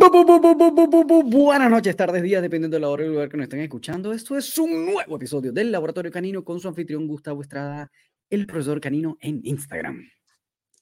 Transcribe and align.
Buenas 0.00 1.70
noches, 1.70 1.94
tardes, 1.94 2.22
días, 2.22 2.40
dependiendo 2.40 2.76
de 2.76 2.80
la 2.80 2.88
hora 2.88 3.02
y 3.02 3.06
el 3.06 3.12
lugar 3.12 3.28
que 3.28 3.36
nos 3.36 3.44
estén 3.44 3.60
escuchando. 3.60 4.14
Esto 4.14 4.38
es 4.38 4.56
un 4.56 4.86
nuevo 4.86 5.16
episodio 5.16 5.52
del 5.52 5.70
Laboratorio 5.70 6.10
Canino 6.10 6.42
con 6.42 6.58
su 6.58 6.68
anfitrión 6.68 7.06
Gustavo 7.06 7.42
Estrada, 7.42 7.90
el 8.30 8.46
profesor 8.46 8.80
canino 8.80 9.18
en 9.20 9.42
Instagram. 9.44 10.02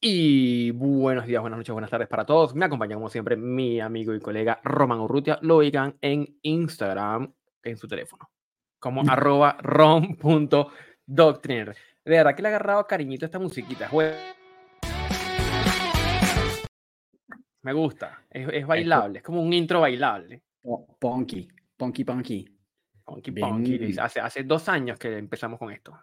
Y 0.00 0.70
buenos 0.70 1.26
días, 1.26 1.40
buenas 1.40 1.58
noches, 1.58 1.72
buenas 1.72 1.90
tardes 1.90 2.06
para 2.06 2.24
todos. 2.24 2.54
Me 2.54 2.66
acompaña 2.66 2.94
como 2.94 3.08
siempre 3.08 3.36
mi 3.36 3.80
amigo 3.80 4.14
y 4.14 4.20
colega 4.20 4.60
Roman 4.62 5.00
Urrutia. 5.00 5.40
Lo 5.42 5.56
oigan 5.56 5.96
en 6.00 6.38
Instagram, 6.42 7.34
en 7.64 7.76
su 7.76 7.88
teléfono, 7.88 8.30
como 8.78 9.02
arroba 9.10 9.56
rom.doctriner. 9.60 11.76
De 12.04 12.16
verdad 12.16 12.36
que 12.36 12.42
le 12.42 12.48
ha 12.48 12.52
agarrado 12.52 12.86
cariñito 12.86 13.24
a 13.24 13.26
esta 13.26 13.40
musiquita. 13.40 13.88
Me 17.62 17.72
gusta, 17.72 18.24
es, 18.30 18.66
bailable, 18.66 19.18
es 19.18 19.24
como 19.24 19.42
un 19.42 19.52
intro 19.52 19.80
bailable. 19.80 20.42
Punky, 20.98 21.48
punky, 21.76 22.04
punky. 22.04 22.58
Punky, 23.04 23.32
punky. 23.32 23.98
Hace, 23.98 24.20
hace 24.20 24.44
dos 24.44 24.68
años 24.68 24.98
que 24.98 25.16
empezamos 25.16 25.58
con 25.58 25.72
esto. 25.72 25.98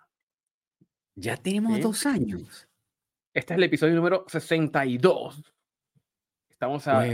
Ya 1.16 1.38
tenemos 1.38 1.80
dos 1.80 2.06
años. 2.06 2.68
Este 3.34 3.54
es 3.54 3.58
el 3.58 3.64
episodio 3.64 3.96
número 3.96 4.26
62. 4.28 5.44
Estamos 6.50 6.88
a. 6.88 7.06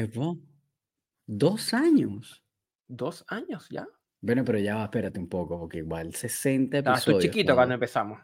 Dos 1.28 1.74
años. 1.74 2.44
Dos 2.88 3.26
años 3.28 3.68
ya. 3.70 3.88
Bueno, 4.22 4.44
pero 4.46 4.60
ya 4.60 4.84
espérate 4.84 5.20
un 5.20 5.28
poco, 5.28 5.60
porque 5.60 5.80
igual 5.80 6.14
60 6.14 6.78
episodios. 6.78 7.00
Estaba 7.00 7.20
chiquito 7.20 7.56
cuando 7.56 7.74
empezamos. 7.76 8.22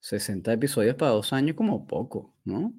60 0.00 0.52
episodios 0.52 0.96
para 0.96 1.12
dos 1.12 1.32
años, 1.32 1.56
como 1.56 1.86
poco, 1.86 2.34
¿no? 2.44 2.72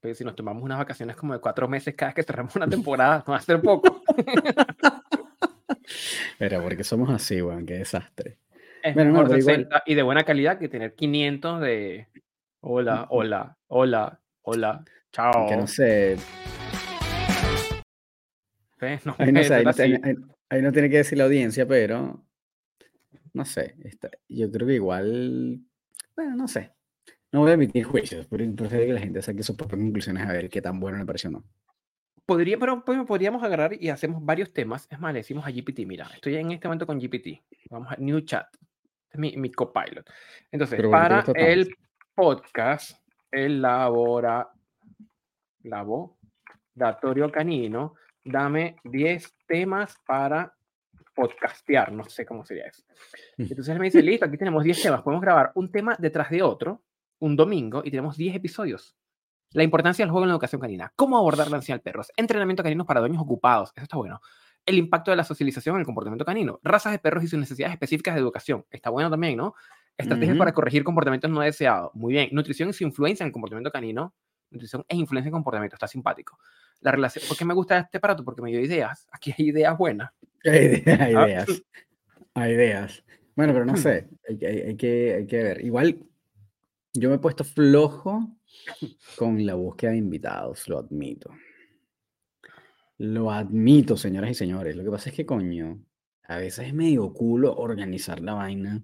Pero 0.00 0.14
si 0.14 0.24
nos 0.24 0.34
tomamos 0.34 0.62
unas 0.62 0.78
vacaciones 0.78 1.14
como 1.14 1.34
de 1.34 1.40
cuatro 1.40 1.68
meses 1.68 1.94
cada 1.94 2.08
vez 2.08 2.14
que 2.16 2.22
cerramos 2.22 2.56
una 2.56 2.66
temporada, 2.66 3.22
no 3.26 3.32
va 3.32 3.36
a 3.36 3.42
ser 3.42 3.60
poco. 3.60 4.02
Pero 6.38 6.62
porque 6.62 6.84
somos 6.84 7.10
así, 7.10 7.42
weón, 7.42 7.66
qué 7.66 7.74
desastre. 7.74 8.38
Es 8.82 8.96
mejor 8.96 9.28
60 9.28 9.82
y 9.84 9.94
de 9.94 10.02
buena 10.02 10.24
calidad 10.24 10.58
que 10.58 10.68
tener 10.68 10.94
500 10.94 11.60
de 11.60 12.08
hola, 12.60 13.06
hola, 13.10 13.58
hola, 13.68 14.20
hola, 14.42 14.84
chao. 15.12 15.46
Que 15.46 15.56
no 15.56 15.66
sé. 15.66 16.16
No, 19.04 19.14
ahí, 19.18 19.30
no 19.30 19.42
sé 19.74 20.00
ahí, 20.48 20.62
no 20.62 20.72
tiene 20.72 20.88
que 20.88 20.96
decir 20.96 21.18
la 21.18 21.24
audiencia, 21.24 21.68
pero 21.68 22.24
no 23.34 23.44
sé. 23.44 23.74
yo 24.26 24.50
creo 24.50 24.66
que 24.66 24.74
igual, 24.74 25.60
bueno, 26.16 26.36
no 26.36 26.48
sé. 26.48 26.72
No 27.32 27.40
voy 27.40 27.50
a 27.50 27.54
emitir 27.54 27.84
juicios, 27.84 28.26
pero 28.28 28.44
prefiero 28.56 28.86
que 28.86 28.92
la 28.92 29.00
gente 29.00 29.22
saque 29.22 29.42
sus 29.42 29.56
propias 29.56 29.80
conclusiones 29.80 30.26
a 30.26 30.32
ver 30.32 30.48
qué 30.48 30.60
tan 30.60 30.80
bueno 30.80 30.98
me 30.98 31.06
pareció 31.06 31.30
o 31.30 31.34
no. 31.34 31.44
Podría, 32.26 32.58
pero 32.58 32.84
podríamos 32.84 33.42
agarrar 33.42 33.74
y 33.80 33.88
hacemos 33.88 34.24
varios 34.24 34.52
temas. 34.52 34.86
Es 34.90 34.98
más, 34.98 35.12
le 35.12 35.20
decimos 35.20 35.46
a 35.46 35.50
GPT, 35.50 35.80
mira, 35.86 36.08
estoy 36.14 36.36
en 36.36 36.50
este 36.52 36.68
momento 36.68 36.86
con 36.86 36.98
GPT. 36.98 37.40
Vamos 37.70 37.92
a 37.92 37.96
New 37.96 38.20
Chat. 38.20 38.46
Este 38.52 39.14
es 39.14 39.18
mi, 39.18 39.36
mi 39.36 39.50
copilot. 39.50 40.08
Entonces, 40.50 40.80
para 40.90 41.24
el 41.34 41.72
podcast, 42.14 43.00
el 43.30 43.62
labora, 43.62 44.48
laboratorio 45.62 47.30
canino, 47.30 47.94
dame 48.24 48.76
10 48.84 49.34
temas 49.46 49.96
para 50.06 50.52
podcastear, 51.14 51.92
no 51.92 52.04
sé 52.04 52.24
cómo 52.24 52.44
sería 52.44 52.66
eso. 52.66 52.82
Entonces 53.36 53.68
él 53.68 53.78
me 53.78 53.86
dice, 53.86 54.02
listo, 54.02 54.26
aquí 54.26 54.36
tenemos 54.36 54.64
10 54.64 54.82
temas, 54.82 55.02
podemos 55.02 55.22
grabar 55.22 55.52
un 55.54 55.70
tema 55.70 55.96
detrás 55.98 56.30
de 56.30 56.42
otro 56.42 56.82
un 57.20 57.36
domingo 57.36 57.82
y 57.84 57.90
tenemos 57.90 58.16
10 58.16 58.36
episodios. 58.36 58.96
La 59.52 59.62
importancia 59.62 60.04
del 60.04 60.10
juego 60.10 60.24
en 60.24 60.28
la 60.28 60.34
educación 60.34 60.60
canina. 60.60 60.92
Cómo 60.94 61.18
abordar 61.18 61.50
la 61.50 61.56
ansiedad 61.56 61.78
al 61.78 61.82
perros. 61.82 62.12
Entrenamiento 62.16 62.62
canino 62.62 62.86
para 62.86 63.00
dueños 63.00 63.20
ocupados. 63.20 63.72
Eso 63.74 63.82
está 63.82 63.96
bueno. 63.96 64.20
El 64.64 64.78
impacto 64.78 65.10
de 65.10 65.16
la 65.16 65.24
socialización 65.24 65.76
en 65.76 65.80
el 65.80 65.86
comportamiento 65.86 66.24
canino. 66.24 66.60
Razas 66.62 66.92
de 66.92 66.98
perros 66.98 67.24
y 67.24 67.28
sus 67.28 67.38
necesidades 67.38 67.72
específicas 67.72 68.14
de 68.14 68.20
educación. 68.20 68.64
Está 68.70 68.90
bueno 68.90 69.10
también, 69.10 69.36
¿no? 69.36 69.54
Estrategias 69.96 70.36
para 70.38 70.52
corregir 70.52 70.84
comportamientos 70.84 71.30
no 71.30 71.40
deseados. 71.40 71.90
Muy 71.94 72.12
bien. 72.12 72.28
Nutrición 72.32 72.68
y 72.68 72.72
su 72.72 72.84
influencia 72.84 73.24
en 73.24 73.28
el 73.28 73.32
comportamiento 73.32 73.72
canino. 73.72 74.14
Nutrición 74.50 74.84
e 74.88 74.96
influencia 74.96 75.28
en 75.28 75.32
comportamiento. 75.32 75.74
Está 75.74 75.88
simpático. 75.88 76.38
La 76.80 76.92
relación. 76.92 77.24
¿Por 77.26 77.36
qué 77.36 77.44
me 77.44 77.54
gusta 77.54 77.78
este 77.78 77.98
aparato? 77.98 78.24
Porque 78.24 78.42
me 78.42 78.50
dio 78.50 78.60
ideas. 78.60 79.08
Aquí 79.10 79.34
hay 79.36 79.48
ideas 79.48 79.76
buenas. 79.76 80.12
Hay, 80.44 80.82
hay 80.86 81.14
ah. 81.14 81.28
ideas. 81.28 81.62
hay 82.34 82.52
ideas. 82.52 83.04
Bueno, 83.34 83.52
pero 83.52 83.66
no 83.66 83.76
sé. 83.76 84.08
Hay, 84.28 84.38
hay, 84.42 84.76
que, 84.76 85.14
hay 85.14 85.26
que 85.26 85.42
ver. 85.42 85.64
Igual 85.64 85.98
yo 86.92 87.08
me 87.08 87.16
he 87.16 87.18
puesto 87.18 87.44
flojo 87.44 88.36
con 89.16 89.44
la 89.46 89.54
búsqueda 89.54 89.92
de 89.92 89.98
invitados, 89.98 90.68
lo 90.68 90.78
admito. 90.78 91.30
Lo 92.98 93.30
admito, 93.30 93.96
señoras 93.96 94.30
y 94.30 94.34
señores. 94.34 94.76
Lo 94.76 94.84
que 94.84 94.90
pasa 94.90 95.10
es 95.10 95.16
que, 95.16 95.24
coño, 95.24 95.78
a 96.24 96.36
veces 96.36 96.68
es 96.68 96.74
medio 96.74 97.12
culo 97.12 97.54
organizar 97.56 98.20
la 98.20 98.34
vaina 98.34 98.82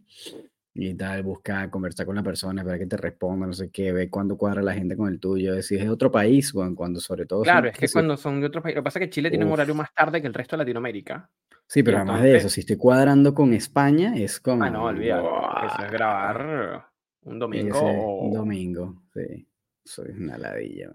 y 0.73 0.95
tal, 0.95 1.23
buscar, 1.23 1.71
conversar 1.71 2.07
con 2.07 2.17
la 2.17 2.23
persona, 2.23 2.63
para 2.63 2.79
que 2.79 2.87
te 2.87 2.97
responda, 2.97 3.47
no 3.47 3.53
sé 3.53 3.71
qué, 3.71 3.93
ver 3.93 4.11
cuándo 4.11 4.37
cuadra 4.37 4.63
la 4.63 4.75
gente 4.75 4.97
con 4.97 5.09
el 5.09 5.19
tuyo, 5.19 5.61
si 5.63 5.77
es 5.77 5.83
de 5.83 5.89
otro 5.89 6.11
país, 6.11 6.53
cuando, 6.53 6.77
cuando 6.77 7.01
sobre 7.01 7.25
todo... 7.25 7.43
Claro, 7.43 7.69
es 7.69 7.79
que 7.79 7.89
cuando 7.89 8.17
son 8.17 8.41
de 8.41 8.47
otro 8.47 8.63
país, 8.63 8.75
lo 8.75 8.83
que 8.83 8.85
pasa 8.85 8.99
es 8.99 9.07
que 9.07 9.11
Chile 9.11 9.31
tiene 9.31 9.47
un 9.47 9.53
horario 9.53 9.75
más 9.75 9.93
tarde 9.95 10.21
que 10.21 10.27
el 10.27 10.35
resto 10.35 10.55
de 10.55 10.59
Latinoamérica. 10.59 11.31
Sí, 11.67 11.83
pero 11.83 11.99
además 11.99 12.23
de 12.23 12.37
eso, 12.37 12.49
si 12.51 12.61
estoy 12.61 12.77
cuadrando 12.77 13.35
con 13.35 13.55
España, 13.55 14.17
es 14.17 14.39
como... 14.39 14.65
Ah, 14.65 14.71
no, 14.71 14.85
olvídate, 14.85 15.27
eso 15.67 15.83
es 15.83 15.93
grabar 15.93 16.87
un 17.27 17.39
domingo. 17.39 18.21
Un 18.23 18.33
domingo, 18.33 19.03
sí. 19.13 19.47
Soy 19.85 20.11
una 20.11 20.39
ladilla. 20.39 20.91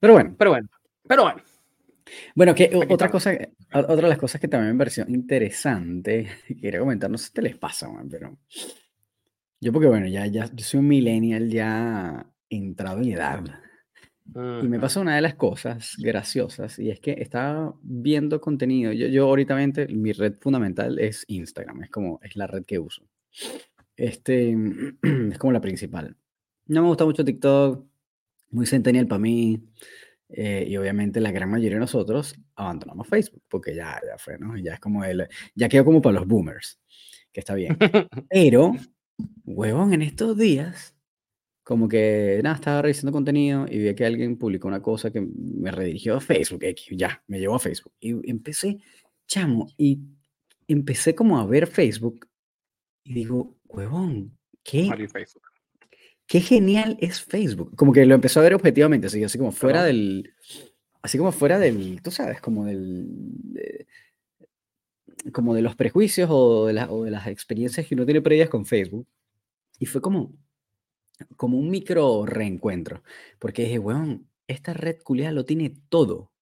Pero 0.00 0.14
bueno. 0.14 0.34
Pero 0.38 0.50
bueno. 0.50 0.68
Pero 1.06 1.22
bueno. 1.22 1.42
Bueno, 2.34 2.54
que 2.54 2.70
otra 2.88 3.10
cosa, 3.10 3.36
otra 3.72 3.96
de 3.96 4.02
las 4.02 4.18
cosas 4.18 4.40
que 4.40 4.48
también 4.48 4.72
me 4.72 4.78
pareció 4.78 5.04
interesante, 5.08 6.28
quería 6.60 6.80
comentar, 6.80 7.10
no 7.10 7.18
sé 7.18 7.30
qué 7.34 7.42
les 7.42 7.56
pasa, 7.56 7.88
man, 7.88 8.08
pero 8.08 8.38
yo 9.60 9.72
porque 9.72 9.88
bueno, 9.88 10.06
ya, 10.06 10.26
ya, 10.26 10.50
yo 10.52 10.64
soy 10.64 10.80
un 10.80 10.88
millennial 10.88 11.48
ya 11.48 12.26
entrado 12.50 12.98
en 12.98 13.12
edad. 13.12 13.44
Y 14.62 14.68
me 14.68 14.80
pasó 14.80 15.02
una 15.02 15.16
de 15.16 15.22
las 15.22 15.34
cosas 15.34 15.96
graciosas 15.98 16.78
y 16.78 16.90
es 16.90 16.98
que 16.98 17.12
estaba 17.12 17.74
viendo 17.82 18.40
contenido. 18.40 18.92
Yo, 18.92 19.06
yo 19.08 19.26
ahorita 19.26 19.54
mi 19.90 20.12
red 20.12 20.34
fundamental 20.40 20.98
es 20.98 21.24
Instagram, 21.28 21.84
es 21.84 21.90
como, 21.90 22.20
es 22.22 22.34
la 22.36 22.46
red 22.46 22.64
que 22.64 22.78
uso. 22.78 23.04
Este 23.96 24.50
es 25.30 25.38
como 25.38 25.52
la 25.52 25.60
principal. 25.60 26.16
No 26.66 26.82
me 26.82 26.88
gusta 26.88 27.04
mucho 27.04 27.24
TikTok, 27.24 27.84
muy 28.50 28.66
centennial 28.66 29.06
para 29.06 29.18
mí. 29.18 29.62
Eh, 30.28 30.66
y 30.68 30.76
obviamente 30.76 31.20
la 31.20 31.30
gran 31.30 31.50
mayoría 31.50 31.76
de 31.76 31.80
nosotros 31.80 32.34
abandonamos 32.56 33.06
Facebook, 33.06 33.42
porque 33.48 33.74
ya, 33.74 34.00
ya 34.04 34.18
fue, 34.18 34.38
¿no? 34.38 34.56
Ya 34.56 34.74
es 34.74 34.80
como 34.80 35.04
el, 35.04 35.28
ya 35.54 35.68
quedó 35.68 35.84
como 35.84 36.02
para 36.02 36.14
los 36.18 36.26
boomers, 36.26 36.80
que 37.32 37.40
está 37.40 37.54
bien. 37.54 37.76
Pero, 38.30 38.72
huevón, 39.44 39.92
en 39.92 40.02
estos 40.02 40.36
días, 40.36 40.96
como 41.62 41.88
que, 41.88 42.40
nada, 42.42 42.56
estaba 42.56 42.82
revisando 42.82 43.12
contenido 43.12 43.66
y 43.68 43.78
vi 43.78 43.94
que 43.94 44.06
alguien 44.06 44.36
publicó 44.36 44.66
una 44.66 44.82
cosa 44.82 45.10
que 45.10 45.20
me 45.20 45.70
redirigió 45.70 46.16
a 46.16 46.20
Facebook, 46.20 46.62
ya, 46.90 47.22
me 47.28 47.38
llevó 47.38 47.54
a 47.56 47.60
Facebook. 47.60 47.92
Y 48.00 48.28
empecé, 48.28 48.78
chamo, 49.28 49.68
y 49.76 50.00
empecé 50.66 51.14
como 51.14 51.38
a 51.38 51.46
ver 51.46 51.66
Facebook 51.66 52.26
y 53.04 53.12
digo, 53.12 53.56
huevón, 53.74 54.38
¿qué? 54.62 54.88
Qué 56.26 56.40
genial 56.40 56.96
es 57.00 57.22
Facebook. 57.22 57.76
Como 57.76 57.92
que 57.92 58.06
lo 58.06 58.14
empezó 58.14 58.40
a 58.40 58.44
ver 58.44 58.54
objetivamente, 58.54 59.08
así, 59.08 59.22
así 59.22 59.38
como 59.38 59.52
fuera 59.52 59.84
del. 59.84 60.32
Así 61.02 61.18
como 61.18 61.32
fuera 61.32 61.58
del. 61.58 62.00
Tú 62.02 62.10
sabes, 62.10 62.40
como 62.40 62.64
del. 62.64 63.86
como 65.32 65.54
de 65.54 65.62
los 65.62 65.76
prejuicios 65.76 66.30
o 66.32 66.66
de, 66.66 66.86
o 66.88 67.04
de 67.04 67.10
las 67.10 67.26
experiencias 67.26 67.86
que 67.86 67.94
uno 67.94 68.06
tiene 68.06 68.22
previas 68.22 68.48
con 68.48 68.64
Facebook. 68.64 69.06
Y 69.78 69.86
fue 69.86 70.00
como. 70.00 70.34
Como 71.36 71.58
un 71.58 71.70
micro 71.70 72.24
reencuentro. 72.26 73.02
Porque 73.38 73.64
dije, 73.64 73.78
weón, 73.78 74.28
esta 74.46 74.72
red 74.72 75.00
culiada 75.02 75.32
lo 75.32 75.44
tiene 75.44 75.74
todo. 75.88 76.32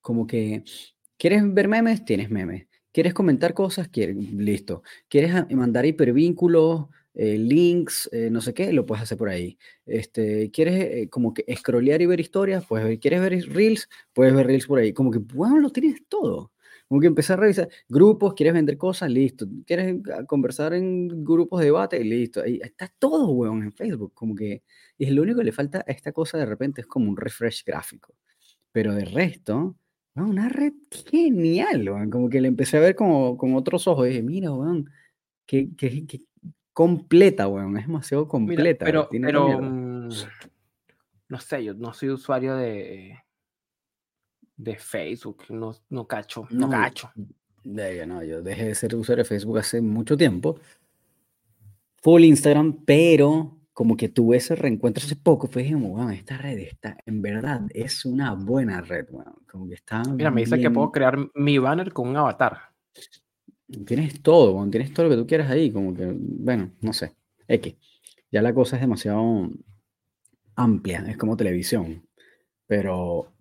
Como 0.00 0.26
que. 0.26 0.64
¿Quieres 1.18 1.42
ver 1.52 1.68
memes? 1.68 2.04
Tienes 2.04 2.30
memes. 2.30 2.67
¿Quieres 2.92 3.14
comentar 3.14 3.54
cosas? 3.54 3.88
Listo. 3.94 4.82
¿Quieres 5.08 5.32
mandar 5.50 5.86
hipervínculos, 5.86 6.86
eh, 7.14 7.36
links, 7.38 8.08
eh, 8.12 8.30
no 8.30 8.40
sé 8.40 8.54
qué? 8.54 8.72
Lo 8.72 8.86
puedes 8.86 9.02
hacer 9.02 9.18
por 9.18 9.28
ahí. 9.28 9.58
Este, 9.86 10.50
¿Quieres 10.50 10.74
eh, 10.84 11.08
como 11.10 11.34
que 11.34 11.44
scrollear 11.56 12.00
y 12.02 12.06
ver 12.06 12.20
historias? 12.20 12.64
Pues, 12.66 12.98
¿quieres 13.00 13.20
ver 13.20 13.32
reels? 13.48 13.88
Puedes 14.12 14.34
ver 14.34 14.46
reels 14.46 14.66
por 14.66 14.78
ahí. 14.78 14.92
Como 14.92 15.10
que, 15.10 15.18
bueno, 15.18 15.58
lo 15.58 15.70
tienes 15.70 16.02
todo. 16.08 16.52
Como 16.88 17.00
que 17.00 17.06
empezar 17.06 17.38
a 17.38 17.42
revisar 17.42 17.68
grupos, 17.88 18.32
quieres 18.34 18.54
vender 18.54 18.78
cosas, 18.78 19.10
listo. 19.10 19.46
Quieres 19.66 19.96
ah, 20.14 20.24
conversar 20.24 20.72
en 20.72 21.22
grupos 21.24 21.60
de 21.60 21.66
debate, 21.66 22.02
listo. 22.02 22.40
Ahí 22.42 22.60
está 22.62 22.90
todo, 22.98 23.30
weón, 23.32 23.62
en 23.62 23.72
Facebook. 23.72 24.14
Como 24.14 24.34
que, 24.34 24.62
y 24.96 25.04
es 25.04 25.10
lo 25.12 25.22
único 25.22 25.38
que 25.40 25.44
le 25.44 25.52
falta 25.52 25.80
a 25.86 25.92
esta 25.92 26.12
cosa 26.12 26.38
de 26.38 26.46
repente 26.46 26.80
es 26.80 26.86
como 26.86 27.10
un 27.10 27.16
refresh 27.16 27.64
gráfico. 27.64 28.14
Pero 28.72 28.94
de 28.94 29.04
resto, 29.04 29.76
una 30.24 30.48
red 30.48 30.72
genial, 31.10 32.08
Como 32.10 32.28
que 32.28 32.40
le 32.40 32.48
empecé 32.48 32.76
a 32.76 32.80
ver 32.80 32.94
como, 32.94 33.36
con 33.36 33.54
otros 33.54 33.86
ojos. 33.86 34.06
Y 34.06 34.10
dije, 34.10 34.22
mira, 34.22 34.52
weón, 34.52 34.90
qué, 35.46 35.68
completa, 36.72 37.48
weón. 37.48 37.76
Es 37.76 37.86
demasiado 37.86 38.28
completa. 38.28 38.84
pero, 38.84 39.08
pero 39.10 39.60
mm, 39.60 40.08
no 41.28 41.40
sé, 41.40 41.64
yo 41.64 41.74
no 41.74 41.92
soy 41.92 42.10
usuario 42.10 42.56
de, 42.56 43.18
de 44.56 44.76
Facebook. 44.76 45.44
No, 45.48 45.74
no 45.90 46.06
cacho, 46.06 46.46
no, 46.50 46.70
cacho. 46.70 47.10
De, 47.64 48.06
no, 48.06 48.22
yo 48.22 48.42
dejé 48.42 48.66
de 48.66 48.74
ser 48.74 48.94
usuario 48.94 49.24
de 49.24 49.28
Facebook 49.28 49.58
hace 49.58 49.80
mucho 49.80 50.16
tiempo. 50.16 50.58
Full 52.00 52.24
Instagram, 52.24 52.84
pero 52.84 53.57
como 53.78 53.96
que 53.96 54.08
tuve 54.08 54.38
ese 54.38 54.56
reencuentro 54.56 55.04
hace 55.04 55.14
poco, 55.14 55.46
fue 55.46 55.70
como, 55.70 55.90
wow, 55.90 56.08
esta 56.08 56.36
red 56.36 56.58
está, 56.58 56.96
en 57.06 57.22
verdad, 57.22 57.60
es 57.70 58.04
una 58.04 58.34
buena 58.34 58.80
red, 58.80 59.06
bueno, 59.08 59.36
como 59.48 59.68
que 59.68 59.76
está 59.76 60.02
Mira, 60.02 60.32
me 60.32 60.40
dice 60.40 60.58
que 60.58 60.68
puedo 60.68 60.90
crear 60.90 61.16
mi 61.36 61.58
banner 61.58 61.92
con 61.92 62.08
un 62.08 62.16
avatar. 62.16 62.58
Tienes 63.86 64.20
todo, 64.20 64.68
tienes 64.68 64.92
todo 64.92 65.06
lo 65.06 65.10
que 65.10 65.22
tú 65.22 65.28
quieras 65.28 65.48
ahí, 65.48 65.70
como 65.70 65.94
que, 65.94 66.12
bueno, 66.12 66.72
no 66.80 66.92
sé, 66.92 67.14
X. 67.46 67.76
Ya 68.32 68.42
la 68.42 68.52
cosa 68.52 68.74
es 68.74 68.82
demasiado 68.82 69.48
amplia, 70.56 71.04
es 71.06 71.16
como 71.16 71.36
televisión, 71.36 72.04
pero 72.66 73.32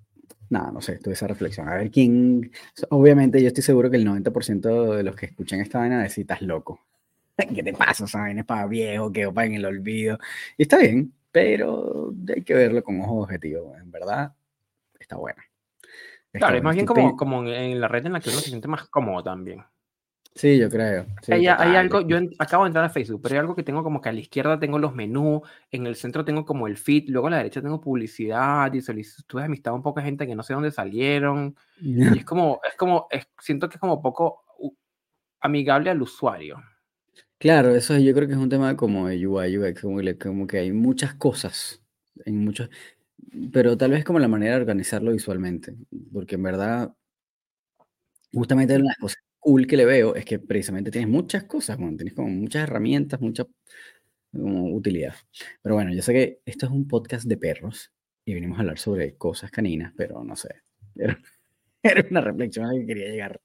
nada, 0.51 0.71
no 0.71 0.81
sé, 0.81 0.99
tuve 0.99 1.15
esa 1.15 1.25
reflexión. 1.25 1.67
A 1.67 1.77
ver 1.77 1.89
quién, 1.89 2.51
obviamente 2.91 3.41
yo 3.41 3.47
estoy 3.47 3.63
seguro 3.63 3.89
que 3.89 3.97
el 3.97 4.05
90% 4.05 4.97
de 4.97 5.01
los 5.01 5.15
que 5.15 5.25
escuchan 5.25 5.61
esta 5.61 5.79
vaina 5.79 6.03
decir, 6.03 6.21
estás 6.21 6.43
loco. 6.43 6.85
¿Qué 7.55 7.63
te 7.63 7.73
pasa? 7.73 8.05
Esa 8.05 8.19
vaina 8.19 8.41
es 8.41 8.47
para 8.47 8.67
viejo, 8.67 9.11
que 9.11 9.25
va 9.27 9.45
en 9.45 9.55
el 9.55 9.65
olvido. 9.65 10.17
Y 10.57 10.63
está 10.63 10.77
bien, 10.77 11.13
pero 11.31 12.13
hay 12.33 12.43
que 12.43 12.53
verlo 12.53 12.83
con 12.83 12.99
ojos 13.01 13.23
objetivos, 13.25 13.77
en 13.79 13.91
verdad, 13.91 14.33
está 14.99 15.17
buena. 15.17 15.43
claro, 16.31 16.57
es 16.57 16.63
más 16.63 16.75
bien 16.75 16.85
como, 16.85 17.15
como 17.15 17.47
en 17.47 17.79
la 17.79 17.87
red 17.87 18.05
en 18.05 18.13
la 18.13 18.19
que 18.19 18.29
uno 18.29 18.39
se 18.39 18.49
siente 18.49 18.67
más 18.67 18.87
cómodo 18.87 19.23
también. 19.23 19.63
Sí, 20.37 20.59
yo 20.59 20.69
creo. 20.69 21.07
hay, 21.29 21.47
algo, 21.47 22.01
yo 22.01 22.19
acabo 22.37 22.63
de 22.63 22.67
entrar 22.67 22.85
a 22.85 22.89
Facebook, 22.89 23.21
pero 23.23 23.33
hay 23.33 23.39
algo 23.39 23.55
que 23.55 23.63
tengo 23.63 23.83
como 23.83 24.01
que 24.01 24.09
a 24.09 24.11
la 24.11 24.19
izquierda 24.19 24.59
tengo 24.59 24.77
los 24.77 24.93
menús, 24.93 25.41
en 25.71 25.87
el 25.87 25.95
centro 25.95 26.23
tengo 26.23 26.45
como 26.45 26.67
el 26.67 26.77
feed, 26.77 27.05
luego 27.07 27.25
a 27.25 27.31
la 27.31 27.37
derecha 27.37 27.59
tengo 27.59 27.81
publicidad 27.81 28.71
y 28.71 28.81
solicitudes 28.81 29.41
de 29.41 29.45
amistad 29.45 29.73
un 29.73 29.81
poca 29.81 30.03
gente 30.03 30.27
que 30.27 30.35
no 30.35 30.43
sé 30.43 30.53
dónde 30.53 30.71
salieron. 30.71 31.55
Y 31.81 32.19
es 32.19 32.25
como, 32.25 32.59
es 32.67 32.75
como, 32.75 33.07
siento 33.39 33.67
que 33.67 33.75
es 33.75 33.81
como 33.81 34.01
poco 34.01 34.43
amigable 35.39 35.89
al 35.89 36.01
usuario. 36.01 36.61
Claro, 37.39 37.75
eso 37.75 37.95
yo 37.99 38.13
creo 38.15 38.27
que 38.27 38.33
es 38.33 38.39
un 38.39 38.49
tema 38.49 38.75
como 38.75 39.07
de 39.07 39.27
UI, 39.27 39.57
UX, 39.59 39.81
como, 39.81 39.99
como 40.19 40.47
que 40.47 40.57
hay 40.57 40.71
muchas 40.71 41.13
cosas, 41.13 41.83
en 42.25 42.43
muchos, 42.43 42.69
pero 43.53 43.77
tal 43.77 43.91
vez 43.91 44.03
como 44.05 44.19
la 44.19 44.27
manera 44.27 44.55
de 44.55 44.61
organizarlo 44.61 45.11
visualmente, 45.11 45.75
porque 46.13 46.35
en 46.35 46.43
verdad, 46.43 46.95
justamente 48.33 48.73
una 48.75 48.83
de 48.83 48.87
las 48.89 48.97
cosas 48.97 49.17
cool 49.39 49.67
que 49.67 49.77
le 49.77 49.85
veo 49.85 50.15
es 50.15 50.25
que 50.25 50.39
precisamente 50.39 50.91
tienes 50.91 51.09
muchas 51.09 51.43
cosas, 51.45 51.77
tienes 51.77 52.13
como 52.13 52.29
muchas 52.29 52.63
herramientas, 52.63 53.21
mucha 53.21 53.45
utilidad. 54.33 55.15
Pero 55.61 55.75
bueno, 55.75 55.93
yo 55.93 56.01
sé 56.01 56.13
que 56.13 56.41
esto 56.45 56.65
es 56.67 56.71
un 56.71 56.87
podcast 56.87 57.25
de 57.27 57.37
perros 57.37 57.93
y 58.25 58.33
venimos 58.33 58.57
a 58.57 58.61
hablar 58.61 58.79
sobre 58.79 59.15
cosas 59.17 59.51
caninas, 59.51 59.93
pero 59.97 60.23
no 60.23 60.35
sé. 60.35 60.49
Era, 61.83 62.05
una 62.11 62.21
reflexión 62.21 62.65
a 62.65 62.73
la 62.73 62.79
que 62.79 62.87
quería 62.87 63.09
llegar. 63.09 63.41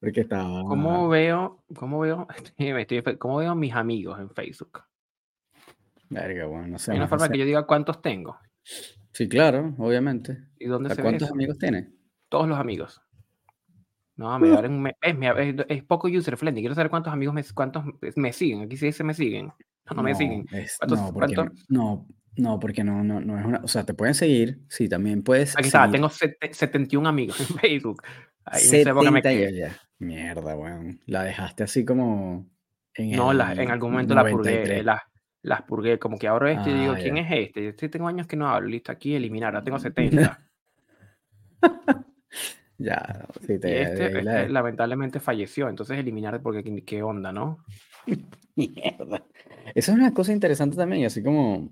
Porque 0.00 0.20
estaba. 0.20 0.62
¿Cómo 0.62 1.08
veo, 1.08 1.64
cómo 1.74 1.98
veo, 2.00 2.28
cómo 3.18 3.36
veo 3.36 3.54
mis 3.54 3.74
amigos 3.74 4.18
en 4.20 4.30
Facebook? 4.30 4.82
Verga, 6.10 6.46
bueno, 6.46 6.68
no 6.68 6.78
sé. 6.78 6.92
Hay 6.92 6.98
una 6.98 7.08
forma 7.08 7.28
que 7.28 7.38
yo 7.38 7.44
diga 7.44 7.66
cuántos 7.66 8.00
tengo. 8.00 8.38
Sí, 9.12 9.28
claro, 9.28 9.74
obviamente. 9.78 10.38
¿Y 10.58 10.66
dónde 10.66 10.94
se 10.94 11.02
¿Cuántos 11.02 11.30
amigos 11.30 11.58
tienes? 11.58 11.88
Todos 12.28 12.48
los 12.48 12.58
amigos. 12.58 13.02
No, 14.16 14.36
me 14.38 14.50
uh. 14.50 14.92
es, 15.00 15.54
es, 15.68 15.84
poco 15.84 16.08
user 16.08 16.36
friendly. 16.36 16.60
Quiero 16.60 16.74
saber 16.74 16.90
cuántos 16.90 17.12
amigos 17.12 17.34
me, 17.34 17.44
cuántos 17.54 17.84
me 18.16 18.32
siguen. 18.32 18.62
Aquí 18.62 18.76
sí 18.76 18.92
se 18.92 19.04
me 19.04 19.14
siguen. 19.14 19.52
No, 19.96 20.02
me 20.02 20.14
siguen. 20.14 20.44
no, 20.86 21.14
porque, 21.14 21.34
no, 21.70 22.06
no, 22.36 22.60
porque 22.60 22.84
no, 22.84 23.02
no, 23.02 23.22
no 23.22 23.38
es 23.38 23.46
una. 23.46 23.60
O 23.64 23.68
sea, 23.68 23.86
te 23.86 23.94
pueden 23.94 24.12
seguir. 24.12 24.60
Sí, 24.68 24.86
también 24.86 25.22
puedes. 25.22 25.56
Aquí 25.56 25.68
está, 25.68 25.90
tengo 25.90 26.10
71 26.10 27.08
amigos 27.08 27.40
en 27.40 27.46
Facebook. 27.58 28.02
Ahí 28.44 28.60
70, 28.60 29.10
me 29.10 29.22
ya, 29.22 29.74
Mierda, 29.98 30.56
weón. 30.56 31.00
La 31.06 31.24
dejaste 31.24 31.64
así 31.64 31.84
como. 31.84 32.48
En 32.94 33.12
no, 33.12 33.32
la, 33.32 33.52
en 33.52 33.70
algún 33.70 33.92
momento 33.92 34.14
la 34.14 34.24
purgué. 34.24 34.82
La, 34.82 35.02
las 35.42 35.62
purgué. 35.62 35.98
Como 35.98 36.18
que 36.18 36.28
ahora 36.28 36.52
este 36.52 36.74
digo, 36.74 36.94
¿quién 36.94 37.16
es 37.16 37.30
este? 37.30 37.62
Yo 37.62 37.70
este 37.70 37.88
tengo 37.88 38.08
años 38.08 38.26
que 38.26 38.36
no 38.36 38.48
hablo. 38.48 38.68
Listo, 38.68 38.92
aquí 38.92 39.14
eliminar. 39.14 39.54
Ahora 39.54 39.64
tengo 39.64 39.78
70. 39.78 40.44
Ya, 42.80 43.26
sí, 43.40 43.58
te, 43.58 43.82
este, 43.82 44.18
este 44.18 44.48
lamentablemente 44.48 45.18
falleció, 45.18 45.68
entonces 45.68 45.98
eliminar 45.98 46.40
porque 46.40 46.62
qué 46.84 47.02
onda, 47.02 47.32
¿no? 47.32 47.64
Mierda. 48.54 49.24
Esa 49.74 49.92
es 49.92 49.98
una 49.98 50.14
cosa 50.14 50.32
interesante 50.32 50.76
también, 50.76 51.04
así 51.04 51.20
como 51.20 51.70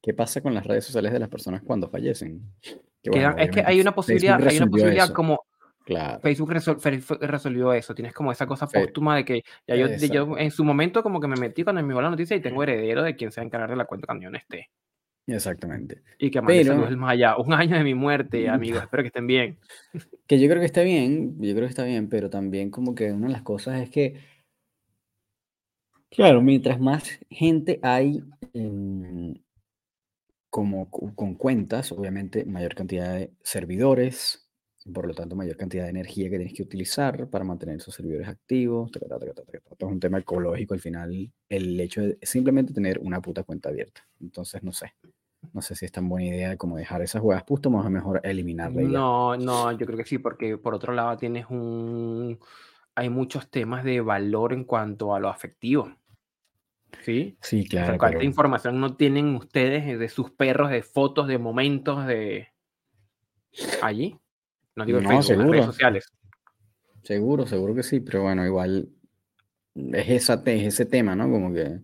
qué 0.00 0.14
pasa 0.14 0.40
con 0.40 0.54
las 0.54 0.66
redes 0.66 0.86
sociales 0.86 1.12
de 1.12 1.18
las 1.18 1.28
personas 1.28 1.62
cuando 1.62 1.90
fallecen. 1.90 2.50
es 3.02 3.50
que 3.50 3.60
hay 3.60 3.78
una 3.78 3.94
posibilidad, 3.94 4.42
hay 4.42 4.56
una 4.56 4.68
posibilidad 4.68 5.10
como 5.10 5.45
Facebook 6.22 6.52
resolvió 7.20 7.72
eso. 7.72 7.94
Tienes 7.94 8.12
como 8.12 8.32
esa 8.32 8.46
cosa 8.46 8.66
póstuma 8.66 9.16
de 9.16 9.24
que 9.24 9.42
ya 9.66 9.76
yo, 9.76 9.88
yo, 9.88 10.36
en 10.38 10.50
su 10.50 10.64
momento 10.64 11.02
como 11.02 11.20
que 11.20 11.28
me 11.28 11.36
metí 11.36 11.62
cuando 11.62 11.82
me 11.82 11.88
llegó 11.88 12.02
la 12.02 12.10
noticia 12.10 12.36
y 12.36 12.40
tengo 12.40 12.62
heredero 12.62 13.02
de 13.02 13.14
quien 13.14 13.30
se 13.30 13.40
va 13.40 13.44
a 13.44 13.46
encargar 13.46 13.70
de 13.70 13.76
la 13.76 13.84
cuenta 13.84 14.06
cuando 14.06 14.24
yo 14.24 14.30
no 14.30 14.36
esté. 14.36 14.70
Exactamente. 15.28 16.02
Y 16.18 16.30
que 16.30 16.40
Pero, 16.42 16.76
más 16.96 17.12
allá. 17.12 17.36
Un 17.36 17.52
año 17.52 17.76
de 17.76 17.84
mi 17.84 17.94
muerte, 17.94 18.48
amigos. 18.48 18.82
Espero 18.82 19.02
que 19.02 19.08
estén 19.08 19.26
bien. 19.26 19.58
Que 20.26 20.40
yo 20.40 20.48
creo 20.48 20.58
que 20.58 20.66
está 20.66 20.82
bien, 20.82 21.40
yo 21.40 21.54
creo 21.54 21.68
que 21.68 21.70
está 21.70 21.84
bien, 21.84 22.08
pero 22.08 22.28
también 22.30 22.68
como 22.70 22.96
que 22.96 23.12
una 23.12 23.28
de 23.28 23.32
las 23.32 23.42
cosas 23.42 23.80
es 23.80 23.90
que, 23.90 24.18
claro, 26.10 26.42
mientras 26.42 26.80
más 26.80 27.20
gente 27.30 27.78
hay 27.80 28.24
como 30.50 30.90
con 30.90 31.36
cuentas, 31.36 31.92
obviamente 31.92 32.44
mayor 32.44 32.74
cantidad 32.74 33.14
de 33.14 33.30
servidores, 33.44 34.45
por 34.92 35.06
lo 35.06 35.14
tanto 35.14 35.34
mayor 35.34 35.56
cantidad 35.56 35.84
de 35.84 35.90
energía 35.90 36.30
que 36.30 36.36
tienes 36.36 36.54
que 36.54 36.62
utilizar 36.62 37.28
para 37.28 37.44
mantener 37.44 37.76
esos 37.76 37.94
servidores 37.94 38.28
activos. 38.28 38.90
Esto 38.92 39.86
es 39.86 39.92
un 39.92 40.00
tema 40.00 40.18
ecológico 40.18 40.74
al 40.74 40.80
final, 40.80 41.32
el 41.48 41.80
hecho 41.80 42.02
de 42.02 42.18
simplemente 42.22 42.72
tener 42.72 42.98
una 43.00 43.20
puta 43.20 43.42
cuenta 43.42 43.68
abierta. 43.68 44.06
Entonces, 44.20 44.62
no 44.62 44.72
sé. 44.72 44.94
No 45.52 45.62
sé 45.62 45.74
si 45.74 45.84
es 45.84 45.92
tan 45.92 46.08
buena 46.08 46.26
idea 46.26 46.56
como 46.56 46.76
dejar 46.76 47.02
esas 47.02 47.22
huevas 47.22 47.44
póstumas 47.44 47.86
o 47.86 47.90
mejor 47.90 48.20
eliminarla. 48.24 48.82
No, 48.82 49.36
no, 49.36 49.72
yo 49.72 49.86
creo 49.86 49.98
que 49.98 50.04
sí, 50.04 50.18
porque 50.18 50.58
por 50.58 50.74
otro 50.74 50.92
lado 50.92 51.16
tienes 51.16 51.46
un... 51.50 52.38
Hay 52.94 53.10
muchos 53.10 53.50
temas 53.50 53.84
de 53.84 54.00
valor 54.00 54.52
en 54.52 54.64
cuanto 54.64 55.14
a 55.14 55.20
lo 55.20 55.28
afectivo. 55.28 55.94
¿Sí? 57.02 57.36
Sí, 57.42 57.68
claro. 57.68 57.98
¿Cuánta 57.98 58.24
información 58.24 58.80
no 58.80 58.96
tienen 58.96 59.34
ustedes 59.34 59.98
de 59.98 60.08
sus 60.08 60.30
perros, 60.30 60.70
de 60.70 60.82
fotos, 60.82 61.28
de 61.28 61.38
momentos 61.38 62.06
de 62.06 62.48
allí? 63.82 64.18
No 64.76 64.84
digo 64.84 64.98
en 64.98 65.08
Facebook, 65.08 65.40
en 65.40 65.52
redes 65.52 65.66
sociales. 65.66 66.12
Seguro, 67.02 67.46
seguro 67.46 67.74
que 67.74 67.82
sí, 67.82 68.00
pero 68.00 68.22
bueno, 68.22 68.44
igual 68.44 68.88
es, 69.74 70.08
esa, 70.08 70.42
es 70.44 70.62
ese 70.64 70.86
tema, 70.86 71.14
¿no? 71.14 71.30
Como 71.30 71.52
que 71.52 71.80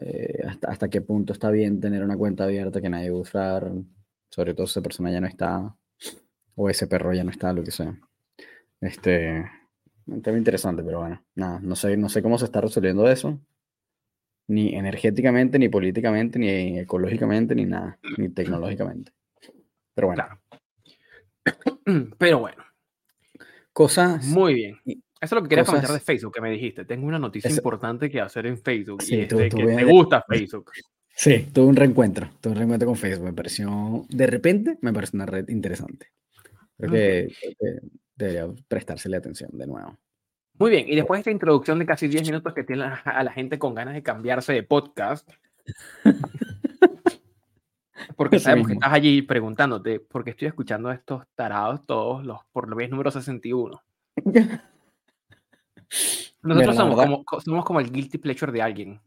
eh, 0.00 0.42
hasta, 0.46 0.70
hasta 0.70 0.88
qué 0.88 1.00
punto 1.00 1.32
está 1.32 1.50
bien 1.50 1.80
tener 1.80 2.04
una 2.04 2.16
cuenta 2.16 2.44
abierta 2.44 2.80
que 2.80 2.88
nadie 2.88 3.10
va 3.10 3.18
a 3.18 3.20
usar, 3.20 3.72
sobre 4.30 4.54
todo 4.54 4.66
si 4.66 4.72
esa 4.72 4.82
persona 4.82 5.10
ya 5.10 5.20
no 5.20 5.26
está, 5.26 5.74
o 6.54 6.70
ese 6.70 6.86
perro 6.86 7.12
ya 7.12 7.24
no 7.24 7.30
está, 7.30 7.52
lo 7.52 7.64
que 7.64 7.70
sea. 7.70 7.98
Este, 8.80 9.44
un 10.06 10.22
tema 10.22 10.38
interesante, 10.38 10.82
pero 10.82 11.00
bueno, 11.00 11.24
nada, 11.34 11.60
no 11.60 11.76
sé, 11.76 11.96
no 11.96 12.08
sé 12.08 12.22
cómo 12.22 12.38
se 12.38 12.44
está 12.44 12.60
resolviendo 12.60 13.08
eso, 13.08 13.40
ni 14.48 14.74
energéticamente, 14.74 15.58
ni 15.58 15.68
políticamente, 15.68 16.38
ni 16.38 16.78
ecológicamente, 16.78 17.54
ni 17.54 17.64
nada, 17.64 17.98
ni 18.18 18.28
tecnológicamente. 18.28 19.12
Pero 19.94 20.08
bueno. 20.08 20.24
Pero 22.18 22.40
bueno. 22.40 22.62
Cosas. 23.72 24.24
Muy 24.26 24.54
bien. 24.54 24.80
Eso 24.84 24.96
es 25.20 25.32
lo 25.32 25.42
que 25.42 25.48
quería 25.50 25.64
comentar 25.64 25.92
de 25.92 26.00
Facebook 26.00 26.34
que 26.34 26.40
me 26.40 26.50
dijiste. 26.50 26.84
Tengo 26.84 27.06
una 27.06 27.18
noticia 27.18 27.50
importante 27.50 28.10
que 28.10 28.20
hacer 28.20 28.46
en 28.46 28.58
Facebook. 28.58 29.02
y 29.06 29.20
es 29.20 29.28
de 29.28 29.48
que 29.48 29.64
me 29.64 29.84
gusta 29.84 30.24
Facebook. 30.28 30.70
Sí, 31.14 31.46
tuve 31.52 31.66
un 31.66 31.76
reencuentro. 31.76 32.30
Tuve 32.40 32.52
un 32.52 32.56
reencuentro 32.56 32.86
con 32.86 32.96
Facebook. 32.96 33.26
Me 33.26 33.34
pareció, 33.34 34.06
de 34.08 34.26
repente, 34.26 34.78
me 34.80 34.94
pareció 34.94 35.18
una 35.18 35.26
red 35.26 35.46
interesante. 35.50 36.06
Creo 36.78 36.90
que, 36.90 37.28
debería 38.16 38.48
prestársele 38.66 39.18
atención 39.18 39.50
de 39.52 39.66
nuevo. 39.66 39.98
Muy 40.58 40.70
bien, 40.70 40.88
y 40.88 40.96
después 40.96 41.18
de 41.18 41.20
esta 41.20 41.30
introducción 41.30 41.78
de 41.78 41.84
casi 41.84 42.08
10 42.08 42.22
minutos 42.28 42.54
que 42.54 42.64
tiene 42.64 42.84
a 42.84 43.22
la 43.22 43.30
gente 43.30 43.58
con 43.58 43.74
ganas 43.74 43.92
de 43.92 44.02
cambiarse 44.02 44.54
de 44.54 44.62
podcast, 44.62 45.30
porque 48.16 48.38
sabemos 48.38 48.68
que 48.68 48.74
estás 48.74 48.92
allí 48.92 49.22
preguntándote, 49.22 50.00
¿por 50.00 50.24
qué 50.24 50.30
estoy 50.30 50.48
escuchando 50.48 50.88
a 50.88 50.94
estos 50.94 51.24
tarados 51.34 51.84
todos 51.86 52.24
los 52.24 52.40
por 52.52 52.68
lo 52.68 52.76
menos 52.76 52.90
número 52.92 53.10
61? 53.10 53.82
Nosotros 56.42 56.76
somos 56.76 56.96
como, 56.96 57.24
somos 57.44 57.64
como, 57.64 57.80
el 57.80 57.90
guilty 57.92 58.18
pleasure 58.18 58.52
de 58.52 58.62
alguien. 58.62 59.00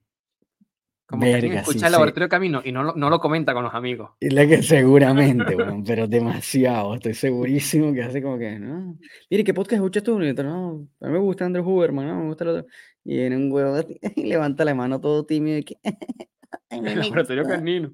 Como 1.06 1.22
que 1.22 1.36
alguien 1.36 1.54
escucha 1.54 1.86
el 1.86 1.92
laboratorio 1.92 2.26
de 2.26 2.30
camino 2.30 2.62
y 2.64 2.72
no 2.72 2.82
lo, 2.84 2.94
no 2.96 3.10
lo 3.10 3.20
comenta 3.20 3.54
con 3.54 3.64
los 3.64 3.74
amigos. 3.76 4.12
Y 4.20 4.30
la 4.30 4.48
que 4.48 4.64
seguramente, 4.64 5.56
pero 5.86 6.08
demasiado. 6.08 6.96
Estoy 6.96 7.14
segurísimo 7.14 7.94
que 7.94 8.04
hace 8.04 8.24
como 8.24 8.40
que, 8.40 8.58
¿no? 8.58 8.98
Mire, 9.30 9.44
¿qué 9.44 9.54
podcast 9.54 9.74
escuchas 9.74 10.04
tú? 10.04 10.18
No, 10.18 10.88
a 11.02 11.06
mí 11.06 11.12
me 11.12 11.20
gusta 11.20 11.46
Andrew 11.46 11.68
Huberman, 11.68 12.08
¿no? 12.08 12.20
Me 12.22 12.28
gusta 12.28 12.44
el 12.46 12.50
otro. 12.52 12.66
Y 13.04 13.18
viene 13.18 13.38
un 13.38 13.52
huevo 13.52 13.78
y 14.16 14.24
levanta 14.24 14.66
la 14.66 14.74
mano 14.74 15.00
todo 15.00 15.26
tímido 15.26 15.60
y 15.60 15.64
que... 15.64 15.78
el 16.70 17.00
laboratorio 17.00 17.44
canino. 17.44 17.92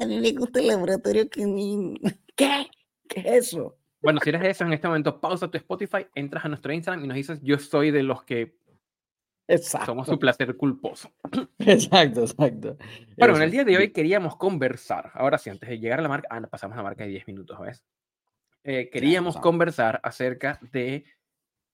A 0.00 0.06
mí 0.06 0.18
me 0.18 0.32
gusta 0.32 0.60
el 0.60 0.68
laboratorio 0.68 1.28
canino. 1.28 1.98
¿Qué? 2.36 2.66
¿Qué 3.06 3.20
es 3.20 3.26
eso? 3.26 3.76
Bueno, 4.00 4.18
si 4.22 4.30
eres 4.30 4.40
de 4.40 4.50
eso, 4.50 4.64
en 4.64 4.72
este 4.72 4.88
momento 4.88 5.20
pausa 5.20 5.50
tu 5.50 5.58
Spotify, 5.58 6.06
entras 6.14 6.44
a 6.44 6.48
nuestro 6.48 6.72
Instagram 6.72 7.04
y 7.04 7.08
nos 7.08 7.16
dices, 7.16 7.38
yo 7.42 7.58
soy 7.58 7.90
de 7.90 8.02
los 8.02 8.24
que 8.24 8.56
exacto. 9.46 9.86
somos 9.86 10.06
su 10.06 10.18
placer 10.18 10.56
culposo. 10.56 11.12
Exacto, 11.58 12.22
exacto. 12.22 12.78
Bueno, 13.18 13.36
en 13.36 13.42
el 13.42 13.50
día 13.50 13.64
de 13.64 13.76
hoy 13.76 13.92
queríamos 13.92 14.36
conversar, 14.36 15.10
ahora 15.12 15.36
sí, 15.36 15.50
antes 15.50 15.68
de 15.68 15.78
llegar 15.78 15.98
a 15.98 16.02
la 16.02 16.08
marca, 16.08 16.28
ah, 16.30 16.40
pasamos 16.50 16.74
a 16.74 16.78
la 16.78 16.84
marca 16.84 17.04
de 17.04 17.10
10 17.10 17.26
minutos, 17.26 17.60
¿ves? 17.60 17.84
Eh, 18.64 18.88
queríamos 18.90 19.36
conversar 19.36 20.00
acerca 20.02 20.58
de 20.72 21.04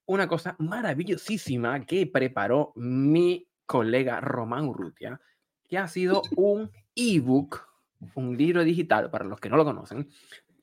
una 0.06 0.26
cosa 0.26 0.56
maravillosísima 0.58 1.84
que 1.86 2.06
preparó 2.06 2.72
mi 2.74 3.48
colega 3.66 4.20
Román 4.20 4.66
Urrutia, 4.66 5.20
que 5.68 5.78
ha 5.78 5.86
sido 5.86 6.22
un 6.36 6.72
ebook, 6.96 7.66
un 8.14 8.36
libro 8.36 8.64
digital, 8.64 9.10
para 9.10 9.24
los 9.24 9.40
que 9.40 9.48
no 9.48 9.56
lo 9.56 9.64
conocen, 9.64 10.08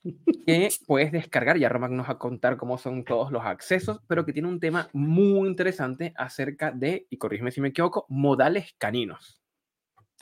que 0.46 0.70
puedes 0.86 1.12
descargar. 1.12 1.58
Ya 1.58 1.70
Román 1.70 1.96
nos 1.96 2.08
va 2.08 2.14
a 2.14 2.20
contar 2.20 2.58
cómo 2.58 2.78
son 2.78 3.04
todos 3.04 3.32
los 3.32 3.44
accesos, 3.44 4.02
pero 4.08 4.26
que 4.26 4.34
tiene 4.34 4.48
un 4.48 4.60
tema 4.60 4.90
muy 4.94 5.48
interesante 5.48 6.14
acerca 6.16 6.72
de, 6.72 7.08
y 7.10 7.18
corrígeme 7.18 7.52
si 7.52 7.62
me 7.62 7.70
equivoco, 7.70 8.06
modales 8.10 8.76
caninos. 8.78 9.42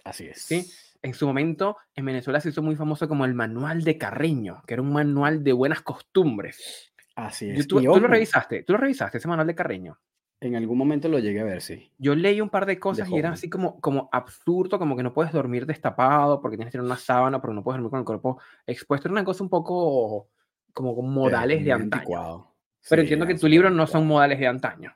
Así 0.03 0.25
es. 0.25 0.41
¿Sí? 0.41 0.71
En 1.03 1.13
su 1.13 1.25
momento, 1.25 1.77
en 1.95 2.05
Venezuela 2.05 2.39
se 2.39 2.49
hizo 2.49 2.61
muy 2.61 2.75
famoso 2.75 3.07
como 3.07 3.25
el 3.25 3.33
manual 3.33 3.83
de 3.83 3.97
Carreño, 3.97 4.61
que 4.67 4.75
era 4.75 4.83
un 4.83 4.93
manual 4.93 5.43
de 5.43 5.53
buenas 5.53 5.81
costumbres. 5.81 6.93
Así 7.15 7.49
es. 7.49 7.67
¿Tú, 7.67 7.81
tú 7.81 7.99
lo 7.99 8.07
revisaste? 8.07 8.63
¿Tú 8.63 8.73
lo 8.73 8.79
revisaste, 8.79 9.17
ese 9.17 9.27
manual 9.27 9.47
de 9.47 9.55
Carreño? 9.55 9.99
En 10.43 10.55
algún 10.55 10.75
momento 10.75 11.07
lo 11.07 11.19
llegué 11.19 11.39
a 11.39 11.43
ver, 11.43 11.61
sí. 11.61 11.91
Yo 11.99 12.15
leí 12.15 12.41
un 12.41 12.49
par 12.49 12.65
de 12.65 12.79
cosas 12.79 13.07
y 13.09 13.15
era 13.15 13.31
así 13.31 13.47
como, 13.47 13.79
como 13.79 14.09
absurdo, 14.11 14.79
como 14.79 14.97
que 14.97 15.03
no 15.03 15.13
puedes 15.13 15.31
dormir 15.31 15.67
destapado 15.67 16.41
porque 16.41 16.57
tienes 16.57 16.71
que 16.71 16.79
tener 16.79 16.85
una 16.85 16.97
sábana, 16.97 17.39
porque 17.39 17.53
no 17.53 17.63
puedes 17.63 17.77
dormir 17.77 17.91
con 17.91 17.99
el 17.99 18.05
cuerpo 18.05 18.41
expuesto. 18.65 19.07
Era 19.07 19.13
una 19.13 19.23
cosa 19.23 19.43
un 19.43 19.51
poco 19.51 20.29
como 20.73 20.95
con 20.95 21.13
modales 21.13 21.63
de 21.63 21.71
antaño. 21.71 22.47
Pero 22.89 23.03
entiendo 23.03 23.27
que 23.27 23.35
tu 23.35 23.47
libro 23.47 23.69
no 23.69 23.85
son 23.85 24.07
modales 24.07 24.39
de 24.39 24.47
antaño. 24.47 24.91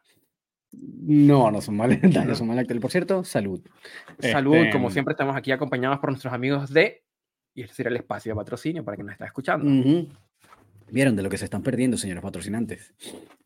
No, 0.72 1.52
no 1.52 1.62
son 1.62 1.76
modales 1.76 2.02
de 2.02 2.08
antaño, 2.08 2.34
son 2.34 2.48
modales 2.48 2.64
actuales. 2.64 2.82
Por 2.82 2.92
cierto, 2.92 3.24
salud. 3.24 3.62
Salud, 4.18 4.66
como 4.72 4.88
este, 4.88 4.94
siempre 4.94 5.12
estamos 5.12 5.36
aquí 5.36 5.52
acompañados 5.52 6.00
por 6.00 6.10
nuestros 6.10 6.34
amigos 6.34 6.74
de, 6.74 7.04
y 7.54 7.62
este 7.62 7.76
sería 7.76 7.92
el 7.92 7.98
espacio 7.98 8.32
de 8.32 8.36
patrocinio 8.36 8.84
para 8.84 8.96
quien 8.96 9.06
nos 9.06 9.14
está 9.14 9.26
escuchando. 9.26 9.70
Vieron 10.92 11.16
de 11.16 11.24
lo 11.24 11.30
que 11.30 11.38
se 11.38 11.46
están 11.46 11.64
perdiendo, 11.64 11.98
señores 11.98 12.22
patrocinantes. 12.22 12.94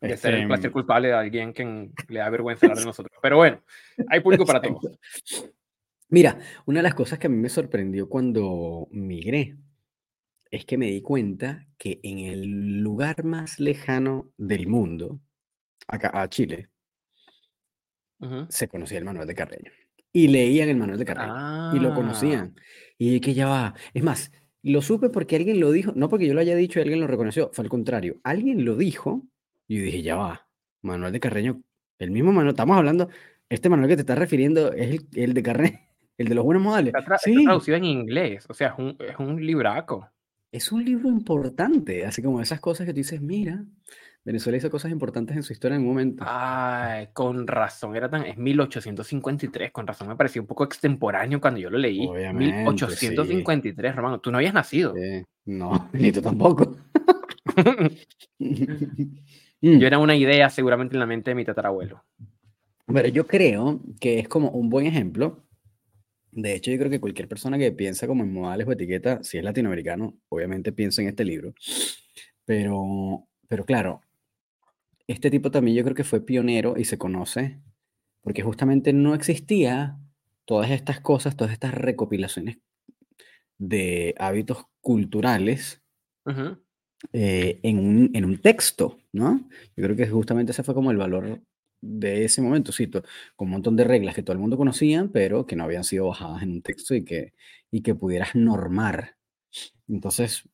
De 0.00 0.16
ser 0.16 0.34
el 0.34 0.46
placer 0.46 0.66
este, 0.66 0.72
culpable 0.72 1.08
de 1.08 1.14
alguien 1.14 1.52
que 1.52 1.90
le 2.08 2.18
da 2.18 2.28
vergüenza 2.28 2.66
hablar 2.66 2.78
de 2.78 2.84
nosotros. 2.84 3.16
Pero 3.22 3.38
bueno, 3.38 3.62
hay 4.08 4.20
público 4.20 4.44
para 4.44 4.60
todos. 4.60 4.98
Mira, 6.08 6.38
una 6.66 6.80
de 6.80 6.82
las 6.82 6.94
cosas 6.94 7.18
que 7.18 7.28
a 7.28 7.30
mí 7.30 7.36
me 7.36 7.48
sorprendió 7.48 8.08
cuando 8.08 8.88
migré 8.90 9.56
es 10.50 10.64
que 10.64 10.76
me 10.76 10.86
di 10.86 11.00
cuenta 11.00 11.66
que 11.78 12.00
en 12.02 12.18
el 12.18 12.80
lugar 12.80 13.24
más 13.24 13.60
lejano 13.60 14.32
del 14.36 14.66
mundo, 14.66 15.20
acá 15.86 16.10
a 16.12 16.28
Chile, 16.28 16.68
se 18.48 18.68
conocía 18.68 18.98
el 18.98 19.04
manual 19.04 19.26
de 19.26 19.34
Carreño. 19.34 19.70
Y 20.12 20.28
leían 20.28 20.68
el 20.68 20.76
manual 20.76 20.98
de 20.98 21.04
Carreño. 21.04 21.76
Y 21.76 21.78
lo 21.78 21.94
conocían. 21.94 22.54
Ah. 22.56 22.62
Y 22.98 23.20
que 23.20 23.32
ya 23.32 23.46
va. 23.46 23.74
Es 23.94 24.02
más, 24.02 24.32
lo 24.62 24.82
supe 24.82 25.08
porque 25.08 25.36
alguien 25.36 25.60
lo 25.60 25.72
dijo, 25.72 25.92
no 25.94 26.08
porque 26.08 26.26
yo 26.26 26.34
lo 26.34 26.40
haya 26.40 26.54
dicho 26.54 26.78
y 26.78 26.82
alguien 26.82 27.00
lo 27.00 27.06
reconoció, 27.06 27.50
fue 27.52 27.64
al 27.64 27.70
contrario. 27.70 28.20
Alguien 28.24 28.64
lo 28.64 28.76
dijo 28.76 29.26
y 29.66 29.78
yo 29.78 29.84
dije, 29.84 30.02
ya 30.02 30.16
va, 30.16 30.48
Manuel 30.82 31.12
de 31.12 31.20
Carreño, 31.20 31.62
el 31.98 32.10
mismo 32.10 32.32
Manuel, 32.32 32.50
estamos 32.50 32.76
hablando, 32.76 33.08
este 33.48 33.68
Manuel 33.68 33.88
que 33.88 33.96
te 33.96 34.02
estás 34.02 34.18
refiriendo 34.18 34.72
es 34.72 35.00
el, 35.14 35.34
de 35.34 35.42
Carreño, 35.42 35.78
el 36.18 36.28
de 36.28 36.34
los 36.34 36.44
buenos 36.44 36.62
modales. 36.62 36.94
Está, 36.96 37.18
sí. 37.18 37.44
traducido 37.44 37.76
en 37.76 37.84
inglés, 37.84 38.46
o 38.48 38.54
sea, 38.54 38.68
es 38.68 38.78
un, 38.78 38.96
es 39.00 39.18
un 39.18 39.44
libraco. 39.44 40.08
Es 40.52 40.72
un 40.72 40.84
libro 40.84 41.08
importante, 41.08 42.04
así 42.04 42.22
como 42.22 42.40
esas 42.40 42.60
cosas 42.60 42.84
que 42.84 42.92
tú 42.92 42.98
dices, 42.98 43.20
mira, 43.20 43.64
Venezuela 44.30 44.58
hizo 44.58 44.70
cosas 44.70 44.92
importantes 44.92 45.36
en 45.36 45.42
su 45.42 45.52
historia 45.52 45.74
en 45.74 45.82
un 45.82 45.88
momento. 45.88 46.22
Ay, 46.24 47.08
con 47.12 47.48
razón, 47.48 47.96
era 47.96 48.08
tan, 48.08 48.24
es 48.24 48.36
1853, 48.36 49.72
con 49.72 49.88
razón 49.88 50.06
me 50.06 50.14
pareció 50.14 50.40
un 50.40 50.46
poco 50.46 50.62
extemporáneo 50.62 51.40
cuando 51.40 51.58
yo 51.58 51.68
lo 51.68 51.78
leí. 51.78 52.06
Obviamente, 52.06 52.58
1853, 52.58 53.96
Romano, 53.96 54.20
tú 54.20 54.30
no 54.30 54.38
habías 54.38 54.54
nacido. 54.54 54.94
no, 55.46 55.90
ni 55.94 56.12
tú 56.12 56.22
tampoco. 56.22 56.76
yo 58.38 59.86
era 59.86 59.98
una 59.98 60.14
idea 60.14 60.48
seguramente 60.48 60.94
en 60.94 61.00
la 61.00 61.06
mente 61.06 61.32
de 61.32 61.34
mi 61.34 61.44
tatarabuelo. 61.44 62.04
Pero 62.86 63.08
yo 63.08 63.26
creo 63.26 63.80
que 64.00 64.20
es 64.20 64.28
como 64.28 64.50
un 64.50 64.70
buen 64.70 64.86
ejemplo. 64.86 65.44
De 66.30 66.54
hecho, 66.54 66.70
yo 66.70 66.78
creo 66.78 66.90
que 66.90 67.00
cualquier 67.00 67.26
persona 67.26 67.58
que 67.58 67.72
piensa 67.72 68.06
como 68.06 68.22
en 68.22 68.32
modales 68.32 68.68
o 68.68 68.72
etiqueta, 68.72 69.24
si 69.24 69.38
es 69.38 69.44
latinoamericano, 69.44 70.14
obviamente 70.28 70.70
piensa 70.70 71.02
en 71.02 71.08
este 71.08 71.24
libro. 71.24 71.52
Pero, 72.44 73.26
pero 73.48 73.64
claro, 73.64 74.02
este 75.10 75.30
tipo 75.30 75.50
también 75.50 75.76
yo 75.76 75.82
creo 75.82 75.96
que 75.96 76.04
fue 76.04 76.24
pionero 76.24 76.76
y 76.76 76.84
se 76.84 76.98
conoce 76.98 77.60
porque 78.22 78.42
justamente 78.42 78.92
no 78.92 79.14
existía 79.14 79.98
todas 80.44 80.70
estas 80.70 81.00
cosas, 81.00 81.36
todas 81.36 81.52
estas 81.52 81.74
recopilaciones 81.74 82.58
de 83.58 84.14
hábitos 84.18 84.66
culturales 84.80 85.82
eh, 87.12 87.60
en, 87.62 87.78
un, 87.78 88.10
en, 88.14 88.24
un, 88.24 88.38
texto, 88.38 88.98
¿no? 89.12 89.48
Yo 89.76 89.84
creo 89.84 89.96
que 89.96 90.06
justamente 90.06 90.52
ese 90.52 90.62
fue 90.62 90.74
como 90.74 90.90
el 90.90 90.96
valor 90.96 91.42
de 91.80 92.24
ese 92.24 92.42
momento, 92.42 92.72
cito, 92.72 93.02
con 93.36 93.48
un 93.48 93.52
montón 93.52 93.74
de 93.76 93.84
reglas 93.84 94.14
que 94.14 94.22
todo 94.22 94.34
el 94.34 94.38
mundo 94.38 94.56
conocía, 94.56 95.08
pero 95.12 95.46
que 95.46 95.56
no 95.56 95.64
habían 95.64 95.84
sido 95.84 96.08
bajadas 96.08 96.42
en 96.42 96.52
un 96.52 96.62
texto 96.62 96.94
y 96.94 97.04
que, 97.04 97.32
y 97.70 97.82
que 97.82 97.94
pudieras 97.94 98.34
normar. 98.34 99.16
Entonces, 99.88 100.48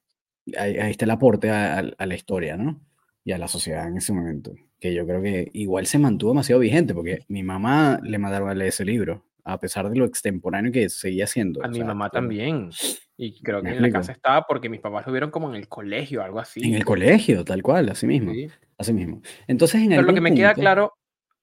ahí, 0.57 0.77
está 0.91 1.05
el 1.05 1.11
aporte 1.11 1.51
a, 1.51 1.79
a 1.79 2.07
la 2.07 2.15
historia, 2.15 2.57
¿no? 2.57 2.86
Y 3.27 3.33
a 3.33 3.39
la 3.39 3.49
sociedad 3.49 3.89
en 3.89 3.97
ese 3.97 4.13
momento, 4.13 4.55
que 4.79 4.95
yo 4.95 5.05
creo 5.05 5.21
que 5.21 5.51
igual 5.53 5.87
se 5.87 5.99
mantuvo 5.99 6.31
demasiado 6.31 6.61
vigente, 6.61 6.95
porque 6.95 7.25
mi 7.27 7.43
mamá 7.43 7.99
le 8.05 8.19
mandaron 8.19 8.49
a 8.49 8.55
leer 8.55 8.69
ese 8.69 8.85
libro, 8.85 9.25
a 9.43 9.59
pesar 9.59 9.91
de 9.91 9.97
lo 9.97 10.05
extemporáneo 10.05 10.71
que 10.71 10.89
seguía 10.89 11.27
siendo. 11.27 11.63
A 11.65 11.67
mi 11.67 11.83
mamá 11.83 12.09
también. 12.09 12.71
Y 13.17 13.43
creo 13.43 13.63
que 13.63 13.71
en 13.71 13.83
la 13.83 13.91
casa 13.91 14.13
estaba 14.13 14.47
porque 14.47 14.69
mis 14.69 14.79
papás 14.79 15.05
lo 15.09 15.13
vieron 15.13 15.33
como 15.33 15.49
en 15.49 15.57
el 15.57 15.67
colegio, 15.67 16.23
algo 16.23 16.39
así. 16.39 16.61
En 16.63 16.75
el 16.75 16.85
colegio, 16.85 17.45
tal 17.45 17.65
cual, 17.65 17.89
así 17.89 18.07
mismo. 18.07 18.33
Así 18.79 18.93
mismo. 18.93 19.21
Entonces, 19.49 19.83
en 19.83 19.89
Pero 19.89 20.03
lo 20.03 20.15
que 20.15 20.21
me 20.21 20.33
queda 20.33 20.55
claro. 20.55 20.95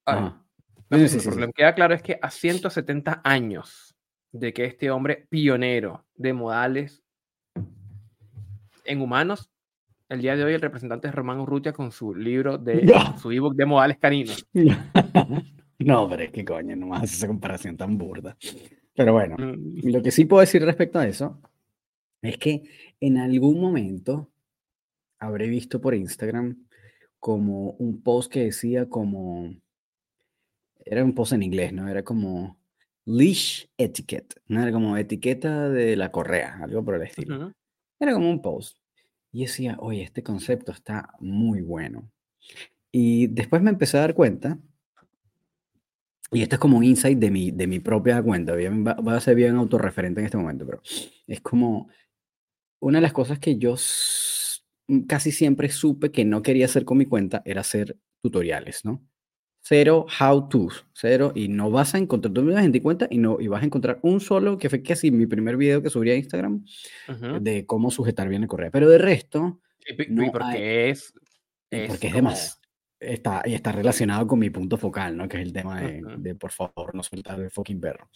lo 0.07 0.97
que 0.97 1.47
me 1.47 1.51
queda 1.51 1.75
claro 1.75 1.93
es 1.95 2.01
que 2.01 2.17
a 2.21 2.31
170 2.31 3.19
años 3.25 3.93
de 4.31 4.53
que 4.53 4.63
este 4.63 4.89
hombre 4.89 5.27
pionero 5.29 6.05
de 6.15 6.31
modales 6.31 7.03
en 8.85 9.01
humanos 9.01 9.52
el 10.13 10.21
día 10.21 10.35
de 10.35 10.43
hoy 10.43 10.53
el 10.53 10.61
representante 10.61 11.07
es 11.07 11.15
Román 11.15 11.39
Urrutia 11.39 11.73
con 11.73 11.91
su 11.91 12.13
libro 12.13 12.57
de 12.57 12.93
su 13.19 13.31
ebook 13.31 13.55
de 13.55 13.65
modales 13.65 13.97
caninos. 13.97 14.47
no, 15.79 16.07
pero 16.07 16.23
es 16.23 16.31
que 16.31 16.45
coño, 16.45 16.75
no 16.75 16.87
más 16.87 17.11
esa 17.11 17.27
comparación 17.27 17.75
tan 17.75 17.97
burda. 17.97 18.37
Pero 18.95 19.13
bueno, 19.13 19.37
mm. 19.37 19.89
lo 19.89 20.03
que 20.03 20.11
sí 20.11 20.25
puedo 20.25 20.41
decir 20.41 20.63
respecto 20.63 20.99
a 20.99 21.07
eso 21.07 21.41
es 22.21 22.37
que 22.37 22.63
en 22.99 23.17
algún 23.17 23.59
momento 23.59 24.29
habré 25.19 25.47
visto 25.47 25.81
por 25.81 25.95
Instagram 25.95 26.67
como 27.19 27.71
un 27.71 28.03
post 28.03 28.31
que 28.31 28.45
decía 28.45 28.87
como 28.87 29.51
era 30.85 31.03
un 31.03 31.15
post 31.15 31.33
en 31.33 31.43
inglés, 31.43 31.73
¿no? 31.73 31.89
Era 31.89 32.03
como 32.03 32.59
leash 33.05 33.65
etiquette, 33.77 34.35
¿no? 34.47 34.61
Era 34.61 34.71
como 34.71 34.95
etiqueta 34.95 35.69
de 35.69 35.95
la 35.95 36.11
correa, 36.11 36.59
algo 36.61 36.83
por 36.85 36.95
el 36.95 37.03
estilo. 37.03 37.51
Era 37.99 38.13
como 38.13 38.29
un 38.29 38.41
post. 38.41 38.82
Y 39.33 39.41
decía, 39.41 39.75
oye, 39.79 40.03
este 40.03 40.23
concepto 40.23 40.71
está 40.71 41.09
muy 41.19 41.61
bueno. 41.61 42.09
Y 42.91 43.27
después 43.27 43.61
me 43.61 43.71
empecé 43.71 43.97
a 43.97 44.01
dar 44.01 44.13
cuenta, 44.13 44.59
y 46.31 46.41
esto 46.41 46.55
es 46.55 46.59
como 46.59 46.77
un 46.77 46.83
insight 46.83 47.19
de 47.19 47.31
mi, 47.31 47.51
de 47.51 47.67
mi 47.67 47.79
propia 47.79 48.21
cuenta, 48.23 48.55
bien, 48.55 48.85
va, 48.85 49.15
a 49.15 49.19
ser 49.19 49.35
bien 49.35 49.55
autorreferente 49.55 50.19
en 50.19 50.25
este 50.25 50.37
momento, 50.37 50.65
pero 50.65 50.81
es 51.27 51.41
como 51.41 51.89
una 52.79 52.99
de 52.99 53.01
las 53.01 53.13
cosas 53.13 53.39
que 53.39 53.57
yo 53.57 53.75
casi 55.07 55.31
siempre 55.31 55.69
supe 55.69 56.11
que 56.11 56.25
no 56.25 56.41
quería 56.41 56.65
hacer 56.65 56.85
con 56.85 56.97
mi 56.97 57.05
cuenta 57.05 57.41
era 57.45 57.61
hacer 57.61 57.97
tutoriales, 58.21 58.85
¿no? 58.85 59.03
Cero 59.63 60.05
how 60.19 60.49
to, 60.49 60.67
cero, 60.91 61.31
y 61.33 61.47
no 61.47 61.71
vas 61.71 61.95
a 61.95 61.97
encontrar, 61.97 62.33
tú 62.33 62.43
me 62.43 62.53
vas 62.53 62.65
a 62.65 62.81
cuenta 62.81 63.07
y, 63.09 63.17
no, 63.17 63.37
y 63.39 63.47
vas 63.47 63.63
a 63.63 63.65
encontrar 63.65 63.99
un 64.03 64.19
solo, 64.19 64.57
que 64.57 64.69
fue 64.69 64.83
casi 64.83 65.09
mi 65.09 65.25
primer 65.25 65.55
video 65.55 65.81
que 65.81 65.89
subí 65.89 66.11
a 66.11 66.15
Instagram, 66.15 66.65
de 67.39 67.65
cómo 67.65 67.89
sujetar 67.89 68.27
bien 68.27 68.43
el 68.43 68.49
correo. 68.49 68.71
Pero 68.71 68.89
de 68.89 68.97
resto... 68.97 69.61
No 70.09 70.31
porque 70.31 70.89
es, 70.89 71.13
Porque 71.87 72.07
es 72.07 72.13
de 72.13 72.21
más. 72.21 72.61
Está, 72.99 73.41
y 73.45 73.53
está 73.53 73.71
relacionado 73.71 74.27
con 74.27 74.39
mi 74.39 74.49
punto 74.49 74.77
focal, 74.77 75.17
¿no? 75.17 75.27
Que 75.27 75.37
es 75.37 75.43
el 75.43 75.53
tema 75.53 75.81
de, 75.81 76.01
de 76.17 76.35
por 76.35 76.51
favor, 76.51 76.95
no 76.95 77.03
soltar 77.03 77.39
el 77.39 77.51
fucking 77.51 77.81
perro. 77.81 78.09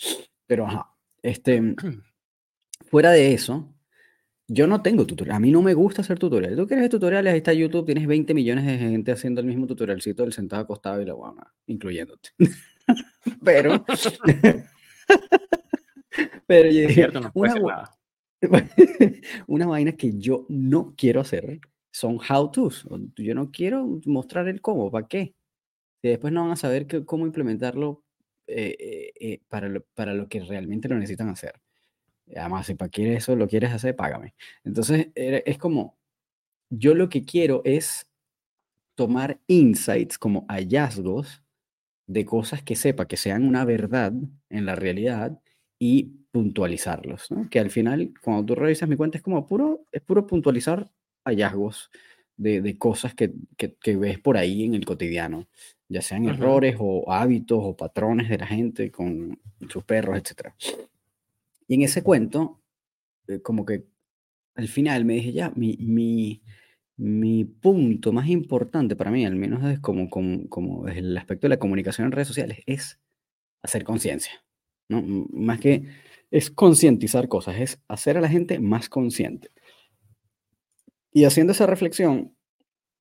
Pero, 0.46 0.66
ajá, 0.66 0.94
este, 1.22 1.76
fuera 2.90 3.12
de 3.12 3.34
eso, 3.34 3.74
yo 4.48 4.68
no 4.68 4.82
tengo 4.82 5.06
tutorial. 5.06 5.38
A 5.38 5.40
mí 5.40 5.52
no 5.52 5.62
me 5.62 5.74
gusta 5.74 6.02
hacer 6.02 6.20
tutoriales. 6.20 6.58
Tú 6.58 6.68
quieres 6.68 6.90
tutoriales, 6.90 7.34
ahí 7.34 7.38
está 7.38 7.54
YouTube, 7.54 7.86
tienes 7.86 8.08
20 8.08 8.34
millones 8.34 8.66
de 8.66 8.78
gente 8.78 9.12
haciendo 9.12 9.42
el 9.42 9.48
mismo 9.48 9.68
tutorialcito 9.68 10.24
del 10.24 10.34
sentado 10.34 10.64
acostado 10.64 11.02
y 11.02 11.06
la 11.06 11.14
guana, 11.14 11.54
incluyéndote. 11.66 12.30
pero. 13.44 13.86
pero 16.48 16.72
yo 16.72 16.88
dije, 16.88 17.08
una, 17.34 17.92
una 19.48 19.68
vaina 19.68 19.92
que 19.94 20.18
yo 20.18 20.46
no 20.50 20.94
quiero 20.98 21.22
hacer 21.22 21.60
son 21.92 22.18
how-tos. 22.18 22.88
Yo 23.16 23.36
no 23.36 23.52
quiero 23.52 24.00
mostrar 24.06 24.48
el 24.48 24.62
cómo, 24.62 24.92
¿para 24.92 25.08
qué? 25.08 25.36
Si 26.02 26.10
después 26.10 26.32
no 26.32 26.44
van 26.44 26.52
a 26.52 26.56
saber 26.56 26.88
cómo 27.06 27.26
implementarlo 27.26 28.04
eh, 28.48 28.76
eh, 28.80 29.12
eh, 29.20 29.42
para, 29.50 29.68
lo, 29.68 29.84
para 29.94 30.14
lo 30.14 30.30
que 30.30 30.42
realmente 30.42 30.88
lo 30.88 30.96
necesitan 30.96 31.30
hacer. 31.30 31.60
Además, 32.36 32.68
si 32.68 32.76
para 32.76 32.90
quieres 32.90 33.24
eso 33.24 33.36
lo 33.36 33.48
quieres 33.48 33.72
hacer, 33.72 33.96
págame. 33.96 34.34
Entonces, 34.64 35.08
es 35.16 35.58
como, 35.58 35.98
yo 36.70 36.94
lo 36.94 37.10
que 37.10 37.24
quiero 37.24 37.62
es 37.64 38.08
tomar 38.96 39.40
insights 39.48 40.18
como 40.18 40.46
hallazgos 40.50 41.44
de 42.08 42.26
cosas 42.26 42.64
que 42.64 42.76
sepa 42.76 43.08
que 43.08 43.18
sean 43.18 43.46
una 43.46 43.66
verdad 43.66 44.14
en 44.50 44.66
la 44.66 44.76
realidad 44.76 45.40
y 45.80 46.12
puntualizarlos, 46.32 47.30
Que 47.50 47.60
al 47.60 47.70
final, 47.70 48.14
cuando 48.22 48.46
tú 48.46 48.56
revisas 48.56 48.90
mi 48.90 48.96
cuenta, 48.96 49.18
es 49.18 49.24
como 49.24 49.46
puro, 49.46 49.86
es 49.92 50.02
puro 50.02 50.26
puntualizar 50.26 50.90
hallazgos 51.26 51.92
de, 52.38 52.78
cosas 52.78 53.14
que, 53.14 53.34
ves 53.98 54.20
por 54.20 54.38
ahí 54.38 54.64
en 54.64 54.74
el 54.76 54.86
cotidiano, 54.86 55.48
ya 55.90 56.02
sean 56.02 56.26
errores 56.26 56.76
o 56.80 57.12
hábitos 57.12 57.60
o 57.62 57.76
patrones 57.76 58.30
de 58.30 58.38
la 58.38 58.48
gente 58.48 58.92
con 58.92 59.40
sus 59.70 59.84
perros, 59.84 60.18
etc. 60.18 60.54
Y 61.68 61.76
en 61.76 61.82
ese 61.84 62.04
cuento, 62.04 62.62
eh, 63.28 63.42
como 63.42 63.66
que 63.66 63.86
al 64.56 64.68
final 64.68 65.06
me 65.06 65.16
dije, 65.16 65.34
ya, 65.34 65.52
mi, 65.56 65.78
mi, 65.80 66.42
mi 66.98 67.46
punto 67.46 68.12
más 68.12 68.28
importante 68.28 68.96
para 68.96 69.12
mí, 69.12 69.26
al 69.26 69.36
menos 69.36 69.64
es 69.72 69.80
como, 69.80 70.10
como, 70.10 70.50
como 70.50 70.88
el 70.88 71.16
aspecto 71.18 71.46
de 71.46 71.50
la 71.50 71.60
comunicación 71.60 72.06
en 72.06 72.12
redes 72.12 72.28
sociales, 72.28 72.60
es 72.66 73.00
hacer 73.62 73.84
conciencia. 73.84 74.44
¿no? 74.90 75.02
Más 75.32 75.60
que 75.60 75.84
es 76.32 76.50
concientizar 76.52 77.28
cosas, 77.28 77.58
es 77.60 77.80
hacer 77.88 78.18
a 78.18 78.22
la 78.22 78.30
gente 78.30 78.60
más 78.60 78.90
consciente. 78.90 79.50
Y 81.12 81.26
haciendo 81.26 81.54
esa 81.54 81.66
reflexión, 81.66 82.36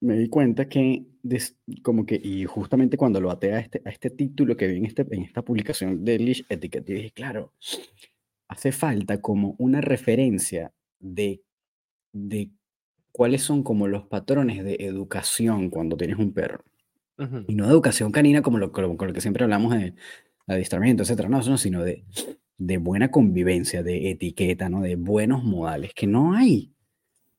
me 0.01 0.19
di 0.19 0.29
cuenta 0.29 0.69
que, 0.69 1.07
como 1.83 2.07
que, 2.07 2.21
y 2.23 2.45
justamente 2.45 2.97
cuando 2.97 3.21
lo 3.21 3.31
até 3.31 3.53
a 3.55 3.61
este, 3.61 3.83
a 3.85 3.91
este 3.91 4.11
título 4.11 4.57
que 4.57 4.69
vi 4.69 4.79
en, 4.79 4.87
este, 4.87 5.07
en 5.11 5.23
esta 5.23 5.43
publicación 5.43 6.05
de 6.05 6.19
Leash 6.19 6.43
Etiquette, 6.49 6.87
dije, 6.87 7.11
claro, 7.13 7.53
hace 8.49 8.73
falta 8.73 9.21
como 9.21 9.55
una 9.59 9.81
referencia 9.81 10.73
de, 10.99 11.43
de 12.13 12.51
cuáles 13.13 13.43
son 13.43 13.63
como 13.63 13.89
los 13.89 14.07
patrones 14.07 14.65
de 14.65 14.77
educación 14.81 15.71
cuando 15.71 15.97
tienes 15.97 16.19
un 16.19 16.33
perro. 16.33 16.65
Y 17.47 17.55
no 17.55 17.65
de 17.65 17.71
educación 17.71 18.13
canina 18.13 18.43
como 18.43 18.59
lo, 18.59 18.73
con 18.73 19.09
lo 19.09 19.13
que 19.15 19.23
siempre 19.23 19.43
hablamos 19.43 19.73
de 19.75 19.95
adiestramiento, 20.47 21.03
etcétera, 21.03 21.31
no, 21.31 21.41
no, 21.41 21.57
sino 21.57 21.83
de, 21.83 22.05
de 22.59 22.79
buena 22.79 23.11
convivencia, 23.11 23.83
de 23.83 24.11
etiqueta, 24.11 24.69
¿no? 24.69 24.83
De 24.83 24.97
buenos 24.97 25.45
modales, 25.45 25.93
que 25.95 26.07
no 26.07 26.35
hay. 26.35 26.73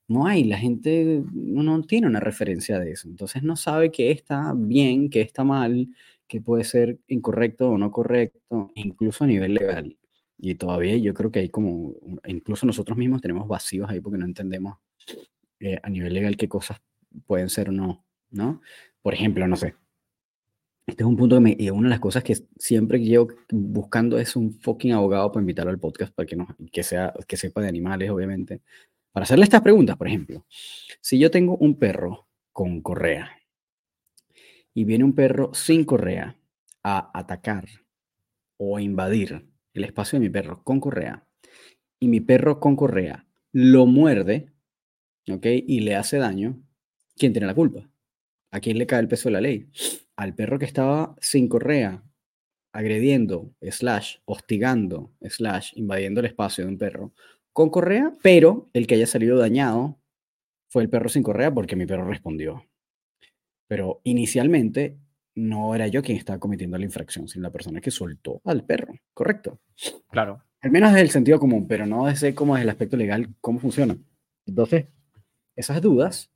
No 0.08 0.26
hay, 0.26 0.46
la 0.46 0.58
gente 0.58 1.22
no, 1.34 1.82
tiene 1.84 2.08
una 2.08 2.22
referencia 2.22 2.80
de 2.80 2.92
eso. 2.92 3.10
Entonces 3.10 3.44
no 3.44 3.56
sabe 3.58 3.92
qué 3.92 4.12
está 4.12 4.54
bien, 4.56 5.10
qué 5.10 5.22
está 5.22 5.44
mal, 5.44 5.90
qué 6.28 6.40
puede 6.42 6.64
ser 6.64 7.00
incorrecto 7.08 7.72
o 7.72 7.78
no 7.78 7.92
correcto, 7.92 8.72
incluso 8.76 9.26
a 9.26 9.28
nivel 9.28 9.54
legal. 9.56 9.98
Y 10.38 10.56
todavía 10.56 10.96
yo 10.98 11.13
creo 11.13 11.32
que 11.32 11.39
hay 11.39 11.50
como, 11.50 11.96
incluso 12.25 12.65
nosotros 12.65 12.98
mismos 12.98 13.22
tenemos 13.22 13.48
vacíos 13.48 13.89
ahí 13.89 14.00
porque 14.00 14.20
no 14.20 14.25
entendemos 14.25 14.77
eh, 15.60 15.79
a 15.82 15.89
nivel 15.89 16.13
legal 16.13 16.38
qué 16.38 16.48
cosas 16.48 16.79
pueden 17.25 17.50
ser 17.50 17.70
o 17.70 17.72
no, 17.72 18.06
¿no? 18.29 18.62
Por 19.01 19.13
ejemplo, 19.13 19.48
no 19.48 19.56
sé. 19.56 19.75
Este 20.86 21.03
es 21.03 21.08
un 21.08 21.17
punto 21.17 21.36
que 21.36 21.41
me, 21.41 21.56
y 21.58 21.69
una 21.69 21.89
de 21.89 21.89
las 21.89 22.00
cosas 22.00 22.23
que 22.23 22.38
siempre 22.58 23.00
llevo 23.00 23.28
buscando 23.52 24.17
es 24.17 24.36
un 24.36 24.54
fucking 24.54 24.93
abogado 24.93 25.32
para 25.32 25.41
invitarlo 25.41 25.71
al 25.71 25.80
podcast 25.80 26.13
para 26.13 26.26
que, 26.26 26.36
no, 26.36 26.47
que, 26.71 26.84
sea, 26.84 27.13
que 27.28 27.36
sepa 27.36 27.62
de 27.62 27.67
animales, 27.67 28.10
obviamente. 28.10 28.62
Para 29.12 29.26
hacerle 29.26 29.43
estas 29.43 29.62
preguntas, 29.62 29.97
por 29.97 30.08
ejemplo. 30.08 30.45
Si 31.02 31.19
yo 31.19 31.30
tengo 31.30 31.58
un 31.58 31.78
perro 31.78 32.28
con 32.54 32.82
correa 32.82 33.32
y 34.73 34.86
viene 34.86 35.04
un 35.04 35.13
perro 35.13 35.54
sin 35.54 35.84
correa 35.84 36.38
a 36.84 37.12
atacar 37.13 37.67
o 38.58 38.78
a 38.78 38.82
invadir 38.82 39.45
el 39.78 39.86
espacio 39.86 40.18
de 40.18 40.26
mi 40.26 40.30
perro 40.30 40.63
con 40.63 40.80
correa 40.80 41.26
y 42.00 42.08
mi 42.08 42.20
perro 42.20 42.60
con 42.60 42.76
correa 42.76 43.28
lo 43.52 43.86
muerde, 43.86 44.52
¿ok? 45.30 45.46
Y 45.46 45.80
le 45.82 45.96
hace 45.96 46.18
daño, 46.18 46.62
¿quién 47.16 47.34
tiene 47.34 47.48
la 47.48 47.56
culpa? 47.56 47.90
¿A 48.52 48.60
quién 48.60 48.78
le 48.78 48.88
cae 48.88 49.00
el 49.00 49.08
peso 49.08 49.30
de 49.30 49.34
la 49.34 49.42
ley? 49.42 49.70
Al 50.16 50.36
perro 50.36 50.60
que 50.60 50.66
estaba 50.66 51.16
sin 51.22 51.48
correa, 51.48 52.04
agrediendo, 52.72 53.56
slash, 53.62 54.18
hostigando, 54.26 55.12
slash, 55.22 55.74
invadiendo 55.76 56.20
el 56.20 56.28
espacio 56.28 56.66
de 56.66 56.72
un 56.72 56.78
perro 56.78 57.13
con 57.54 57.70
correa, 57.70 58.13
pero 58.22 58.70
el 58.74 58.86
que 58.86 58.96
haya 58.96 59.08
salido 59.08 59.38
dañado 59.38 60.00
fue 60.70 60.84
el 60.84 60.90
perro 60.90 61.10
sin 61.10 61.24
correa 61.24 61.54
porque 61.54 61.76
mi 61.76 61.86
perro 61.86 62.06
respondió. 62.06 62.68
Pero 63.68 64.02
inicialmente 64.04 64.98
no 65.38 65.76
era 65.76 65.88
yo 65.88 66.02
quien 66.02 66.17
estaba 66.17 66.39
cometiendo 66.39 66.78
la 66.78 66.86
infracción, 66.86 67.28
sino 67.28 67.43
la 67.43 67.52
persona 67.52 67.80
que 67.80 67.91
soltó 67.91 68.41
al 68.43 68.65
perro, 68.65 68.93
¿correcto? 69.13 69.60
Claro. 70.10 70.43
Al 70.62 70.71
menos 70.71 70.89
desde 70.89 71.04
el 71.04 71.12
sentido 71.12 71.39
común, 71.39 71.67
pero 71.67 71.86
no 71.86 72.08
desde 72.08 72.34
cómo 72.34 72.58
es 72.58 72.63
el 72.63 72.69
aspecto 72.69 72.97
legal, 72.97 73.30
cómo 73.39 73.60
funciona. 73.60 73.95
Entonces, 74.47 74.88
esas 75.56 75.80
dudas, 75.80 76.32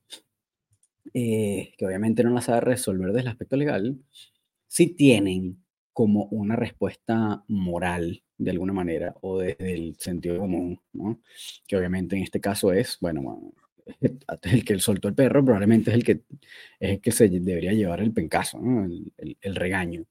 eh, 1.16 1.74
que 1.78 1.86
obviamente 1.86 2.24
no 2.24 2.30
las 2.30 2.46
sabe 2.46 2.62
resolver 2.62 3.08
desde 3.08 3.22
el 3.22 3.28
aspecto 3.30 3.56
legal, 3.56 3.98
sí 4.68 4.88
tienen 4.88 5.64
como 5.94 6.26
una 6.26 6.56
respuesta 6.56 7.44
moral 7.48 8.24
de 8.38 8.52
alguna 8.52 8.74
manera 8.74 9.16
o 9.22 9.40
desde 9.40 9.74
el 9.74 9.96
sentido 9.98 10.38
común, 10.38 10.80
¿no? 10.94 11.20
Que 11.68 11.76
obviamente 11.76 12.16
en 12.16 12.22
este 12.22 12.40
caso 12.40 12.72
es, 12.72 12.98
bueno, 13.02 13.52
el 14.44 14.66
que 14.66 14.80
soltó 14.80 15.08
el 15.08 15.16
perro 15.16 15.44
probablemente 15.44 15.92
es 15.92 15.96
el 15.96 16.04
que, 16.04 16.24
es 16.80 16.90
el 16.92 17.02
que 17.02 17.12
se 17.12 17.30
debería 17.30 17.74
llevar 17.74 18.02
el 18.02 18.14
pencazo, 18.14 18.60
el, 19.18 19.56
regaño. 19.56 20.06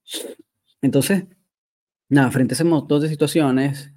Entonces, 0.83 1.24
nada, 2.09 2.30
frente 2.30 2.54
a 2.54 2.56
ese 2.56 2.64
montón 2.64 3.02
de 3.02 3.09
situaciones, 3.09 3.92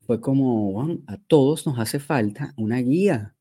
fue 0.00 0.20
como, 0.20 0.98
a 1.06 1.16
todos 1.26 1.66
nos 1.66 1.78
hace 1.78 1.98
falta 2.00 2.52
una 2.56 2.78
guía 2.78 3.34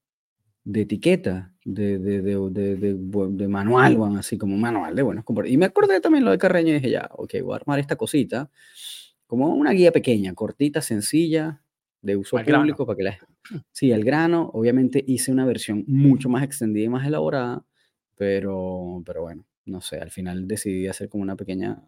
de 0.63 0.81
etiqueta, 0.81 1.53
de, 1.65 1.99
de, 1.99 2.21
de, 2.21 2.65
de, 2.65 3.47
manual, 3.47 3.97
así 4.17 4.37
como 4.37 4.55
un 4.55 4.61
manual 4.61 4.95
de 4.95 5.01
buenos 5.01 5.23
comportamientos. 5.23 5.55
Y 5.55 5.57
me 5.57 5.65
acordé 5.65 5.99
también 6.01 6.23
lo 6.23 6.31
de 6.31 6.37
Carreño 6.37 6.69
y 6.69 6.73
dije, 6.73 6.91
ya, 6.91 7.09
ok, 7.13 7.35
voy 7.43 7.53
a 7.53 7.55
armar 7.57 7.79
esta 7.79 7.95
cosita, 7.95 8.49
como 9.27 9.47
una 9.47 9.71
guía 9.71 9.91
pequeña, 9.91 10.33
cortita, 10.33 10.81
sencilla, 10.81 11.61
de 12.01 12.15
uso 12.15 12.37
público 12.37 12.85
para 12.85 12.97
que 12.97 13.03
la... 13.03 13.17
Sí, 13.71 13.91
al 13.91 14.03
grano, 14.03 14.49
obviamente 14.53 15.03
hice 15.05 15.31
una 15.31 15.45
versión 15.45 15.83
mucho 15.87 16.29
más 16.29 16.43
extendida 16.43 16.85
y 16.85 16.89
más 16.89 17.05
elaborada, 17.05 17.63
pero, 18.15 19.01
pero 19.05 19.23
bueno, 19.23 19.45
no 19.65 19.81
sé, 19.81 19.99
al 19.99 20.11
final 20.11 20.47
decidí 20.47 20.87
hacer 20.87 21.09
como 21.09 21.23
una 21.23 21.35
pequeña 21.35 21.81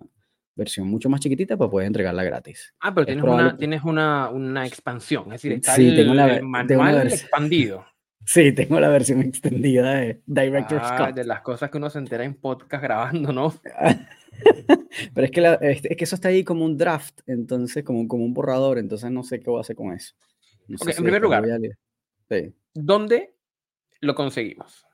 versión 0.55 0.87
mucho 0.87 1.09
más 1.09 1.19
chiquitita 1.19 1.57
para 1.57 1.69
poder 1.69 1.87
entregarla 1.87 2.23
gratis. 2.23 2.73
Ah, 2.79 2.93
pero 2.93 3.05
tienes, 3.05 3.23
una, 3.23 3.57
tienes 3.57 3.83
una, 3.83 4.29
una, 4.29 4.65
expansión, 4.65 5.25
es 5.25 5.41
decir, 5.41 5.53
está 5.53 5.75
sí, 5.75 5.87
el, 5.87 5.95
tengo 5.95 6.13
la, 6.13 6.41
manual 6.41 7.07
expandido. 7.07 7.85
Sí, 8.25 8.53
tengo 8.53 8.79
la 8.79 8.87
versión 8.87 9.21
extendida 9.21 9.95
de 9.95 10.21
Director's 10.25 10.81
ah, 10.85 11.11
De 11.13 11.25
las 11.25 11.41
cosas 11.41 11.69
que 11.69 11.77
uno 11.77 11.89
se 11.89 11.99
entera 11.99 12.23
en 12.23 12.35
podcast 12.35 12.81
grabando, 12.81 13.33
¿no? 13.33 13.53
Pero 15.13 15.25
es 15.25 15.31
que, 15.31 15.57
es, 15.61 15.81
que 15.81 16.03
eso 16.03 16.15
está 16.15 16.29
ahí 16.29 16.43
como 16.43 16.65
un 16.65 16.77
draft, 16.77 17.21
entonces, 17.25 17.83
como, 17.83 18.07
como 18.07 18.23
un 18.23 18.33
borrador, 18.33 18.77
entonces 18.77 19.11
no 19.11 19.23
sé 19.23 19.39
qué 19.39 19.49
voy 19.49 19.59
a 19.59 19.61
hacer 19.61 19.75
con 19.75 19.93
eso. 19.93 20.13
en 20.67 20.77
primer 21.03 21.21
lugar, 21.21 21.45
¿dónde 22.73 23.35
lo 24.01 24.15
conseguimos? 24.15 24.85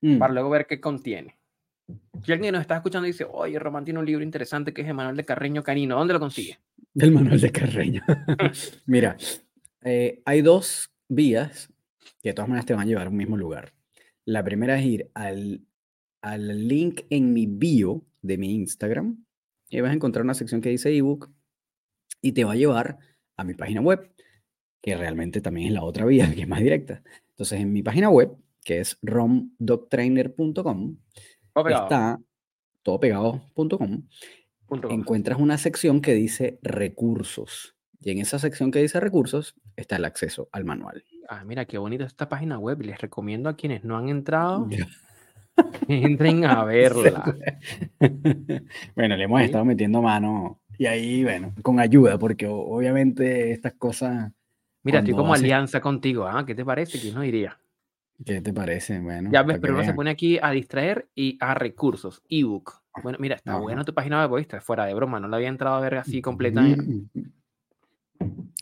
Mm. 0.00 0.18
Para 0.18 0.34
luego 0.34 0.50
ver 0.50 0.66
qué 0.66 0.80
contiene. 0.80 1.38
Si 2.24 2.32
alguien 2.32 2.52
nos 2.52 2.62
está 2.62 2.76
escuchando 2.76 3.06
y 3.06 3.12
dice, 3.12 3.26
oye, 3.30 3.58
Román 3.58 3.84
tiene 3.84 4.00
un 4.00 4.06
libro 4.06 4.24
interesante 4.24 4.74
que 4.74 4.82
es 4.82 4.88
el 4.88 4.94
Manual 4.94 5.16
de 5.16 5.24
Carreño 5.24 5.62
Canino, 5.62 5.96
¿dónde 5.96 6.14
lo 6.14 6.20
consigue? 6.20 6.58
El 6.94 7.12
Manual 7.12 7.40
de 7.40 7.52
Carreño. 7.52 8.02
Mira, 8.86 9.16
eh, 9.84 10.22
hay 10.24 10.42
dos 10.42 10.90
vías 11.08 11.72
que 12.22 12.30
de 12.30 12.34
todas 12.34 12.48
maneras 12.48 12.66
te 12.66 12.74
van 12.74 12.82
a 12.82 12.86
llevar 12.86 13.06
a 13.06 13.10
un 13.10 13.16
mismo 13.16 13.36
lugar. 13.36 13.72
La 14.24 14.42
primera 14.42 14.78
es 14.78 14.84
ir 14.84 15.10
al, 15.14 15.60
al 16.20 16.68
link 16.68 17.02
en 17.10 17.32
mi 17.32 17.46
bio 17.46 18.04
de 18.22 18.38
mi 18.38 18.54
Instagram 18.54 19.24
y 19.70 19.80
vas 19.80 19.90
a 19.90 19.94
encontrar 19.94 20.24
una 20.24 20.34
sección 20.34 20.60
que 20.60 20.70
dice 20.70 20.96
ebook 20.96 21.30
y 22.20 22.32
te 22.32 22.44
va 22.44 22.52
a 22.52 22.56
llevar 22.56 22.98
a 23.36 23.44
mi 23.44 23.54
página 23.54 23.80
web, 23.80 24.10
que 24.80 24.96
realmente 24.96 25.40
también 25.40 25.68
es 25.68 25.74
la 25.74 25.84
otra 25.84 26.04
vía, 26.04 26.30
que 26.34 26.42
es 26.42 26.48
más 26.48 26.60
directa. 26.60 27.02
Entonces, 27.30 27.60
en 27.60 27.72
mi 27.72 27.82
página 27.82 28.08
web, 28.08 28.36
que 28.64 28.80
es 28.80 28.98
romdoctrainer.com, 29.02 30.96
está 31.68 32.20
todo 32.82 33.00
pegado.com, 33.00 34.08
encuentras 34.90 35.38
una 35.38 35.58
sección 35.58 36.00
que 36.00 36.14
dice 36.14 36.58
recursos. 36.62 37.76
Y 38.00 38.10
en 38.10 38.18
esa 38.18 38.38
sección 38.38 38.70
que 38.70 38.80
dice 38.80 39.00
recursos 39.00 39.56
está 39.74 39.96
el 39.96 40.04
acceso 40.04 40.48
al 40.52 40.64
manual. 40.64 41.04
Ah, 41.28 41.44
mira, 41.44 41.64
qué 41.64 41.78
bonita 41.78 42.04
esta 42.04 42.28
página 42.28 42.58
web. 42.58 42.80
Les 42.82 43.00
recomiendo 43.00 43.48
a 43.48 43.56
quienes 43.56 43.84
no 43.84 43.96
han 43.96 44.08
entrado 44.08 44.68
entren 45.88 46.44
a 46.44 46.64
verla. 46.64 47.36
bueno, 48.94 49.16
le 49.16 49.24
hemos 49.24 49.40
estado 49.42 49.64
metiendo 49.64 50.02
mano 50.02 50.60
y 50.78 50.86
ahí, 50.86 51.22
bueno, 51.24 51.54
con 51.62 51.80
ayuda, 51.80 52.18
porque 52.18 52.46
obviamente 52.48 53.52
estas 53.52 53.74
cosas. 53.74 54.30
Mira, 54.82 54.98
estoy 55.00 55.14
como 55.14 55.34
alianza 55.34 55.80
contigo, 55.80 56.26
¿ah? 56.26 56.44
¿Qué 56.46 56.54
te 56.54 56.64
parece? 56.64 56.98
¿Quién 57.00 57.14
no 57.14 57.24
iría? 57.24 57.58
¿Qué 58.24 58.40
te 58.40 58.52
parece? 58.52 58.98
Bueno, 59.00 59.30
Ya 59.32 59.42
ves, 59.42 59.58
pero 59.60 59.74
uno 59.74 59.84
se 59.84 59.92
pone 59.94 60.10
aquí 60.10 60.38
a 60.40 60.50
distraer 60.50 61.08
y 61.14 61.36
a 61.40 61.54
recursos, 61.54 62.22
ebook. 62.28 62.80
Bueno, 63.02 63.18
mira, 63.20 63.34
está 63.36 63.52
Ajá. 63.52 63.60
bueno 63.60 63.84
tu 63.84 63.92
página 63.92 64.26
web, 64.26 64.38
¿viste? 64.38 64.60
Fuera 64.60 64.86
de 64.86 64.94
broma, 64.94 65.20
no 65.20 65.28
la 65.28 65.36
había 65.36 65.48
entrado 65.48 65.76
a 65.76 65.80
ver 65.80 65.96
así 65.96 66.22
completa. 66.22 66.60
en- 66.60 67.08
Mm. 67.14 67.20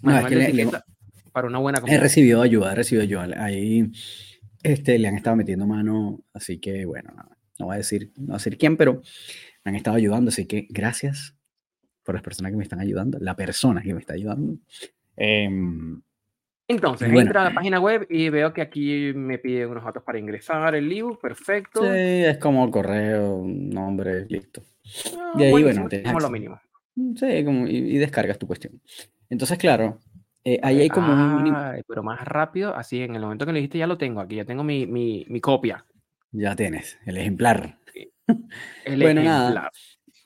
No, 0.02 0.18
es 0.18 0.26
que 0.26 0.34
le- 0.36 0.52
le- 0.52 0.70
para 1.32 1.46
una 1.46 1.58
buena 1.58 1.80
he 1.86 1.98
recibido 1.98 2.42
ayuda, 2.42 2.72
he 2.72 2.74
recibido 2.74 3.02
ayuda. 3.04 3.44
Ahí 3.44 3.90
este, 4.64 4.98
le 4.98 5.06
han 5.06 5.14
estado 5.16 5.36
metiendo 5.36 5.66
mano, 5.66 6.20
así 6.32 6.58
que 6.58 6.84
bueno, 6.84 7.12
nada, 7.14 7.36
no 7.60 7.66
voy 7.66 7.74
a 7.74 7.78
decir, 7.78 8.10
no 8.16 8.26
voy 8.26 8.34
a 8.34 8.38
decir 8.38 8.58
quién, 8.58 8.76
pero 8.76 8.94
me 9.64 9.68
han 9.70 9.76
estado 9.76 9.96
ayudando, 9.96 10.30
así 10.30 10.46
que 10.46 10.66
gracias 10.70 11.36
por 12.02 12.14
las 12.16 12.22
personas 12.24 12.50
que 12.50 12.56
me 12.56 12.64
están 12.64 12.80
ayudando, 12.80 13.18
la 13.20 13.36
persona 13.36 13.82
que 13.82 13.94
me 13.94 14.00
está 14.00 14.14
ayudando. 14.14 14.58
Em, 15.16 16.02
Entonces, 16.66 17.08
bueno. 17.10 17.28
entra 17.28 17.42
a 17.42 17.44
la 17.50 17.54
página 17.54 17.78
web 17.78 18.06
y 18.10 18.28
veo 18.30 18.52
que 18.52 18.62
aquí 18.62 19.12
me 19.14 19.38
pide 19.38 19.66
unos 19.66 19.84
datos 19.84 20.02
para 20.02 20.18
ingresar 20.18 20.74
el 20.74 20.90
ebook, 20.90 21.20
perfecto. 21.20 21.82
sí, 21.82 21.88
es 21.98 22.38
como 22.38 22.70
correo, 22.70 23.42
nombre, 23.46 24.26
listo. 24.28 24.62
Ah, 25.16 25.32
Y 25.38 25.42
ahí, 25.44 25.50
buenísimo, 25.52 25.84
bueno, 25.84 25.88
tienes 25.88 26.06
como 26.08 26.20
lo 26.20 26.30
mínimo. 26.30 26.60
Sí, 27.16 27.44
como, 27.44 27.66
y, 27.66 27.76
y 27.76 27.98
descargas 27.98 28.38
tu 28.38 28.46
cuestión. 28.46 28.80
Entonces, 29.30 29.58
claro, 29.58 29.98
eh, 30.44 30.60
ahí 30.62 30.80
hay 30.80 30.88
como 30.88 31.12
un... 31.12 31.54
Ay, 31.54 31.82
pero 31.86 32.02
más 32.02 32.22
rápido, 32.24 32.74
así 32.74 33.00
en 33.02 33.14
el 33.14 33.22
momento 33.22 33.46
que 33.46 33.52
le 33.52 33.58
dijiste 33.60 33.78
ya 33.78 33.86
lo 33.86 33.98
tengo, 33.98 34.20
aquí 34.20 34.36
ya 34.36 34.44
tengo 34.44 34.62
mi, 34.64 34.86
mi, 34.86 35.24
mi 35.28 35.40
copia. 35.40 35.84
Ya 36.32 36.54
tienes, 36.56 36.98
el 37.06 37.16
ejemplar. 37.16 37.78
El 38.84 39.00
Bueno, 39.00 39.22
nada. 39.22 39.42
ejemplar. 39.50 39.70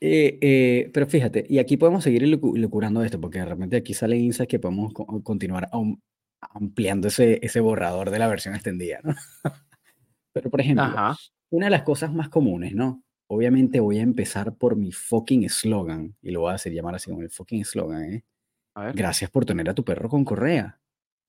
Eh, 0.01 0.39
eh, 0.41 0.91
pero 0.95 1.07
fíjate, 1.07 1.45
y 1.49 1.59
aquí 1.59 1.77
podemos 1.77 2.05
seguir 2.05 2.23
locu- 2.23 2.57
locurando 2.57 3.03
esto, 3.03 3.21
porque 3.21 3.41
de 3.41 3.47
repente 3.47 3.77
aquí 3.77 3.95
sale 3.95 4.17
insights 4.17 4.49
que 4.49 4.59
podemos 4.61 4.93
co- 4.93 5.23
continuar 5.25 5.69
am- 5.73 6.01
ampliando 6.41 7.09
ese, 7.09 7.41
ese 7.43 7.59
borrador 7.61 8.11
de 8.11 8.19
la 8.21 8.29
versión 8.29 8.55
extendida, 8.55 9.01
¿no? 9.03 9.15
Pero, 10.33 10.51
por 10.51 10.61
ejemplo, 10.61 10.85
Ajá. 10.85 11.17
una 11.51 11.67
de 11.67 11.71
las 11.71 11.83
cosas 11.83 12.13
más 12.13 12.29
comunes, 12.29 12.75
¿no? 12.75 13.03
Obviamente 13.27 13.81
voy 13.81 13.99
a 13.99 14.03
empezar 14.03 14.55
por 14.55 14.77
mi 14.77 14.93
fucking 14.93 15.45
eslogan, 15.45 16.15
y 16.23 16.31
lo 16.31 16.41
voy 16.43 16.53
a 16.53 16.55
hacer 16.55 16.73
llamar 16.73 16.95
así 16.95 17.11
como 17.11 17.23
el 17.23 17.31
fucking 17.31 17.63
eslogan, 17.63 18.05
¿eh? 18.05 18.25
A 18.79 18.85
ver. 18.85 18.95
Gracias 18.95 19.29
por 19.29 19.45
tener 19.45 19.69
a 19.69 19.75
tu 19.75 19.85
perro 19.85 20.09
con 20.09 20.25
correa. 20.25 20.79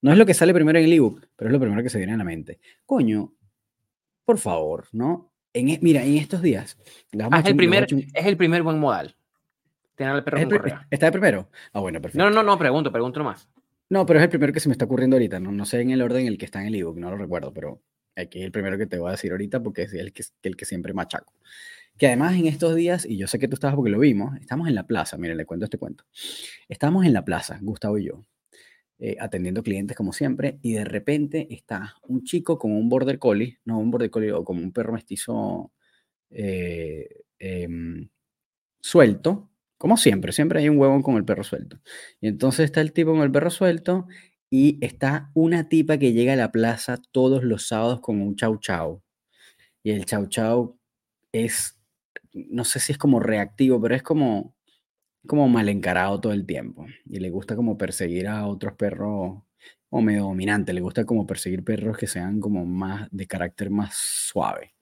No 0.02 0.12
es 0.12 0.18
lo 0.20 0.26
que 0.26 0.36
sale 0.36 0.54
primero 0.54 0.78
en 0.78 0.86
el 0.86 0.94
ebook, 0.94 1.28
pero 1.36 1.50
es 1.50 1.54
lo 1.54 1.60
primero 1.60 1.82
que 1.82 1.90
se 1.90 1.98
viene 1.98 2.14
a 2.14 2.18
la 2.18 2.24
mente. 2.24 2.60
Coño, 2.86 3.34
por 4.24 4.38
favor, 4.38 4.86
¿no? 4.92 5.34
En, 5.52 5.70
e- 5.70 5.80
mira, 5.82 6.04
en 6.04 6.18
estos 6.18 6.44
días. 6.44 6.78
Ah, 7.32 7.40
es 7.40 7.48
el 7.48 7.56
primer, 7.56 7.88
es 8.14 8.26
el 8.28 8.38
primer 8.38 8.62
buen 8.62 8.78
modal. 8.78 9.16
Tener 9.96 10.14
al 10.14 10.24
perro 10.24 10.38
¿es 10.38 10.46
con 10.46 10.58
correa. 10.58 10.88
¿Está 10.92 11.08
de 11.08 11.12
primero? 11.12 11.50
Ah, 11.74 11.80
bueno, 11.80 12.00
perfecto. 12.00 12.24
No, 12.24 12.30
no, 12.30 12.44
no, 12.44 12.58
pregunto, 12.60 12.92
pregunto 12.92 13.20
nomás. 13.20 13.50
No, 13.90 14.06
pero 14.06 14.20
es 14.20 14.24
el 14.24 14.30
primero 14.30 14.54
que 14.54 14.60
se 14.60 14.70
me 14.70 14.74
está 14.74 14.86
ocurriendo 14.86 15.16
ahorita. 15.16 15.40
No, 15.40 15.52
no 15.52 15.66
sé 15.66 15.82
en 15.82 15.90
el 15.90 16.04
orden 16.04 16.22
en 16.22 16.28
el 16.28 16.38
que 16.38 16.46
está 16.46 16.62
en 16.62 16.68
el 16.68 16.76
ebook, 16.76 16.98
no 16.98 17.10
lo 17.10 17.18
recuerdo, 17.18 17.52
pero 17.52 17.82
aquí 18.16 18.40
es 18.40 18.46
el 18.46 18.52
primero 18.52 18.78
que 18.78 18.86
te 18.86 19.00
voy 19.00 19.08
a 19.08 19.12
decir 19.14 19.32
ahorita 19.32 19.64
porque 19.64 19.82
es 19.84 19.94
el 19.94 20.14
que, 20.14 20.24
el 20.44 20.56
que 20.56 20.66
siempre 20.66 20.94
machaco. 20.94 21.34
Que 22.00 22.08
además 22.08 22.36
en 22.36 22.48
estos 22.48 22.76
días, 22.76 23.06
y 23.06 23.18
yo 23.18 23.28
sé 23.28 23.38
que 23.38 23.48
tú 23.48 23.56
estabas 23.56 23.76
porque 23.76 23.92
lo 23.92 24.00
vimos, 24.00 24.36
estamos 24.40 24.68
en 24.68 24.76
la 24.76 24.88
plaza, 24.88 25.18
miren, 25.18 25.38
le 25.38 25.46
cuento 25.46 25.66
este 25.66 25.78
cuento. 25.78 26.06
Estamos 26.70 27.06
en 27.06 27.14
la 27.14 27.26
plaza, 27.26 27.60
Gustavo 27.62 27.98
y 28.00 28.06
yo, 28.06 28.26
eh, 29.00 29.18
atendiendo 29.20 29.62
clientes 29.64 29.96
como 29.98 30.14
siempre, 30.14 30.60
y 30.62 30.74
de 30.74 30.86
repente 30.86 31.48
está 31.52 31.96
un 32.08 32.24
chico 32.24 32.58
con 32.58 32.72
un 32.72 32.90
border 32.90 33.20
collie, 33.20 33.60
no 33.66 33.78
un 33.80 33.92
border 33.92 34.10
collie, 34.10 34.32
o 34.32 34.44
como 34.44 34.62
un 34.62 34.72
perro 34.72 34.94
mestizo 34.94 35.74
eh, 36.32 37.24
em, 37.40 38.10
suelto, 38.82 39.50
como 39.78 39.98
siempre, 39.98 40.32
siempre 40.34 40.60
hay 40.60 40.70
un 40.70 40.78
huevón 40.78 41.02
con 41.04 41.16
el 41.18 41.26
perro 41.26 41.44
suelto. 41.44 41.80
Y 42.22 42.28
entonces 42.28 42.66
está 42.66 42.82
el 42.82 42.94
tipo 42.94 43.12
con 43.14 43.22
el 43.22 43.32
perro 43.32 43.50
suelto 43.50 44.08
y 44.50 44.78
está 44.86 45.32
una 45.34 45.70
tipa 45.70 45.98
que 45.98 46.14
llega 46.14 46.34
a 46.34 46.36
la 46.36 46.52
plaza 46.52 47.02
todos 47.12 47.44
los 47.44 47.68
sábados 47.68 48.02
con 48.02 48.22
un 48.22 48.36
chau 48.36 48.58
chau. 48.60 49.04
Y 49.84 49.92
el 49.92 50.06
chau 50.06 50.28
chau 50.28 50.80
es, 51.32 51.79
no 52.34 52.64
sé 52.66 52.80
si 52.80 52.92
es 52.92 52.98
como 52.98 53.20
reactivo, 53.20 53.82
pero 53.82 53.96
es 53.96 54.04
como, 54.04 54.56
como 55.28 55.50
mal 55.50 55.70
encarado 55.70 56.20
todo 56.20 56.34
el 56.34 56.46
tiempo. 56.46 56.86
Y 57.06 57.20
le 57.20 57.30
gusta 57.30 57.56
como 57.56 57.78
perseguir 57.78 58.28
a 58.28 58.48
otros 58.48 58.74
perros, 58.74 59.44
o 59.90 60.02
medio 60.02 60.24
dominante, 60.24 60.74
le 60.74 60.82
gusta 60.82 61.06
como 61.06 61.26
perseguir 61.26 61.64
perros 61.64 61.98
que 61.98 62.08
sean 62.08 62.40
como 62.40 62.66
más 62.66 63.08
de 63.12 63.28
carácter 63.28 63.70
más 63.70 63.96
suave. 63.96 64.76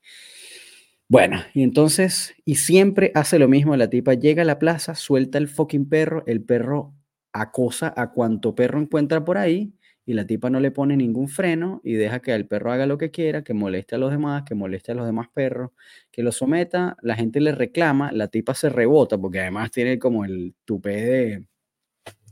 Bueno, 1.10 1.41
y 1.53 1.63
entonces, 1.63 2.36
y 2.43 2.55
siempre 2.55 3.12
hace 3.15 3.39
lo 3.39 3.47
mismo, 3.47 3.75
la 3.77 3.89
tipa 3.89 4.13
llega 4.13 4.41
a 4.41 4.45
la 4.45 4.60
plaza, 4.60 4.93
suelta 4.93 5.38
el 5.38 5.47
fucking 5.47 5.88
perro, 5.88 6.23
el 6.27 6.43
perro 6.43 6.93
acosa 7.31 7.93
a 7.95 8.12
cuanto 8.12 8.55
perro 8.55 8.81
encuentra 8.81 9.23
por 9.23 9.38
ahí, 9.38 9.73
y 10.07 10.13
la 10.13 10.25
tipa 10.25 10.49
no 10.49 10.61
le 10.61 10.71
pone 10.71 10.95
ningún 10.95 11.27
freno 11.27 11.81
y 11.83 11.95
deja 11.95 12.21
que 12.21 12.33
el 12.33 12.47
perro 12.47 12.71
haga 12.71 12.85
lo 12.85 12.97
que 12.97 13.11
quiera, 13.11 13.43
que 13.43 13.53
moleste 13.53 13.95
a 13.95 13.97
los 13.97 14.09
demás, 14.09 14.43
que 14.45 14.55
moleste 14.55 14.93
a 14.93 14.95
los 14.95 15.05
demás 15.05 15.27
perros, 15.33 15.71
que 16.09 16.23
lo 16.23 16.31
someta, 16.31 16.95
la 17.01 17.17
gente 17.17 17.41
le 17.41 17.51
reclama, 17.51 18.13
la 18.13 18.29
tipa 18.29 18.55
se 18.55 18.69
rebota, 18.69 19.17
porque 19.17 19.41
además 19.41 19.69
tiene 19.69 19.99
como 19.99 20.23
el 20.23 20.55
tupé 20.63 20.95
de, 20.95 21.47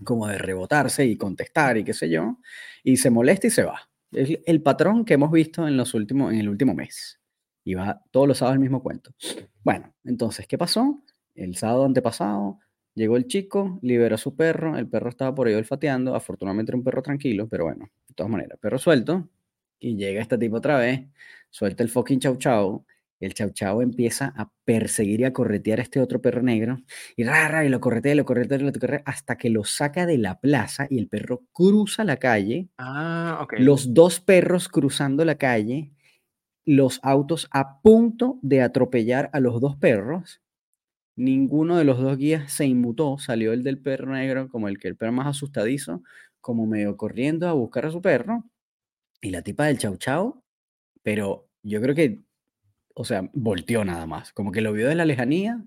como 0.05 0.25
de 0.25 0.38
rebotarse 0.38 1.05
y 1.05 1.17
contestar 1.17 1.77
y 1.77 1.83
qué 1.83 1.93
sé 1.93 2.09
yo, 2.09 2.39
y 2.81 2.95
se 2.95 3.09
molesta 3.09 3.47
y 3.47 3.49
se 3.49 3.63
va. 3.63 3.89
Es 4.13 4.39
el 4.45 4.61
patrón 4.61 5.03
que 5.03 5.15
hemos 5.15 5.29
visto 5.29 5.67
en, 5.67 5.75
los 5.75 5.93
últimos, 5.93 6.31
en 6.31 6.39
el 6.39 6.47
último 6.47 6.73
mes. 6.73 7.19
Y 7.65 7.73
va 7.73 8.01
todos 8.09 8.25
los 8.25 8.38
sábados 8.38 8.55
el 8.55 8.61
mismo 8.61 8.81
cuento. 8.81 9.13
Bueno, 9.65 9.93
entonces, 10.05 10.47
¿qué 10.47 10.57
pasó? 10.57 11.03
El 11.33 11.57
sábado 11.57 11.83
antepasado 11.83 12.57
llegó 12.95 13.17
el 13.17 13.27
chico, 13.27 13.79
liberó 13.81 14.15
a 14.15 14.17
su 14.17 14.36
perro, 14.36 14.77
el 14.77 14.88
perro 14.88 15.10
estaba 15.10 15.36
por 15.36 15.47
ahí 15.47 15.53
olfateando, 15.53 16.15
afortunadamente 16.15 16.71
era 16.71 16.77
un 16.77 16.84
perro 16.84 17.01
tranquilo, 17.03 17.47
pero 17.49 17.65
bueno, 17.65 17.89
de 18.08 18.13
todas 18.15 18.31
maneras, 18.31 18.58
perro 18.60 18.77
suelto, 18.79 19.29
y 19.79 19.95
llega 19.97 20.21
este 20.21 20.38
tipo 20.38 20.58
otra 20.58 20.77
vez, 20.79 21.01
suelta 21.49 21.84
el 21.84 21.89
fucking 21.89 22.19
chau 22.19 22.38
chau, 22.38 22.86
el 23.19 23.34
chau 23.34 23.49
chau 23.51 23.81
empieza 23.81 24.34
a 24.36 24.51
perseguir 24.65 25.21
y 25.21 25.23
a 25.25 25.34
corretear 25.34 25.79
a 25.79 25.84
este 25.84 25.99
otro 26.01 26.21
perro 26.21 26.41
negro, 26.41 26.77
y 27.15 27.23
rara, 27.23 27.65
y 27.65 27.69
lo 27.69 27.79
corretea, 27.81 28.15
lo 28.15 28.25
corretea, 28.25 28.58
lo 28.60 28.71
corretea, 28.73 29.03
hasta 29.05 29.38
que 29.38 29.49
lo 29.49 29.63
saca 29.63 30.05
de 30.05 30.17
la 30.17 30.39
plaza 30.39 30.88
y 30.89 30.99
el 30.99 31.08
perro 31.10 31.43
cruza 31.53 32.03
la 32.03 32.17
calle, 32.17 32.69
Ah, 32.77 33.39
ok. 33.43 33.53
los 33.60 33.93
dos 33.93 34.19
perros 34.21 34.69
cruzando 34.69 35.23
la 35.25 35.36
calle, 35.36 35.91
los 36.65 36.99
autos 37.03 37.47
a 37.51 37.81
punto 37.81 38.39
de 38.41 38.62
atropellar 38.62 39.29
a 39.34 39.39
los 39.39 39.62
dos 39.62 39.75
perros. 39.77 40.41
Ninguno 41.15 41.78
de 41.78 41.86
los 41.86 41.99
dos 41.99 42.17
guías 42.17 42.51
se 42.51 42.65
inmutó, 42.65 43.17
salió 43.17 43.54
el 43.54 43.63
del 43.63 43.80
perro 43.80 44.13
negro 44.13 44.49
como 44.49 44.67
el 44.67 44.78
que 44.80 44.89
el 44.89 44.97
perro 44.97 45.13
más 45.13 45.28
asustadizo, 45.28 46.04
como 46.41 46.67
medio 46.67 46.97
corriendo 46.97 47.47
a 47.47 47.54
buscar 47.54 47.86
a 47.86 47.91
su 47.91 48.01
perro. 48.01 48.43
Y 49.21 49.30
la 49.30 49.41
tipa 49.41 49.65
del 49.65 49.78
chau 49.78 49.97
chau, 49.97 50.43
pero 51.04 51.47
yo 51.63 51.82
creo 51.82 51.95
que, 51.95 52.21
o 52.93 53.06
sea, 53.06 53.30
volteó 53.34 53.86
nada 53.86 54.06
más, 54.06 54.34
como 54.34 54.51
que 54.51 54.62
lo 54.62 54.73
vio 54.73 54.88
de 54.88 54.95
la 54.95 55.06
lejanía, 55.06 55.63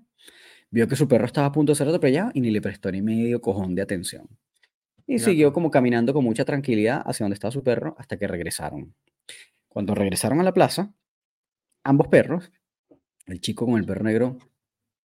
vio 0.69 0.87
que 0.87 0.95
su 0.95 1.07
perro 1.07 1.25
estaba 1.25 1.47
a 1.47 1.51
punto 1.51 1.71
de 1.71 1.75
ser 1.77 1.87
atropellado 1.87 2.31
y 2.33 2.41
ni 2.41 2.51
le 2.51 2.61
prestó 2.61 2.91
ni 2.91 3.01
medio 3.01 3.41
cojón 3.41 3.75
de 3.75 3.81
atención. 3.81 4.27
Y 5.07 5.17
siguió 5.17 5.51
como 5.51 5.71
caminando 5.71 6.13
con 6.13 6.23
mucha 6.23 6.45
tranquilidad 6.45 7.01
hacia 7.03 7.23
donde 7.23 7.33
estaba 7.33 7.51
su 7.51 7.63
perro 7.63 7.95
hasta 7.97 8.17
que 8.17 8.27
regresaron. 8.27 8.93
Cuando 9.67 9.95
regresaron 9.95 10.39
a 10.39 10.43
la 10.43 10.53
plaza, 10.53 10.93
ambos 11.83 12.07
perros, 12.09 12.51
el 13.25 13.41
chico 13.41 13.65
con 13.65 13.79
el 13.79 13.85
perro 13.85 14.03
negro, 14.03 14.37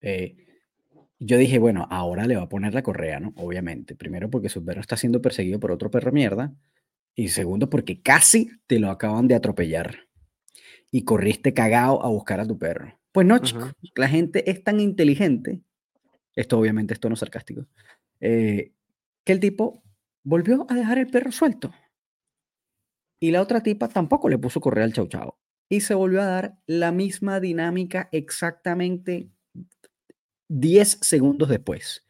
eh, 0.02 0.36
yo 1.20 1.38
dije, 1.38 1.60
bueno, 1.60 1.88
ahora 1.92 2.26
le 2.26 2.36
va 2.36 2.44
a 2.44 2.50
poner 2.50 2.74
la 2.74 2.82
correa, 2.82 3.20
¿no? 3.20 3.32
Obviamente. 3.36 3.96
Primero 3.96 4.30
porque 4.30 4.50
su 4.50 4.66
perro 4.66 4.82
está 4.82 4.98
siendo 4.98 5.22
perseguido 5.22 5.60
por 5.60 5.72
otro 5.72 5.92
perro 5.92 6.12
mierda. 6.12 6.54
Y 7.16 7.28
segundo 7.28 7.70
porque 7.70 8.02
casi 8.02 8.50
te 8.66 8.80
lo 8.80 8.90
acaban 8.90 9.28
de 9.28 9.36
atropellar. 9.36 10.08
Y 10.90 11.04
corriste 11.04 11.54
cagado 11.54 12.04
a 12.04 12.10
buscar 12.10 12.40
a 12.40 12.48
tu 12.48 12.58
perro. 12.58 13.00
Pues 13.12 13.28
no, 13.28 13.38
chico. 13.40 13.60
Ujú. 13.60 13.72
La 13.96 14.08
gente 14.08 14.50
es 14.50 14.64
tan 14.64 14.80
inteligente. 14.80 15.62
Esto 16.36 16.58
obviamente 16.58 16.94
es 16.94 17.00
tono 17.00 17.16
sarcástico. 17.16 17.68
eh, 18.20 18.72
que 19.24 19.34
el 19.34 19.40
tipo 19.40 19.84
volvió 20.24 20.66
a 20.70 20.74
dejar 20.74 20.98
el 20.98 21.08
perro 21.08 21.32
suelto. 21.32 21.72
Y 23.20 23.30
la 23.30 23.42
otra 23.42 23.62
tipa 23.62 23.88
tampoco 23.88 24.30
le 24.30 24.40
puso 24.40 24.60
correa 24.60 24.86
al 24.86 24.94
chau 24.94 25.08
chau. 25.08 25.36
Y 25.70 25.82
se 25.82 25.94
volvió 25.94 26.22
a 26.22 26.26
dar 26.26 26.58
la 26.66 26.92
misma 26.92 27.40
dinámica 27.40 28.10
exactamente 28.12 29.30
10 30.52 31.00
segundos 31.02 31.48
después. 31.48 32.06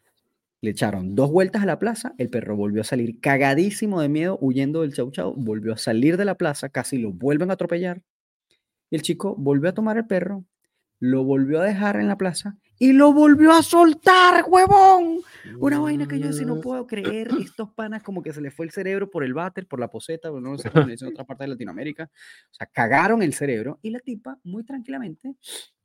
Le 0.61 0.71
echaron 0.71 1.15
dos 1.15 1.31
vueltas 1.31 1.61
a 1.61 1.65
la 1.67 1.77
plaza, 1.77 2.13
el 2.17 2.29
perro 2.29 2.55
volvió 2.55 2.81
a 2.81 2.83
salir 2.83 3.19
cagadísimo 3.19 4.01
de 4.01 4.09
miedo, 4.09 4.37
huyendo 4.41 4.81
del 4.81 4.93
chau 4.93 5.11
chau, 5.11 5.33
volvió 5.35 5.73
a 5.73 5.77
salir 5.77 6.17
de 6.17 6.25
la 6.25 6.35
plaza, 6.35 6.69
casi 6.69 6.97
lo 6.97 7.11
vuelven 7.11 7.51
a 7.51 7.53
atropellar. 7.53 8.01
Y 8.89 8.95
el 8.95 9.03
chico 9.03 9.35
volvió 9.37 9.69
a 9.69 9.73
tomar 9.73 9.97
el 9.97 10.07
perro, 10.07 10.45
lo 10.99 11.23
volvió 11.23 11.61
a 11.61 11.65
dejar 11.65 11.97
en 11.97 12.07
la 12.07 12.17
plaza 12.17 12.57
y 12.79 12.93
lo 12.93 13.13
volvió 13.13 13.51
a 13.51 13.61
soltar, 13.61 14.45
huevón. 14.47 15.19
Una 15.59 15.79
vaina 15.79 16.07
que 16.07 16.19
yo 16.19 16.27
decía, 16.27 16.45
no 16.45 16.55
Mm, 16.55 16.61
puedo 16.61 16.87
creer, 16.87 17.29
estos 17.39 17.69
panas 17.73 18.01
como 18.01 18.23
que 18.23 18.33
se 18.33 18.41
les 18.41 18.53
fue 18.53 18.65
el 18.65 18.71
cerebro 18.71 19.09
por 19.09 19.23
el 19.23 19.35
váter, 19.35 19.67
por 19.67 19.79
la 19.79 19.87
poseta, 19.87 20.31
no 20.31 20.57
sé 20.57 20.71
en 20.73 21.07
otra 21.07 21.25
parte 21.25 21.43
de 21.43 21.49
Latinoamérica. 21.49 22.05
O 22.05 22.53
sea, 22.53 22.65
cagaron 22.65 23.21
el 23.21 23.33
cerebro 23.35 23.77
y 23.83 23.91
la 23.91 23.99
tipa, 23.99 24.39
muy 24.43 24.63
tranquilamente, 24.63 25.35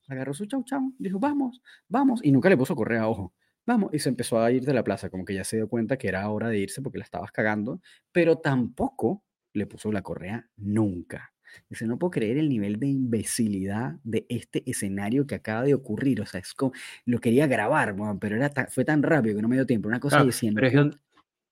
agarró 0.08 0.34
su 0.34 0.46
chau 0.46 0.64
chau, 0.64 0.94
dijo, 0.98 1.18
vamos, 1.18 1.62
vamos, 1.88 2.20
y 2.22 2.32
nunca 2.32 2.48
le 2.48 2.56
puso 2.56 2.74
correa, 2.76 3.08
ojo, 3.08 3.34
vamos, 3.66 3.92
y 3.92 3.98
se 3.98 4.08
empezó 4.08 4.40
a 4.40 4.50
ir 4.52 4.64
de 4.64 4.74
la 4.74 4.84
plaza, 4.84 5.10
como 5.10 5.24
que 5.24 5.34
ya 5.34 5.44
se 5.44 5.56
dio 5.56 5.68
cuenta 5.68 5.96
que 5.96 6.08
era 6.08 6.28
hora 6.28 6.48
de 6.48 6.58
irse 6.58 6.82
porque 6.82 6.98
la 6.98 7.04
estabas 7.04 7.32
cagando, 7.32 7.80
pero 8.12 8.38
tampoco 8.38 9.24
le 9.52 9.66
puso 9.66 9.90
la 9.90 10.02
correa 10.02 10.48
nunca. 10.56 11.32
Dice, 11.68 11.86
no 11.86 11.98
puedo 11.98 12.10
creer 12.10 12.38
el 12.38 12.48
nivel 12.48 12.78
de 12.78 12.88
imbecilidad 12.88 13.96
de 14.04 14.26
este 14.28 14.68
escenario 14.68 15.26
que 15.26 15.36
acaba 15.36 15.62
de 15.62 15.74
ocurrir. 15.74 16.20
O 16.20 16.26
sea, 16.26 16.40
es 16.40 16.54
como, 16.54 16.72
lo 17.04 17.20
quería 17.20 17.46
grabar, 17.46 17.94
pero 18.20 18.36
era 18.36 18.50
fue 18.68 18.84
tan 18.84 19.02
rápido 19.02 19.36
que 19.36 19.42
no 19.42 19.48
me 19.48 19.56
dio 19.56 19.66
tiempo. 19.66 19.88
Una 19.88 20.00
cosa 20.00 20.24
diciendo. 20.24 20.60
Pero 20.60 20.90
es 20.90 20.96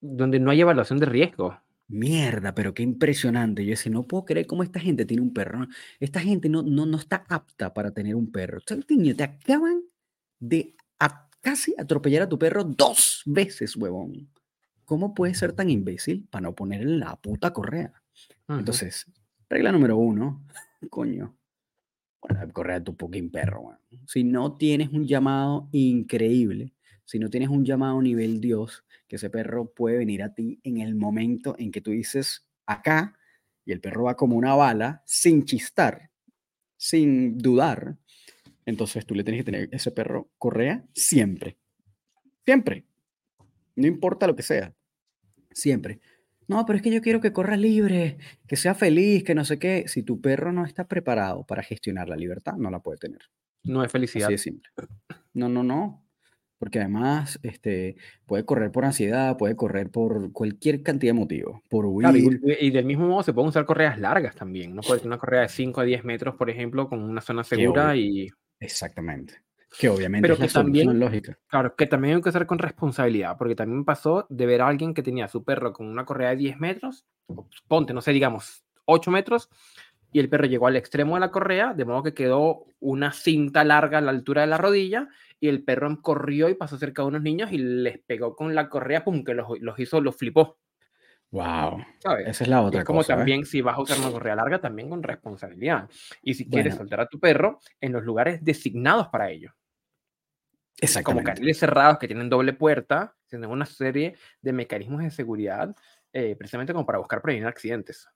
donde, 0.01 0.39
no 0.39 0.51
hay 0.51 0.61
evaluación 0.61 0.99
de 0.99 1.07
riesgo. 1.07 1.59
Mierda, 1.87 2.55
pero 2.55 2.73
qué 2.75 2.83
impresionante. 2.83 3.65
Yo 3.65 3.71
decía, 3.71 3.93
no 3.93 4.07
puedo 4.07 4.25
creer 4.25 4.47
cómo 4.47 4.63
esta 4.63 4.81
gente 4.81 5.05
tiene 5.05 5.23
un 5.23 5.33
perro. 5.33 5.67
Esta 6.01 6.21
gente 6.21 6.49
no, 6.49 6.63
no, 6.63 6.87
no 6.87 6.97
está 6.97 7.25
apta 7.29 7.75
para 7.75 7.91
tener 7.93 8.15
un 8.15 8.33
perro. 8.33 8.59
O 8.59 8.63
sea, 8.67 8.79
te 8.79 9.23
acaban 9.23 9.83
de 10.41 10.77
casi 11.45 11.75
atropellar 11.79 12.23
a 12.23 12.29
tu 12.29 12.39
perro 12.39 12.65
dos 12.65 13.23
veces, 13.27 13.77
huevón. 13.77 14.31
¿Cómo 14.87 15.15
puedes 15.15 15.39
ser 15.39 15.53
tan 15.53 15.71
imbécil 15.71 16.27
para 16.31 16.43
no 16.43 16.55
ponerle 16.55 16.97
la 16.97 17.17
puta 17.17 17.53
correa? 17.53 17.93
Entonces, 18.49 19.07
regla 19.49 19.71
número 19.71 19.97
uno, 19.99 20.43
coño, 20.91 21.37
la 22.29 22.49
correa 22.49 22.79
de 22.79 22.85
tu 22.87 22.95
fucking 22.95 23.31
perro. 23.31 23.79
Si 24.07 24.25
no 24.25 24.57
tienes 24.57 24.89
un 24.89 25.07
llamado 25.07 25.69
increíble, 25.73 26.75
si 27.05 27.19
no 27.19 27.29
tienes 27.29 27.51
un 27.51 27.65
llamado 27.65 28.01
nivel 28.01 28.41
Dios, 28.41 28.85
que 29.15 29.17
ese 29.19 29.31
perro 29.31 29.73
puede 29.73 29.99
venir 29.99 30.25
a 30.25 30.35
ti 30.35 30.59
en 30.65 30.79
el 30.79 30.97
momento 30.97 31.55
en 31.57 31.71
que 31.71 31.81
tú 31.81 31.93
dices 31.93 32.49
acá 32.67 33.17
y 33.65 33.71
el 33.71 33.81
perro 33.81 34.03
va 34.03 34.17
como 34.17 34.35
una 34.35 34.57
bala, 34.57 35.05
sin 35.07 35.45
chistar, 35.45 36.11
sin 36.77 37.39
dudar, 37.39 37.97
entonces 38.67 39.07
tú 39.07 39.15
le 39.15 39.23
tienes 39.23 39.45
que 39.45 39.53
tener 39.53 39.69
ese 39.71 39.93
perro 39.93 40.33
correa 40.37 40.85
siempre. 40.95 41.59
Siempre. 42.45 42.87
No 43.77 43.87
importa 43.87 44.27
lo 44.27 44.35
que 44.35 44.43
sea. 44.43 44.75
Siempre. 45.53 46.01
No, 46.49 46.67
pero 46.67 46.77
es 46.77 46.83
que 46.83 46.91
yo 46.91 47.01
quiero 47.01 47.21
que 47.21 47.33
corra 47.33 47.57
libre, 47.57 48.19
que 48.49 48.57
sea 48.57 48.75
feliz, 48.75 49.23
que 49.23 49.37
no 49.37 49.45
sé 49.45 49.61
qué. 49.61 49.85
Si 49.87 50.03
tu 50.03 50.21
perro 50.21 50.53
no 50.53 50.65
está 50.65 50.89
preparado 50.89 51.47
para 51.47 51.63
gestionar 51.63 52.09
la 52.09 52.17
libertad, 52.17 52.55
no 52.55 52.69
la 52.69 52.81
puede 52.81 52.99
tener. 52.99 53.21
No 53.63 53.85
es 53.85 53.93
felicidad. 53.93 54.27
Así 54.27 54.35
de 54.35 54.39
simple. 54.39 54.71
No, 55.35 55.49
no, 55.49 55.63
no. 55.63 56.04
Porque 56.65 56.81
además 56.81 57.39
este, 57.43 57.95
puede 58.25 58.47
correr 58.47 58.73
por 58.73 58.87
ansiedad, 58.87 59.37
puede 59.37 59.55
correr 59.55 59.91
por 59.91 60.33
cualquier 60.33 60.83
cantidad 60.83 61.13
de 61.13 61.19
motivos. 61.19 61.61
Por 61.69 61.85
huir. 61.85 62.41
y, 62.59 62.71
del 62.71 62.87
mismo 62.87 63.07
modo 63.07 63.23
se 63.23 63.35
pueden 63.35 63.51
usar 63.51 63.67
correas 63.67 63.99
largas 63.99 64.35
también. 64.35 64.75
No 64.75 64.81
puede 64.81 65.01
ser 65.01 65.09
una 65.09 65.19
correa 65.19 65.43
de 65.43 65.51
5 65.51 65.83
a 65.83 65.85
10 65.85 66.05
metros, 66.05 66.37
por 66.37 66.49
ejemplo, 66.49 66.89
con 66.89 67.03
una 67.03 67.21
zona 67.21 67.45
segura 67.45 67.95
y. 67.97 68.31
Exactamente. 68.61 69.43
Que 69.79 69.91
obviamente 69.91 70.23
Pero 70.23 70.43
es 70.43 70.53
que 70.53 70.59
también, 70.59 70.99
lógica. 70.99 71.39
Claro, 71.49 71.77
que 71.77 71.87
también 71.87 72.17
hay 72.17 72.23
que 72.23 72.31
hacer 72.31 72.47
con 72.47 72.59
responsabilidad, 72.59 73.37
porque 73.37 73.55
también 73.55 73.81
me 73.81 73.85
pasó 73.85 74.27
de 74.31 74.47
ver 74.47 74.63
a 74.63 74.69
alguien 74.69 74.95
que 74.95 75.03
tenía 75.03 75.29
su 75.29 75.45
perro 75.45 75.75
con 75.75 75.87
una 75.87 76.07
correa 76.07 76.31
de 76.31 76.37
10 76.37 76.61
metros, 76.61 77.05
ponte, 77.69 77.93
no 77.93 78.01
sé, 78.01 78.13
digamos, 78.13 78.65
8 78.87 79.11
metros, 79.11 79.51
y 80.15 80.21
el 80.21 80.29
perro 80.29 80.47
llegó 80.47 80.69
al 80.69 80.77
extremo 80.77 81.15
de 81.15 81.21
la 81.21 81.33
correa, 81.33 81.75
de 81.75 81.85
modo 81.85 82.05
que 82.05 82.15
quedó 82.15 82.67
una 82.79 83.11
cinta 83.11 83.65
larga 83.65 83.99
a 83.99 84.01
la 84.01 84.13
altura 84.13 84.43
de 84.43 84.47
la 84.47 84.59
rodilla, 84.59 85.09
y 85.41 85.49
el 85.49 85.65
perro 85.65 86.01
corrió 86.03 86.49
y 86.49 86.55
pasó 86.55 86.79
cerca 86.79 87.03
de 87.03 87.09
unos 87.09 87.23
niños 87.23 87.51
y 87.51 87.59
les 87.59 87.99
pegó 87.99 88.37
con 88.37 88.55
la 88.55 88.69
correa, 88.69 89.03
pum, 89.03 89.25
que 89.25 89.35
los, 89.35 89.49
los 89.59 89.77
hizo, 89.81 90.01
los 90.01 90.17
flipó. 90.17 90.61
Wow. 91.33 91.85
Esa 92.27 92.45
es 92.45 92.49
la 92.49 92.63
otra 92.63 92.83
es 92.83 92.87
como 92.87 93.03
también 93.03 93.45
si 93.45 93.61
vas 93.61 93.77
a 93.77 93.81
usar 93.81 93.99
una 93.99 94.13
correa 94.13 94.37
larga, 94.37 94.61
también 94.61 94.89
con 94.89 95.03
responsabilidad. 95.03 95.91
Y 96.23 96.35
si 96.35 96.49
quieres 96.49 96.77
soltar 96.77 97.01
a 97.01 97.09
tu 97.09 97.19
perro 97.19 97.59
en 97.81 97.93
los 97.93 98.05
lugares 98.05 98.39
designados 98.45 99.09
para 99.09 99.33
ello. 99.33 99.51
Como 101.03 101.25
carriles 101.25 101.59
cerrados 101.59 101.99
que 101.99 102.07
tienen 102.07 102.31
doble 102.31 102.53
puerta, 102.53 103.17
tienen 103.27 103.51
una 103.51 103.67
serie 103.67 104.15
de 104.41 104.53
mecanismos 104.53 105.03
de 105.03 105.11
seguridad, 105.11 105.75
eh, 106.13 106.37
precisamente 106.37 106.73
como 106.73 106.87
para 106.87 106.99
buscar 106.99 107.21
prevenir 107.21 107.49
accidentes. 107.49 108.09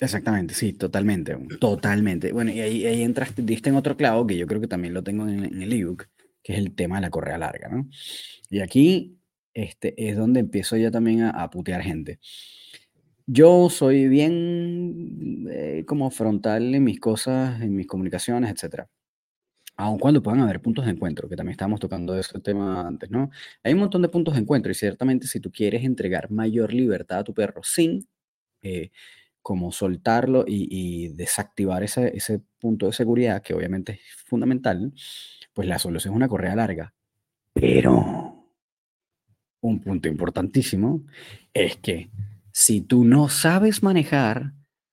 Exactamente, 0.00 0.54
sí, 0.54 0.72
totalmente, 0.74 1.36
totalmente. 1.58 2.32
Bueno, 2.32 2.52
y 2.52 2.60
ahí, 2.60 2.86
ahí 2.86 3.02
entraste, 3.02 3.42
diste 3.42 3.70
en 3.70 3.76
otro 3.76 3.96
clavo 3.96 4.26
que 4.26 4.36
yo 4.36 4.46
creo 4.46 4.60
que 4.60 4.68
también 4.68 4.94
lo 4.94 5.02
tengo 5.02 5.26
en, 5.26 5.60
el 5.60 5.72
ebook, 5.72 6.06
que 6.42 6.52
es 6.52 6.58
el 6.60 6.74
tema 6.74 6.96
de 6.96 7.02
la 7.02 7.10
correa 7.10 7.36
larga, 7.36 7.68
¿no? 7.68 7.88
Y 8.48 8.60
aquí 8.60 9.18
este, 9.54 9.94
es 10.08 10.16
donde 10.16 10.40
empiezo 10.40 10.76
ya 10.76 10.90
también 10.92 11.22
a, 11.22 11.30
a 11.30 11.50
putear 11.50 11.82
gente. 11.82 12.20
Yo 13.26 13.68
soy 13.68 14.08
bien 14.08 15.46
eh, 15.50 15.84
como 15.86 16.10
frontal 16.10 16.74
en 16.74 16.82
mis 16.84 16.98
cosas, 16.98 17.60
en 17.60 17.74
mis 17.76 17.86
comunicaciones, 17.86 18.50
etc. 18.50 18.86
Aun 19.76 19.98
cuando 19.98 20.22
puedan 20.22 20.40
haber 20.40 20.62
puntos 20.62 20.86
de 20.86 20.92
encuentro, 20.92 21.28
que 21.28 21.36
también 21.36 21.52
estábamos 21.52 21.80
tocando 21.80 22.18
ese 22.18 22.40
tema 22.40 22.86
antes, 22.88 23.10
¿no? 23.10 23.30
Hay 23.64 23.74
un 23.74 23.80
montón 23.80 24.02
de 24.02 24.08
puntos 24.08 24.34
de 24.34 24.40
encuentro 24.40 24.72
y 24.72 24.74
ciertamente 24.74 25.26
si 25.26 25.40
tú 25.40 25.52
quieres 25.52 25.84
entregar 25.84 26.30
mayor 26.30 26.72
libertad 26.72 27.20
a 27.20 27.24
tu 27.24 27.34
perro 27.34 27.62
sin 27.64 28.08
eh, 28.62 28.90
como 29.48 29.72
soltarlo 29.72 30.44
y, 30.46 31.08
desactivar 31.14 31.82
ese, 31.82 32.42
punto 32.58 32.84
de 32.84 32.92
seguridad, 32.92 33.40
que 33.40 33.54
obviamente 33.54 33.92
es 33.92 34.22
fundamental, 34.26 34.92
pues 35.54 35.66
la 35.66 35.78
solución 35.78 36.12
es 36.12 36.16
una 36.16 36.28
correa 36.28 36.54
larga. 36.54 36.92
Pero 37.54 38.44
un 39.62 39.80
punto 39.80 40.06
importantísimo 40.06 41.06
es 41.54 41.78
que 41.78 42.10
si 42.52 42.82
tú 42.82 43.04
no 43.06 43.30
sabes 43.30 43.82
manejar 43.82 44.52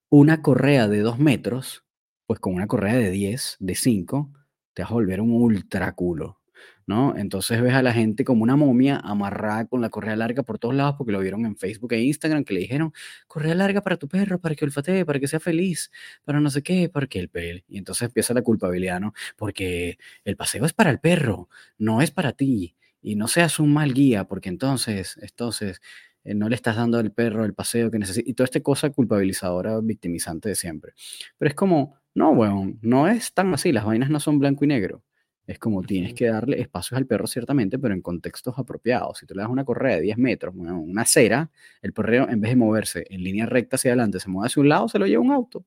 una 0.10 0.41
correa 0.41 0.88
de 0.88 1.00
dos 1.00 1.20
metros, 1.20 1.84
pues 2.26 2.39
con 2.39 2.54
una 2.54 2.68
correa 2.68 2.96
de 2.96 3.12
10, 3.12 3.58
de 3.60 3.76
5, 3.76 4.32
te 4.74 4.84
vas 4.84 4.91
a 4.91 4.94
volver 4.94 5.20
un 5.20 5.34
ultra 5.34 5.91
culo, 5.96 6.39
¿no? 6.88 7.15
Entonces 7.17 7.62
ves 7.62 7.74
a 7.74 7.82
la 7.82 7.93
gente 7.93 8.24
como 8.24 8.43
una 8.43 8.56
momia 8.56 8.98
amarrada 9.04 9.65
con 9.65 9.82
la 9.82 9.89
correa 9.89 10.15
larga 10.15 10.43
por 10.43 10.60
todos 10.60 10.76
lados 10.76 10.95
porque 10.98 11.12
lo 11.12 11.19
vieron 11.19 11.45
en 11.45 11.56
Facebook 11.58 11.93
e 11.93 12.02
Instagram 12.04 12.43
que 12.43 12.54
le 12.54 12.60
dijeron, 12.62 12.93
correa 13.28 13.56
larga 13.56 13.82
para 13.82 13.98
tu 13.98 14.08
perro, 14.08 14.39
para 14.39 14.56
que 14.56 14.65
olfatee, 14.65 15.06
para 15.06 15.19
que 15.19 15.28
sea 15.28 15.39
feliz, 15.39 15.91
para 16.24 16.39
no 16.39 16.50
sé 16.50 16.63
qué, 16.63 16.89
para 16.89 17.08
que 17.08 17.19
el 17.19 17.30
perro... 17.30 17.60
Y 17.67 17.78
entonces 17.78 18.08
empieza 18.08 18.34
la 18.34 18.41
culpabilidad, 18.41 19.00
¿no? 19.00 19.13
Porque 19.38 19.98
el 20.24 20.36
paseo 20.38 20.65
es 20.65 20.74
para 20.74 20.89
el 20.91 21.00
perro, 21.00 21.50
no 21.78 22.02
es 22.02 22.12
para 22.12 22.34
ti. 22.34 22.76
Y 23.02 23.15
no 23.15 23.28
seas 23.28 23.60
un 23.60 23.71
mal 23.74 23.93
guía, 23.93 24.24
porque 24.26 24.50
entonces, 24.50 25.17
entonces, 25.21 25.80
eh, 26.26 26.34
no 26.34 26.50
le 26.50 26.56
estás 26.56 26.76
dando 26.76 26.98
al 26.98 27.12
perro 27.12 27.45
el 27.45 27.54
paseo 27.54 27.91
que 27.91 28.00
necesita, 28.00 28.30
y 28.30 28.34
toda 28.34 28.45
esta 28.45 28.62
cosa 28.62 28.89
culpabilizadora, 28.89 29.80
victimizante 29.82 30.50
de 30.50 30.56
siempre. 30.56 30.93
Pero 31.38 31.50
es 31.50 31.56
como, 31.56 31.98
no, 32.15 32.32
weón, 32.32 32.80
no 32.82 33.08
es 33.08 33.34
tan 33.34 33.54
así, 33.54 33.71
las 33.71 33.86
vainas 33.86 34.10
no 34.10 34.19
son 34.19 34.39
blanco 34.39 34.65
y 34.65 34.67
negro. 34.69 35.04
Es 35.47 35.60
como 35.60 35.84
tienes 35.84 36.13
que 36.13 36.27
darle 36.27 36.60
espacios 36.60 36.97
al 36.97 37.05
perro, 37.05 37.27
ciertamente, 37.27 37.77
pero 37.77 37.93
en 37.93 38.01
contextos 38.01 38.58
apropiados. 38.58 39.19
Si 39.19 39.25
tú 39.25 39.36
le 39.36 39.41
das 39.41 39.49
una 39.49 39.63
correa 39.63 39.97
de 39.97 40.01
10 40.01 40.17
metros, 40.17 40.55
una 40.55 41.01
acera, 41.03 41.51
el 41.81 41.93
perro, 41.93 42.29
en 42.29 42.41
vez 42.41 42.51
de 42.51 42.55
moverse 42.55 43.05
en 43.10 43.23
línea 43.23 43.45
recta 43.45 43.75
hacia 43.75 43.91
adelante, 43.91 44.19
se 44.19 44.29
mueve 44.29 44.47
hacia 44.47 44.62
un 44.62 44.69
lado, 44.69 44.88
se 44.88 44.97
lo 44.97 45.05
lleva 45.05 45.21
un 45.21 45.31
auto. 45.31 45.65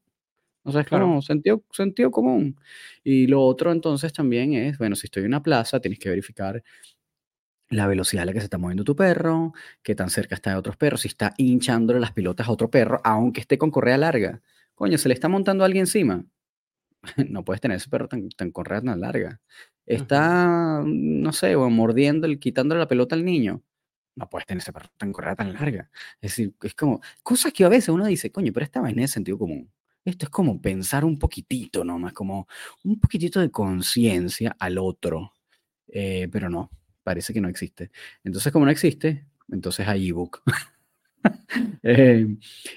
O 0.64 0.72
sea, 0.72 0.82
es 0.82 0.88
como 0.88 1.22
sentido, 1.22 1.64
sentido 1.70 2.10
común. 2.10 2.56
Y 3.02 3.26
lo 3.26 3.42
otro 3.42 3.72
entonces 3.72 4.12
también 4.12 4.52
es, 4.52 4.76
bueno, 4.78 4.96
si 4.96 5.06
estoy 5.06 5.22
en 5.22 5.28
una 5.28 5.42
plaza, 5.42 5.80
tienes 5.80 5.98
que 5.98 6.10
verificar 6.10 6.62
la 7.70 7.86
velocidad 7.86 8.22
a 8.22 8.26
la 8.26 8.32
que 8.32 8.40
se 8.40 8.44
está 8.44 8.58
moviendo 8.58 8.84
tu 8.84 8.96
perro, 8.96 9.52
qué 9.82 9.94
tan 9.94 10.10
cerca 10.10 10.34
está 10.34 10.50
de 10.50 10.56
otros 10.56 10.76
perros, 10.76 11.02
si 11.02 11.08
está 11.08 11.34
hinchándole 11.36 12.00
las 12.00 12.12
pilotas 12.12 12.48
a 12.48 12.52
otro 12.52 12.70
perro, 12.70 13.00
aunque 13.04 13.40
esté 13.40 13.58
con 13.58 13.70
correa 13.70 13.98
larga. 13.98 14.40
Coño, 14.74 14.98
se 14.98 15.08
le 15.08 15.14
está 15.14 15.28
montando 15.28 15.64
alguien 15.64 15.82
encima. 15.82 16.24
no 17.28 17.44
puedes 17.44 17.60
tener 17.60 17.76
ese 17.76 17.88
perro 17.88 18.08
tan, 18.08 18.28
tan 18.30 18.50
correa 18.50 18.80
tan 18.80 19.00
larga. 19.00 19.40
Está, 19.86 20.82
no 20.84 21.32
sé, 21.32 21.56
o 21.56 21.70
mordiendo, 21.70 22.28
quitándole 22.38 22.80
la 22.80 22.88
pelota 22.88 23.14
al 23.14 23.24
niño. 23.24 23.62
No 24.16 24.28
puedes 24.28 24.46
tener 24.46 24.62
ese 24.62 24.72
perro 24.72 24.88
tan 24.96 25.12
correa 25.12 25.36
tan 25.36 25.52
larga. 25.54 25.90
Es 26.20 26.32
decir, 26.32 26.54
es 26.62 26.74
como 26.74 27.00
cosas 27.22 27.52
que 27.52 27.64
a 27.64 27.68
veces 27.68 27.90
uno 27.90 28.06
dice, 28.06 28.32
coño, 28.32 28.52
pero 28.52 28.64
esta 28.64 28.80
vaina 28.80 29.04
es 29.04 29.12
sentido 29.12 29.38
común. 29.38 29.70
Esto 30.04 30.26
es 30.26 30.30
como 30.30 30.60
pensar 30.60 31.04
un 31.04 31.18
poquitito 31.18 31.84
nomás, 31.84 32.12
como 32.12 32.48
un 32.84 32.98
poquitito 33.00 33.40
de 33.40 33.50
conciencia 33.50 34.56
al 34.58 34.78
otro. 34.78 35.34
Eh, 35.88 36.28
pero 36.32 36.50
no, 36.50 36.70
parece 37.02 37.32
que 37.32 37.40
no 37.40 37.48
existe. 37.48 37.90
Entonces, 38.24 38.52
como 38.52 38.64
no 38.66 38.70
existe, 38.70 39.26
entonces 39.50 39.86
hay 39.88 40.08
ebook. 40.08 40.42
eh, 41.82 42.36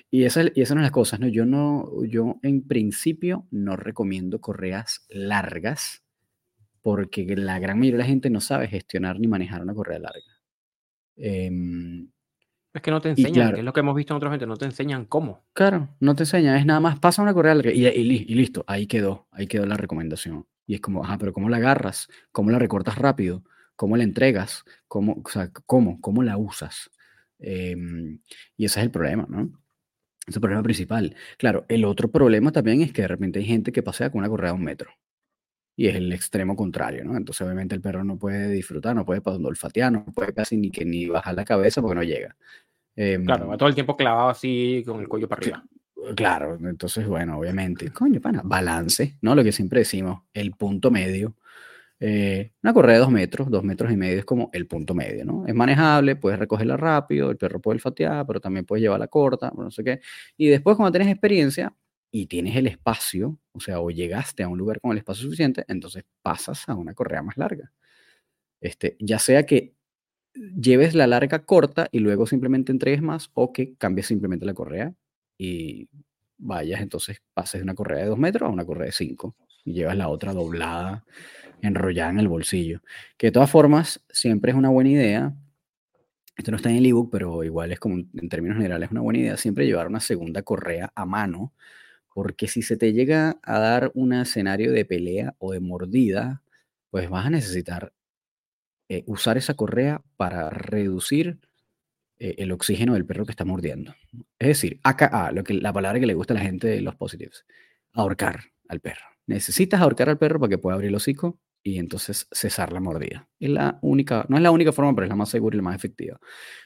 y, 0.09 0.23
esa, 0.23 0.43
y 0.43 0.61
esas 0.61 0.69
son 0.69 0.81
las 0.81 0.91
cosas, 0.91 1.19
¿no? 1.19 1.27
Yo 1.27 1.45
no, 1.45 2.03
yo 2.05 2.37
en 2.43 2.67
principio 2.67 3.47
no 3.51 3.75
recomiendo 3.75 4.39
correas 4.39 5.05
largas 5.09 6.03
porque 6.81 7.25
la 7.35 7.59
gran 7.59 7.79
mayoría 7.79 7.97
de 7.97 8.03
la 8.03 8.09
gente 8.09 8.29
no 8.29 8.41
sabe 8.41 8.67
gestionar 8.67 9.19
ni 9.19 9.27
manejar 9.27 9.61
una 9.61 9.73
correa 9.73 9.99
larga. 9.99 10.41
Em, 11.15 12.09
es 12.73 12.81
que 12.81 12.91
no 12.91 13.01
te 13.01 13.09
enseñan, 13.09 13.53
que 13.53 13.59
es 13.59 13.65
lo 13.65 13.73
que 13.73 13.81
hemos 13.81 13.95
visto 13.95 14.13
en 14.13 14.17
otra 14.17 14.31
gente, 14.31 14.47
no 14.47 14.57
te 14.57 14.65
enseñan 14.65 15.05
cómo. 15.05 15.43
Claro, 15.53 15.89
no 15.99 16.15
te 16.15 16.23
enseñan, 16.23 16.55
es 16.55 16.65
nada 16.65 16.79
más 16.79 16.99
pasa 16.99 17.21
una 17.21 17.33
correa 17.33 17.53
larga 17.53 17.71
y, 17.71 17.85
y, 17.85 18.25
y, 18.27 18.35
listo, 18.35 18.63
ahí 18.67 18.87
quedó, 18.87 19.27
ahí 19.31 19.47
quedó 19.47 19.65
la 19.65 19.77
recomendación. 19.77 20.47
Y 20.65 20.75
es 20.75 20.81
como, 20.81 21.03
ajá, 21.03 21.17
pero 21.17 21.33
¿cómo 21.33 21.49
la 21.49 21.57
agarras? 21.57 22.07
¿Cómo 22.31 22.49
la 22.49 22.59
recortas 22.59 22.97
rápido? 22.97 23.43
cómo 23.81 23.97
la 23.97 24.03
entregas, 24.03 24.63
cómo, 24.87 25.23
o 25.25 25.27
sea, 25.27 25.49
cómo, 25.65 25.99
cómo 26.01 26.21
la 26.21 26.37
usas. 26.37 26.91
Em, 27.41 28.19
y 28.56 28.65
ese 28.65 28.80
es 28.80 28.86
el 28.86 28.91
problema, 28.91 29.25
¿no? 29.30 29.41
Ese 30.21 30.30
es 30.30 30.36
el 30.36 30.41
problema 30.41 30.63
principal. 30.63 31.15
Claro, 31.38 31.65
el 31.67 31.86
otro 31.86 32.12
problema 32.12 32.51
también 32.51 32.82
es 32.82 32.93
que 32.93 33.01
de 33.01 33.08
repente 33.08 33.39
hay 33.39 33.45
gente 33.45 33.71
que 33.71 33.84
pasea 33.84 34.12
con 34.12 34.19
una 34.19 34.30
correa 34.30 34.51
de 34.51 34.58
un 34.58 34.63
metro. 34.63 34.91
Y 35.75 35.88
es 35.88 35.95
el 35.95 36.12
extremo 36.13 36.56
contrario, 36.56 37.04
¿no? 37.04 37.17
Entonces, 37.17 37.41
obviamente, 37.45 37.73
el 37.73 37.82
perro 37.82 38.04
no 38.04 38.17
puede 38.17 38.49
disfrutar, 38.49 38.95
no 38.95 39.06
puede 39.06 39.21
olfatear, 39.25 39.91
no 39.91 40.06
puede 40.06 40.34
casi 40.34 40.58
ni 40.58 40.69
que 40.69 40.86
ni 40.86 41.08
bajar 41.08 41.34
la 41.34 41.45
cabeza 41.45 41.82
porque 41.82 41.95
no 41.95 42.04
llega. 42.04 42.36
Em, 42.95 43.25
claro, 43.25 43.47
va 43.47 43.58
todo 43.58 43.69
el 43.69 43.75
tiempo 43.75 43.95
clavado 43.95 44.30
así 44.30 44.84
con 44.86 44.99
el 44.99 45.08
cuello 45.08 45.27
para 45.27 45.39
arriba. 45.39 45.63
Claro, 46.15 46.58
entonces, 46.67 47.08
bueno, 47.08 47.38
obviamente, 47.38 47.91
coño, 47.91 48.19
pana, 48.19 48.41
balance, 48.43 49.17
¿no? 49.21 49.36
Lo 49.36 49.43
que 49.43 49.51
siempre 49.51 49.80
decimos, 49.80 50.23
el 50.34 50.51
punto 50.51 50.91
medio. 50.91 51.36
Eh, 52.03 52.51
una 52.63 52.73
correa 52.73 52.95
de 52.95 52.99
dos 53.01 53.11
metros, 53.11 53.51
dos 53.51 53.63
metros 53.63 53.91
y 53.91 53.95
medio 53.95 54.17
es 54.17 54.25
como 54.25 54.49
el 54.53 54.65
punto 54.65 54.95
medio, 54.95 55.23
¿no? 55.23 55.45
Es 55.45 55.53
manejable, 55.53 56.15
puedes 56.15 56.39
recogerla 56.39 56.75
rápido, 56.75 57.29
el 57.29 57.37
perro 57.37 57.61
puede 57.61 57.75
olfatear, 57.75 58.25
pero 58.25 58.39
también 58.41 58.65
puedes 58.65 58.81
llevarla 58.81 59.07
corta, 59.07 59.51
no 59.55 59.69
sé 59.69 59.83
qué. 59.83 60.01
Y 60.35 60.47
después, 60.47 60.77
cuando 60.77 60.91
tienes 60.91 61.09
experiencia 61.13 61.75
y 62.11 62.25
tienes 62.25 62.55
el 62.55 62.65
espacio, 62.65 63.37
o 63.51 63.59
sea, 63.59 63.79
o 63.81 63.91
llegaste 63.91 64.41
a 64.41 64.47
un 64.47 64.57
lugar 64.57 64.81
con 64.81 64.93
el 64.93 64.97
espacio 64.97 65.25
suficiente, 65.25 65.63
entonces 65.67 66.03
pasas 66.23 66.67
a 66.67 66.73
una 66.75 66.95
correa 66.95 67.21
más 67.21 67.37
larga. 67.37 67.71
Este, 68.61 68.97
ya 68.99 69.19
sea 69.19 69.45
que 69.45 69.75
lleves 70.35 70.95
la 70.95 71.07
larga 71.07 71.45
corta 71.45 71.89
y 71.91 71.99
luego 71.99 72.27
simplemente 72.27 72.71
entregues 72.71 73.01
más 73.01 73.31
o 73.35 73.53
que 73.53 73.75
cambies 73.77 74.07
simplemente 74.07 74.45
la 74.45 74.53
correa 74.55 74.93
y 75.37 75.89
vayas, 76.37 76.81
entonces 76.81 77.21
pases 77.33 77.61
de 77.61 77.63
una 77.63 77.75
correa 77.75 78.03
de 78.03 78.09
2 78.09 78.19
metros 78.19 78.49
a 78.49 78.53
una 78.53 78.65
correa 78.65 78.87
de 78.87 78.91
5 78.93 79.35
y 79.65 79.74
llevas 79.74 79.97
la 79.97 80.10
otra 80.10 80.34
doblada, 80.34 81.06
enrollada 81.62 82.12
en 82.12 82.19
el 82.19 82.28
bolsillo. 82.28 82.82
Que 83.17 83.28
de 83.28 83.32
todas 83.32 83.50
formas, 83.50 84.04
siempre 84.10 84.52
es 84.52 84.58
una 84.58 84.69
buena 84.69 84.89
idea. 84.89 85.34
Esto 86.38 86.52
no 86.52 86.58
está 86.58 86.69
en 86.69 86.78
el 86.78 86.86
ebook, 86.86 87.12
pero 87.12 87.43
igual 87.43 87.71
es 87.71 87.80
como 87.80 87.95
en 87.97 88.30
términos 88.30 88.58
generales 88.58 88.88
es 88.88 88.91
una 88.91 89.02
buena 89.02 89.19
idea 89.19 89.38
siempre 89.38 89.65
llevar 89.65 89.88
una 89.88 90.00
segunda 90.00 90.41
correa 90.43 90.91
a 90.95 91.06
mano, 91.06 91.54
porque 92.13 92.47
si 92.47 92.62
se 92.62 92.78
te 92.78 92.93
llega 92.93 93.39
a 93.43 93.60
dar 93.60 93.91
un 93.93 94.13
escenario 94.13 94.71
de 94.71 94.86
pelea 94.86 95.36
o 95.39 95.52
de 95.54 95.60
mordida, 95.60 96.41
pues 96.89 97.10
vas 97.10 97.26
a 97.26 97.30
necesitar 97.30 97.93
eh, 98.89 99.04
usar 99.08 99.38
esa 99.38 99.54
correa 99.54 100.02
para 100.17 100.50
reducir 100.50 101.39
eh, 102.19 102.36
el 102.39 102.52
oxígeno 102.52 102.93
del 102.93 103.06
perro 103.06 103.26
que 103.26 103.32
está 103.32 103.45
mordiendo. 103.45 103.95
Es 104.38 104.50
decir, 104.50 104.80
AKA, 104.84 105.32
lo 105.32 105.43
que, 105.43 105.54
la 105.54 105.74
palabra 105.74 106.00
que 106.00 106.06
le 106.06 106.13
gusta 106.13 106.34
a 106.34 106.38
la 106.38 106.43
gente 106.43 106.67
de 106.67 106.82
los 106.82 106.95
positives, 106.95 107.45
ahorcar 107.93 108.41
al 108.67 108.80
perro. 108.80 109.11
Necesitas 109.27 109.81
ahorcar 109.81 110.10
al 110.10 110.17
perro 110.17 110.39
para 110.39 110.49
que 110.49 110.57
pueda 110.57 110.75
abrir 110.75 110.89
el 110.89 110.95
hocico 110.95 111.39
y 111.63 111.77
entonces 111.77 112.27
cesar 112.31 112.73
la 112.73 112.79
mordida. 112.79 113.27
Es 113.39 113.49
la 113.49 113.79
única, 113.81 114.25
no 114.29 114.38
es 114.38 114.43
la 114.43 114.51
única 114.51 114.71
forma, 114.71 114.93
pero 114.95 115.05
es 115.05 115.10
la 115.10 115.15
más 115.15 115.29
segura 115.29 115.55
y 115.55 115.57
la 115.57 115.63
más 115.63 115.75
efectiva. 115.75 116.19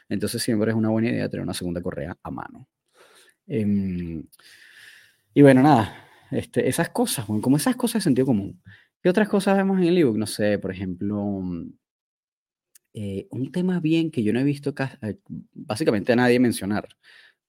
Entonces 0.10 0.42
siempre 0.42 0.72
es 0.72 0.78
una 0.78 0.90
buena 0.90 1.10
idea 1.10 1.30
tener 1.30 1.44
una 1.44 1.54
segunda 1.54 1.82
correa 1.82 2.18
a 2.24 2.32
mano. 2.32 2.68
Em, 3.48 4.26
y 5.34 5.42
bueno, 5.42 5.62
nada, 5.62 5.96
este, 6.32 6.68
esas 6.68 6.90
cosas, 6.90 7.26
como 7.26 7.58
esas 7.58 7.76
cosas 7.76 8.02
de 8.02 8.04
sentido 8.06 8.26
común. 8.26 8.62
¿Qué 9.02 9.10
otras 9.10 9.30
cosas 9.30 9.58
vemos 9.58 9.78
en 9.80 9.86
el 9.86 9.98
ebook? 9.98 10.18
No 10.18 10.28
sé, 10.28 10.58
por 10.60 10.72
ejemplo, 10.72 11.44
eh, 12.94 13.28
un 13.32 13.52
tema 13.52 13.80
bien 13.80 14.10
que 14.10 14.24
yo 14.24 14.34
no 14.34 14.40
he 14.40 14.44
visto 14.44 14.74
eh, 15.02 15.18
básicamente 15.54 16.14
a 16.14 16.16
nadie 16.16 16.40
mencionar, 16.40 16.88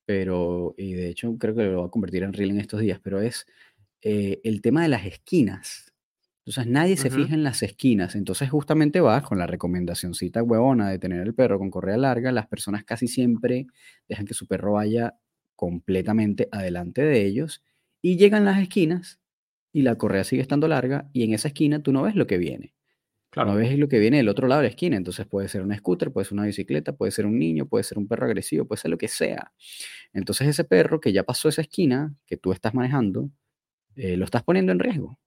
pero, 0.05 0.75
y 0.77 0.95
de 0.95 1.09
hecho 1.09 1.37
creo 1.39 1.55
que 1.55 1.65
lo 1.65 1.79
voy 1.79 1.87
a 1.89 1.91
convertir 1.91 2.25
en 2.25 2.33
reel 2.33 2.51
en 2.51 2.61
estos 2.61 2.81
días, 2.81 3.01
pero 3.03 3.21
es 3.21 3.47
eh, 4.09 4.41
el 4.45 4.63
tema 4.63 4.83
de 4.83 4.89
las 4.89 5.05
esquinas. 5.05 5.93
Entonces 6.45 6.73
nadie 6.73 6.97
se 6.97 7.11
fija 7.11 7.35
en 7.35 7.43
las 7.43 7.65
esquinas, 7.65 8.15
entonces 8.15 8.49
justamente 8.49 9.01
vas 9.01 9.25
con 9.25 9.37
la 9.37 9.49
recomendacióncita 9.49 10.45
huevona 10.45 10.89
de 10.89 11.01
tener 11.01 11.23
el 11.23 11.35
perro 11.35 11.59
con 11.59 11.73
correa 11.73 11.97
larga, 11.97 12.31
las 12.31 12.47
personas 12.47 12.85
casi 12.85 13.09
siempre 13.09 13.67
dejan 14.09 14.25
que 14.25 14.35
su 14.35 14.47
perro 14.47 14.75
vaya 14.75 15.17
completamente 15.57 16.49
adelante 16.53 17.03
de 17.03 17.27
ellos 17.27 17.65
y 18.01 18.17
llegan 18.17 18.45
las 18.45 18.61
esquinas 18.61 19.19
y 19.73 19.83
la 19.83 19.99
correa 19.99 20.23
sigue 20.23 20.43
estando 20.43 20.69
larga 20.69 21.11
y 21.13 21.25
en 21.25 21.35
esa 21.35 21.49
esquina 21.49 21.83
tú 21.83 21.91
no 21.91 22.03
ves 22.05 22.15
lo 22.15 22.29
que 22.29 22.39
viene. 22.39 22.75
Claro. 23.31 23.55
No 23.55 23.57
ves 23.57 23.77
lo 23.77 23.89
que 23.89 23.99
viene 23.99 24.19
del 24.19 24.29
otro 24.29 24.47
lado 24.47 24.61
de 24.61 24.69
la 24.69 24.71
esquina. 24.71 24.97
Entonces 24.97 25.27
puede 25.27 25.49
ser 25.49 25.63
un 25.63 25.75
scooter, 25.75 26.13
puede 26.13 26.27
ser 26.27 26.35
una 26.35 26.47
bicicleta, 26.47 26.93
puede 26.93 27.11
ser 27.11 27.27
un 27.27 27.41
niño, 27.41 27.67
puede 27.67 27.83
ser 27.83 27.99
un 27.99 28.07
perro 28.07 28.27
agresivo, 28.27 28.67
puede 28.67 28.81
ser 28.81 28.93
lo 28.93 28.99
que 28.99 29.09
sea. 29.09 29.53
Entonces 30.13 30.47
ese 30.47 30.63
perro 30.63 31.01
que 31.01 31.13
ya 31.13 31.25
pasó 31.25 31.49
esa 31.49 31.63
esquina, 31.63 32.15
que 32.25 32.37
tú 32.37 32.53
estás 32.53 32.73
manejando, 32.73 33.31
eh, 33.97 34.17
lo 34.17 34.25
estás 34.25 34.43
poniendo 34.43 34.73
en 34.73 34.79
riesgo. 34.79 35.19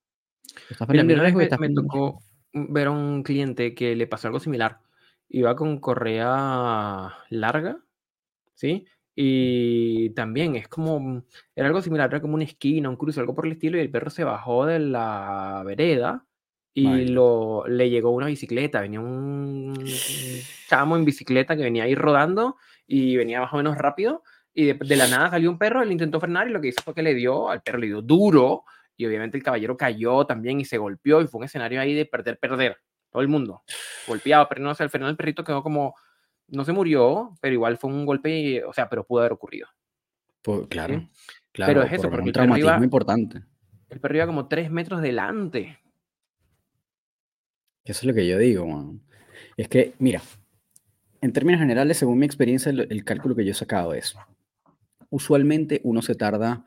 Lo 0.53 0.71
estás 0.71 0.87
poniendo 0.87 1.13
en 1.13 1.19
riesgo. 1.19 1.39
Me, 1.39 1.67
me 1.67 1.73
tocó 1.73 2.23
ver 2.53 2.87
a 2.87 2.91
un 2.91 3.23
cliente 3.23 3.75
que 3.75 3.95
le 3.95 4.07
pasó 4.07 4.27
algo 4.27 4.39
similar. 4.39 4.79
Iba 5.27 5.55
con 5.55 5.79
correa 5.79 7.13
larga, 7.29 7.79
¿sí? 8.53 8.85
Y 9.15 10.11
también 10.11 10.55
es 10.55 10.67
como, 10.67 11.23
era 11.55 11.67
algo 11.67 11.81
similar, 11.81 12.09
era 12.09 12.21
como 12.21 12.35
una 12.35 12.45
esquina, 12.45 12.89
un 12.89 12.95
cruce, 12.95 13.19
algo 13.19 13.35
por 13.35 13.45
el 13.45 13.51
estilo, 13.51 13.77
y 13.77 13.81
el 13.81 13.91
perro 13.91 14.09
se 14.09 14.23
bajó 14.23 14.65
de 14.65 14.79
la 14.79 15.61
vereda 15.65 16.25
y 16.73 17.07
lo, 17.07 17.67
le 17.67 17.89
llegó 17.89 18.11
una 18.11 18.27
bicicleta, 18.27 18.79
venía 18.79 19.01
un 19.01 19.73
chamo 20.69 20.95
en 20.95 21.03
bicicleta 21.03 21.57
que 21.57 21.63
venía 21.63 21.83
ahí 21.83 21.95
rodando 21.95 22.55
y 22.87 23.17
venía 23.17 23.41
más 23.41 23.51
o 23.53 23.57
menos 23.57 23.77
rápido 23.77 24.23
y 24.53 24.73
de, 24.73 24.95
la 24.95 25.07
nada 25.07 25.29
salió 25.29 25.49
un 25.49 25.57
perro, 25.57 25.81
él 25.81 25.91
intentó 25.91 26.19
frenar 26.19 26.47
y 26.47 26.51
lo 26.51 26.61
que 26.61 26.69
hizo 26.69 26.81
fue 26.81 26.93
que 26.93 27.03
le 27.03 27.13
dio, 27.13 27.49
al 27.49 27.61
perro 27.61 27.77
le 27.77 27.87
dio 27.87 28.01
duro 28.01 28.63
y 28.97 29.05
obviamente 29.05 29.37
el 29.37 29.43
caballero 29.43 29.77
cayó 29.77 30.25
también 30.25 30.59
y 30.59 30.65
se 30.65 30.77
golpeó 30.77 31.21
y 31.21 31.27
fue 31.27 31.39
un 31.39 31.45
escenario 31.45 31.79
ahí 31.79 31.93
de 31.93 32.05
perder, 32.05 32.37
perder, 32.39 32.77
todo 33.09 33.21
el 33.21 33.27
mundo 33.27 33.63
golpeado, 34.07 34.47
pero 34.49 34.61
no 34.61 34.73
sé, 34.75 34.83
al 34.83 34.89
final 34.89 35.09
el 35.09 35.17
perrito 35.17 35.43
quedó 35.43 35.61
como, 35.61 35.95
no 36.47 36.65
se 36.65 36.73
murió, 36.73 37.35
pero 37.41 37.53
igual 37.53 37.77
fue 37.77 37.89
un 37.89 38.05
golpe, 38.05 38.63
o 38.63 38.73
sea, 38.73 38.89
pero 38.89 39.05
pudo 39.05 39.19
haber 39.19 39.33
ocurrido. 39.33 39.67
Claro, 40.69 41.07
claro, 41.51 41.73
pero 41.73 41.83
es 41.83 41.93
eso, 41.93 42.09
porque 42.09 42.27
un 42.27 42.31
traumatismo 42.31 42.83
importante. 42.83 43.43
El 43.89 43.99
perro 43.99 44.15
iba 44.15 44.25
como 44.25 44.47
tres 44.47 44.71
metros 44.71 45.01
delante 45.01 45.79
eso 47.89 48.01
es 48.01 48.05
lo 48.05 48.13
que 48.13 48.27
yo 48.27 48.37
digo, 48.37 48.93
Es 49.57 49.67
que, 49.67 49.93
mira, 49.97 50.21
en 51.21 51.33
términos 51.33 51.59
generales, 51.59 51.97
según 51.97 52.19
mi 52.19 52.25
experiencia, 52.27 52.71
el, 52.71 53.03
cálculo 53.03 53.35
que 53.35 53.43
yo 53.43 53.51
he 53.51 53.55
sacado 53.55 53.95
es, 53.95 54.15
usualmente 55.09 55.81
uno 55.83 56.01
se 56.01 56.15
tarda 56.15 56.65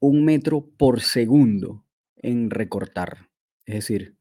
un 0.00 0.24
metro 0.24 0.64
por 0.76 1.00
segundo 1.00 1.84
en 2.16 2.50
recortar. 2.50 3.28
Es 3.66 3.74
decir, 3.74 4.16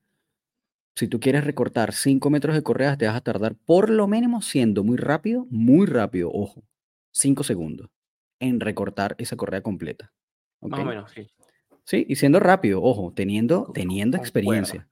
si 0.95 1.07
tú 1.07 1.19
quieres 1.19 1.43
recortar 1.43 1.93
5 1.93 2.29
metros 2.29 2.55
de 2.55 2.63
correas, 2.63 2.97
te 2.97 3.05
vas 3.05 3.15
a 3.15 3.21
tardar 3.21 3.55
por 3.55 3.89
lo 3.89 4.07
mínimo 4.07 4.41
siendo 4.41 4.83
muy 4.83 4.97
rápido, 4.97 5.45
muy 5.49 5.85
rápido, 5.85 6.31
ojo, 6.33 6.63
5 7.11 7.43
segundos 7.43 7.89
en 8.39 8.59
recortar 8.59 9.15
esa 9.19 9.35
correa 9.35 9.61
completa. 9.61 10.11
Más 10.61 10.79
o 10.79 10.85
menos, 10.85 11.11
sí. 11.11 11.27
Sí, 11.83 12.05
y 12.09 12.15
siendo 12.15 12.39
rápido, 12.39 12.81
ojo, 12.83 13.13
teniendo, 13.15 13.71
teniendo 13.73 14.17
experiencia. 14.17 14.89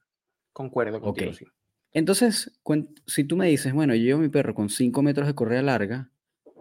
Concuerdo 0.54 1.02
contigo, 1.02 1.34
sí. 1.34 1.46
Entonces, 1.92 2.60
si 3.08 3.24
tú 3.24 3.36
me 3.38 3.48
dices, 3.48 3.74
bueno, 3.74 3.96
yo 3.96 4.04
llevo 4.04 4.22
mi 4.22 4.30
perro 4.30 4.54
con 4.54 4.70
5 4.70 5.02
metros 5.02 5.28
de 5.28 5.34
correa 5.34 5.62
larga, 5.62 6.12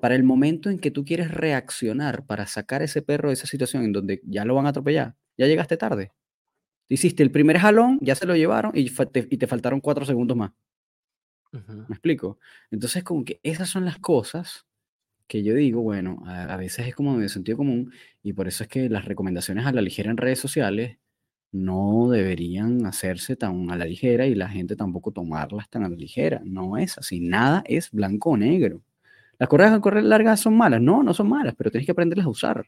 para 0.04 0.16
el 0.16 0.22
momento 0.22 0.68
en 0.68 0.78
que 0.78 0.90
tú 0.90 1.02
quieres 1.06 1.30
reaccionar 1.30 2.26
para 2.26 2.46
sacar 2.46 2.82
ese 2.82 3.00
perro 3.00 3.30
de 3.30 3.32
esa 3.32 3.46
situación 3.46 3.84
en 3.84 3.92
donde 3.94 4.20
ya 4.26 4.44
lo 4.44 4.54
van 4.54 4.66
a 4.66 4.68
atropellar, 4.68 5.16
ya 5.38 5.46
llegaste 5.46 5.78
tarde. 5.78 6.12
Hiciste 6.90 7.22
el 7.22 7.30
primer 7.30 7.56
jalón, 7.58 7.98
ya 8.02 8.14
se 8.14 8.26
lo 8.26 8.36
llevaron 8.36 8.72
y 8.74 8.90
te, 8.90 9.26
y 9.30 9.38
te 9.38 9.46
faltaron 9.46 9.80
4 9.80 10.04
segundos 10.04 10.36
más. 10.36 10.52
¿Me 11.88 11.94
explico? 11.94 12.38
Entonces, 12.70 13.02
como 13.02 13.24
que 13.24 13.40
esas 13.42 13.70
son 13.70 13.86
las 13.86 13.98
cosas 13.98 14.66
que 15.26 15.42
yo 15.42 15.54
digo, 15.54 15.80
bueno, 15.80 16.22
a, 16.26 16.52
a 16.52 16.58
veces 16.58 16.86
es 16.86 16.94
como 16.94 17.18
de 17.18 17.30
sentido 17.30 17.56
común 17.56 17.90
y 18.22 18.34
por 18.34 18.46
eso 18.46 18.64
es 18.64 18.68
que 18.68 18.90
las 18.90 19.06
recomendaciones 19.06 19.64
a 19.64 19.72
la 19.72 19.80
ligera 19.80 20.10
en 20.10 20.18
redes 20.18 20.38
sociales 20.38 20.98
no 21.52 22.10
deberían 22.10 22.86
hacerse 22.86 23.36
tan 23.36 23.70
a 23.70 23.76
la 23.78 23.86
ligera 23.86 24.26
y 24.26 24.34
la 24.34 24.50
gente 24.50 24.76
tampoco 24.76 25.12
tomarlas 25.12 25.70
tan 25.70 25.84
a 25.84 25.88
la 25.88 25.96
ligera. 25.96 26.42
No 26.44 26.76
es 26.76 26.98
así. 26.98 27.20
Nada 27.20 27.64
es 27.66 27.90
blanco 27.90 28.32
o 28.32 28.36
negro. 28.36 28.82
Las 29.38 29.48
correas 29.48 29.72
de 29.72 29.80
correr 29.80 30.04
largas 30.04 30.40
son 30.40 30.56
malas. 30.56 30.80
No, 30.80 31.02
no 31.02 31.14
son 31.14 31.28
malas, 31.28 31.54
pero 31.56 31.70
tienes 31.70 31.86
que 31.86 31.92
aprenderlas 31.92 32.26
a 32.26 32.30
usar. 32.30 32.66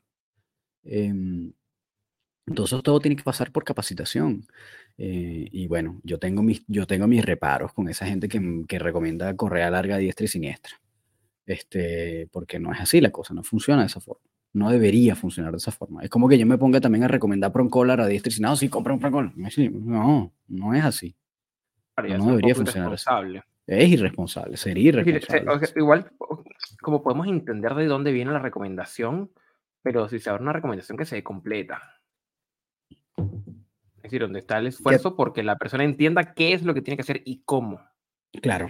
Em, 0.84 1.52
entonces 2.46 2.82
todo 2.82 3.00
tiene 3.00 3.16
que 3.16 3.22
pasar 3.22 3.52
por 3.52 3.64
capacitación. 3.64 4.46
Eh, 4.98 5.48
y 5.50 5.66
bueno, 5.66 6.00
yo 6.02 6.18
tengo, 6.18 6.42
mis, 6.42 6.64
yo 6.68 6.86
tengo 6.86 7.06
mis 7.06 7.24
reparos 7.24 7.72
con 7.72 7.88
esa 7.88 8.06
gente 8.06 8.28
que, 8.28 8.64
que 8.68 8.78
recomienda 8.78 9.34
correa 9.36 9.70
larga 9.70 9.98
diestra 9.98 10.24
y 10.24 10.28
siniestra. 10.28 10.80
Este, 11.46 12.28
porque 12.32 12.58
no 12.58 12.72
es 12.72 12.80
así 12.80 13.00
la 13.00 13.10
cosa, 13.10 13.34
no 13.34 13.42
funciona 13.42 13.82
de 13.82 13.86
esa 13.86 14.00
forma 14.00 14.22
no 14.56 14.70
debería 14.70 15.14
funcionar 15.14 15.52
de 15.52 15.58
esa 15.58 15.70
forma. 15.70 16.02
Es 16.02 16.08
como 16.08 16.28
que 16.28 16.38
yo 16.38 16.46
me 16.46 16.56
ponga 16.56 16.80
también 16.80 17.04
a 17.04 17.08
recomendar 17.08 17.52
Proncollar 17.52 18.00
a 18.00 18.06
diestra 18.06 18.32
y 18.34 18.40
no, 18.40 18.56
sí, 18.56 18.70
compra 18.70 18.94
un 18.94 19.00
Proncollar. 19.00 19.32
No, 19.36 20.32
no 20.48 20.74
es 20.74 20.82
así. 20.82 21.14
No, 21.96 22.30
debería 22.30 22.54
funcionar 22.54 22.94
así. 22.94 23.04
Es 23.66 23.88
irresponsable, 23.88 24.56
sería 24.56 24.88
irresponsable. 24.88 25.68
igual, 25.76 26.12
como 26.80 27.02
podemos 27.02 27.26
entender 27.26 27.74
de 27.74 27.86
dónde 27.86 28.12
viene 28.12 28.30
la 28.30 28.38
recomendación, 28.38 29.32
pero 29.82 30.08
si 30.08 30.20
se 30.20 30.30
abre 30.30 30.42
una 30.42 30.52
recomendación 30.52 30.96
que 30.96 31.04
se 31.04 31.22
completa. 31.22 31.82
Es 33.16 34.02
decir, 34.02 34.20
donde 34.20 34.38
está 34.38 34.58
el 34.58 34.68
esfuerzo 34.68 35.16
porque 35.16 35.42
la 35.42 35.56
persona 35.56 35.82
entienda 35.82 36.34
qué 36.34 36.52
es 36.52 36.62
lo 36.62 36.74
que 36.74 36.82
tiene 36.82 36.96
que 36.96 37.02
hacer 37.02 37.22
y 37.24 37.42
cómo. 37.44 37.80
Claro, 38.40 38.68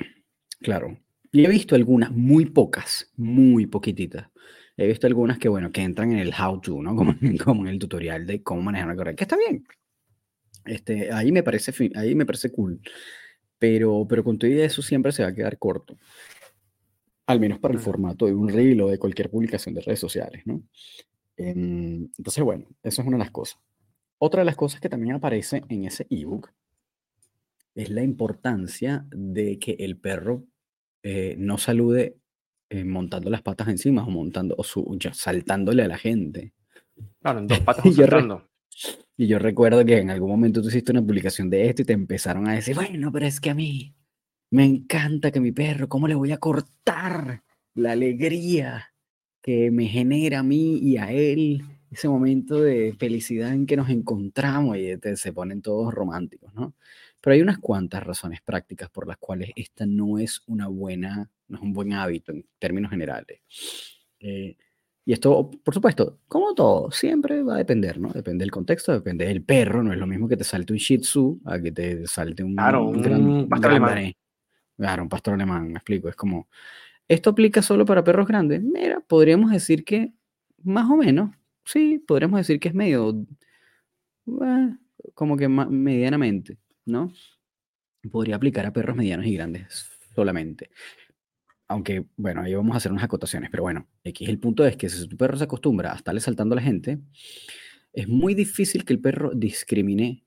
claro. 0.61 0.97
Y 1.31 1.45
he 1.45 1.49
visto 1.49 1.75
algunas, 1.75 2.11
muy 2.11 2.47
pocas, 2.47 3.13
muy 3.17 3.67
poquititas, 3.67 4.31
He 4.79 4.87
visto 4.87 5.07
algunas 5.07 5.39
que, 5.39 5.49
bueno, 5.49 5.73
que 5.73 5.83
entran 5.83 6.13
en 6.13 6.19
el 6.19 6.35
how 6.39 6.61
to, 6.61 6.83
¿no? 6.83 6.95
Como, 6.97 7.15
como 7.43 7.63
en 7.63 7.69
el 7.69 7.79
tutorial 7.79 8.27
de 8.27 8.43
cómo 8.43 8.63
manejar 8.63 8.89
una 8.89 8.97
correa, 8.97 9.15
que 9.15 9.25
está 9.25 9.37
bien. 9.37 9.67
Este, 10.65 11.13
ahí 11.13 11.33
me 11.33 11.43
parece, 11.43 11.73
ahí 11.95 12.15
me 12.15 12.27
parece 12.27 12.51
cool. 12.51 12.81
Pero, 13.59 14.07
pero 14.09 14.23
con 14.23 14.39
todo 14.39 14.51
eso 14.51 14.83
siempre 14.83 15.13
se 15.13 15.23
va 15.23 15.31
a 15.31 15.35
quedar 15.35 15.59
corto. 15.59 15.97
Al 17.27 17.41
menos 17.41 17.59
para 17.59 17.75
el 17.75 17.81
formato 17.81 18.27
de 18.27 18.35
un 18.35 18.49
reel 18.49 18.81
o 18.83 18.89
de 18.89 18.99
cualquier 18.99 19.31
publicación 19.31 19.75
de 19.75 19.81
redes 19.81 20.01
sociales, 20.01 20.43
¿no? 20.47 20.63
Em, 21.37 22.09
entonces, 22.17 22.43
bueno, 22.43 22.67
eso 22.83 23.03
es 23.03 23.09
una 23.09 23.17
de 23.17 23.25
las 23.25 23.31
cosas. 23.31 23.59
Otra 24.19 24.41
de 24.41 24.47
las 24.47 24.57
cosas 24.57 24.81
que 24.81 24.89
también 24.89 25.15
aparece 25.15 25.63
en 25.69 25.85
ese 25.85 26.07
ebook 26.09 26.51
es 27.75 27.91
la 27.91 28.03
importancia 28.03 29.07
de 29.11 29.59
que 29.59 29.77
el 29.79 29.99
perro 29.99 30.45
eh, 31.03 31.37
no 31.39 31.59
salude 31.59 32.17
eh, 32.71 32.85
montando 32.85 33.31
las 33.31 33.43
patas 33.43 33.69
encima 33.69 34.05
o 34.05 34.11
montando 34.11 34.55
o 34.57 34.65
su, 34.65 34.99
saltándole 35.13 35.83
a 35.83 35.89
la 35.89 35.99
gente. 35.99 36.55
Claro, 37.21 37.41
en 37.41 37.47
dos 37.47 37.61
patas 37.61 37.85
y, 37.87 37.93
yo 37.93 38.07
y 39.17 39.27
yo 39.27 39.39
recuerdo 39.39 39.85
que 39.85 39.99
en 39.99 40.11
algún 40.11 40.31
momento 40.31 40.61
tú 40.61 40.69
hiciste 40.69 40.93
una 40.93 41.03
publicación 41.03 41.49
de 41.49 41.69
esto 41.69 41.83
y 41.83 41.85
te 41.87 41.93
empezaron 41.93 42.49
a 42.49 42.55
decir, 42.55 42.75
bueno, 42.75 43.11
pero 43.13 43.27
es 43.27 43.41
que 43.41 43.51
a 43.51 43.55
mí 43.55 43.95
me 44.51 44.65
encanta 44.65 45.31
que 45.31 45.41
mi 45.41 45.53
perro, 45.53 45.89
¿cómo 45.89 46.07
le 46.07 46.15
voy 46.15 46.33
a 46.33 46.39
cortar 46.39 47.43
la 47.75 47.93
alegría 47.93 48.93
que 49.43 49.71
me 49.71 49.87
genera 49.87 50.41
a 50.41 50.43
mí 50.43 50.79
y 50.79 50.97
a 50.99 51.13
él 51.13 51.63
ese 51.91 52.09
momento 52.09 52.61
de 52.61 52.95
felicidad 52.99 53.53
en 53.53 53.67
que 53.67 53.77
nos 53.77 53.89
encontramos 53.89 54.77
y 54.77 54.93
se 55.15 55.33
ponen 55.33 55.63
todos 55.63 55.95
románticos, 55.95 56.53
¿no? 56.55 56.75
Pero 57.21 57.35
hay 57.35 57.43
unas 57.43 57.59
cuantas 57.59 58.05
razones 58.05 58.41
prácticas 58.43 58.91
por 58.91 59.07
las 59.07 59.17
cuales 59.19 59.51
esta 59.57 59.87
no 59.87 60.19
es 60.19 60.43
una 60.47 60.69
buena, 60.69 61.31
no 61.49 61.57
es 61.57 61.63
un 61.63 61.73
buen 61.73 61.93
hábito 61.93 62.33
en 62.33 62.45
términos 62.59 62.91
generales. 62.91 63.41
Eh, 64.21 64.57
y 65.09 65.13
esto, 65.13 65.53
por 65.63 65.73
supuesto, 65.73 66.19
como 66.27 66.53
todo, 66.53 66.91
siempre 66.91 67.41
va 67.45 67.55
a 67.55 67.59
depender, 67.59 68.01
¿no? 68.01 68.09
Depende 68.09 68.43
del 68.43 68.51
contexto, 68.51 68.93
depende 68.93 69.25
del 69.25 69.41
perro. 69.41 69.85
No 69.85 69.93
es 69.93 69.99
lo 70.01 70.07
mismo 70.09 70.27
que 70.27 70.37
te 70.37 70.43
salte 70.43 70.73
un 70.73 70.81
Shih 70.81 70.99
Tzu 70.99 71.43
a 71.45 71.61
que 71.61 71.71
te 71.71 72.09
salte 72.09 72.43
un, 72.43 72.57
claro, 72.57 72.89
un, 72.89 73.01
gran, 73.01 73.49
pastor 73.49 73.71
alemán. 73.71 74.13
Claro, 74.77 75.05
un 75.05 75.09
pastor 75.09 75.35
alemán, 75.35 75.69
me 75.69 75.75
explico. 75.75 76.09
Es 76.09 76.17
como, 76.17 76.49
¿esto 77.07 77.31
aplica 77.31 77.63
solo 77.63 77.85
para 77.85 78.03
perros 78.03 78.27
grandes? 78.27 78.61
Mira, 78.65 78.99
podríamos 78.99 79.53
decir 79.53 79.85
que 79.85 80.13
más 80.65 80.91
o 80.91 80.97
menos, 80.97 81.31
sí, 81.65 82.03
podríamos 82.05 82.41
decir 82.41 82.59
que 82.59 82.67
es 82.67 82.75
medio, 82.75 83.25
eh, 84.43 84.75
como 85.15 85.37
que 85.37 85.47
medianamente, 85.49 86.59
¿no? 86.85 87.13
Podría 88.11 88.35
aplicar 88.35 88.67
a 88.67 88.73
perros 88.73 88.97
medianos 88.97 89.27
y 89.27 89.37
grandes 89.37 89.89
solamente. 90.17 90.69
Aunque, 91.69 92.07
bueno, 92.17 92.43
ahí 92.43 92.55
vamos 92.55 92.75
a 92.75 92.79
hacer 92.79 92.93
unas 92.93 93.05
acotaciones, 93.05 93.51
pero 93.51 93.65
bueno, 93.65 93.89
aquí 94.05 94.25
el 94.27 94.39
punto 94.39 94.65
es 94.65 94.77
que 94.77 94.89
si 94.89 95.09
tu 95.09 95.17
perro 95.17 95.37
se 95.37 95.45
acostumbra 95.45 95.93
a 95.93 95.97
estarle 95.97 96.21
saltando 96.21 96.55
a 96.55 96.57
la 96.57 96.63
gente, 96.63 97.01
es 97.93 98.09
muy 98.09 98.35
difícil 98.35 98.85
que 98.85 98.93
el 98.93 99.01
perro 99.01 99.33
discrimine 99.35 100.25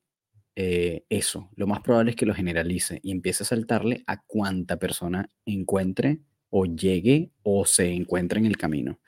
eh, 0.56 1.06
eso. 1.08 1.50
Lo 1.56 1.68
más 1.68 1.82
probable 1.82 2.12
es 2.12 2.18
que 2.18 2.26
lo 2.26 2.34
generalice 2.34 3.00
y 3.04 3.12
empiece 3.12 3.44
a 3.44 3.46
saltarle 3.46 4.04
a 4.08 4.22
cuanta 4.24 4.78
persona 4.78 5.30
encuentre 5.46 6.20
o 6.50 6.66
llegue 6.66 7.32
o 7.44 7.66
se 7.66 7.94
encuentre 7.94 8.40
en 8.40 8.46
el 8.46 8.58
camino. 8.58 9.00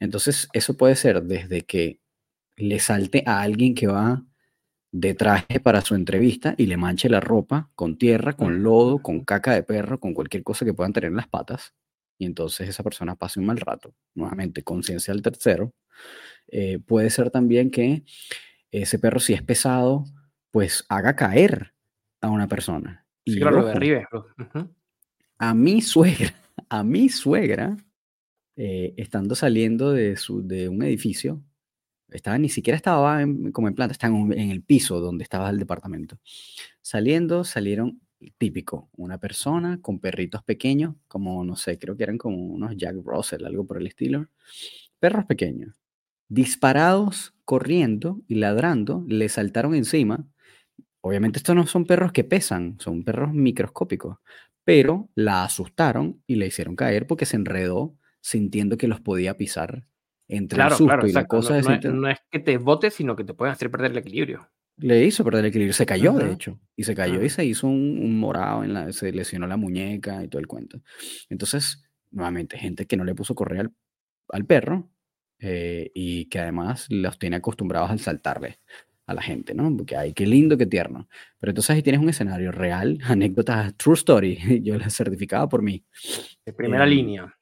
Entonces, 0.00 0.48
eso 0.52 0.76
puede 0.76 0.96
ser 0.96 1.22
desde 1.22 1.62
que 1.62 2.00
le 2.56 2.78
salte 2.80 3.22
a 3.26 3.40
alguien 3.40 3.74
que 3.74 3.86
va 3.86 4.26
de 4.92 5.14
traje 5.14 5.60
para 5.60 5.82
su 5.82 5.94
entrevista 5.94 6.54
y 6.56 6.66
le 6.66 6.76
manche 6.76 7.08
la 7.08 7.20
ropa 7.20 7.70
con 7.74 7.96
tierra, 7.96 8.32
con 8.32 8.62
lodo, 8.62 8.98
con 8.98 9.24
caca 9.24 9.54
de 9.54 9.62
perro, 9.62 10.00
con 10.00 10.14
cualquier 10.14 10.42
cosa 10.42 10.64
que 10.64 10.74
puedan 10.74 10.92
tener 10.92 11.10
en 11.10 11.16
las 11.16 11.28
patas. 11.28 11.74
Y 12.18 12.26
entonces 12.26 12.68
esa 12.68 12.82
persona 12.82 13.14
pase 13.16 13.40
un 13.40 13.46
mal 13.46 13.58
rato. 13.58 13.94
Nuevamente, 14.14 14.62
conciencia 14.62 15.14
del 15.14 15.22
tercero. 15.22 15.72
Eh, 16.48 16.78
puede 16.78 17.10
ser 17.10 17.30
también 17.30 17.70
que 17.70 18.04
ese 18.70 18.98
perro, 18.98 19.20
si 19.20 19.32
es 19.32 19.42
pesado, 19.42 20.04
pues 20.50 20.84
haga 20.88 21.16
caer 21.16 21.72
a 22.20 22.28
una 22.28 22.48
persona. 22.48 23.06
Y 23.24 23.34
sí, 23.34 23.40
claro, 23.40 23.64
de 23.64 24.06
A 25.38 25.54
mi 25.54 25.80
suegra, 25.80 26.34
a 26.68 26.82
mi 26.82 27.08
suegra, 27.08 27.76
eh, 28.56 28.94
estando 28.96 29.34
saliendo 29.34 29.92
de, 29.92 30.16
su, 30.16 30.46
de 30.46 30.68
un 30.68 30.82
edificio, 30.82 31.42
estaba, 32.12 32.38
ni 32.38 32.48
siquiera 32.48 32.76
estaba 32.76 33.20
como 33.52 33.68
en 33.68 33.74
planta, 33.74 33.92
estaba 33.92 34.14
en, 34.16 34.50
el 34.50 34.62
piso 34.62 35.00
donde 35.00 35.24
estaba 35.24 35.50
el 35.50 35.58
departamento. 35.58 36.18
Saliendo, 36.82 37.44
salieron 37.44 38.00
típico, 38.38 38.90
una 38.96 39.18
persona 39.18 39.80
con 39.80 39.98
perritos 39.98 40.42
pequeños, 40.42 40.94
como 41.08 41.44
no 41.44 41.56
sé, 41.56 41.78
creo 41.78 41.96
que 41.96 42.02
eran 42.04 42.18
como 42.18 42.36
unos 42.46 42.76
Jack 42.76 42.96
Russell, 43.04 43.44
algo 43.44 43.66
por 43.66 43.78
el 43.78 43.86
estilo. 43.86 44.28
Perros 44.98 45.24
pequeños, 45.24 45.80
disparados, 46.28 47.34
corriendo 47.44 48.22
y 48.28 48.36
ladrando, 48.36 49.04
le 49.08 49.28
saltaron 49.28 49.74
encima. 49.74 50.26
Obviamente 51.00 51.38
estos 51.38 51.56
no 51.56 51.66
son 51.66 51.86
perros 51.86 52.12
que 52.12 52.24
pesan, 52.24 52.76
son 52.78 53.04
perros 53.04 53.32
microscópicos, 53.32 54.18
pero 54.64 55.08
la 55.14 55.44
asustaron 55.44 56.22
y 56.26 56.36
le 56.36 56.46
hicieron 56.46 56.76
caer 56.76 57.06
porque 57.06 57.26
se 57.26 57.36
enredó 57.36 57.96
sintiendo 58.20 58.76
que 58.76 58.88
los 58.88 59.00
podía 59.00 59.36
pisar 59.36 59.86
entre 60.30 60.56
claro, 60.56 60.74
el 60.74 60.78
susto 60.78 60.86
claro, 60.86 61.08
y 61.08 61.12
la 61.12 61.26
cosa 61.26 61.60
no, 61.60 61.92
no, 61.92 62.08
es, 62.08 62.18
que 62.30 62.38
te 62.38 62.56
botes, 62.56 62.94
sino 62.94 63.16
que 63.16 63.24
te 63.24 63.34
pueden 63.34 63.52
hacer 63.52 63.70
perder 63.70 63.90
el 63.90 63.98
equilibrio. 63.98 64.48
Le 64.76 65.04
hizo 65.04 65.24
perder 65.24 65.40
el 65.40 65.48
equilibrio, 65.48 65.74
se 65.74 65.84
cayó 65.84 66.12
de 66.12 66.32
hecho, 66.32 66.58
y 66.76 66.84
se 66.84 66.94
cayó 66.94 67.22
y 67.22 67.28
se 67.28 67.44
hizo 67.44 67.66
un, 67.66 68.18
morado, 68.18 68.64
en 68.64 68.72
la, 68.72 68.92
se 68.92 69.12
lesionó 69.12 69.46
la 69.46 69.56
muñeca 69.56 70.24
y 70.24 70.28
todo 70.28 70.40
el 70.40 70.46
cuento. 70.46 70.80
Entonces, 71.28 71.84
nuevamente, 72.10 72.56
gente 72.56 72.86
que 72.86 72.96
no 72.96 73.04
le 73.04 73.14
puso 73.14 73.34
correa 73.34 73.68
al, 74.30 74.46
perro 74.46 74.88
eh, 75.40 75.90
y 75.94 76.26
que 76.26 76.38
además 76.38 76.86
los 76.88 77.18
tiene 77.18 77.36
acostumbrados 77.36 77.90
al 77.90 77.98
saltarle 77.98 78.60
a 79.06 79.14
la 79.14 79.22
gente, 79.22 79.54
¿no? 79.54 79.76
Porque 79.76 79.96
ay, 79.96 80.12
qué 80.12 80.24
lindo, 80.24 80.56
qué 80.56 80.66
tierno. 80.66 81.08
Pero 81.40 81.50
entonces 81.50 81.74
ahí 81.74 81.82
tienes 81.82 82.00
un 82.00 82.08
escenario 82.08 82.52
real, 82.52 82.98
anécdota, 83.04 83.72
true 83.76 83.94
story, 83.94 84.38
yo 84.62 84.78
la 84.78 84.88
certificaba 84.88 85.48
por 85.48 85.62
mí. 85.62 85.84
De 86.46 86.52
primera 86.52 86.84
em, 86.84 86.90
línea 86.90 87.39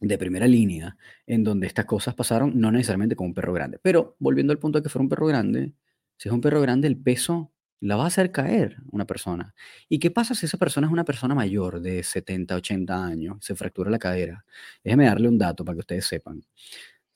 de 0.00 0.18
primera 0.18 0.46
línea 0.46 0.96
en 1.26 1.44
donde 1.44 1.66
estas 1.66 1.84
cosas 1.84 2.14
pasaron, 2.14 2.58
no 2.58 2.70
necesariamente 2.70 3.16
con 3.16 3.28
un 3.28 3.34
perro 3.34 3.52
grande. 3.52 3.78
Pero 3.82 4.16
volviendo 4.18 4.52
al 4.52 4.58
punto 4.58 4.78
de 4.78 4.82
que 4.82 4.88
fuera 4.88 5.02
un 5.02 5.08
perro 5.08 5.26
grande, 5.26 5.72
si 6.16 6.28
es 6.28 6.32
un 6.32 6.40
perro 6.40 6.60
grande, 6.60 6.88
el 6.88 6.96
peso 6.96 7.52
la 7.80 7.96
va 7.96 8.04
a 8.04 8.08
hacer 8.08 8.32
caer 8.32 8.76
una 8.90 9.06
persona. 9.06 9.54
¿Y 9.88 9.98
qué 9.98 10.10
pasa 10.10 10.34
si 10.34 10.46
esa 10.46 10.58
persona 10.58 10.86
es 10.86 10.92
una 10.92 11.04
persona 11.04 11.34
mayor 11.34 11.80
de 11.80 12.02
70, 12.02 12.56
80 12.56 13.06
años, 13.06 13.38
se 13.40 13.54
fractura 13.54 13.90
la 13.90 13.98
cadera? 13.98 14.44
Déjeme 14.82 15.06
darle 15.06 15.28
un 15.28 15.38
dato 15.38 15.64
para 15.64 15.76
que 15.76 15.80
ustedes 15.80 16.06
sepan. 16.06 16.42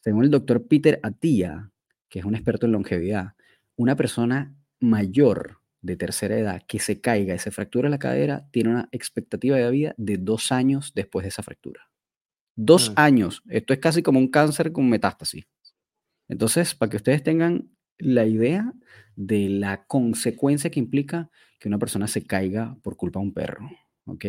Según 0.01 0.25
el 0.25 0.31
doctor 0.31 0.67
Peter 0.67 1.01
Attia, 1.03 1.71
que 2.09 2.21
es 2.21 2.25
un 2.25 2.35
experto 2.35 2.67
en 2.67 2.73
longevidad, 2.73 3.33
una 3.77 3.97
persona 3.97 4.55
mayor 4.81 5.59
de 5.81 5.97
tercera 5.97 6.39
edad 6.39 6.63
que 6.67 6.79
se 6.79 7.01
caiga 7.01 7.35
y 7.35 7.39
se 7.39 7.51
fractura 7.51 7.89
la 7.89 7.99
cadera 7.99 8.47
tiene 8.53 8.71
una 8.71 8.89
expectativa 8.93 9.57
de 9.57 9.71
vida 9.71 9.95
de 9.97 10.17
dos 10.17 10.53
años 10.53 10.93
después 10.95 11.25
de 11.25 11.31
esa 11.31 11.43
fractura. 11.43 11.92
Dos 12.57 12.91
mm. 12.91 12.95
años. 12.97 13.43
Esto 13.49 13.73
es 13.73 13.81
casi 13.81 14.03
como 14.03 14.19
un 14.19 14.29
cáncer 14.29 14.73
con 14.73 14.89
metástasis. 14.89 15.47
Entonces, 16.29 16.75
para 16.75 16.91
que 16.91 16.97
ustedes 16.97 17.23
tengan 17.23 17.71
la 17.99 18.27
idea 18.27 18.73
de 19.17 19.49
la 19.49 19.85
consecuencia 19.87 20.71
que 20.71 20.81
implica 20.81 21.31
que 21.59 21.69
una 21.69 21.79
persona 21.79 22.09
se 22.09 22.25
caiga 22.25 22.77
por 22.83 22.97
culpa 22.97 23.21
de 23.21 23.27
un 23.27 23.35
perro. 23.35 23.71
¿Ok? 24.05 24.25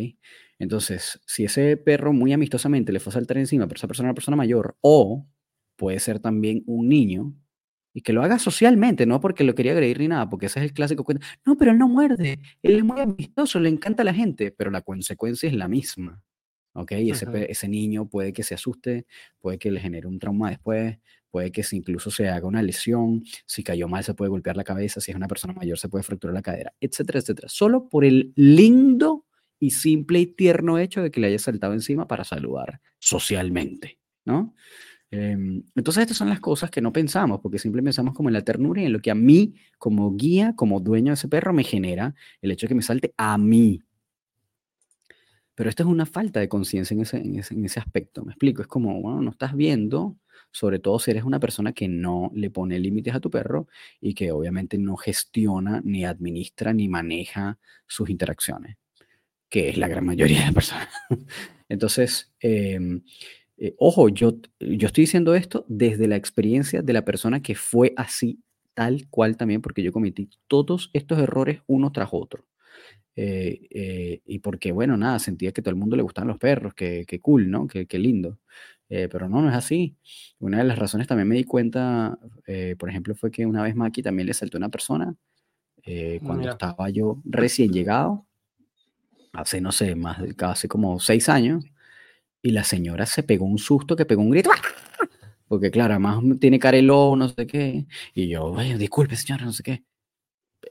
Entonces, 0.59 1.19
si 1.25 1.45
ese 1.45 1.77
perro 1.77 2.13
muy 2.13 2.31
amistosamente 2.31 2.91
le 2.91 2.99
fue 2.99 3.11
a 3.11 3.15
saltar 3.15 3.37
encima, 3.37 3.67
pero 3.67 3.77
esa 3.77 3.87
persona 3.87 4.07
es 4.07 4.11
una 4.11 4.15
persona 4.15 4.37
mayor, 4.37 4.77
o 4.81 5.27
puede 5.75 5.99
ser 5.99 6.19
también 6.19 6.63
un 6.67 6.87
niño, 6.87 7.33
y 7.93 8.01
que 8.01 8.13
lo 8.13 8.23
haga 8.23 8.39
socialmente, 8.39 9.05
no 9.05 9.19
porque 9.19 9.43
lo 9.43 9.55
quería 9.55 9.71
agredir 9.71 9.99
ni 9.99 10.07
nada, 10.07 10.29
porque 10.29 10.47
ese 10.47 10.59
es 10.59 10.65
el 10.65 10.73
clásico 10.73 11.03
cuento. 11.03 11.25
No, 11.45 11.57
pero 11.57 11.71
él 11.71 11.77
no 11.77 11.87
muerde, 11.87 12.39
él 12.61 12.77
es 12.77 12.83
muy 12.83 12.99
amistoso, 12.99 13.59
le 13.59 13.69
encanta 13.69 14.01
a 14.01 14.05
la 14.05 14.13
gente, 14.13 14.51
pero 14.51 14.71
la 14.71 14.81
consecuencia 14.81 15.47
es 15.47 15.55
la 15.55 15.67
misma. 15.67 16.21
¿Ok? 16.73 16.91
Y 16.93 17.11
ese, 17.11 17.27
ese 17.49 17.67
niño 17.67 18.07
puede 18.07 18.33
que 18.33 18.43
se 18.43 18.55
asuste, 18.55 19.05
puede 19.39 19.57
que 19.57 19.71
le 19.71 19.79
genere 19.79 20.07
un 20.07 20.19
trauma 20.19 20.49
después, 20.49 20.97
puede 21.33 21.51
que 21.51 21.63
incluso 21.71 22.11
se 22.11 22.29
haga 22.29 22.47
una 22.47 22.61
lesión, 22.61 23.23
si 23.47 23.63
cayó 23.63 23.87
mal 23.87 24.03
se 24.03 24.13
puede 24.13 24.29
golpear 24.29 24.55
la 24.55 24.63
cabeza, 24.63 25.01
si 25.01 25.09
es 25.09 25.17
una 25.17 25.27
persona 25.27 25.53
mayor 25.53 25.79
se 25.79 25.89
puede 25.89 26.03
fracturar 26.03 26.33
la 26.33 26.43
cadera, 26.43 26.73
etcétera, 26.79 27.19
etcétera. 27.19 27.49
Solo 27.49 27.89
por 27.89 28.05
el 28.05 28.33
lindo 28.35 29.25
y 29.59 29.71
simple 29.71 30.19
y 30.19 30.27
tierno 30.27 30.77
hecho 30.77 31.01
de 31.01 31.09
que 31.09 31.19
le 31.19 31.27
haya 31.27 31.39
saltado 31.39 31.73
encima 31.73 32.07
para 32.07 32.23
saludar 32.23 32.81
socialmente, 32.99 33.97
¿no? 34.25 34.53
Em, 35.09 35.63
entonces 35.75 36.01
estas 36.01 36.17
son 36.17 36.29
las 36.29 36.39
cosas 36.39 36.69
que 36.69 36.81
no 36.81 36.93
pensamos, 36.93 37.39
porque 37.41 37.57
siempre 37.57 37.81
pensamos 37.81 38.13
como 38.13 38.29
en 38.29 38.33
la 38.33 38.43
ternura 38.43 38.81
y 38.81 38.85
en 38.85 38.93
lo 38.93 38.99
que 38.99 39.09
a 39.09 39.15
mí, 39.15 39.55
como 39.77 40.15
guía, 40.15 40.53
como 40.55 40.79
dueño 40.79 41.11
de 41.11 41.13
ese 41.15 41.27
perro, 41.27 41.51
me 41.51 41.63
genera 41.63 42.13
el 42.41 42.51
hecho 42.51 42.65
de 42.65 42.69
que 42.69 42.75
me 42.75 42.81
salte 42.81 43.13
a 43.17 43.37
mí, 43.37 43.81
pero 45.55 45.69
esto 45.69 45.83
es 45.83 45.89
una 45.89 46.05
falta 46.05 46.39
de 46.39 46.49
conciencia 46.49 46.95
en 46.95 47.01
ese, 47.01 47.17
en, 47.17 47.65
ese, 47.65 47.79
aspecto, 47.79 48.23
me 48.23 48.31
explico, 48.31 48.61
es 48.61 48.67
como, 48.67 49.01
bueno, 49.01 49.21
no 49.21 49.31
estás 49.31 49.55
viendo, 49.55 50.17
sobre 50.51 50.79
todo 50.79 50.99
si 50.99 51.11
eres 51.11 51.23
una 51.23 51.39
persona 51.39 51.73
que 51.73 51.87
no 51.87 52.31
le 52.33 52.49
pone 52.49 52.79
límites 52.79 53.13
a 53.13 53.19
tu 53.19 53.29
perro 53.29 53.67
y 54.01 54.13
que 54.13 54.31
obviamente 54.31 54.77
no 54.77 54.97
gestiona, 54.97 55.81
ni 55.83 56.05
administra, 56.05 56.73
ni 56.73 56.87
maneja 56.87 57.59
sus 57.87 58.09
interacciones, 58.09 58.77
que 59.49 59.69
es 59.69 59.77
la 59.77 59.87
gran 59.87 60.05
mayoría 60.05 60.45
de 60.45 60.53
personas. 60.53 60.89
Entonces, 61.69 62.31
em, 62.39 63.03
eh, 63.57 63.75
ojo, 63.77 64.09
yo, 64.09 64.37
yo 64.59 64.87
estoy 64.87 65.03
diciendo 65.03 65.35
esto 65.35 65.65
desde 65.67 66.07
la 66.07 66.15
experiencia 66.15 66.81
de 66.81 66.93
la 66.93 67.05
persona 67.05 67.41
que 67.41 67.55
fue 67.55 67.93
así, 67.95 68.39
tal 68.73 69.07
cual 69.09 69.37
también, 69.37 69.61
porque 69.61 69.83
yo 69.83 69.91
cometí 69.91 70.29
todos 70.47 70.89
estos 70.93 71.19
errores 71.19 71.61
uno 71.67 71.91
tras 71.91 72.09
otro. 72.11 72.45
Eh, 73.15 73.67
eh, 73.69 74.21
y 74.25 74.39
porque, 74.39 74.71
bueno, 74.71 74.97
nada, 74.97 75.19
sentía 75.19 75.51
que 75.51 75.61
todo 75.61 75.71
el 75.71 75.79
mundo 75.79 75.95
le 75.95 76.03
gustaban 76.03 76.27
los 76.27 76.37
perros, 76.37 76.73
que, 76.73 77.05
que 77.05 77.19
cool, 77.19 77.49
¿no? 77.49 77.67
Que, 77.67 77.85
que 77.85 77.99
lindo. 77.99 78.39
Eh, 78.89 79.07
pero 79.11 79.29
no, 79.29 79.41
no 79.41 79.49
es 79.49 79.55
así. 79.55 79.95
Una 80.39 80.59
de 80.59 80.63
las 80.65 80.77
razones 80.77 81.07
también 81.07 81.27
me 81.27 81.35
di 81.35 81.43
cuenta, 81.43 82.17
por 82.77 82.89
ejemplo, 82.89 83.15
fue 83.15 83.31
que 83.31 83.45
una 83.45 83.63
vez 83.63 83.75
Maki 83.75 84.03
también 84.03 84.27
le 84.27 84.33
saltó 84.33 84.57
una 84.57 84.69
persona 84.69 85.15
cuando 86.23 86.49
estaba 86.49 86.89
yo 86.89 87.21
recién 87.25 87.73
llegado, 87.73 88.25
hace, 89.33 89.59
no 89.61 89.71
sé, 89.71 89.95
más 89.95 90.21
de 90.21 90.35
casi 90.35 90.67
como 90.67 90.99
seis 90.99 91.27
años, 91.27 91.65
y 92.41 92.51
la 92.51 92.63
señora 92.63 93.05
se 93.05 93.23
pegó 93.23 93.45
un 93.45 93.57
susto 93.57 93.95
que 93.95 94.05
pegó 94.05 94.21
un 94.21 94.31
grito. 94.31 94.51
Porque 95.47 95.71
claro, 95.71 95.93
además 95.93 96.21
tiene 96.39 96.59
carelo, 96.59 97.15
no 97.15 97.29
sé 97.29 97.47
qué. 97.47 97.85
Y 98.13 98.27
yo, 98.27 98.55
disculpe 98.77 99.15
señora, 99.15 99.45
no 99.45 99.53
sé 99.53 99.63
qué. 99.63 99.83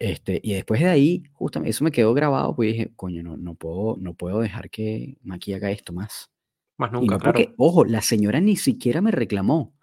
Este, 0.00 0.40
y 0.42 0.54
después 0.54 0.80
de 0.80 0.88
ahí, 0.88 1.22
justamente, 1.32 1.70
eso 1.70 1.84
me 1.84 1.90
quedó 1.90 2.14
grabado, 2.14 2.54
pues 2.54 2.72
dije, 2.72 2.92
coño, 2.96 3.22
no, 3.22 3.36
no, 3.36 3.54
puedo, 3.54 3.96
no 3.98 4.14
puedo 4.14 4.40
dejar 4.40 4.70
que 4.70 5.18
Maki 5.22 5.54
haga 5.54 5.70
esto 5.70 5.92
más. 5.92 6.30
Más 6.76 6.92
nunca, 6.92 7.18
claro. 7.18 7.38
ojo, 7.56 7.84
la 7.84 8.00
señora 8.02 8.40
ni 8.40 8.56
siquiera 8.56 9.00
me 9.00 9.10
reclamó, 9.10 9.74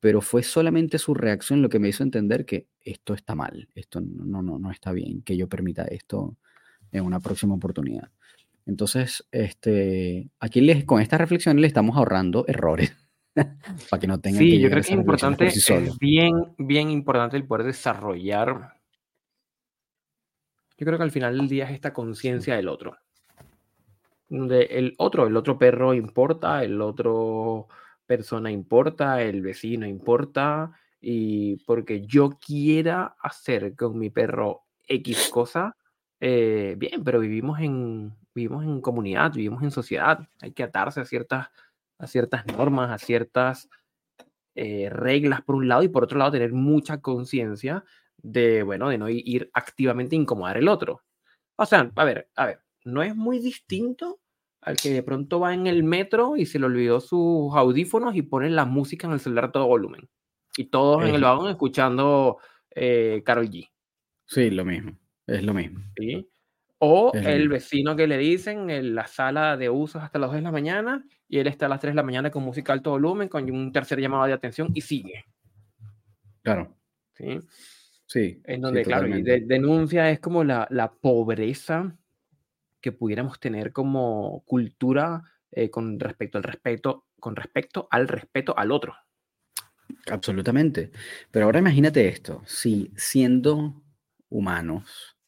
pero 0.00 0.20
fue 0.20 0.42
solamente 0.42 0.98
su 0.98 1.14
reacción 1.14 1.62
lo 1.62 1.68
que 1.68 1.78
me 1.78 1.88
hizo 1.88 2.02
entender 2.02 2.46
que 2.46 2.66
esto 2.80 3.14
está 3.14 3.34
mal, 3.34 3.68
esto 3.74 4.00
no, 4.00 4.42
no, 4.42 4.58
no 4.58 4.70
está 4.70 4.92
bien, 4.92 5.22
que 5.22 5.36
yo 5.36 5.48
permita 5.48 5.84
esto 5.84 6.36
en 6.90 7.04
una 7.04 7.20
próxima 7.20 7.54
oportunidad. 7.54 8.10
Entonces, 8.66 9.26
este, 9.32 10.30
aquí 10.40 10.60
les, 10.60 10.84
con 10.84 11.00
esta 11.00 11.18
reflexión 11.18 11.60
le 11.60 11.66
estamos 11.66 11.96
ahorrando 11.96 12.44
errores. 12.46 12.94
para 13.90 14.00
que 14.00 14.06
no 14.06 14.20
tengan 14.20 14.40
sí, 14.40 14.58
yo 14.58 14.68
creo 14.68 14.82
que 14.82 14.88
es 14.88 14.94
importante, 14.94 15.46
es 15.46 15.98
bien, 15.98 16.34
bien 16.58 16.90
importante 16.90 17.36
el 17.36 17.46
poder 17.46 17.66
desarrollar. 17.66 18.77
Yo 20.78 20.86
creo 20.86 20.96
que 20.96 21.04
al 21.04 21.10
final 21.10 21.36
del 21.36 21.48
día 21.48 21.64
es 21.64 21.72
esta 21.72 21.92
conciencia 21.92 22.54
del 22.54 22.68
otro. 22.68 22.96
Donde 24.28 24.62
el 24.62 24.94
otro, 24.98 25.26
el 25.26 25.36
otro 25.36 25.58
perro 25.58 25.92
importa, 25.92 26.62
el 26.62 26.80
otro 26.80 27.66
persona 28.06 28.50
importa, 28.50 29.20
el 29.22 29.42
vecino 29.42 29.86
importa, 29.86 30.72
y 31.00 31.56
porque 31.64 32.06
yo 32.06 32.38
quiera 32.38 33.16
hacer 33.20 33.74
con 33.74 33.98
mi 33.98 34.08
perro 34.10 34.62
X 34.86 35.28
cosa, 35.30 35.76
eh, 36.20 36.74
bien, 36.78 37.02
pero 37.04 37.20
vivimos 37.20 37.58
en, 37.60 38.16
vivimos 38.34 38.64
en 38.64 38.80
comunidad, 38.80 39.32
vivimos 39.32 39.62
en 39.62 39.70
sociedad, 39.72 40.28
hay 40.40 40.52
que 40.52 40.62
atarse 40.62 41.00
a 41.00 41.04
ciertas, 41.04 41.48
a 41.98 42.06
ciertas 42.06 42.46
normas, 42.46 42.90
a 42.90 42.98
ciertas 42.98 43.68
eh, 44.54 44.88
reglas 44.90 45.42
por 45.42 45.56
un 45.56 45.68
lado 45.68 45.82
y 45.82 45.88
por 45.88 46.04
otro 46.04 46.18
lado 46.18 46.32
tener 46.32 46.52
mucha 46.52 47.00
conciencia 47.00 47.84
de, 48.18 48.62
bueno, 48.62 48.88
de 48.88 48.98
no 48.98 49.08
ir 49.08 49.50
activamente 49.54 50.16
a 50.16 50.18
incomodar 50.18 50.58
el 50.58 50.68
otro. 50.68 51.02
O 51.56 51.66
sea, 51.66 51.90
a 51.94 52.04
ver, 52.04 52.28
a 52.36 52.46
ver, 52.46 52.60
no 52.84 53.02
es 53.02 53.16
muy 53.16 53.38
distinto 53.38 54.20
al 54.60 54.76
que 54.76 54.90
de 54.90 55.02
pronto 55.02 55.40
va 55.40 55.54
en 55.54 55.66
el 55.66 55.82
metro 55.84 56.36
y 56.36 56.46
se 56.46 56.58
le 56.58 56.66
olvidó 56.66 57.00
sus 57.00 57.54
audífonos 57.54 58.16
y 58.16 58.22
pone 58.22 58.50
la 58.50 58.64
música 58.64 59.06
en 59.06 59.14
el 59.14 59.20
celular 59.20 59.46
a 59.46 59.52
todo 59.52 59.66
volumen. 59.66 60.08
Y 60.56 60.64
todos 60.64 61.04
en 61.04 61.14
el 61.14 61.22
vagón 61.22 61.50
escuchando 61.50 62.38
eh, 62.70 63.22
Carol 63.24 63.48
G. 63.48 63.70
Sí, 64.26 64.50
lo 64.50 64.64
mismo. 64.64 64.98
Es 65.26 65.42
lo 65.42 65.54
mismo. 65.54 65.80
¿Sí? 65.96 66.28
O 66.78 67.12
el 67.12 67.48
vecino 67.48 67.96
que 67.96 68.06
le 68.06 68.18
dicen 68.18 68.70
en 68.70 68.94
la 68.94 69.06
sala 69.06 69.56
de 69.56 69.68
usos 69.68 70.02
hasta 70.02 70.18
las 70.18 70.30
2 70.30 70.36
de 70.36 70.42
la 70.42 70.52
mañana 70.52 71.04
y 71.28 71.38
él 71.38 71.48
está 71.48 71.66
a 71.66 71.68
las 71.68 71.80
3 71.80 71.92
de 71.92 71.96
la 71.96 72.02
mañana 72.04 72.30
con 72.30 72.44
música 72.44 72.72
alto 72.72 72.90
volumen, 72.90 73.28
con 73.28 73.50
un 73.50 73.72
tercer 73.72 74.00
llamado 74.00 74.26
de 74.26 74.32
atención 74.32 74.68
y 74.74 74.80
sigue. 74.80 75.24
Claro. 76.42 76.76
Sí. 77.14 77.40
Sí. 78.08 78.40
En 78.44 78.62
donde, 78.62 78.84
claro, 78.84 79.06
denuncia 79.06 80.10
es 80.10 80.18
como 80.18 80.42
la, 80.42 80.66
la, 80.70 80.90
pobreza 80.90 81.94
que 82.80 82.90
pudiéramos 82.90 83.38
tener 83.38 83.70
como 83.70 84.42
cultura 84.46 85.22
eh, 85.52 85.68
con 85.68 86.00
respecto 86.00 86.38
al 86.38 86.44
respeto, 86.44 87.04
con 87.20 87.36
respecto 87.36 87.86
al 87.90 88.08
respeto 88.08 88.56
al 88.56 88.72
otro. 88.72 88.94
Absolutamente. 90.10 90.90
Pero 91.30 91.44
ahora 91.46 91.58
imagínate 91.58 92.08
esto, 92.08 92.42
si 92.46 92.90
siendo 92.96 93.82
humanos, 94.30 95.18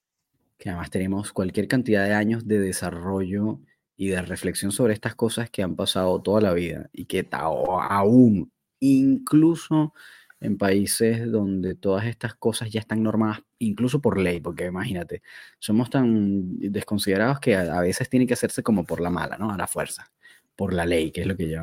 que 0.57 0.71
además 0.71 0.91
tenemos 0.91 1.35
cualquier 1.35 1.69
cantidad 1.69 2.07
de 2.07 2.15
años 2.15 2.49
de 2.49 2.61
desarrollo 2.61 3.61
y 3.95 4.09
de 4.09 4.23
reflexión 4.23 4.73
sobre 4.73 4.95
estas 4.95 5.15
cosas 5.15 5.51
que 5.51 5.63
han 5.63 5.77
pasado 5.77 6.23
toda 6.23 6.41
la 6.41 6.55
vida 6.55 6.89
y 6.95 7.05
que 7.05 7.29
aún, 7.31 8.51
incluso 8.79 9.93
en 10.41 10.57
países 10.57 11.31
donde 11.31 11.75
todas 11.75 12.07
estas 12.07 12.35
cosas 12.35 12.71
ya 12.71 12.81
están 12.81 13.03
normadas, 13.03 13.43
incluso 13.59 14.01
por 14.01 14.19
ley, 14.19 14.41
porque 14.41 14.67
imagínate, 14.67 15.23
somos 15.59 15.91
tan 15.91 16.59
desconsiderados 16.59 17.41
que 17.41 17.57
a, 17.57 17.81
veces 17.81 18.09
tiene 18.09 18.27
que 18.27 18.35
hacerse 18.35 18.63
como 18.63 18.85
por 18.85 19.01
la 19.01 19.11
mala, 19.11 19.37
¿no? 19.37 19.53
A 19.53 19.59
la 19.59 19.67
fuerza, 19.67 20.11
por 20.57 20.73
la 20.73 20.87
ley, 20.87 21.13
que 21.13 21.23
es 21.23 21.27
lo 21.27 21.37
que 21.37 21.51
yo, 21.51 21.63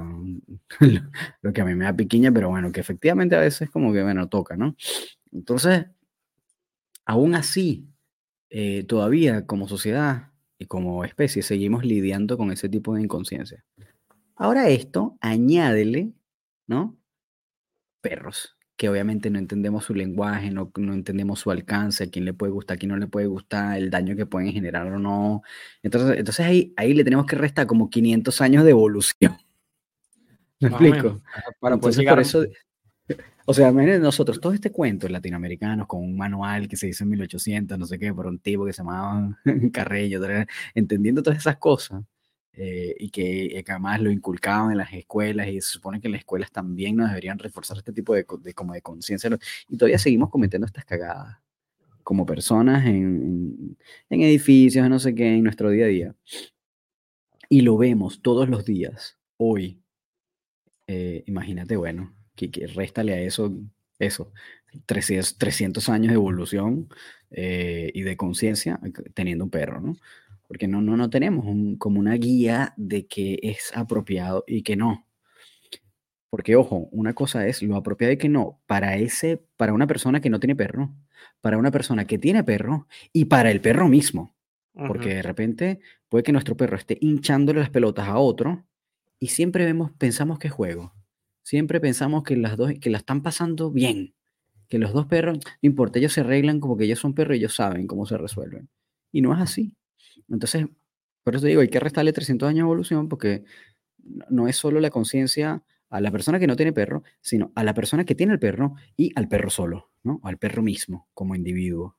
lo 1.42 1.54
que 1.54 1.62
a 1.62 1.66
mí 1.66 1.74
me 1.76 1.86
da 1.86 1.96
piquiña, 1.96 2.32
pero 2.32 2.50
bueno, 2.50 2.72
que 2.72 2.80
efectivamente 2.80 3.36
a 3.36 3.40
veces 3.40 3.70
como 3.70 3.92
que, 3.92 4.04
bueno, 4.04 4.30
toca, 4.30 4.56
¿no? 4.56 4.76
Entonces, 5.32 5.88
aún 7.06 7.36
así, 7.36 7.88
eh, 8.50 8.84
todavía 8.84 9.46
como 9.48 9.68
sociedad 9.68 10.32
y 10.60 10.66
como 10.68 11.04
especie 11.04 11.42
seguimos 11.42 11.84
lidiando 11.84 12.38
con 12.38 12.52
ese 12.52 12.70
tipo 12.70 12.94
de 12.96 13.02
inconsciencia. 13.02 13.66
Ahora 14.36 14.70
esto, 14.70 15.18
añádele, 15.20 16.14
¿no? 16.68 16.98
Perros, 18.02 18.57
que 18.78 18.90
obviamente 18.90 19.30
no 19.32 19.40
entendemos 19.40 19.86
su 19.86 19.96
lenguaje, 19.96 20.52
no, 20.52 20.72
no, 20.78 20.94
entendemos 20.94 21.40
su 21.40 21.50
alcance, 21.50 22.04
a 22.04 22.10
quién 22.10 22.26
le 22.26 22.34
puede 22.34 22.54
gustar, 22.54 22.76
a 22.76 22.78
quién 22.78 22.92
no 22.92 22.98
le 22.98 23.08
puede 23.08 23.26
gustar, 23.26 23.78
el 23.78 23.90
daño 23.90 24.16
que 24.16 24.28
pueden 24.28 24.54
generar 24.54 24.88
o 24.88 25.00
no. 25.00 25.42
Entonces, 25.82 26.18
entonces 26.18 26.46
ahí, 26.46 26.74
ahí 26.78 26.94
le 26.94 27.04
tenemos 27.04 27.26
que 27.26 27.36
restar 27.36 27.66
como 27.66 27.90
500 27.90 28.40
años 28.42 28.64
de 28.64 28.70
evolución. 28.70 29.36
¿Me 30.60 30.70
explico? 30.70 31.20
Para 31.60 31.78
llegar... 31.78 32.16
por 32.16 32.22
eso, 32.22 32.46
o 33.46 33.54
sea, 33.54 33.72
miren 33.72 34.02
nosotros, 34.02 34.40
todo 34.40 34.54
este 34.54 34.72
cuento 34.72 35.10
latinoamericanos 35.10 35.88
con 35.88 36.04
un 36.04 36.16
manual 36.16 36.68
que 36.68 36.78
se 36.78 36.88
hizo 36.88 37.04
en 37.04 37.12
1800, 37.12 37.80
no 37.80 37.86
sé 37.88 37.98
qué, 37.98 38.14
por 38.14 38.28
un 38.28 38.38
tipo 38.40 38.66
que 38.66 38.74
se 38.74 38.84
llamaba 38.84 39.40
Carrello, 39.74 40.22
entendiendo 40.76 41.24
todas 41.24 41.40
esas 41.40 41.58
cosas 41.58 42.04
eh, 42.60 42.96
y 42.98 43.12
que, 43.12 43.64
además 43.68 44.02
lo 44.02 44.10
inculcaban 44.10 44.72
en 44.72 44.80
las 44.80 44.92
escuelas 44.92 45.48
y 45.48 45.62
se 45.62 45.70
supone 45.70 46.02
que 46.02 46.08
en 46.08 46.14
las 46.14 46.22
escuelas 46.22 46.52
también 46.52 46.96
nos 46.96 47.10
deberían 47.10 47.38
reforzar 47.38 47.78
este 47.78 47.94
tipo 47.94 48.16
de, 48.16 48.26
como 48.26 48.74
de 48.74 48.82
conciencia 48.82 49.30
y 49.70 49.78
todavía 49.78 50.00
seguimos 50.00 50.32
cometiendo 50.32 50.66
estas 50.66 50.84
cagadas 50.84 51.38
como 52.04 52.26
personas 52.26 52.86
en, 52.88 53.78
en, 54.10 54.22
edificios, 54.22 54.90
no 54.90 54.98
sé 54.98 55.14
qué, 55.14 55.36
en 55.36 55.44
nuestro 55.44 55.70
día 55.70 55.86
a 55.86 55.90
día. 55.90 56.16
Y 57.50 57.62
lo 57.62 57.78
vemos 57.78 58.22
todos 58.22 58.50
los 58.50 58.66
días, 58.66 59.18
hoy. 59.38 59.82
Eh, 60.88 61.24
imagínate, 61.28 61.76
bueno, 61.76 62.16
que, 62.36 62.50
que 62.50 62.66
réstale 62.68 63.14
a 63.14 63.22
eso, 63.22 63.54
eso, 64.00 64.32
300, 64.86 65.38
300 65.38 65.90
años 65.90 66.10
de 66.10 66.16
evolución 66.16 66.90
eh, 67.32 67.92
y 67.94 68.02
de 68.04 68.18
conciencia 68.18 68.80
teniendo 69.14 69.44
un 69.44 69.50
perro, 69.50 69.82
¿no? 69.82 69.98
Porque 70.48 70.68
no, 70.68 70.82
no, 70.82 70.96
no 70.98 71.10
tenemos 71.10 71.46
como 71.78 72.00
una 72.00 72.14
guía 72.14 72.74
de 72.78 73.08
que 73.08 73.40
es 73.44 73.72
apropiado 73.76 74.44
y 74.48 74.64
que 74.64 74.76
no. 74.76 75.06
Porque, 76.30 76.56
ojo, 76.56 76.90
una 76.92 77.14
cosa 77.14 77.48
es 77.48 77.62
lo 77.62 77.76
apropiado 77.76 78.14
y 78.14 78.18
que 78.18 78.30
no 78.30 78.62
para, 78.66 78.98
ese, 78.98 79.42
para 79.58 79.74
una 79.74 79.88
persona 79.88 80.20
que 80.22 80.30
no 80.30 80.40
tiene 80.40 80.56
perro, 80.56 80.94
para 81.42 81.58
una 81.58 81.72
persona 81.72 82.06
que 82.06 82.18
tiene 82.18 82.44
perro 82.44 82.88
y 83.14 83.26
para 83.26 83.52
el 83.52 83.62
perro 83.62 83.88
mismo. 83.88 84.36
Porque 84.74 85.16
de 85.16 85.22
repente 85.24 85.80
puede 86.08 86.24
que 86.24 86.32
nuestro 86.32 86.56
perro 86.56 86.78
esté 86.78 87.00
hinchándole 87.02 87.62
las 87.62 87.72
pelotas 87.72 88.08
a 88.08 88.20
otro 88.20 88.64
y 89.20 89.30
siempre 89.30 89.66
vemos, 89.66 89.92
pensamos 89.98 90.38
que 90.38 90.50
es 90.50 90.54
juego 90.54 90.94
siempre 91.48 91.80
pensamos 91.80 92.24
que 92.24 92.36
las 92.36 92.58
dos, 92.58 92.74
que 92.82 92.90
la 92.90 92.98
están 92.98 93.24
pasando 93.24 93.72
bien, 93.72 94.14
que 94.68 94.80
los 94.80 94.92
dos 94.92 95.06
perros, 95.06 95.38
no 95.38 95.68
importa, 95.68 95.98
ellos 95.98 96.12
se 96.12 96.20
arreglan 96.20 96.60
como 96.60 96.76
que 96.76 96.84
ellos 96.84 97.00
son 97.00 97.14
perros 97.14 97.36
y 97.36 97.40
ellos 97.40 97.56
saben 97.56 97.88
cómo 97.88 98.06
se 98.06 98.18
resuelven. 98.18 98.68
Y 99.14 99.22
no 99.22 99.34
es 99.34 99.40
así. 99.40 99.74
Entonces, 100.30 100.68
por 101.24 101.36
eso 101.36 101.46
digo, 101.46 101.62
hay 101.62 101.70
que 101.70 101.80
restarle 101.80 102.14
300 102.14 102.50
años 102.50 102.58
de 102.58 102.62
evolución 102.62 103.10
porque 103.10 103.44
no 104.30 104.48
es 104.48 104.56
solo 104.56 104.80
la 104.80 104.90
conciencia 104.90 105.64
a 105.90 106.02
la 106.02 106.12
persona 106.12 106.40
que 106.40 106.48
no 106.48 106.56
tiene 106.56 106.74
perro, 106.74 107.04
sino 107.22 107.52
a 107.56 107.64
la 107.64 107.74
persona 107.74 108.06
que 108.06 108.16
tiene 108.16 108.34
el 108.34 108.40
perro 108.40 108.76
y 108.96 109.12
al 109.16 109.28
perro 109.28 109.50
solo, 109.50 109.92
¿no? 110.04 110.20
al 110.24 110.38
perro 110.38 110.62
mismo 110.62 111.08
como 111.14 111.36
individuo 111.36 111.98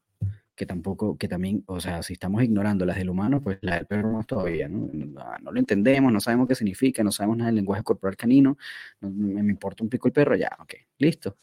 que 0.59 0.67
tampoco, 0.67 1.17
que 1.17 1.29
también, 1.29 1.63
o 1.67 1.81
sea, 1.81 2.03
si 2.03 2.15
estamos 2.15 2.43
ignorando 2.43 2.85
las 2.85 2.97
del 2.97 3.09
humano, 3.09 3.41
pues 3.41 3.59
la 3.63 3.77
del 3.77 3.87
perro 3.87 4.13
no 4.13 4.25
todavía, 4.25 4.69
¿no? 4.69 4.91
No, 4.93 5.53
lo 5.53 5.59
entendemos, 5.59 6.13
no 6.13 6.21
sabemos 6.21 6.49
qué 6.49 6.57
significa, 6.57 7.05
no 7.05 7.13
sabemos 7.13 7.39
nada 7.39 7.49
del 7.49 7.55
lenguaje 7.55 7.85
corporal 7.85 8.17
canino, 8.17 8.59
me, 9.01 9.41
importa 9.41 9.85
un 9.85 9.89
pico 9.89 10.09
el 10.09 10.13
perro, 10.13 10.35
ya, 10.35 10.51
ok, 10.59 10.75
listo. 10.99 11.39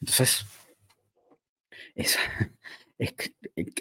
Entonces, 0.00 0.44
es, 1.94 2.18
es, 2.98 3.14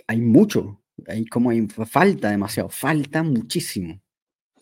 hay 0.08 0.22
mucho, 0.22 0.84
hay 1.08 1.26
como 1.26 1.50
hay, 1.50 1.68
falta 1.68 2.30
demasiado, 2.30 2.70
falta 2.70 3.24
muchísimo, 3.24 4.02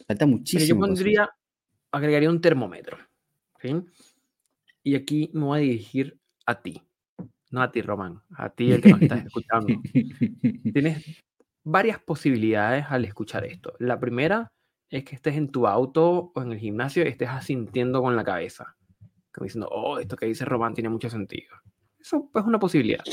falta 0.08 0.26
muchísimo. 0.26 0.80
yo 0.82 0.88
pondría, 0.88 1.30
agregaría 1.92 2.30
un 2.30 2.42
termómetro, 2.42 2.98
¿sí? 3.62 3.76
Y 4.84 4.96
aquí 4.96 5.30
me 5.34 5.46
voy 5.46 5.60
a 5.60 5.62
dirigir 5.62 6.20
a 6.46 6.62
ti 6.62 6.82
no 7.54 7.62
a 7.62 7.72
ti, 7.72 7.84
Román, 7.84 8.20
a 8.36 8.50
ti 8.50 8.72
el 8.72 8.82
que 8.82 8.90
nos 8.90 9.02
estás 9.04 9.26
escuchando. 9.28 9.68
¿Tienes 10.74 11.24
varias 11.64 12.00
posibilidades 12.00 12.86
al 12.90 13.06
escuchar 13.06 13.46
esto. 13.46 13.74
La 13.80 14.00
primera 14.00 14.52
es 14.90 15.06
que 15.06 15.16
estés 15.16 15.36
en 15.36 15.50
tu 15.50 15.68
auto 15.68 16.32
o 16.34 16.42
en 16.42 16.52
el 16.52 16.60
gimnasio 16.60 17.04
y 17.04 17.08
estés 17.08 17.30
asintiendo 17.30 18.02
con 18.02 18.16
la 18.16 18.24
cabeza, 18.24 18.76
como 19.32 19.46
diciendo, 19.46 19.70
oh, 19.72 20.00
esto 20.00 20.16
que 20.16 20.26
dice 20.26 20.46
Román 20.46 20.74
tiene 20.74 20.90
mucho 20.90 21.10
sentido. 21.10 21.56
Eso 22.00 22.30
es 22.34 22.44
una 22.44 22.60
posibilidad. 22.60 23.04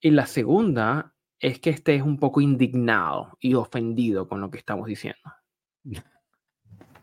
Y 0.00 0.10
la 0.10 0.26
segunda 0.26 1.13
es 1.44 1.60
que 1.60 1.68
estés 1.68 2.00
un 2.00 2.18
poco 2.18 2.40
indignado 2.40 3.36
y 3.38 3.52
ofendido 3.52 4.26
con 4.26 4.40
lo 4.40 4.50
que 4.50 4.56
estamos 4.56 4.86
diciendo. 4.86 5.20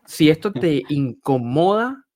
Si 0.03 0.31
esto 0.31 0.51
te 0.51 0.81
incomoda, 0.89 2.07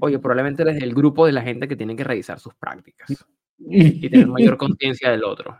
oye, 0.00 0.18
probablemente 0.18 0.60
eres 0.60 0.78
del 0.78 0.92
grupo 0.92 1.24
de 1.24 1.32
la 1.32 1.40
gente 1.40 1.66
que 1.66 1.74
tiene 1.74 1.96
que 1.96 2.04
revisar 2.04 2.38
sus 2.38 2.54
prácticas 2.54 3.24
y 3.56 4.10
tener 4.10 4.26
mayor 4.26 4.58
conciencia 4.58 5.10
del 5.10 5.24
otro. 5.24 5.56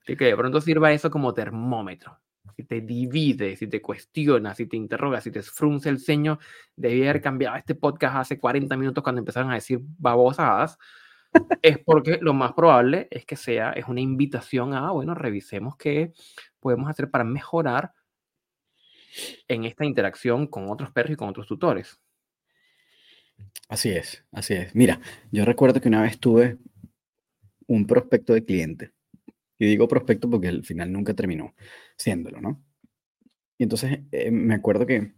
Así 0.00 0.16
que 0.16 0.24
de 0.24 0.36
pronto 0.36 0.58
sirva 0.58 0.90
eso 0.90 1.10
como 1.10 1.34
termómetro. 1.34 2.18
Si 2.56 2.64
te 2.64 2.80
divide, 2.80 3.56
si 3.56 3.66
te 3.66 3.82
cuestiona, 3.82 4.54
si 4.54 4.64
te 4.64 4.78
interroga, 4.78 5.20
si 5.20 5.30
te 5.30 5.42
frunce 5.42 5.90
el 5.90 5.98
ceño, 5.98 6.38
debí 6.76 7.02
haber 7.02 7.20
cambiado 7.20 7.56
este 7.56 7.74
podcast 7.74 8.16
hace 8.16 8.38
40 8.38 8.74
minutos 8.78 9.04
cuando 9.04 9.18
empezaron 9.18 9.50
a 9.50 9.56
decir 9.56 9.80
babosadas, 9.98 10.78
es 11.62 11.78
porque 11.78 12.18
lo 12.20 12.34
más 12.34 12.52
probable 12.52 13.08
es 13.10 13.24
que 13.24 13.36
sea, 13.36 13.72
es 13.72 13.86
una 13.86 14.00
invitación 14.00 14.74
a, 14.74 14.90
bueno, 14.90 15.14
revisemos 15.14 15.76
qué 15.76 16.12
podemos 16.60 16.88
hacer 16.88 17.10
para 17.10 17.24
mejorar 17.24 17.92
en 19.48 19.64
esta 19.64 19.84
interacción 19.84 20.46
con 20.46 20.70
otros 20.70 20.90
perros 20.90 21.12
y 21.12 21.16
con 21.16 21.28
otros 21.28 21.46
tutores. 21.46 22.00
Así 23.68 23.90
es, 23.90 24.24
así 24.32 24.54
es. 24.54 24.74
Mira, 24.74 25.00
yo 25.30 25.44
recuerdo 25.44 25.80
que 25.80 25.88
una 25.88 26.02
vez 26.02 26.18
tuve 26.18 26.58
un 27.66 27.86
prospecto 27.86 28.32
de 28.32 28.44
cliente. 28.44 28.92
Y 29.58 29.66
digo 29.66 29.88
prospecto 29.88 30.30
porque 30.30 30.48
al 30.48 30.64
final 30.64 30.92
nunca 30.92 31.14
terminó 31.14 31.54
siéndolo, 31.96 32.40
¿no? 32.40 32.62
Y 33.58 33.64
entonces 33.64 34.00
eh, 34.12 34.30
me 34.30 34.54
acuerdo 34.54 34.86
que 34.86 35.12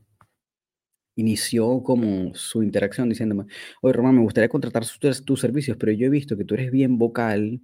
inició 1.17 1.83
como 1.83 2.35
su 2.35 2.63
interacción 2.63 3.09
diciéndome, 3.09 3.45
oye 3.83 3.93
Román, 3.93 4.17
me 4.17 4.23
gustaría 4.23 4.49
contratar 4.49 4.85
tus, 4.87 5.25
tus 5.25 5.41
servicios, 5.41 5.77
pero 5.79 5.93
yo 5.93 6.07
he 6.07 6.11
visto 6.11 6.37
que 6.37 6.45
tú 6.45 6.55
eres 6.55 6.71
bien 6.71 6.99
vocal 6.99 7.63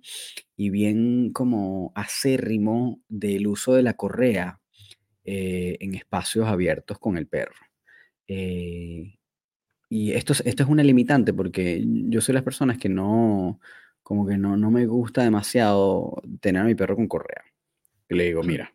y 0.57 0.71
bien 0.71 1.33
como 1.33 1.93
acérrimo 1.95 3.01
del 3.09 3.47
uso 3.47 3.75
de 3.75 3.83
la 3.83 3.95
correa 3.95 4.61
eh, 5.25 5.77
en 5.81 5.95
espacios 5.95 6.47
abiertos 6.47 6.99
con 6.99 7.17
el 7.17 7.27
perro. 7.27 7.57
Eh, 8.29 9.19
y 9.89 10.13
esto, 10.13 10.33
esto 10.45 10.63
es 10.63 10.69
una 10.69 10.83
limitante 10.83 11.33
porque 11.33 11.85
yo 11.87 12.21
soy 12.21 12.35
las 12.35 12.43
personas 12.43 12.79
que 12.79 12.89
no, 12.89 13.61
como 14.03 14.27
que 14.27 14.37
no, 14.39 14.57
no 14.57 14.71
me 14.71 14.87
gusta 14.87 15.23
demasiado 15.23 16.23
tener 16.41 16.63
a 16.63 16.65
mi 16.65 16.75
perro 16.75 16.97
con 16.97 17.09
correa. 17.09 17.45
Y 18.09 18.15
le 18.15 18.25
digo, 18.25 18.43
mira, 18.43 18.73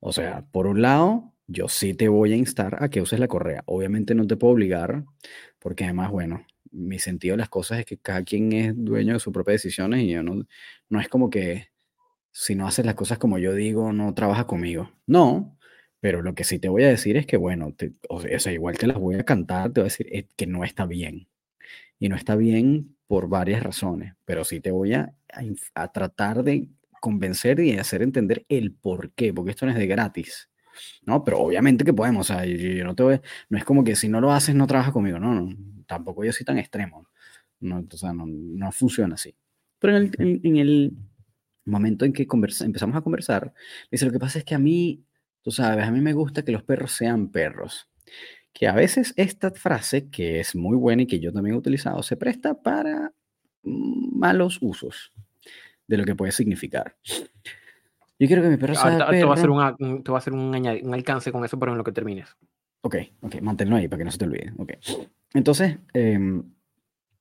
o 0.00 0.12
sea, 0.12 0.46
por 0.52 0.66
un 0.66 0.82
lado, 0.82 1.32
yo 1.50 1.68
sí 1.68 1.94
te 1.94 2.08
voy 2.08 2.32
a 2.32 2.36
instar 2.36 2.82
a 2.82 2.88
que 2.90 3.00
uses 3.00 3.18
la 3.18 3.28
correa. 3.28 3.62
Obviamente 3.66 4.14
no 4.14 4.26
te 4.26 4.36
puedo 4.36 4.54
obligar, 4.54 5.04
porque 5.58 5.84
además, 5.84 6.10
bueno, 6.10 6.46
mi 6.70 6.98
sentido 6.98 7.34
de 7.34 7.38
las 7.38 7.48
cosas 7.48 7.80
es 7.80 7.86
que 7.86 7.98
cada 7.98 8.22
quien 8.24 8.52
es 8.52 8.72
dueño 8.76 9.14
de 9.14 9.20
sus 9.20 9.32
propias 9.32 9.62
decisiones 9.62 10.02
y 10.02 10.10
yo 10.10 10.22
no, 10.22 10.46
no 10.88 11.00
es 11.00 11.08
como 11.08 11.30
que 11.30 11.70
si 12.32 12.54
no 12.54 12.66
haces 12.66 12.86
las 12.86 12.94
cosas 12.94 13.18
como 13.18 13.38
yo 13.38 13.54
digo, 13.54 13.92
no 13.92 14.14
trabajas 14.14 14.44
conmigo. 14.46 14.92
No, 15.06 15.58
pero 16.00 16.22
lo 16.22 16.34
que 16.34 16.44
sí 16.44 16.58
te 16.58 16.68
voy 16.68 16.84
a 16.84 16.88
decir 16.88 17.16
es 17.16 17.26
que, 17.26 17.36
bueno, 17.36 17.74
o 18.08 18.20
sea, 18.20 18.52
igual 18.52 18.78
te 18.78 18.86
las 18.86 18.98
voy 18.98 19.16
a 19.16 19.24
cantar, 19.24 19.72
te 19.72 19.80
voy 19.80 19.86
a 19.88 19.92
decir 19.92 20.08
eh, 20.12 20.28
que 20.36 20.46
no 20.46 20.64
está 20.64 20.86
bien. 20.86 21.28
Y 21.98 22.08
no 22.08 22.16
está 22.16 22.36
bien 22.36 22.96
por 23.06 23.28
varias 23.28 23.62
razones, 23.62 24.14
pero 24.24 24.44
sí 24.44 24.60
te 24.60 24.70
voy 24.70 24.94
a, 24.94 25.14
a, 25.74 25.92
tratar 25.92 26.44
de 26.44 26.68
convencer 27.00 27.60
y 27.60 27.78
hacer 27.78 28.02
entender 28.02 28.46
el 28.48 28.72
por 28.72 29.12
qué, 29.12 29.34
porque 29.34 29.50
esto 29.50 29.66
no 29.66 29.72
es 29.72 29.78
de 29.78 29.86
gratis. 29.86 30.49
¿No? 31.04 31.24
Pero 31.24 31.40
obviamente 31.40 31.84
que 31.84 31.92
podemos, 31.92 32.30
o 32.30 32.34
sea, 32.34 32.44
yo, 32.44 32.84
no 32.84 32.94
te 32.94 33.02
voy, 33.02 33.20
no 33.48 33.58
es 33.58 33.64
como 33.64 33.84
que 33.84 33.96
si 33.96 34.08
no 34.08 34.20
lo 34.20 34.32
haces 34.32 34.54
no 34.54 34.66
trabajas 34.66 34.92
conmigo, 34.92 35.18
no, 35.18 35.34
no 35.34 35.56
tampoco 35.86 36.24
yo 36.24 36.32
soy 36.32 36.44
tan 36.44 36.58
extremo, 36.58 37.08
no, 37.60 37.84
o 37.92 37.96
sea, 37.96 38.12
no, 38.12 38.24
no 38.26 38.72
funciona 38.72 39.14
así. 39.14 39.34
Pero 39.78 39.96
en 39.96 40.12
el, 40.18 40.40
en 40.44 40.56
el 40.56 40.92
momento 41.64 42.04
en 42.04 42.12
que 42.12 42.22
empezamos 42.22 42.96
a 42.96 43.00
conversar, 43.00 43.52
dice, 43.90 44.06
lo 44.06 44.12
que 44.12 44.18
pasa 44.18 44.38
es 44.38 44.44
que 44.44 44.54
a 44.54 44.58
mí, 44.58 45.04
tú 45.42 45.50
sabes, 45.50 45.84
a 45.84 45.90
mí 45.90 46.00
me 46.00 46.12
gusta 46.12 46.44
que 46.44 46.52
los 46.52 46.62
perros 46.62 46.92
sean 46.92 47.28
perros. 47.28 47.88
Que 48.52 48.66
a 48.66 48.74
veces 48.74 49.14
esta 49.16 49.50
frase, 49.52 50.10
que 50.10 50.40
es 50.40 50.54
muy 50.54 50.76
buena 50.76 51.02
y 51.02 51.06
que 51.06 51.20
yo 51.20 51.32
también 51.32 51.54
he 51.54 51.58
utilizado, 51.58 52.02
se 52.02 52.16
presta 52.16 52.60
para 52.62 53.12
malos 53.62 54.58
usos 54.60 55.12
de 55.86 55.96
lo 55.96 56.04
que 56.04 56.14
puede 56.14 56.32
significar. 56.32 56.96
Yo 58.20 58.26
quiero 58.28 58.42
que 58.42 58.50
mi 58.50 58.56
perro 58.56 58.76
sea 58.76 58.98
perro. 58.98 59.10
Te 59.10 59.24
va 59.24 59.32
a 59.32 59.34
hacer, 59.34 59.50
un, 59.50 60.04
te 60.04 60.12
va 60.12 60.18
a 60.18 60.20
hacer 60.20 60.32
un, 60.32 60.54
un, 60.54 60.94
alcance 60.94 61.32
con 61.32 61.44
eso, 61.44 61.58
pero 61.58 61.72
en 61.72 61.78
lo 61.78 61.84
que 61.84 61.90
termines. 61.90 62.36
Ok, 62.82 62.96
ok, 63.22 63.40
manténlo 63.40 63.74
ahí 63.74 63.88
para 63.88 63.98
que 63.98 64.04
no 64.04 64.12
se 64.12 64.18
te 64.18 64.24
olvide. 64.26 64.52
Ok. 64.58 64.74
Entonces, 65.34 65.78
eh, 65.94 66.18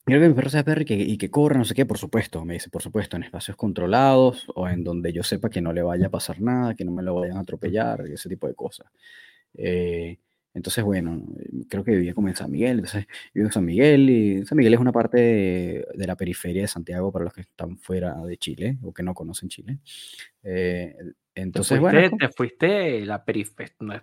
Quiero 0.09 0.23
que 0.23 0.29
mi 0.29 0.33
perro 0.33 0.49
sea 0.49 0.63
perro 0.63 0.81
y 0.81 0.85
que, 0.85 0.95
y 0.95 1.17
que 1.19 1.29
corra, 1.29 1.59
no 1.59 1.65
sé 1.65 1.75
qué, 1.75 1.85
por 1.85 1.99
supuesto, 1.99 2.43
me 2.43 2.55
dice, 2.55 2.71
por 2.71 2.81
supuesto, 2.81 3.15
en 3.15 3.21
espacios 3.21 3.55
controlados 3.55 4.47
o 4.55 4.67
en 4.67 4.83
donde 4.83 5.13
yo 5.13 5.21
sepa 5.21 5.51
que 5.51 5.61
no 5.61 5.71
le 5.71 5.83
vaya 5.83 6.07
a 6.07 6.09
pasar 6.09 6.41
nada, 6.41 6.73
que 6.73 6.83
no 6.83 6.91
me 6.91 7.03
lo 7.03 7.13
vayan 7.13 7.37
a 7.37 7.41
atropellar 7.41 8.01
ese 8.07 8.27
tipo 8.27 8.47
de 8.47 8.55
cosas. 8.55 8.87
Eh, 9.53 10.17
entonces, 10.53 10.83
bueno, 10.83 11.21
creo 11.69 11.83
que 11.83 11.91
vivía 11.91 12.13
como 12.13 12.27
en 12.27 12.35
San 12.35 12.49
Miguel, 12.49 12.79
entonces 12.79 13.07
vivo 13.33 13.47
en 13.47 13.53
San 13.53 13.65
Miguel 13.65 14.09
y 14.09 14.45
San 14.45 14.57
Miguel 14.57 14.73
es 14.73 14.79
una 14.79 14.91
parte 14.91 15.17
de, 15.17 16.07
la 16.07 16.15
periferia 16.15 16.63
de 16.63 16.67
Santiago 16.67 17.11
para 17.11 17.25
los 17.25 17.33
que 17.33 17.41
están 17.41 17.77
fuera 17.77 18.15
de 18.25 18.37
Chile 18.37 18.77
o 18.81 18.91
que 18.91 19.03
no 19.03 19.13
conocen 19.13 19.49
Chile. 19.49 19.79
Eh, 20.43 20.95
entonces, 21.35 21.77
¿Te 21.77 21.81
fuiste, 21.81 22.01
bueno. 22.01 22.17
Te 22.17 22.29
fuiste 22.29 23.05
la 23.05 23.23
periferia. 23.23 23.75
No 23.79 23.93
es, 23.93 24.01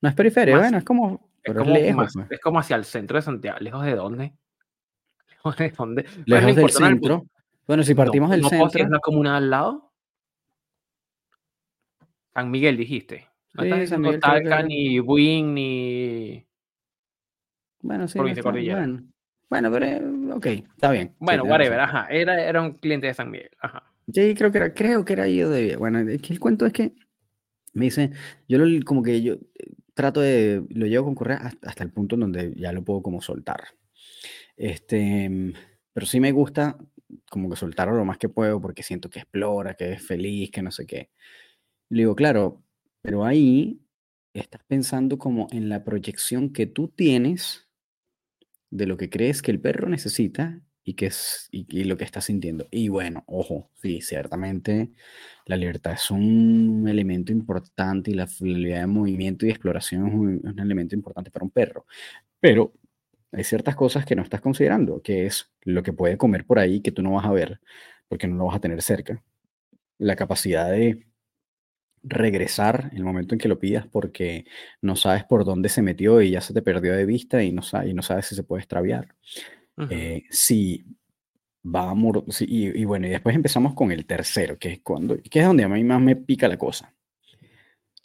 no 0.00 0.08
es 0.08 0.14
periferia, 0.14 0.58
bueno, 0.58 0.78
es 0.78 0.84
como. 0.84 1.30
Es 1.42 1.54
como, 1.54 1.72
lejos, 1.72 2.12
pues. 2.14 2.26
es 2.30 2.40
como 2.40 2.60
hacia 2.60 2.76
el 2.76 2.84
centro 2.84 3.16
de 3.16 3.22
Santiago. 3.22 3.58
¿Lejos 3.60 3.84
de 3.84 3.94
dónde? 3.96 4.32
¿Dónde? 5.76 6.04
Lejos 6.26 6.54
del 6.54 6.70
centro. 6.70 7.26
Bueno, 7.66 7.82
si 7.82 7.94
partimos 7.94 8.30
del 8.30 8.42
no 8.42 8.48
centro. 8.48 8.84
¿Es 8.84 8.90
la 8.90 9.00
comuna 9.00 9.36
al 9.38 9.50
lado? 9.50 9.92
San 12.34 12.50
Miguel, 12.50 12.76
dijiste. 12.76 13.31
No 13.54 13.86
sí, 13.86 13.96
Miguel, 13.98 14.20
Talca, 14.20 14.62
ni 14.62 14.98
Buin, 14.98 15.54
ni. 15.54 16.46
Bueno, 17.80 18.08
sí. 18.08 18.18
Provincia 18.18 18.42
Cordillera. 18.42 18.78
Bueno. 18.80 19.02
bueno, 19.50 19.70
pero. 19.72 19.86
Eh, 19.86 20.32
ok, 20.32 20.46
está 20.46 20.90
bien. 20.90 21.14
Bueno, 21.18 21.44
sí, 21.44 21.50
whatever, 21.50 21.80
ajá. 21.80 22.06
Era, 22.08 22.42
era 22.42 22.62
un 22.62 22.72
cliente 22.74 23.06
de 23.06 23.14
San 23.14 23.30
Miguel, 23.30 23.50
ajá. 23.60 23.92
Sí, 24.12 24.34
creo 24.34 24.50
que 24.50 24.58
era, 24.58 24.74
creo 24.74 25.04
que 25.04 25.12
era 25.12 25.28
yo 25.28 25.50
de. 25.50 25.76
Bueno, 25.76 25.98
el 25.98 26.40
cuento 26.40 26.66
es 26.66 26.72
que 26.72 26.94
me 27.74 27.86
dice, 27.86 28.10
yo 28.48 28.58
lo, 28.58 28.84
como 28.84 29.02
que 29.02 29.22
yo 29.22 29.34
eh, 29.34 29.40
trato 29.94 30.20
de, 30.20 30.64
lo 30.70 30.86
llevo 30.86 31.06
con 31.06 31.14
correa 31.14 31.38
hasta, 31.38 31.68
hasta 31.68 31.84
el 31.84 31.90
punto 31.90 32.16
en 32.16 32.20
donde 32.20 32.54
ya 32.56 32.72
lo 32.72 32.84
puedo 32.84 33.02
como 33.02 33.20
soltar. 33.20 33.62
Este, 34.56 35.28
mm, 35.28 35.52
pero 35.92 36.06
sí 36.06 36.20
me 36.20 36.32
gusta 36.32 36.78
como 37.30 37.50
que 37.50 37.56
soltarlo 37.56 37.94
lo 37.96 38.04
más 38.04 38.18
que 38.18 38.28
puedo 38.28 38.60
porque 38.60 38.82
siento 38.82 39.10
que 39.10 39.20
explora, 39.20 39.74
que 39.74 39.92
es 39.92 40.06
feliz, 40.06 40.50
que 40.50 40.62
no 40.62 40.70
sé 40.70 40.86
qué. 40.86 41.10
Le 41.90 42.02
digo, 42.02 42.14
claro, 42.16 42.62
pero 43.02 43.24
ahí 43.24 43.80
estás 44.34 44.62
pensando 44.66 45.18
como 45.18 45.48
en 45.52 45.68
la 45.68 45.84
proyección 45.84 46.52
que 46.52 46.66
tú 46.66 46.88
tienes 46.88 47.68
de 48.70 48.86
lo 48.86 48.96
que 48.96 49.10
crees 49.10 49.42
que 49.42 49.50
el 49.50 49.60
perro 49.60 49.88
necesita 49.88 50.60
y, 50.84 50.94
que 50.94 51.06
es, 51.06 51.48
y, 51.52 51.84
lo 51.84 51.96
que 51.96 52.04
está 52.04 52.20
sintiendo. 52.20 52.66
Y 52.70 52.88
bueno, 52.88 53.24
ojo, 53.26 53.70
sí, 53.74 54.00
ciertamente 54.00 54.92
la 55.46 55.56
libertad 55.56 55.92
es 55.92 56.10
un 56.10 56.86
elemento 56.88 57.32
importante 57.32 58.10
y 58.10 58.14
la 58.14 58.26
flexibilidad 58.26 58.80
de 58.80 58.86
movimiento 58.86 59.46
y 59.46 59.50
exploración 59.50 60.08
es 60.08 60.14
un, 60.14 60.40
un 60.44 60.58
elemento 60.58 60.94
importante 60.94 61.30
para 61.30 61.44
un 61.44 61.50
perro. 61.50 61.86
Pero 62.40 62.72
hay 63.32 63.44
ciertas 63.44 63.76
cosas 63.76 64.04
que 64.06 64.16
no 64.16 64.22
estás 64.22 64.40
considerando, 64.40 65.02
que 65.02 65.26
es 65.26 65.50
lo 65.62 65.82
que 65.82 65.92
puede 65.92 66.16
comer 66.18 66.46
por 66.46 66.58
ahí 66.58 66.80
que 66.80 66.92
tú 66.92 67.02
no 67.02 67.12
vas 67.12 67.26
a 67.26 67.32
ver 67.32 67.60
porque 68.08 68.26
no 68.28 68.36
lo 68.36 68.44
vas 68.46 68.56
a 68.56 68.60
tener 68.60 68.82
cerca. 68.82 69.22
La 69.98 70.16
capacidad 70.16 70.70
de 70.70 71.06
regresar 72.02 72.90
el 72.94 73.04
momento 73.04 73.34
en 73.34 73.38
que 73.38 73.48
lo 73.48 73.58
pidas 73.58 73.86
porque 73.86 74.44
no 74.80 74.96
sabes 74.96 75.24
por 75.24 75.44
dónde 75.44 75.68
se 75.68 75.82
metió 75.82 76.20
y 76.20 76.30
ya 76.30 76.40
se 76.40 76.52
te 76.52 76.62
perdió 76.62 76.94
de 76.94 77.06
vista 77.06 77.42
y 77.42 77.52
no, 77.52 77.62
y 77.86 77.94
no 77.94 78.02
sabes 78.02 78.26
si 78.26 78.34
se 78.34 78.44
puede 78.44 78.62
extraviar. 78.62 79.14
Eh, 79.90 80.24
si 80.30 80.84
va 81.64 81.90
a 81.90 81.94
y, 82.40 82.80
y, 82.80 82.84
bueno, 82.84 83.06
y 83.06 83.10
después 83.10 83.34
empezamos 83.34 83.74
con 83.74 83.92
el 83.92 84.06
tercero, 84.06 84.58
que 84.58 84.72
es, 84.72 84.80
cuando, 84.80 85.16
que 85.16 85.40
es 85.40 85.46
donde 85.46 85.64
a 85.64 85.68
mí 85.68 85.84
más 85.84 86.00
me 86.00 86.16
pica 86.16 86.48
la 86.48 86.58
cosa. 86.58 86.94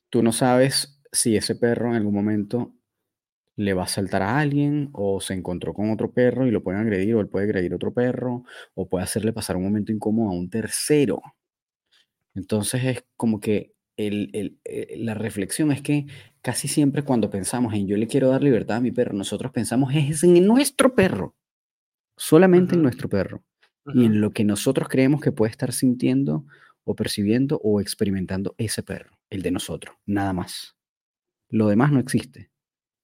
Tú 0.09 0.23
no 0.23 0.31
sabes 0.31 1.01
si 1.11 1.35
ese 1.35 1.55
perro 1.55 1.89
en 1.89 1.95
algún 1.95 2.13
momento 2.13 2.73
le 3.55 3.73
va 3.73 3.83
a 3.83 3.87
saltar 3.87 4.21
a 4.21 4.39
alguien 4.39 4.89
o 4.93 5.19
se 5.19 5.33
encontró 5.33 5.73
con 5.73 5.89
otro 5.91 6.11
perro 6.13 6.45
y 6.45 6.51
lo 6.51 6.63
pueden 6.63 6.81
agredir 6.81 7.15
o 7.15 7.21
él 7.21 7.27
puede 7.27 7.45
agredir 7.45 7.73
a 7.73 7.75
otro 7.75 7.93
perro 7.93 8.43
o 8.75 8.87
puede 8.87 9.03
hacerle 9.03 9.33
pasar 9.33 9.57
un 9.57 9.63
momento 9.63 9.91
incómodo 9.91 10.29
a 10.29 10.33
un 10.33 10.49
tercero. 10.49 11.21
Entonces 12.35 12.83
es 12.83 13.05
como 13.15 13.39
que 13.39 13.73
el, 13.97 14.29
el, 14.33 14.59
eh, 14.63 14.95
la 14.97 15.13
reflexión 15.13 15.71
es 15.71 15.81
que 15.81 16.05
casi 16.41 16.67
siempre 16.67 17.03
cuando 17.03 17.29
pensamos 17.29 17.73
en 17.73 17.87
yo 17.87 17.97
le 17.97 18.07
quiero 18.07 18.29
dar 18.29 18.41
libertad 18.41 18.77
a 18.77 18.81
mi 18.81 18.91
perro, 18.91 19.13
nosotros 19.13 19.51
pensamos 19.51 19.93
es 19.93 20.23
en 20.23 20.45
nuestro 20.47 20.95
perro, 20.95 21.35
solamente 22.15 22.73
uh 22.73 22.75
-huh. 22.75 22.77
en 22.77 22.83
nuestro 22.83 23.09
perro 23.09 23.43
uh 23.85 23.91
-huh. 23.91 24.01
y 24.01 24.05
en 24.05 24.21
lo 24.21 24.31
que 24.31 24.43
nosotros 24.43 24.87
creemos 24.87 25.21
que 25.21 25.31
puede 25.31 25.51
estar 25.51 25.73
sintiendo 25.73 26.45
o 26.83 26.95
percibiendo 26.95 27.59
o 27.63 27.81
experimentando 27.81 28.55
ese 28.57 28.81
perro, 28.81 29.19
el 29.29 29.41
de 29.41 29.51
nosotros, 29.51 29.95
nada 30.05 30.31
más. 30.31 30.77
Lo 31.49 31.67
demás 31.67 31.91
no 31.91 31.99
existe. 31.99 32.49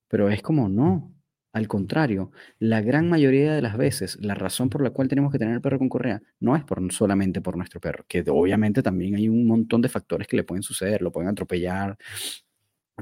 Pero 0.08 0.30
es 0.30 0.42
como, 0.42 0.68
no, 0.68 1.13
al 1.54 1.68
contrario, 1.68 2.32
la 2.58 2.80
gran 2.80 3.08
mayoría 3.08 3.54
de 3.54 3.62
las 3.62 3.76
veces, 3.76 4.18
la 4.20 4.34
razón 4.34 4.68
por 4.68 4.82
la 4.82 4.90
cual 4.90 5.06
tenemos 5.06 5.30
que 5.30 5.38
tener 5.38 5.54
el 5.54 5.60
perro 5.60 5.78
con 5.78 5.88
correa 5.88 6.20
no 6.40 6.56
es 6.56 6.64
por, 6.64 6.92
solamente 6.92 7.40
por 7.40 7.56
nuestro 7.56 7.80
perro, 7.80 8.04
que 8.08 8.24
obviamente 8.28 8.82
también 8.82 9.14
hay 9.14 9.28
un 9.28 9.46
montón 9.46 9.80
de 9.80 9.88
factores 9.88 10.26
que 10.26 10.36
le 10.36 10.42
pueden 10.42 10.64
suceder, 10.64 11.00
lo 11.00 11.12
pueden 11.12 11.30
atropellar, 11.30 11.96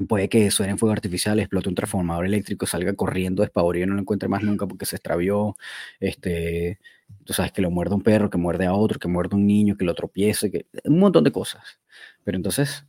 puede 0.07 0.29
que 0.29 0.51
suene 0.51 0.77
fuego 0.77 0.93
artificial, 0.93 1.39
explote 1.39 1.67
un 1.67 1.73
transformador 1.73 2.27
eléctrico, 2.27 2.67
salga 2.67 2.93
corriendo 2.93 3.41
despavorido 3.41 3.85
y 3.85 3.89
no 3.89 3.95
lo 3.95 4.01
encuentre 4.01 4.29
más 4.29 4.43
nunca 4.43 4.67
porque 4.67 4.85
se 4.85 4.97
extravió, 4.97 5.55
este, 5.99 6.79
tú 7.25 7.33
sabes, 7.33 7.51
que 7.53 7.63
lo 7.63 7.71
muerde 7.71 7.95
un 7.95 8.03
perro, 8.03 8.29
que 8.29 8.37
muerde 8.37 8.67
a 8.67 8.73
otro, 8.73 8.99
que 8.99 9.07
muerde 9.07 9.35
un 9.35 9.47
niño, 9.47 9.75
que 9.77 9.85
lo 9.85 9.95
tropiece, 9.95 10.51
que, 10.51 10.67
un 10.83 10.99
montón 10.99 11.23
de 11.23 11.31
cosas. 11.31 11.79
Pero 12.23 12.37
entonces, 12.37 12.85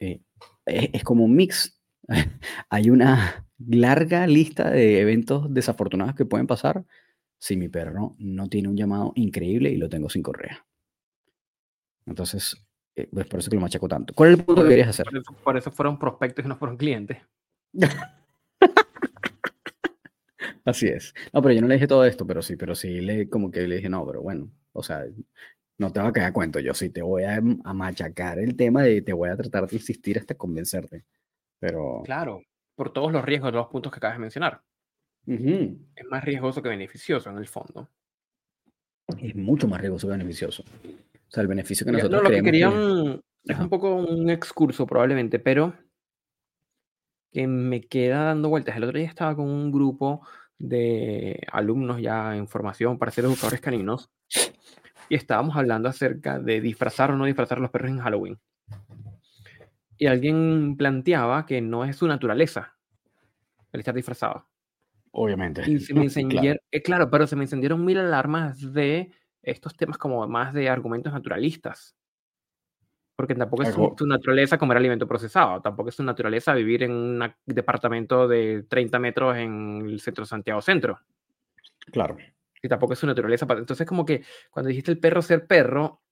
eh, 0.00 0.22
es 0.64 1.04
como 1.04 1.24
un 1.24 1.36
mix. 1.36 1.78
hay 2.70 2.90
una 2.90 3.45
larga 3.58 4.26
lista 4.26 4.70
de 4.70 5.00
eventos 5.00 5.52
desafortunados 5.52 6.14
que 6.14 6.26
pueden 6.26 6.46
pasar 6.46 6.84
si 7.38 7.56
mi 7.56 7.68
perro 7.68 8.14
no 8.18 8.48
tiene 8.48 8.68
un 8.68 8.76
llamado 8.76 9.12
increíble 9.14 9.70
y 9.70 9.76
lo 9.76 9.88
tengo 9.88 10.08
sin 10.08 10.22
correa. 10.22 10.66
Entonces, 12.06 12.56
eh, 12.94 13.08
pues 13.12 13.26
por 13.26 13.40
eso 13.40 13.50
que 13.50 13.56
lo 13.56 13.62
machaco 13.62 13.88
tanto. 13.88 14.14
¿Cuál 14.14 14.32
es 14.32 14.38
el 14.38 14.44
punto 14.44 14.62
que 14.62 14.68
querías 14.70 14.88
hacer? 14.88 15.06
Por 15.44 15.56
eso, 15.56 15.70
fueron 15.70 15.98
prospectos 15.98 16.44
y 16.44 16.48
no 16.48 16.56
fueron 16.56 16.76
clientes. 16.76 17.18
Así 20.64 20.88
es. 20.88 21.14
No, 21.32 21.42
pero 21.42 21.54
yo 21.54 21.60
no 21.60 21.68
le 21.68 21.74
dije 21.74 21.86
todo 21.86 22.04
esto, 22.04 22.26
pero 22.26 22.42
sí, 22.42 22.56
pero 22.56 22.74
sí 22.74 23.00
le 23.00 23.28
como 23.28 23.50
que 23.50 23.68
le 23.68 23.76
dije, 23.76 23.88
no, 23.88 24.04
pero 24.04 24.22
bueno, 24.22 24.50
o 24.72 24.82
sea, 24.82 25.04
no 25.78 25.92
te 25.92 26.00
va 26.00 26.08
a 26.08 26.12
quedar 26.12 26.32
cuento, 26.32 26.58
yo 26.58 26.74
sí 26.74 26.90
te 26.90 27.02
voy 27.02 27.22
a, 27.22 27.36
a 27.36 27.74
machacar 27.74 28.38
el 28.40 28.56
tema 28.56 28.88
y 28.88 29.02
te 29.02 29.12
voy 29.12 29.28
a 29.28 29.36
tratar 29.36 29.68
de 29.68 29.76
insistir 29.76 30.18
hasta 30.18 30.34
convencerte. 30.34 31.04
Pero... 31.60 32.02
Claro, 32.04 32.42
por 32.76 32.92
todos 32.92 33.10
los 33.10 33.24
riesgos 33.24 33.50
de 33.50 33.58
los 33.58 33.66
puntos 33.66 33.90
que 33.90 33.96
acabas 33.96 34.16
de 34.16 34.20
mencionar. 34.20 34.62
Es 35.26 36.04
más 36.08 36.24
riesgoso 36.24 36.62
que 36.62 36.68
beneficioso 36.68 37.30
en 37.30 37.38
el 37.38 37.48
fondo. 37.48 37.88
Es 39.18 39.34
mucho 39.34 39.66
más 39.66 39.80
riesgoso 39.80 40.06
que 40.06 40.12
beneficioso. 40.12 40.62
O 40.62 41.30
sea, 41.30 41.40
el 41.40 41.48
beneficio 41.48 41.84
que 41.84 41.92
nosotros 41.92 42.22
no, 42.22 42.28
lo 42.28 42.34
que 42.34 42.42
querían 42.42 43.20
es 43.44 43.58
un 43.58 43.68
poco 43.68 43.96
un 43.96 44.30
excurso 44.30 44.86
probablemente, 44.86 45.40
pero 45.40 45.74
que 47.32 47.46
me 47.46 47.80
queda 47.82 48.24
dando 48.24 48.48
vueltas. 48.48 48.76
El 48.76 48.84
otro 48.84 48.98
día 48.98 49.08
estaba 49.08 49.34
con 49.34 49.46
un 49.48 49.72
grupo 49.72 50.26
de 50.58 51.40
alumnos 51.52 52.00
ya 52.00 52.36
en 52.36 52.48
formación 52.48 52.98
para 52.98 53.10
ser 53.10 53.24
educadores 53.24 53.60
caninos 53.60 54.10
y 55.08 55.14
estábamos 55.14 55.56
hablando 55.56 55.88
acerca 55.88 56.38
de 56.38 56.60
disfrazar 56.60 57.10
o 57.10 57.16
no 57.16 57.26
disfrazar 57.26 57.58
a 57.58 57.60
los 57.60 57.70
perros 57.70 57.90
en 57.90 57.98
Halloween. 57.98 58.38
Y 59.98 60.06
alguien 60.06 60.76
planteaba 60.76 61.46
que 61.46 61.60
no 61.60 61.84
es 61.84 61.96
su 61.96 62.06
naturaleza 62.06 62.76
el 63.72 63.80
estar 63.80 63.94
disfrazado. 63.94 64.46
Obviamente. 65.12 65.62
Y 65.70 65.78
se 65.80 65.94
me 65.94 66.02
encendieron, 66.04 66.58
eh, 66.70 66.82
claro. 66.82 67.10
pero 67.10 67.26
se 67.26 67.36
me 67.36 67.44
encendieron 67.44 67.84
mil 67.84 67.98
alarmas 67.98 68.72
de 68.72 69.10
estos 69.42 69.76
temas 69.76 69.96
como 69.96 70.26
más 70.26 70.52
de 70.52 70.68
argumentos 70.68 71.12
naturalistas. 71.12 71.96
Porque 73.16 73.34
tampoco 73.34 73.62
es 73.62 73.72
su, 73.72 74.06
naturaleza 74.06 74.58
comer 74.58 74.76
alimento 74.76 75.08
procesado, 75.08 75.62
tampoco 75.62 75.88
es 75.88 75.94
su 75.94 76.02
naturaleza 76.02 76.52
vivir 76.52 76.82
en 76.82 76.92
un 76.92 77.34
departamento 77.46 78.28
de 78.28 78.64
30 78.68 78.98
metros 78.98 79.36
en 79.38 79.86
el 79.86 80.00
centro 80.00 80.24
de 80.24 80.28
Santiago 80.28 80.60
Centro. 80.60 81.00
Claro. 81.90 82.18
Y 82.62 82.68
tampoco 82.68 82.92
es 82.92 82.98
su 82.98 83.06
naturaleza. 83.06 83.46
Entonces, 83.48 83.86
como 83.86 84.04
que 84.04 84.22
cuando 84.50 84.68
dijiste 84.68 84.90
el 84.90 84.98
perro 84.98 85.22
ser 85.22 85.46
perro, 85.46 86.02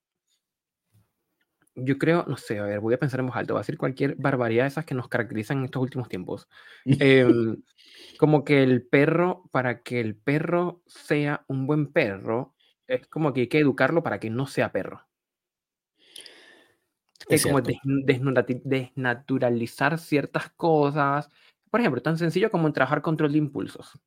yo 1.76 1.98
creo, 1.98 2.24
no 2.28 2.36
sé, 2.36 2.58
a 2.58 2.64
ver, 2.64 2.80
voy 2.80 2.94
a 2.94 2.98
pensar 2.98 3.20
en 3.20 3.26
voz 3.26 3.36
alta, 3.36 3.52
voy 3.52 3.58
a 3.58 3.62
decir 3.62 3.78
cualquier 3.78 4.16
barbaridad 4.16 4.64
de 4.64 4.68
esas 4.68 4.84
que 4.84 4.94
nos 4.94 5.08
caracterizan 5.08 5.58
en 5.58 5.64
estos 5.64 5.82
últimos 5.82 6.08
tiempos. 6.08 6.48
Em, 7.00 7.62
como 8.18 8.44
que 8.44 8.62
el 8.62 8.86
perro, 8.86 9.44
para 9.50 9.82
que 9.82 10.00
el 10.00 10.16
perro 10.16 10.82
sea 10.86 11.44
un 11.48 11.66
buen 11.66 11.92
perro, 11.92 12.54
es 12.86 13.06
como 13.08 13.32
que 13.32 13.42
hay 13.42 13.48
que 13.48 13.58
educarlo 13.58 14.02
para 14.02 14.20
que 14.20 14.30
no 14.30 14.46
sea 14.46 14.72
perro. 14.72 15.06
Es 17.28 17.44
como 17.44 17.60
desnaturalizar 17.60 19.98
ciertas 19.98 20.50
cosas. 20.50 21.30
Por 21.70 21.80
ejemplo, 21.80 22.02
tan 22.02 22.18
sencillo 22.18 22.50
como 22.50 22.66
en 22.66 22.74
trabajar 22.74 23.00
control 23.00 23.32
de 23.32 23.38
impulsos. 23.38 23.98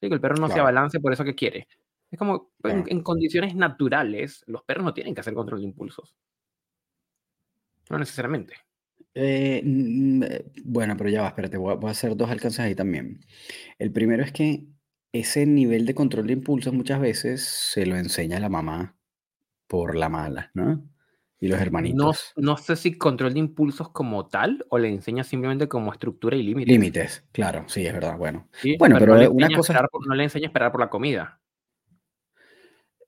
que 0.00 0.08
el 0.08 0.20
perro 0.20 0.34
no 0.36 0.48
se 0.48 0.60
balance 0.60 0.98
por 0.98 1.12
eso 1.12 1.22
que 1.24 1.36
quiere. 1.36 1.68
Es 2.10 2.18
como 2.18 2.50
en 2.64 3.02
condiciones 3.02 3.54
naturales, 3.54 4.42
los 4.48 4.64
perros 4.64 4.84
no 4.84 4.92
tienen 4.92 5.14
que 5.14 5.20
hacer 5.20 5.32
control 5.32 5.60
de 5.60 5.66
impulsos. 5.66 6.16
No 7.90 7.98
necesariamente. 7.98 8.54
Eh, 9.14 9.62
eh, 9.64 10.52
bueno, 10.64 10.96
pero 10.96 11.10
ya 11.10 11.22
va, 11.22 11.28
espérate, 11.28 11.56
voy 11.56 11.76
a, 11.82 11.90
hacer 11.90 12.16
dos 12.16 12.30
alcances 12.30 12.60
ahí 12.60 12.74
también. 12.74 13.20
El 13.78 13.92
primero 13.92 14.22
es 14.22 14.32
que 14.32 14.66
ese 15.12 15.44
nivel 15.44 15.84
de 15.86 15.94
control 15.94 16.28
de 16.28 16.34
impulsos 16.34 16.72
muchas 16.72 17.00
veces 17.00 17.42
se 17.44 17.84
lo 17.84 17.96
enseña 17.96 18.38
la 18.38 18.48
mamá 18.48 18.96
por 19.66 19.96
la 19.96 20.08
mala, 20.08 20.50
¿no? 20.54 20.84
Y 21.40 21.48
los 21.48 21.60
hermanitos. 21.60 22.32
No, 22.36 22.52
no 22.52 22.56
sé 22.58 22.76
si 22.76 22.96
control 22.96 23.32
de 23.32 23.40
impulsos 23.40 23.88
como 23.88 24.28
tal 24.28 24.64
o 24.68 24.78
le 24.78 24.88
enseña 24.88 25.24
simplemente 25.24 25.68
como 25.68 25.90
estructura 25.90 26.36
y 26.36 26.42
límites. 26.42 26.72
Límites, 26.72 27.24
claro, 27.32 27.64
sí, 27.66 27.84
es 27.86 27.92
verdad, 27.92 28.16
bueno. 28.16 28.48
bueno, 28.78 28.96
pero, 28.98 29.32
una 29.32 29.48
cosa... 29.48 29.88
no 30.06 30.14
le 30.14 30.24
enseña 30.24 30.46
a 30.46 30.48
esperar 30.48 30.70
por 30.70 30.80
la 30.80 30.90
comida. 30.90 31.39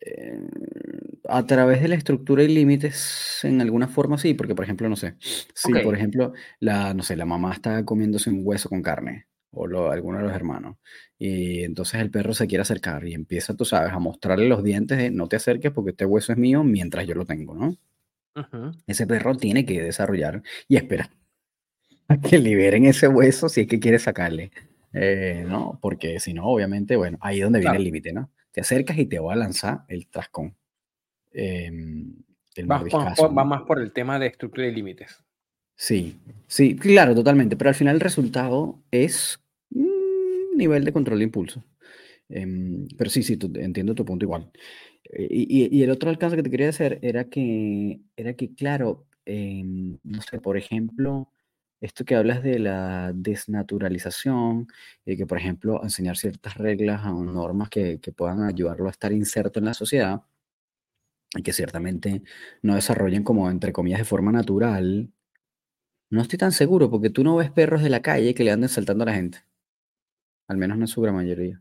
Eh, 0.04 0.48
a 1.28 1.46
través 1.46 1.80
de 1.80 1.88
la 1.88 1.94
estructura 1.94 2.42
y 2.42 2.48
límites, 2.48 3.40
en 3.44 3.60
alguna 3.60 3.86
forma 3.86 4.18
sí, 4.18 4.34
porque 4.34 4.54
por 4.54 4.64
ejemplo, 4.64 4.88
no 4.88 4.96
sé, 4.96 5.14
si 5.20 5.72
por 5.72 5.94
ejemplo, 5.94 6.32
la, 6.58 6.92
no 6.92 7.04
sé, 7.04 7.16
la 7.16 7.24
mamá 7.24 7.52
está 7.52 7.84
comiéndose 7.84 8.28
un 8.28 8.40
hueso 8.42 8.68
con 8.68 8.82
carne, 8.82 9.26
o 9.52 9.68
lo, 9.68 9.92
alguno 9.92 10.18
de 10.18 10.24
los 10.24 10.32
hermanos, 10.34 10.76
y 11.18 11.62
entonces 11.62 12.00
el 12.00 12.10
perro 12.10 12.34
se 12.34 12.48
quiere 12.48 12.62
acercar 12.62 13.06
y 13.06 13.14
empieza, 13.14 13.54
tú 13.54 13.64
sabes, 13.64 13.92
a 13.92 14.00
mostrarle 14.00 14.48
los 14.48 14.64
dientes 14.64 14.98
de 14.98 15.10
no 15.10 15.28
te 15.28 15.36
acerques 15.36 15.70
porque 15.70 15.90
este 15.90 16.04
hueso 16.04 16.32
es 16.32 16.38
mío 16.38 16.64
mientras 16.64 17.06
yo 17.06 17.14
lo 17.14 17.24
tengo, 17.24 17.54
¿no? 17.54 17.76
Ese 18.86 19.06
perro 19.06 19.36
tiene 19.36 19.64
que 19.64 19.80
desarrollar 19.82 20.42
y 20.66 20.76
esperar 20.76 21.10
a 22.08 22.18
que 22.18 22.38
liberen 22.38 22.86
ese 22.86 23.06
hueso 23.06 23.48
si 23.48 23.62
es 23.62 23.66
que 23.68 23.78
quiere 23.78 24.00
sacarle, 24.00 24.50
eh, 24.92 25.44
¿no? 25.46 25.78
Porque 25.80 26.18
si 26.18 26.34
no, 26.34 26.46
obviamente, 26.46 26.96
bueno, 26.96 27.18
ahí 27.20 27.38
es 27.38 27.44
donde 27.44 27.60
viene 27.60 27.76
el 27.76 27.84
límite, 27.84 28.12
¿no? 28.12 28.30
Te 28.52 28.60
acercas 28.60 28.98
y 28.98 29.06
te 29.06 29.18
va 29.18 29.32
a 29.32 29.36
lanzar 29.36 29.84
el 29.88 30.06
trascón. 30.06 30.54
Em, 31.32 32.14
va, 32.70 32.84
más 33.44 33.62
por 33.62 33.80
el 33.80 33.92
tema 33.92 34.18
de 34.18 34.26
estructura 34.26 34.66
y 34.66 34.74
límites. 34.74 35.24
Sí, 35.74 36.20
sí, 36.46 36.76
claro, 36.76 37.14
totalmente. 37.14 37.56
Pero 37.56 37.70
al 37.70 37.74
final 37.74 37.96
el 37.96 38.00
resultado 38.00 38.82
es 38.90 39.40
un 39.70 40.56
nivel 40.56 40.84
de 40.84 40.92
control 40.92 41.18
de 41.18 41.24
impulso. 41.24 41.64
Em, 42.28 42.86
pero 42.96 43.10
sí, 43.10 43.22
sí, 43.22 43.38
entiendo 43.54 43.94
tu 43.94 44.04
punto 44.04 44.24
igual. 44.24 44.50
Eh, 45.04 45.28
y, 45.30 45.82
el 45.82 45.90
otro 45.90 46.10
alcance 46.10 46.36
que 46.36 46.42
te 46.42 46.50
quería 46.50 46.68
hacer 46.68 46.98
era 47.02 47.24
que, 47.24 48.00
era 48.16 48.34
que 48.34 48.54
claro, 48.54 49.06
em, 49.24 49.98
no 50.04 50.22
sé, 50.22 50.40
por 50.40 50.56
ejemplo, 50.56 51.30
esto 51.82 52.04
que 52.04 52.14
hablas 52.14 52.42
de 52.44 52.60
la 52.60 53.12
desnaturalización, 53.12 54.68
y 55.04 55.16
que, 55.16 55.26
por 55.26 55.38
ejemplo, 55.38 55.82
enseñar 55.82 56.16
ciertas 56.16 56.56
reglas 56.56 57.04
o 57.06 57.24
normas 57.24 57.68
que, 57.70 57.98
que 58.00 58.12
puedan 58.12 58.44
ayudarlo 58.44 58.86
a 58.86 58.92
estar 58.92 59.12
inserto 59.12 59.58
en 59.58 59.64
la 59.66 59.74
sociedad, 59.74 60.22
y 61.34 61.42
que 61.42 61.52
ciertamente 61.52 62.22
no 62.62 62.76
desarrollen 62.76 63.24
como, 63.24 63.50
entre 63.50 63.72
comillas, 63.72 63.98
de 63.98 64.04
forma 64.04 64.30
natural, 64.30 65.10
no 66.08 66.22
estoy 66.22 66.38
tan 66.38 66.52
seguro, 66.52 66.88
porque 66.88 67.10
tú 67.10 67.24
no 67.24 67.34
ves 67.34 67.50
perros 67.50 67.82
de 67.82 67.90
la 67.90 68.00
calle 68.00 68.32
que 68.32 68.44
le 68.44 68.52
anden 68.52 68.68
saltando 68.68 69.02
a 69.02 69.06
la 69.06 69.14
gente. 69.14 69.38
Al 70.46 70.58
menos 70.58 70.76
no 70.76 70.84
en 70.84 70.88
su 70.88 71.00
gran 71.00 71.16
mayoría. 71.16 71.60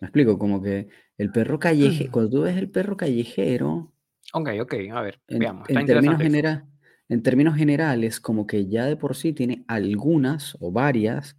Me 0.00 0.06
explico, 0.06 0.38
como 0.38 0.62
que 0.62 0.88
el 1.18 1.30
perro 1.30 1.58
callejero, 1.58 2.10
cuando 2.10 2.30
tú 2.30 2.42
ves 2.42 2.56
el 2.56 2.70
perro 2.70 2.96
callejero... 2.96 3.92
Ok, 4.32 4.50
ok, 4.62 4.74
a 4.92 5.02
ver, 5.02 5.20
veamos. 5.28 5.68
en, 5.68 5.84
términos 5.84 6.62
en 7.10 7.22
términos 7.22 7.56
generales, 7.56 8.20
como 8.20 8.46
que 8.46 8.68
ya 8.68 8.86
de 8.86 8.96
por 8.96 9.16
sí 9.16 9.32
tiene 9.32 9.64
algunas 9.66 10.56
o 10.60 10.70
varias 10.70 11.36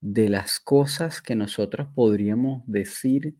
de 0.00 0.28
las 0.28 0.60
cosas 0.60 1.20
que 1.20 1.34
nosotros 1.34 1.88
podríamos 1.94 2.62
decir 2.66 3.34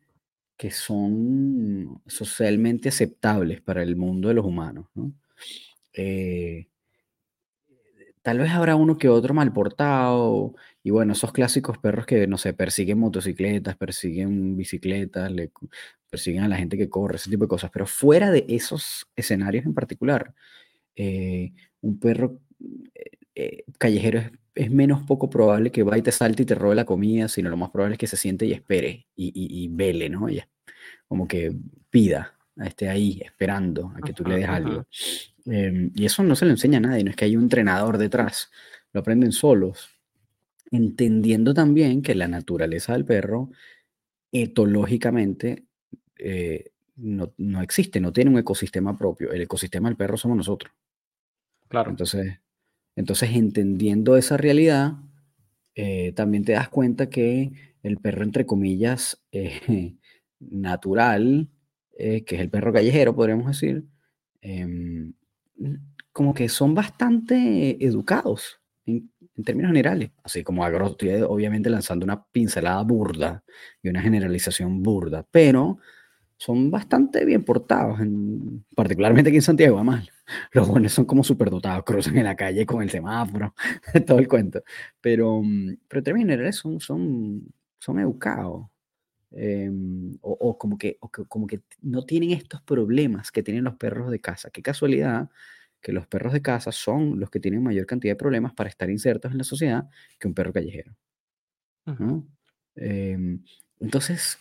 que 0.57 0.73
son 0.73 2.03
socialmente 2.07 2.91
aceptables 2.91 3.63
para 3.63 3.83
el 3.83 3.97
mundo 3.97 4.29
de 4.29 4.35
los 4.35 4.45
humanos. 4.45 4.87
Eh, 5.95 6.67
tal 8.23 8.39
vez 8.39 8.51
habrá 8.51 8.75
uno 8.75 8.99
que 8.99 9.09
otro 9.09 9.33
mal 9.33 9.53
portado, 9.53 10.55
y 10.83 10.91
bueno, 10.91 11.13
esos 11.13 11.33
clásicos 11.33 11.79
perros 11.79 12.05
que, 12.05 12.27
no 12.27 12.37
sé, 12.37 12.53
persiguen 12.53 12.99
motocicletas, 12.99 13.77
persiguen 13.77 14.57
bicicletas, 14.57 15.31
le, 15.31 15.53
persiguen 16.11 16.43
a 16.43 16.49
la 16.49 16.57
gente 16.57 16.77
que 16.77 16.91
corre, 16.91 17.17
ese 17.17 17.31
tipo 17.31 17.45
de 17.45 17.49
cosas, 17.49 17.71
pero 17.73 17.87
fuera 17.87 18.31
de 18.33 18.45
esos 18.49 19.07
escenarios 19.17 19.65
en 19.67 19.75
particular, 19.75 20.35
eh, 21.03 21.53
un 21.81 21.99
perro 21.99 22.41
eh, 23.35 23.65
callejero 23.79 24.19
es 24.19 24.31
es 24.55 24.71
menos 24.71 25.03
poco 25.05 25.31
probable 25.31 25.71
que 25.71 25.83
vaya 25.83 25.99
y 25.99 26.03
te 26.03 26.13
salte 26.13 26.43
y 26.43 26.47
te 26.47 26.55
robe 26.55 26.75
la 26.75 26.85
comida, 26.85 27.29
sino 27.29 27.51
lo 27.51 27.57
más 27.57 27.71
probable 27.71 27.95
es 27.95 27.99
que 27.99 28.07
se 28.07 28.17
siente 28.17 28.47
y 28.47 28.53
espere 28.53 29.07
y, 29.17 29.33
y, 29.35 29.69
vele, 29.69 30.09
¿no? 30.09 30.29
Y 30.29 30.43
como 31.09 31.27
que 31.27 31.53
pida, 31.89 32.35
esté 32.57 32.89
ahí 32.89 33.21
esperando 33.25 33.93
a 33.97 34.01
que 34.01 34.13
tú 34.13 34.25
le 34.25 34.37
des 34.37 34.49
algo. 34.49 34.87
Em, 35.47 35.91
y 35.95 36.05
eso 36.05 36.23
no 36.23 36.37
se 36.37 36.45
lo 36.45 36.51
enseña 36.51 36.79
a 36.79 36.83
nadie, 36.83 37.05
no 37.05 37.11
es 37.11 37.17
que 37.17 37.25
hay 37.25 37.37
un 37.37 37.45
entrenador 37.45 37.97
detrás, 37.97 38.51
lo 38.93 39.01
aprenden 39.01 39.33
solos, 39.33 39.89
entendiendo 40.71 41.55
también 41.55 42.03
que 42.03 42.15
la 42.15 42.29
naturaleza 42.29 42.93
del 42.93 43.05
perro 43.05 43.51
etológicamente 44.31 45.65
eh, 46.19 46.73
no, 46.97 47.33
no, 47.39 47.63
existe, 47.63 48.01
no 48.01 48.13
tiene 48.13 48.31
un 48.31 48.39
ecosistema 48.39 48.97
propio. 48.97 49.33
El 49.33 49.41
ecosistema 49.41 49.89
del 49.89 49.97
perro 49.97 50.17
somos 50.17 50.37
nosotros. 50.37 50.73
Claro. 51.71 51.91
Entonces, 51.91 52.41
entonces 52.97 53.31
entendiendo 53.37 54.17
esa 54.17 54.37
realidad, 54.37 54.95
eh, 55.77 56.13
también 56.13 56.45
te 56.45 56.53
das 56.53 56.69
cuenta 56.69 57.11
que 57.11 57.53
el 57.85 57.99
perro, 57.99 58.25
entre 58.25 58.47
comillas, 58.47 59.23
eh, 59.33 59.97
natural, 60.41 61.49
que 61.99 62.25
es 62.37 62.41
el 62.41 62.51
perro 62.51 62.73
callejero, 62.73 63.15
podríamos 63.15 63.47
decir, 63.49 63.85
em, 64.41 65.13
como 66.13 66.35
que 66.35 66.49
son 66.49 66.75
bastante 66.75 67.85
educados 67.85 68.61
en, 68.87 69.11
términos 69.45 69.71
generales, 69.71 70.11
así 70.23 70.43
como 70.43 70.65
agro, 70.65 70.89
estoy 70.89 71.11
obviamente 71.23 71.71
lanzando 71.71 72.05
una 72.05 72.25
pincelada 72.25 72.83
burda 72.83 73.45
y 73.83 73.89
una 73.89 74.03
generalización 74.03 74.83
burda, 74.83 75.27
pero 75.31 75.79
son 76.41 76.71
bastante 76.71 77.27
bien 77.27 77.45
portados, 77.45 78.01
en, 78.01 78.65
particularmente 78.75 79.29
aquí 79.29 79.37
en 79.37 79.43
Santiago, 79.43 79.77
además. 79.77 80.09
Los 80.53 80.69
buenos 80.69 80.91
son 80.91 81.05
como 81.05 81.23
superdotados, 81.23 81.85
cruzan 81.85 82.17
en 82.17 82.25
la 82.25 82.35
calle 82.35 82.65
con 82.65 82.83
el 82.83 82.89
semáforo, 82.89 83.55
todo 84.07 84.19
el 84.19 84.27
cuento. 84.27 84.63
Pero, 85.03 85.43
mm, 85.43 85.77
pero 85.87 85.99
en 85.99 86.05
términos 86.05 86.29
generales 86.31 86.57
son, 86.57 86.81
son, 86.81 87.43
son 87.79 87.99
educados. 87.99 88.67
Em, 89.33 90.17
o, 90.23 90.57
como 90.57 90.79
que, 90.79 90.97
o 91.01 91.11
como 91.11 91.47
que 91.47 91.61
no 91.83 92.07
tienen 92.07 92.31
estos 92.31 92.63
problemas 92.63 93.31
que 93.31 93.43
tienen 93.43 93.65
los 93.65 93.77
perros 93.77 94.11
de 94.11 94.21
casa. 94.21 94.49
Qué 94.51 94.63
casualidad 94.63 95.29
que 95.83 95.93
los 95.93 96.07
perros 96.07 96.33
de 96.33 96.41
casa 96.41 96.73
son 96.73 97.21
los 97.21 97.29
que 97.29 97.39
tienen 97.41 97.63
mayor 97.63 97.85
cantidad 97.85 98.13
de 98.13 98.17
problemas 98.17 98.55
para 98.55 98.71
estar 98.71 98.89
insertos 98.89 99.31
en 99.31 99.39
la 99.39 99.45
sociedad 99.45 99.91
que 100.19 100.27
un 100.27 100.35
perro 100.35 100.55
callejero. 100.55 100.97
Em, 102.77 103.43
entonces, 103.79 104.39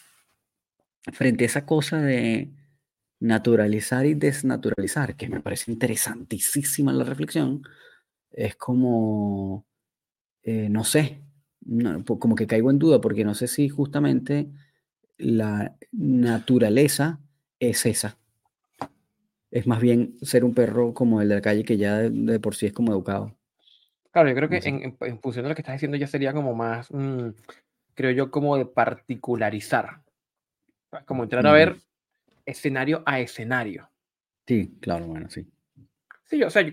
frente 1.13 1.45
a 1.45 1.47
esa 1.47 1.65
cosa 1.65 2.01
de 2.01 2.51
naturalizar 3.19 4.05
y 4.05 4.13
desnaturalizar, 4.13 5.15
que 5.15 5.27
me 5.27 5.41
parece 5.41 5.71
interesantísima 5.71 6.93
la 6.93 7.03
reflexión, 7.03 7.63
es 8.31 8.55
como, 8.55 9.65
eh, 10.43 10.69
no 10.69 10.83
sé, 10.83 11.21
como 12.05 12.35
que 12.35 12.47
caigo 12.47 12.71
en 12.71 12.79
duda, 12.79 13.01
porque 13.01 13.25
no 13.25 13.35
sé 13.35 13.47
si 13.47 13.69
justamente 13.69 14.49
la 15.17 15.75
naturaleza 15.91 17.19
es 17.59 17.85
esa. 17.85 18.17
Es 19.51 19.67
más 19.67 19.81
bien 19.81 20.15
ser 20.21 20.45
un 20.45 20.53
perro 20.53 20.93
como 20.93 21.21
el 21.21 21.29
de 21.29 21.35
la 21.35 21.41
calle 21.41 21.63
que 21.63 21.77
ya 21.77 21.97
de, 21.97 22.39
por 22.39 22.55
sí 22.55 22.67
es 22.67 22.73
como 22.73 22.91
educado. 22.91 23.35
Claro, 24.11 24.29
yo 24.29 24.35
creo 24.35 24.49
que 24.49 24.57
en, 24.57 25.19
función 25.19 25.43
de 25.43 25.49
lo 25.49 25.55
que 25.55 25.61
estás 25.61 25.75
diciendo 25.75 25.97
ya 25.97 26.07
sería 26.07 26.33
como 26.33 26.55
más, 26.55 26.91
mm, 26.91 27.29
creo 27.93 28.11
yo, 28.11 28.31
como 28.31 28.57
de 28.57 28.65
particularizar. 28.65 30.03
Como 31.05 31.23
entrar 31.23 31.45
a 31.45 31.51
ver 31.51 31.75
escenario 32.45 33.03
a 33.05 33.19
escenario. 33.19 33.89
Sí, 34.47 34.77
claro, 34.81 35.07
bueno, 35.07 35.29
sí. 35.29 35.47
Sí, 36.23 36.41
o 36.43 36.49
sea, 36.49 36.65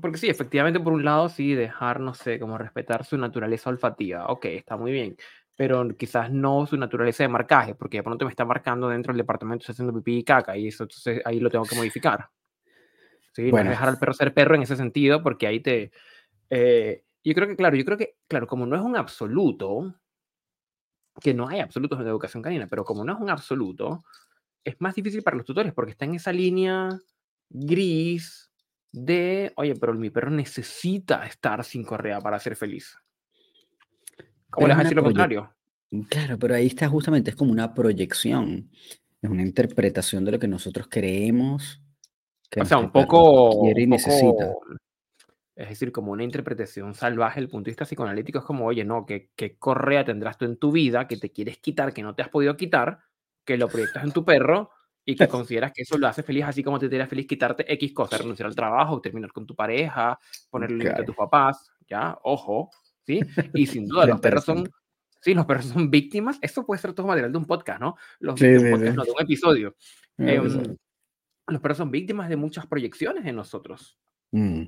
porque 0.00 0.18
sí, 0.18 0.28
efectivamente, 0.28 0.80
por 0.80 0.92
un 0.92 1.04
lado, 1.04 1.28
sí, 1.28 1.54
dejar, 1.54 2.00
no 2.00 2.14
sé, 2.14 2.38
como 2.38 2.58
respetar 2.58 3.04
su 3.04 3.16
naturaleza 3.18 3.70
olfativa. 3.70 4.26
Ok, 4.26 4.46
está 4.46 4.76
muy 4.76 4.92
bien. 4.92 5.16
Pero 5.56 5.86
quizás 5.96 6.30
no 6.30 6.66
su 6.66 6.76
naturaleza 6.76 7.24
de 7.24 7.28
marcaje, 7.28 7.74
porque 7.74 7.98
de 7.98 8.02
pronto 8.02 8.24
me 8.24 8.30
está 8.30 8.44
marcando 8.44 8.88
dentro 8.88 9.12
del 9.12 9.18
departamento, 9.18 9.62
está 9.62 9.72
haciendo 9.72 9.92
pipí 9.94 10.18
y 10.18 10.24
caca, 10.24 10.56
y 10.56 10.68
eso 10.68 10.84
entonces 10.84 11.20
ahí 11.24 11.40
lo 11.40 11.50
tengo 11.50 11.64
que 11.64 11.76
modificar. 11.76 12.28
Sí, 13.32 13.50
bueno. 13.50 13.70
dejar 13.70 13.88
al 13.88 13.98
perro 13.98 14.12
ser 14.12 14.34
perro 14.34 14.54
en 14.54 14.62
ese 14.62 14.76
sentido, 14.76 15.22
porque 15.22 15.46
ahí 15.46 15.60
te. 15.60 15.90
Eh, 16.50 17.04
yo 17.24 17.34
creo 17.34 17.48
que, 17.48 17.56
claro, 17.56 17.76
yo 17.76 17.84
creo 17.84 17.96
que, 17.96 18.16
claro, 18.28 18.46
como 18.46 18.66
no 18.66 18.76
es 18.76 18.82
un 18.82 18.96
absoluto, 18.96 19.94
que 21.20 21.34
no 21.34 21.48
hay 21.48 21.60
absolutos 21.60 22.00
en 22.00 22.06
educación 22.06 22.42
canina, 22.42 22.66
pero 22.66 22.84
como 22.84 23.04
no 23.04 23.14
es 23.14 23.20
un 23.20 23.30
absoluto, 23.30 24.04
es 24.64 24.80
más 24.80 24.94
difícil 24.94 25.22
para 25.22 25.36
los 25.36 25.46
tutores 25.46 25.72
porque 25.72 25.92
está 25.92 26.04
en 26.04 26.14
esa 26.14 26.32
línea 26.32 26.88
gris 27.50 28.50
de, 28.92 29.52
oye, 29.56 29.74
pero 29.76 29.94
mi 29.94 30.10
perro 30.10 30.30
necesita 30.30 31.26
estar 31.26 31.64
sin 31.64 31.84
correa 31.84 32.20
para 32.20 32.38
ser 32.38 32.56
feliz. 32.56 32.96
¿Cómo 34.50 34.68
les 34.68 34.76
decir 34.78 34.96
lo 34.96 35.04
contrario? 35.04 35.54
Claro, 36.08 36.38
pero 36.38 36.54
ahí 36.54 36.66
está 36.66 36.88
justamente, 36.88 37.30
es 37.30 37.36
como 37.36 37.52
una 37.52 37.74
proyección, 37.74 38.70
es 39.20 39.30
una 39.30 39.42
interpretación 39.42 40.24
de 40.24 40.32
lo 40.32 40.38
que 40.38 40.48
nosotros 40.48 40.86
creemos 40.90 41.82
que 42.52 42.60
o 42.60 42.66
sea, 42.66 42.76
un 42.76 42.92
poco, 42.92 43.62
quiere 43.62 43.82
y 43.82 43.86
necesita. 43.86 44.52
Es 45.54 45.68
decir, 45.68 45.92
como 45.92 46.12
una 46.12 46.24
interpretación 46.24 46.94
salvaje 46.94 47.40
el 47.40 47.48
punto 47.48 47.66
de 47.66 47.72
vista 47.72 47.84
psicoanalítico, 47.84 48.38
es 48.38 48.44
como, 48.44 48.66
oye, 48.66 48.84
no, 48.84 49.04
¿qué, 49.04 49.30
¿qué, 49.36 49.58
correa 49.58 50.04
tendrás 50.04 50.38
tú 50.38 50.46
en 50.46 50.56
tu 50.56 50.72
vida 50.72 51.06
que 51.06 51.18
te 51.18 51.30
quieres 51.30 51.58
quitar, 51.58 51.92
que 51.92 52.02
no 52.02 52.14
te 52.14 52.22
has 52.22 52.30
podido 52.30 52.56
quitar, 52.56 53.00
que 53.44 53.58
lo 53.58 53.68
proyectas 53.68 54.04
en 54.04 54.12
tu 54.12 54.24
perro 54.24 54.70
y 55.04 55.16
que 55.16 55.28
consideras 55.28 55.72
que 55.72 55.82
eso 55.82 55.98
lo 55.98 56.08
hace 56.08 56.22
feliz, 56.22 56.44
así 56.44 56.62
como 56.62 56.78
te 56.78 56.86
haría 56.86 57.06
feliz 57.06 57.26
quitarte 57.26 57.70
X 57.74 57.92
cosas, 57.92 58.20
renunciar 58.20 58.46
al 58.46 58.54
trabajo, 58.54 59.00
terminar 59.00 59.32
con 59.32 59.46
tu 59.46 59.54
pareja, 59.54 60.18
ponerle 60.50 60.78
límite 60.78 61.02
a 61.02 61.04
tus 61.04 61.16
papás, 61.16 61.70
¿ya? 61.88 62.18
Ojo, 62.22 62.70
¿sí? 63.04 63.20
Y 63.54 63.66
sin 63.66 63.86
duda, 63.88 64.06
los 64.06 64.20
perros 64.20 64.44
son, 64.44 64.70
sí, 65.20 65.34
los 65.34 65.46
perros 65.46 65.66
son 65.66 65.90
víctimas, 65.90 66.38
eso 66.40 66.64
puede 66.64 66.80
ser 66.80 66.92
todo 66.94 67.06
material 67.06 67.32
de 67.32 67.38
un 67.38 67.46
podcast, 67.46 67.80
¿no? 67.80 67.96
Los 68.20 68.38
sí, 68.38 68.46
de 68.46 68.72
un 68.72 68.94
no, 68.94 69.04
de 69.04 69.10
un 69.10 69.20
episodio. 69.20 69.76
Em, 70.18 70.76
los 71.48 71.60
perros 71.60 71.78
son 71.78 71.90
víctimas 71.90 72.28
de 72.28 72.36
muchas 72.36 72.66
proyecciones 72.66 73.26
en 73.26 73.36
nosotros. 73.36 73.98
Mm, 74.34 74.62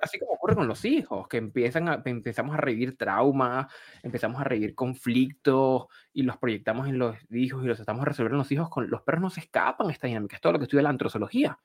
así 0.00 0.18
como 0.18 0.32
ocurre 0.32 0.54
con 0.54 0.66
los 0.66 0.86
hijos, 0.86 1.28
que 1.28 1.36
empiezan 1.36 1.90
a, 1.90 2.02
empezamos 2.02 2.54
a 2.54 2.56
revivir 2.56 2.96
traumas, 2.96 3.66
empezamos 4.02 4.40
a 4.40 4.44
revivir 4.44 4.74
conflictos 4.74 5.84
y 6.14 6.22
los 6.22 6.38
proyectamos 6.38 6.88
en 6.88 6.98
los 6.98 7.14
hijos 7.30 7.62
y 7.62 7.66
los 7.66 7.78
estamos 7.78 8.06
resolviendo 8.06 8.36
en 8.36 8.38
los 8.38 8.52
hijos. 8.52 8.70
Con, 8.70 8.88
los 8.90 9.02
perros 9.02 9.20
no 9.20 9.30
se 9.30 9.40
escapan 9.40 9.88
de 9.88 9.92
esta 9.92 10.06
dinámica, 10.06 10.36
es 10.36 10.40
todo 10.40 10.54
lo 10.54 10.58
que 10.58 10.64
estudia 10.64 10.82
la 10.82 10.88
antrozoología, 10.88 11.58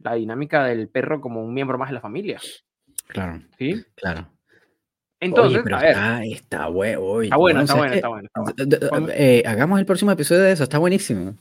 la 0.00 0.14
dinámica 0.14 0.64
del 0.64 0.88
perro 0.88 1.20
como 1.20 1.40
un 1.44 1.54
miembro 1.54 1.78
más 1.78 1.88
de 1.88 1.94
la 1.94 2.00
familia. 2.00 2.40
Claro. 3.06 3.42
¿Sí? 3.56 3.84
Claro. 3.94 4.28
Entonces, 5.20 5.60
a 5.72 5.78
ver. 5.78 5.90
Está, 5.90 6.24
está, 6.24 6.66
bueno, 6.66 7.22
está 7.22 7.36
bueno, 7.36 7.60
está 7.62 7.74
bueno, 7.76 7.94
está 7.94 8.40
bueno, 8.40 9.08
eh, 9.12 9.44
hagamos 9.46 9.78
el 9.78 9.86
próximo 9.86 10.10
episodio 10.10 10.42
de 10.42 10.52
eso, 10.52 10.64
está 10.64 10.78
buenísimo. 10.78 11.36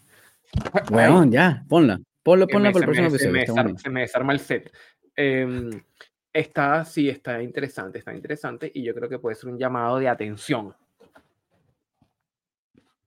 Bueno, 0.92 1.26
ya, 1.26 1.66
ponla. 1.68 2.00
Ponlo, 2.26 2.48
ponla 2.48 2.72
para 2.72 2.86
el 2.86 2.86
próximo 2.86 3.08
episodio. 3.10 3.78
se 3.78 3.90
me 3.92 4.02
desarma 4.02 4.34
el 4.34 4.40
set. 4.40 4.72
Em, 5.16 5.70
está, 6.34 6.84
sí, 6.84 7.10
está 7.10 7.42
interesante, 7.42 8.00
está 8.00 8.14
interesante 8.14 8.72
y 8.74 8.84
yo 8.84 8.94
creo 8.94 9.10
que 9.10 9.20
puede 9.20 9.36
ser 9.36 9.50
un 9.50 9.58
llamado 9.58 9.98
de 10.00 10.10
atención. 10.10 10.76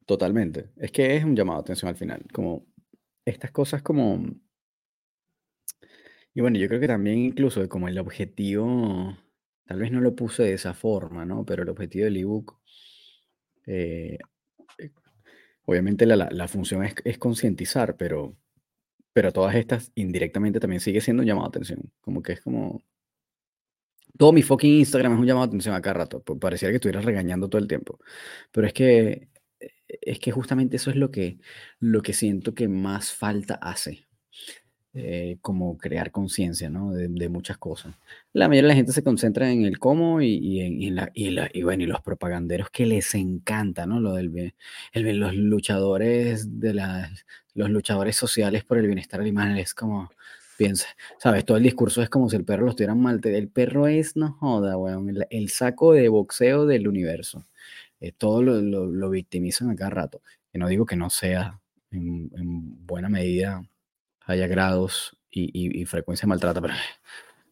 Totalmente. 0.06 0.70
Es 0.78 0.90
que 0.90 1.16
es 1.16 1.24
un 1.24 1.36
llamado 1.36 1.59
de 1.59 1.64
atención 1.64 1.90
al 1.90 1.96
final. 1.96 2.24
Como 2.32 2.66
estas 3.26 3.50
cosas 3.50 3.82
como... 3.82 4.24
Y 6.32 6.40
bueno, 6.40 6.59
yo 6.59 6.68
creo 6.68 6.80
que 6.80 6.88
también 6.88 7.18
incluso 7.18 7.68
como 7.68 7.88
el 7.88 7.98
objetivo, 7.98 9.18
tal 9.66 9.78
vez 9.78 9.92
no 9.92 10.00
lo 10.00 10.14
puse 10.14 10.44
de 10.44 10.54
esa 10.54 10.72
forma, 10.72 11.26
¿no? 11.26 11.44
Pero 11.44 11.62
el 11.62 11.68
objetivo 11.68 12.04
del 12.04 12.16
ebook, 12.16 12.59
eh, 13.66 14.18
obviamente 15.66 16.06
la, 16.06 16.16
la, 16.30 16.48
función 16.48 16.84
es, 16.84 16.94
es 17.04 17.18
concientizar, 17.18 17.96
pero 17.96 18.34
pero 19.19 19.33
todas 19.33 19.57
estas 19.57 19.91
indirectamente 19.97 20.61
también 20.61 20.79
sigue 20.79 21.01
siendo 21.01 21.23
un 21.23 21.27
llamado 21.27 21.49
de 21.49 21.57
atención. 21.57 21.91
Como 22.01 22.23
que 22.23 22.35
es 22.35 22.41
como... 22.41 22.85
Todo 24.16 24.33
mi 24.33 24.43
fucking 24.43 24.79
Instagram 24.79 25.14
es 25.14 25.19
un 25.19 25.27
llamado 25.27 25.47
de 25.47 25.51
atención 25.51 25.75
a 25.75 25.81
rato. 25.81 26.23
Pareciera 26.23 26.71
que 26.71 26.77
estuvieras 26.77 27.05
regañando 27.05 27.49
todo 27.49 27.61
el 27.61 27.66
tiempo. 27.66 27.99
Pero 28.53 28.69
es 28.69 28.73
que, 28.73 29.29
es 29.89 30.21
que 30.21 30.31
justamente 30.31 30.77
eso 30.77 30.91
es 30.91 30.97
lo 30.97 31.11
que, 31.11 31.41
lo 31.81 32.01
que 32.01 32.12
siento 32.12 32.55
que 32.55 32.69
más 32.69 33.12
falta 33.12 33.55
hace. 33.57 34.07
Eh, 34.95 35.37
como 35.43 35.77
crear 35.77 36.11
conciencia 36.11 36.71
¿no? 36.71 36.93
de, 36.93 37.29
muchas 37.29 37.59
cosas. 37.59 37.95
La 38.33 38.49
mayoría 38.49 38.69
de 38.69 38.75
la 38.75 38.77
gente 38.77 38.93
se 38.93 39.05
concentra 39.05 39.51
en 39.53 39.64
el 39.64 39.79
cómo 39.79 40.23
y, 40.23 40.61
en, 40.61 40.95
la, 40.95 41.11
y, 41.12 41.31
la, 41.31 41.51
y, 41.53 41.62
bueno, 41.62 41.83
y 41.83 41.87
los 41.87 42.01
propaganderos 42.03 42.71
que 42.71 42.87
les 42.87 43.14
encanta, 43.14 43.85
¿no? 43.87 44.01
Lo 44.01 44.14
del 44.14 44.55
el, 44.93 45.19
los 45.19 45.35
luchadores 45.35 46.59
de 46.59 46.75
las, 46.75 47.27
los 47.59 47.70
luchadores 47.70 48.16
sociales 48.16 48.64
por 48.64 48.78
el 48.78 48.86
bienestar 48.86 49.20
animal 49.20 49.59
es 49.59 49.74
como 49.74 50.11
piensa, 50.56 50.86
sabes, 51.18 51.44
todo 51.44 51.56
el 51.56 51.62
discurso 51.62 52.02
es 52.02 52.09
como 52.09 52.28
si 52.30 52.36
el 52.36 52.44
perro 52.44 52.64
lo 52.64 52.70
estuvieran 52.70 53.00
mal, 53.00 53.20
el 53.22 53.48
perro 53.48 53.86
es, 53.86 54.16
no 54.16 54.32
joda, 54.32 54.76
weón, 54.76 55.14
el, 55.30 55.48
saco 55.50 55.92
de 55.92 56.09
boxeo 56.09 56.66
del 56.66 56.88
universo. 56.88 57.46
Eh, 58.00 58.12
todo 58.12 58.42
lo, 58.42 58.61
lo, 58.61 59.11
victimizan 59.11 59.70
a 59.70 59.76
cada 59.76 59.90
rato. 59.90 60.22
Y 60.52 60.59
no 60.59 60.68
digo 60.68 60.86
que 60.86 60.96
no 60.96 61.11
sea 61.11 61.61
en, 61.90 62.30
en 62.36 62.86
buena 62.86 63.09
medida 63.09 63.62
haya 64.26 64.46
grados 64.46 65.16
y, 65.30 65.84
frecuencia 65.86 66.26
de 66.26 66.28
maltrato, 66.28 66.61
pero 66.61 66.74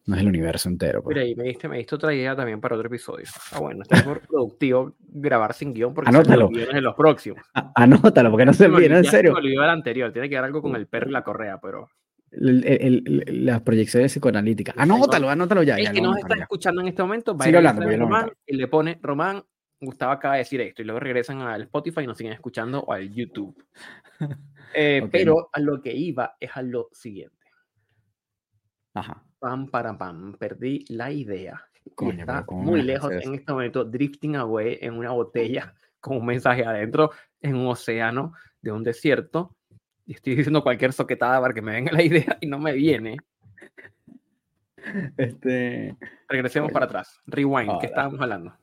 No 0.07 0.15
es 0.15 0.21
el 0.21 0.27
universo 0.29 0.69
entero. 0.69 1.03
Pues. 1.03 1.13
Mira, 1.13 1.25
ahí 1.25 1.35
me 1.35 1.43
diste, 1.43 1.67
me 1.67 1.77
diste 1.77 1.93
otra 1.95 2.15
idea 2.15 2.33
también 2.33 2.61
para 2.61 2.75
otro 2.75 2.87
episodio. 2.87 3.25
Ah, 3.51 3.59
bueno, 3.59 3.81
está 3.83 4.01
muy 4.05 4.17
productivo 4.27 4.95
grabar 4.99 5.53
sin 5.53 5.73
guion 5.73 5.93
porque 5.93 6.09
Anótalo. 6.09 6.49
en 6.49 6.83
los 6.83 6.95
próximos. 6.95 7.43
anótalo, 7.75 8.31
porque 8.31 8.45
no 8.45 8.53
se 8.53 8.69
viene 8.69 8.99
en 8.99 9.03
serio. 9.03 9.33
Me 9.33 9.39
olvidó 9.39 9.63
el 9.63 9.69
anterior, 9.69 10.13
tiene 10.13 10.29
que 10.29 10.35
ver 10.35 10.45
algo 10.45 10.61
con 10.61 10.77
el 10.77 10.87
perro 10.87 11.09
y 11.09 11.11
la 11.11 11.25
correa, 11.25 11.59
pero. 11.59 11.89
las 12.31 13.61
proyecciones 13.61 14.13
psicoanalíticas. 14.13 14.75
Anótalo, 14.77 15.29
anótalo 15.29 15.61
ya. 15.63 15.75
El 15.75 15.91
que 15.91 16.01
nos 16.01 16.17
está 16.17 16.35
escuchando 16.35 16.79
en 16.79 16.87
este 16.87 17.01
momento, 17.01 17.37
va 17.37 17.43
a 17.43 17.47
hablando, 17.49 17.97
Román 17.97 18.31
y 18.45 18.55
le 18.55 18.67
pone 18.69 18.99
Román, 19.01 19.43
Gustavo 19.81 20.13
acaba 20.13 20.35
de 20.35 20.39
decir 20.39 20.61
esto, 20.61 20.83
y 20.83 20.85
luego 20.85 21.01
regresan 21.01 21.41
al 21.41 21.63
Spotify 21.63 22.03
y 22.03 22.07
nos 22.07 22.17
siguen 22.17 22.31
escuchando 22.31 22.79
o 22.79 22.93
al 22.93 23.13
YouTube. 23.13 23.61
Eh, 24.73 25.07
pero 25.09 25.49
a 25.53 25.61
lo 25.61 25.81
que 25.81 25.95
iba 25.95 26.35
es 26.41 26.51
a 26.53 26.61
lo 26.61 26.89
siguiente. 26.91 27.47
Ajá. 28.93 29.26
Pam, 29.47 29.67
para 29.67 29.97
pam, 29.97 30.33
perdí 30.33 30.83
la 30.89 31.09
idea. 31.09 31.65
está 31.85 32.45
muy 32.49 32.81
lejos 32.81 33.13
en 33.13 33.35
este 33.35 33.53
momento, 33.53 33.85
drifting 33.85 34.35
away 34.35 34.77
en 34.81 34.95
una 34.95 35.11
botella 35.11 35.73
con 36.01 36.17
un 36.17 36.25
mensaje 36.25 36.65
adentro 36.65 37.11
en 37.39 37.55
un 37.55 37.67
océano 37.67 38.33
de 38.61 38.73
un 38.73 38.83
desierto. 38.83 39.55
Y 40.05 40.15
estoy 40.15 40.35
diciendo 40.35 40.61
cualquier 40.61 40.91
soquetada 40.91 41.39
para 41.39 41.53
que 41.53 41.61
me 41.61 41.71
venga 41.71 41.93
la 41.93 42.03
idea 42.03 42.37
y 42.41 42.47
no 42.47 42.59
me 42.59 42.73
viene. 42.73 43.15
Este. 45.15 45.95
Regresemos 46.27 46.73
para 46.73 46.87
atrás. 46.87 47.21
Rewind, 47.25 47.79
¿qué 47.79 47.85
estábamos 47.85 48.19
hablando? 48.19 48.53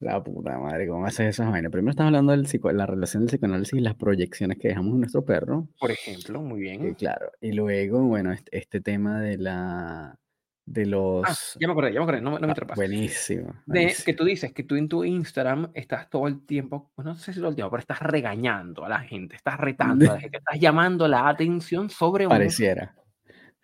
La 0.00 0.24
puta 0.24 0.58
madre, 0.58 0.88
¿cómo 0.88 1.04
haces 1.04 1.28
esas 1.28 1.50
vainas? 1.50 1.70
Primero 1.70 1.90
estamos 1.90 2.08
hablando 2.08 2.32
de 2.32 2.72
la 2.72 2.86
relación 2.86 3.22
del 3.22 3.28
psicoanálisis 3.28 3.74
y 3.74 3.82
las 3.82 3.96
proyecciones 3.96 4.56
que 4.58 4.68
dejamos 4.68 4.94
en 4.94 5.00
nuestro 5.00 5.26
perro. 5.26 5.68
Por 5.78 5.90
ejemplo, 5.90 6.40
muy 6.40 6.60
bien. 6.60 6.94
claro. 6.94 7.30
Y 7.38 7.52
luego, 7.52 8.02
bueno, 8.04 8.32
este, 8.32 8.56
este, 8.56 8.80
tema 8.80 9.20
de 9.20 9.36
la 9.36 10.18
de 10.64 10.82
ah, 10.82 10.86
los... 10.86 11.56
ya 11.60 11.66
me 11.66 11.72
acordé, 11.72 11.92
ya 11.92 11.98
me 11.98 12.04
acordé, 12.04 12.20
no, 12.22 12.38
me 12.38 12.38
ah, 12.46 12.74
buenísimo, 12.76 13.52
De 13.66 13.94
que 14.04 14.14
tú 14.14 14.24
dices 14.24 14.52
que 14.52 14.62
tú 14.62 14.76
en 14.76 14.88
tu 14.88 15.04
Instagram 15.04 15.70
estás 15.74 16.08
todo 16.08 16.28
el 16.28 16.46
tiempo, 16.46 16.92
pues 16.94 17.04
no 17.04 17.14
sé 17.16 17.34
si 17.34 17.40
todo 17.40 17.50
el 17.50 17.56
tiempo, 17.56 17.70
pero 17.70 17.80
estás 17.80 18.00
regañando 18.00 18.84
a 18.84 18.88
la 18.88 19.00
gente, 19.00 19.36
estás 19.36 19.58
retando 19.58 20.10
a 20.10 20.14
la 20.14 20.20
gente, 20.20 20.38
estás 20.38 20.58
llamando 20.58 21.08
la 21.08 21.28
atención 21.28 21.90
sobre 21.90 22.26
Pareciera. 22.26 22.94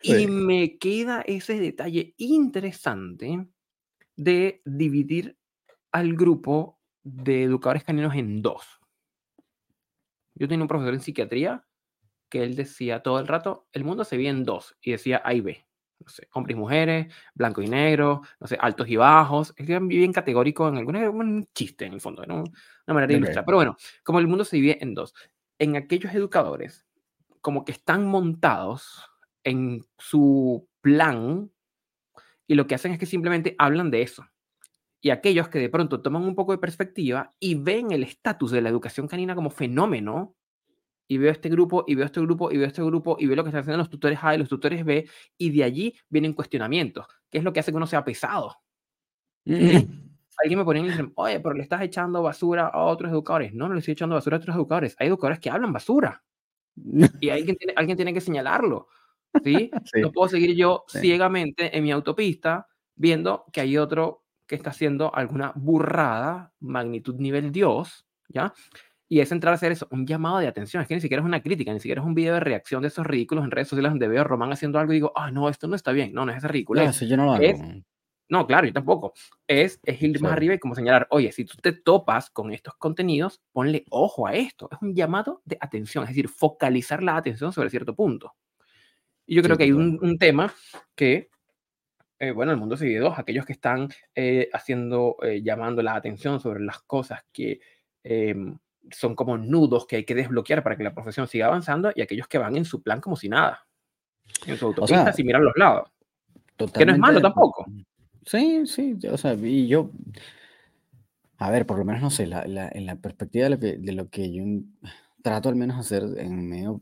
Y 0.02 0.26
me 0.26 0.76
queda 0.76 1.22
ese 1.26 1.58
detalle 1.58 2.14
interesante 2.18 3.46
de 4.16 4.60
dividir 4.64 5.35
al 5.96 6.14
grupo 6.14 6.78
de 7.02 7.44
educadores 7.44 7.82
caninos 7.82 8.14
en 8.14 8.42
dos. 8.42 8.80
Yo 10.34 10.46
tenía 10.46 10.62
un 10.62 10.68
profesor 10.68 10.92
en 10.92 11.00
psiquiatría 11.00 11.64
que 12.28 12.42
él 12.42 12.54
decía 12.54 13.02
todo 13.02 13.18
el 13.18 13.26
rato, 13.26 13.66
el 13.72 13.84
mundo 13.84 14.04
se 14.04 14.18
ve 14.18 14.28
en 14.28 14.44
dos, 14.44 14.76
y 14.82 14.90
decía 14.90 15.22
A 15.24 15.32
y 15.32 15.40
B. 15.40 15.66
No 15.98 16.08
sé, 16.10 16.28
hombres 16.34 16.54
y 16.54 16.60
mujeres, 16.60 17.14
blanco 17.34 17.62
y 17.62 17.68
negro, 17.68 18.20
no 18.38 18.46
sé, 18.46 18.58
altos 18.60 18.86
y 18.88 18.96
bajos. 18.96 19.54
Es 19.56 19.66
bien 19.66 20.12
categórico 20.12 20.68
en 20.68 20.76
algún 20.76 21.48
chiste, 21.54 21.86
en 21.86 21.94
el 21.94 22.02
fondo, 22.02 22.26
¿no? 22.26 22.40
una 22.42 22.94
manera 22.94 23.06
de 23.06 23.14
ilustrar. 23.14 23.46
Pero 23.46 23.56
bueno, 23.56 23.76
como 24.04 24.18
el 24.18 24.26
mundo 24.26 24.44
se 24.44 24.56
divide 24.56 24.76
en 24.82 24.92
dos, 24.92 25.14
en 25.58 25.76
aquellos 25.76 26.12
educadores, 26.14 26.84
como 27.40 27.64
que 27.64 27.72
están 27.72 28.06
montados 28.06 29.08
en 29.44 29.82
su 29.96 30.68
plan 30.82 31.50
y 32.46 32.54
lo 32.54 32.66
que 32.66 32.74
hacen 32.74 32.92
es 32.92 32.98
que 32.98 33.06
simplemente 33.06 33.54
hablan 33.58 33.90
de 33.90 34.02
eso 34.02 34.26
y 35.00 35.10
aquellos 35.10 35.48
que 35.48 35.58
de 35.58 35.68
pronto 35.68 36.02
toman 36.02 36.22
un 36.22 36.34
poco 36.34 36.52
de 36.52 36.58
perspectiva 36.58 37.34
y 37.38 37.54
ven 37.54 37.92
el 37.92 38.02
estatus 38.02 38.50
de 38.50 38.60
la 38.60 38.68
educación 38.68 39.06
canina 39.08 39.34
como 39.34 39.50
fenómeno, 39.50 40.34
y 41.08 41.18
veo 41.18 41.30
este 41.30 41.48
grupo, 41.48 41.84
y 41.86 41.94
veo 41.94 42.04
este 42.04 42.20
grupo, 42.20 42.50
y 42.50 42.58
veo 42.58 42.66
este 42.66 42.82
grupo, 42.82 43.16
y 43.18 43.26
veo 43.26 43.36
lo 43.36 43.44
que 43.44 43.50
están 43.50 43.60
haciendo 43.60 43.78
los 43.78 43.90
tutores 43.90 44.18
A 44.22 44.34
y 44.34 44.38
los 44.38 44.48
tutores 44.48 44.84
B, 44.84 45.08
y 45.38 45.50
de 45.50 45.64
allí 45.64 45.94
vienen 46.08 46.32
cuestionamientos, 46.32 47.06
¿Qué 47.30 47.38
es 47.38 47.44
lo 47.44 47.52
que 47.52 47.60
hace 47.60 47.70
que 47.70 47.76
uno 47.76 47.86
sea 47.86 48.04
pesado. 48.04 48.56
Alguien 50.38 50.58
me 50.58 50.64
ponía 50.64 50.82
y 50.82 50.88
dice, 50.88 51.10
oye, 51.14 51.40
pero 51.40 51.54
le 51.54 51.62
estás 51.62 51.80
echando 51.80 52.22
basura 52.22 52.66
a 52.66 52.84
otros 52.84 53.10
educadores. 53.10 53.54
No, 53.54 53.68
no 53.68 53.74
le 53.74 53.80
estoy 53.80 53.92
echando 53.92 54.14
basura 54.14 54.36
a 54.36 54.40
otros 54.40 54.54
educadores. 54.54 54.94
Hay 54.98 55.08
educadores 55.08 55.40
que 55.40 55.48
hablan 55.48 55.72
basura. 55.72 56.22
Y 57.22 57.30
alguien 57.30 57.56
tiene, 57.56 57.72
alguien 57.74 57.96
tiene 57.96 58.12
que 58.12 58.20
señalarlo. 58.20 58.88
¿sí? 59.42 59.70
No 59.94 60.12
puedo 60.12 60.28
seguir 60.28 60.54
yo 60.54 60.84
ciegamente 60.88 61.74
en 61.76 61.84
mi 61.84 61.90
autopista 61.90 62.66
viendo 62.94 63.46
que 63.50 63.62
hay 63.62 63.78
otro 63.78 64.25
que 64.46 64.54
está 64.54 64.70
haciendo 64.70 65.14
alguna 65.14 65.52
burrada, 65.54 66.52
magnitud 66.60 67.16
nivel 67.16 67.52
Dios, 67.52 68.06
¿ya? 68.28 68.52
Y 69.08 69.20
es 69.20 69.30
entrar 69.30 69.52
a 69.52 69.54
hacer 69.54 69.70
eso, 69.70 69.86
un 69.90 70.06
llamado 70.06 70.38
de 70.38 70.48
atención. 70.48 70.82
Es 70.82 70.88
que 70.88 70.94
ni 70.94 71.00
siquiera 71.00 71.22
es 71.22 71.26
una 71.26 71.40
crítica, 71.40 71.72
ni 71.72 71.78
siquiera 71.78 72.00
es 72.00 72.06
un 72.06 72.14
video 72.14 72.34
de 72.34 72.40
reacción 72.40 72.82
de 72.82 72.88
esos 72.88 73.06
ridículos 73.06 73.44
en 73.44 73.52
redes 73.52 73.68
sociales 73.68 73.92
donde 73.92 74.08
veo 74.08 74.22
a 74.22 74.24
Román 74.24 74.52
haciendo 74.52 74.78
algo 74.78 74.92
y 74.92 74.96
digo, 74.96 75.12
ah, 75.14 75.30
no, 75.30 75.48
esto 75.48 75.68
no 75.68 75.76
está 75.76 75.92
bien. 75.92 76.12
No, 76.12 76.26
no 76.26 76.32
es 76.32 76.42
ridículo. 76.42 76.84
No, 76.84 76.90
yo 76.90 77.16
no 77.16 77.24
lo 77.24 77.32
hago. 77.34 77.44
no, 78.28 78.46
claro, 78.48 78.66
yo 78.66 78.72
tampoco. 78.72 79.12
Es, 79.46 79.78
es 79.84 80.02
ir 80.02 80.20
más 80.20 80.32
arriba 80.32 80.54
y 80.54 80.58
como 80.58 80.74
señalar, 80.74 81.06
oye, 81.10 81.30
si 81.30 81.44
tú 81.44 81.56
te 81.62 81.72
topas 81.72 82.30
con 82.30 82.52
estos 82.52 82.74
contenidos, 82.74 83.40
ponle 83.52 83.84
ojo 83.90 84.26
a 84.26 84.34
esto. 84.34 84.68
Es 84.72 84.78
un 84.82 84.92
llamado 84.92 85.40
de 85.44 85.56
atención, 85.60 86.02
es 86.02 86.10
decir, 86.10 86.28
focalizar 86.28 87.00
la 87.00 87.16
atención 87.16 87.52
sobre 87.52 87.70
cierto 87.70 87.94
punto. 87.94 88.34
Y 89.24 89.36
yo 89.36 89.42
creo 89.42 89.56
que 89.56 89.64
hay 89.64 89.72
un, 89.72 89.98
un, 90.02 90.18
tema 90.18 90.52
que 90.94 91.30
eh, 92.18 92.30
bueno, 92.30 92.52
el 92.52 92.58
mundo 92.58 92.76
se 92.76 92.86
divide 92.86 93.00
dos, 93.00 93.18
aquellos 93.18 93.44
que 93.44 93.52
están 93.52 93.88
eh, 94.14 94.48
haciendo, 94.52 95.16
eh, 95.22 95.42
llamando 95.42 95.82
la 95.82 95.94
atención 95.94 96.40
sobre 96.40 96.60
las 96.60 96.80
cosas 96.80 97.24
que 97.30 97.60
em, 98.02 98.56
son 98.90 99.14
como 99.14 99.36
nudos 99.36 99.86
que 99.86 99.96
hay 99.96 100.04
que 100.04 100.14
desbloquear 100.14 100.62
para 100.62 100.76
que 100.76 100.84
la 100.84 100.94
profesión 100.94 101.28
siga 101.28 101.46
avanzando 101.46 101.92
y 101.94 102.00
aquellos 102.00 102.28
que 102.28 102.38
van 102.38 102.56
en 102.56 102.64
su 102.64 102.82
plan 102.82 103.00
como 103.00 103.16
si 103.16 103.28
nada, 103.28 103.66
en 104.46 104.56
su 104.56 104.66
autopista 104.66 105.12
sin 105.12 105.26
mirar 105.26 105.42
los 105.42 105.56
lados. 105.56 105.90
Que 106.72 106.86
no 106.86 106.92
es 106.92 106.98
malo 106.98 107.20
tampoco. 107.20 107.66
Sí, 108.24 108.66
sí, 108.66 108.96
o 109.10 109.18
sea, 109.18 109.34
y 109.34 109.68
yo, 109.68 109.90
a 111.36 111.50
ver, 111.50 111.66
por 111.66 111.78
lo 111.78 111.84
menos 111.84 112.00
no 112.00 112.10
sé, 112.10 112.26
la, 112.26 112.46
la, 112.46 112.68
en 112.72 112.86
la 112.86 112.96
perspectiva 112.96 113.44
de 113.44 113.50
lo, 113.50 113.58
que, 113.58 113.76
de 113.76 113.92
lo 113.92 114.08
que 114.08 114.32
yo 114.32 114.42
trato 115.22 115.48
al 115.48 115.56
menos 115.56 115.78
hacer 115.78 116.02
en 116.16 116.48
medio... 116.48 116.80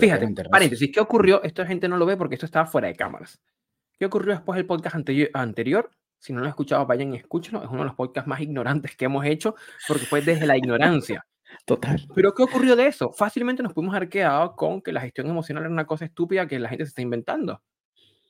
Fíjate, 0.00 0.26
paréntesis, 0.50 0.90
¿qué 0.92 0.98
ocurrió? 0.98 1.44
Esto 1.44 1.62
la 1.62 1.68
gente 1.68 1.88
no 1.88 1.96
lo 1.96 2.06
ve 2.06 2.16
porque 2.16 2.34
esto 2.34 2.46
estaba 2.46 2.66
fuera 2.66 2.88
de 2.88 2.96
cámaras. 2.96 3.40
¿Qué 3.98 4.04
ocurrió 4.04 4.34
después 4.34 4.56
del 4.56 4.66
podcast 4.66 4.96
anterior? 5.34 5.90
Si 6.18 6.32
no 6.32 6.40
lo 6.40 6.46
han 6.46 6.50
escuchado, 6.50 6.84
vayan 6.86 7.14
y 7.14 7.16
escúchenlo. 7.16 7.62
Es 7.62 7.68
uno 7.68 7.78
de 7.78 7.86
los 7.86 7.94
podcasts 7.94 8.28
más 8.28 8.40
ignorantes 8.40 8.96
que 8.96 9.06
hemos 9.06 9.24
hecho 9.24 9.54
porque 9.88 10.04
fue 10.04 10.20
desde 10.20 10.46
la 10.46 10.56
ignorancia. 10.56 11.26
Total. 11.64 12.06
Pero 12.14 12.34
¿qué 12.34 12.42
ocurrió 12.42 12.76
de 12.76 12.88
eso? 12.88 13.12
Fácilmente 13.12 13.62
nos 13.62 13.72
pudimos 13.72 13.94
haber 13.94 14.08
quedado 14.08 14.54
con 14.54 14.82
que 14.82 14.92
la 14.92 15.00
gestión 15.00 15.28
emocional 15.28 15.64
era 15.64 15.72
una 15.72 15.86
cosa 15.86 16.04
estúpida 16.04 16.46
que 16.46 16.58
la 16.58 16.68
gente 16.68 16.84
se 16.84 16.90
está 16.90 17.02
inventando. 17.02 17.62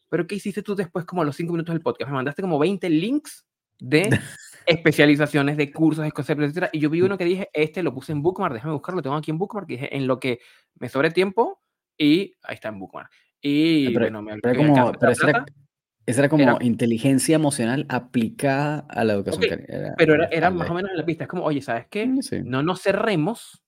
Pero 0.09 0.27
¿qué 0.27 0.37
hiciste 0.37 0.63
tú 0.63 0.77
después, 0.77 1.05
como 1.05 1.23
a 1.23 1.25
los 1.25 1.35
cinco 1.35 1.53
minutos 1.53 1.75
del 1.75 1.83
podcast? 1.83 2.11
Me 2.11 2.15
mandaste 2.15 2.43
como 2.43 2.59
20 2.59 2.89
links 2.91 3.45
de 3.79 4.09
especializaciones, 4.67 5.57
de 5.57 5.73
cursos, 5.73 6.05
de 6.05 6.13
conceptos, 6.13 6.57
etc. 6.57 6.69
Y 6.73 6.79
yo 6.79 6.91
vi 6.91 7.03
uno 7.03 7.19
que 7.19 7.25
dije, 7.25 7.51
este 7.53 7.83
lo 7.83 7.93
puse 7.93 8.13
en 8.13 8.23
Bookmark, 8.23 8.55
déjame 8.55 8.75
buscarlo, 8.75 9.03
tengo 9.03 9.17
aquí 9.17 9.33
en 9.33 9.39
Bookmark, 9.39 9.67
dije, 9.67 9.97
en 9.97 10.07
lo 10.07 10.21
que 10.21 10.39
me 10.77 10.89
sobre 10.89 11.11
tiempo, 11.11 11.61
y 11.99 12.37
ahí 12.43 12.55
está 12.55 12.69
en 12.69 12.79
Bookmark. 12.79 13.11
Y 13.41 13.93
bueno, 13.93 14.23
me 14.23 14.39
pero, 14.39 14.57
como, 14.57 14.93
pero 14.93 15.13
esa 15.13 16.21
era, 16.21 16.29
como 16.29 16.59
inteligencia 16.61 17.35
emocional 17.35 17.87
aplicada 17.89 18.87
a 18.89 19.05
la 19.05 19.15
educación. 19.15 19.65
pero 19.97 20.15
era, 20.15 20.27
era 20.27 20.51
más 20.51 20.71
o 20.71 20.75
menos 20.75 20.91
en 20.91 20.97
la 20.97 21.05
pista. 21.05 21.25
Es 21.25 21.31
como, 21.31 21.45
oye, 21.45 21.61
¿sabes 21.63 21.87
qué? 21.89 22.07
Mm, 22.07 22.21
no 22.45 22.63
nos 22.63 22.83
cerremos, 22.83 23.63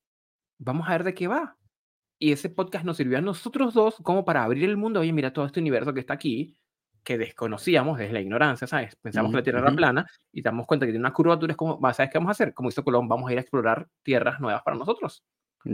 vamos 0.58 0.88
a 0.88 0.92
ver 0.92 1.04
de 1.04 1.14
qué 1.14 1.28
va. 1.28 1.56
Y 2.20 2.32
ese 2.32 2.50
podcast 2.50 2.84
nos 2.84 2.96
sirvió 2.96 3.18
a 3.18 3.20
nosotros 3.20 3.74
dos 3.74 3.96
como 4.02 4.24
para 4.24 4.42
abrir 4.42 4.64
el 4.64 4.76
mundo. 4.76 5.00
Oye, 5.00 5.12
mira 5.12 5.32
todo 5.32 5.46
este 5.46 5.60
universo 5.60 5.94
que 5.94 6.00
está 6.00 6.14
aquí, 6.14 6.56
que 7.04 7.16
desconocíamos 7.16 7.98
desde 7.98 8.12
la 8.12 8.20
ignorancia, 8.20 8.66
¿sabes? 8.66 8.96
Pensamos 8.96 9.30
que 9.30 9.36
la 9.36 9.42
Tierra 9.42 9.60
era 9.60 9.70
plana 9.70 10.06
y 10.32 10.42
damos 10.42 10.66
cuenta 10.66 10.86
que 10.86 10.92
tiene 10.92 11.04
una 11.04 11.12
curvatura. 11.12 11.52
Es 11.52 11.56
como, 11.56 11.78
¿sabes 11.92 12.10
qué 12.10 12.18
vamos 12.18 12.30
a 12.30 12.32
hacer? 12.32 12.54
Como 12.54 12.68
hizo 12.70 12.82
Colón, 12.82 13.06
vamos 13.06 13.28
a 13.28 13.32
ir 13.32 13.38
a 13.38 13.42
explorar 13.42 13.86
tierras 14.02 14.40
nuevas 14.40 14.62
para 14.62 14.76
nosotros. 14.76 15.22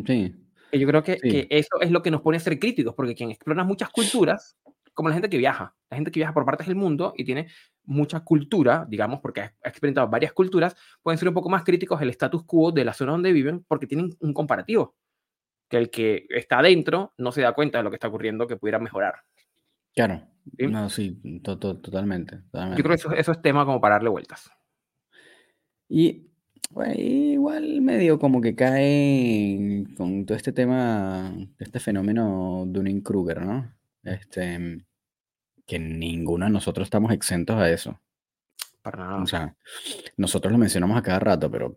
Sí 0.05 0.35
yo 0.79 0.87
creo 0.87 1.03
que, 1.03 1.17
que, 1.19 1.47
eso 1.51 1.81
es 1.81 1.91
lo 1.91 2.03
que 2.03 2.11
nos 2.11 2.21
pone 2.21 2.37
a 2.37 2.41
ser 2.41 2.59
críticos, 2.59 2.95
porque 2.95 3.15
quien 3.15 3.31
explora 3.31 3.65
muchas 3.65 3.91
culturas, 3.91 4.57
como 4.93 5.09
la 5.09 5.15
gente 5.15 5.29
que 5.29 5.39
viaja, 5.39 5.75
la 5.91 5.97
gente 5.97 6.11
que 6.11 6.21
viaja 6.21 6.33
por 6.33 6.45
partes 6.45 6.67
del 6.67 6.77
mundo 6.77 7.13
y 7.17 7.25
tiene 7.25 7.49
mucha 7.85 8.21
cultura, 8.21 8.87
digamos, 8.89 9.21
porque 9.21 9.41
ha 9.41 9.53
experimentado 9.65 10.09
varias 10.09 10.33
culturas, 10.33 10.77
pueden 11.03 11.19
ser 11.19 11.29
un 11.29 11.35
poco 11.35 11.49
más 11.49 11.65
críticos 11.65 12.01
del 12.01 12.11
status 12.11 12.45
quo 12.45 12.73
de 12.73 12.85
la 12.85 12.95
zona 12.95 13.13
donde 13.13 13.33
viven 13.33 13.65
porque 13.67 13.87
tienen 13.87 14.11
un 14.21 14.33
comparativo, 14.33 14.95
que 15.69 15.77
el 15.77 15.91
que 15.91 16.27
está 16.31 16.61
adentro 16.61 17.13
no 17.19 17.33
se 17.33 17.43
da 17.43 17.53
cuenta 17.53 17.79
de 17.79 17.85
lo 17.85 17.91
que 17.91 17.97
está 17.97 18.09
ocurriendo 18.09 18.47
que 18.47 18.57
pudiera 18.57 18.79
mejorar. 18.79 19.15
Claro, 19.95 20.23
no, 20.59 20.91
sí, 20.91 21.21
totalmente, 21.43 22.43
Yo 22.53 22.83
creo 22.83 22.89
que 22.89 22.95
eso, 22.95 23.13
eso 23.13 23.33
es 23.33 23.43
tema 23.43 23.65
como 23.65 23.81
para 23.81 23.97
darle 23.97 24.11
vueltas. 24.11 24.51
Y 25.89 26.31
igual 26.97 27.81
medio 27.81 28.19
como 28.19 28.41
que 28.41 28.55
cae 28.55 29.85
con 29.97 30.27
todo 30.27 30.37
este 30.37 30.53
tema, 30.53 31.35
este 31.59 31.81
fenómeno 31.81 32.65
Dunning-Kruger, 32.67 33.43
¿no? 33.43 33.73
Este, 34.03 34.85
que 35.67 35.79
ninguno 35.79 36.47
de 36.47 36.53
nosotros 36.53 36.87
estamos 36.87 37.13
exentos 37.13 37.57
a 37.57 37.71
eso. 37.71 38.01
Para 38.83 38.99
nada. 38.99 39.23
O 39.23 39.27
sea, 39.27 39.57
nosotros 40.17 40.53
lo 40.53 40.59
mencionamos 40.59 40.99
a 40.99 41.03
cada 41.03 41.19
rato, 41.19 41.51
pero 41.51 41.73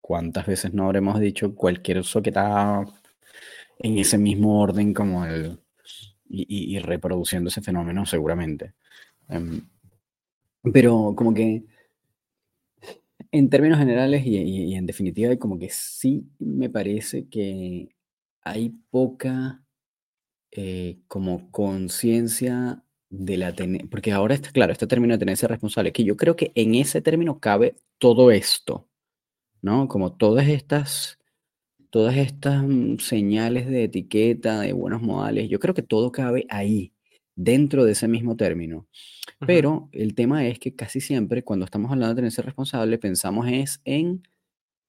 ¿cuántas 0.00 0.46
veces 0.46 0.72
no 0.72 0.86
habremos 0.86 1.20
dicho 1.20 1.54
cualquier 1.54 1.98
está 1.98 2.84
en 3.78 3.98
ese 3.98 4.18
mismo 4.18 4.60
orden 4.60 4.94
como 4.94 5.24
el... 5.24 5.60
Y, 6.28 6.76
y, 6.76 6.78
reproduciendo 6.80 7.50
ese 7.50 7.62
fenómeno 7.62 8.04
seguramente. 8.04 8.74
Em, 9.28 9.60
pero 10.72 11.14
como 11.16 11.32
que 11.32 11.64
en 13.32 13.50
términos 13.50 13.78
generales 13.78 14.22
y, 14.26 14.74
en 14.74 14.86
definitiva, 14.86 15.36
como 15.36 15.58
que 15.58 15.68
sí 15.70 16.28
me 16.38 16.70
parece 16.70 17.28
que 17.28 17.88
hay 18.42 18.70
poca 18.90 19.62
eh, 20.52 20.98
como 21.08 21.50
conciencia 21.50 22.82
de 23.10 23.36
la 23.36 23.54
tenencia, 23.54 23.88
porque 23.90 24.12
ahora 24.12 24.34
está 24.34 24.50
claro, 24.52 24.72
este 24.72 24.86
término 24.86 25.14
de 25.14 25.18
tenencia 25.18 25.48
responsable, 25.48 25.92
que 25.92 26.04
yo 26.04 26.16
creo 26.16 26.36
que 26.36 26.52
en 26.54 26.74
ese 26.74 27.00
término 27.02 27.40
cabe 27.40 27.76
todo 27.98 28.30
esto, 28.30 28.88
¿no? 29.62 29.88
Como 29.88 30.14
todas 30.16 30.48
estas, 30.48 31.18
todas 31.90 32.16
estas 32.16 32.62
mm, 32.64 32.98
señales 32.98 33.66
de 33.68 33.84
etiqueta, 33.84 34.60
de 34.60 34.72
buenos 34.72 35.02
modales, 35.02 35.48
yo 35.50 35.60
creo 35.60 35.74
que 35.74 35.82
todo 35.82 36.12
cabe 36.12 36.46
ahí, 36.50 36.94
dentro 37.36 37.84
de 37.84 37.92
ese 37.92 38.08
mismo 38.08 38.36
término. 38.36 38.88
Pero 39.46 39.88
el 39.92 40.14
tema 40.14 40.46
es 40.46 40.58
que 40.58 40.74
casi 40.74 41.00
siempre 41.00 41.44
cuando 41.44 41.64
estamos 41.64 41.92
hablando 41.92 42.14
de 42.14 42.20
tenencia 42.20 42.42
responsable 42.42 42.98
pensamos 42.98 43.46
es 43.48 43.80
en 43.84 44.22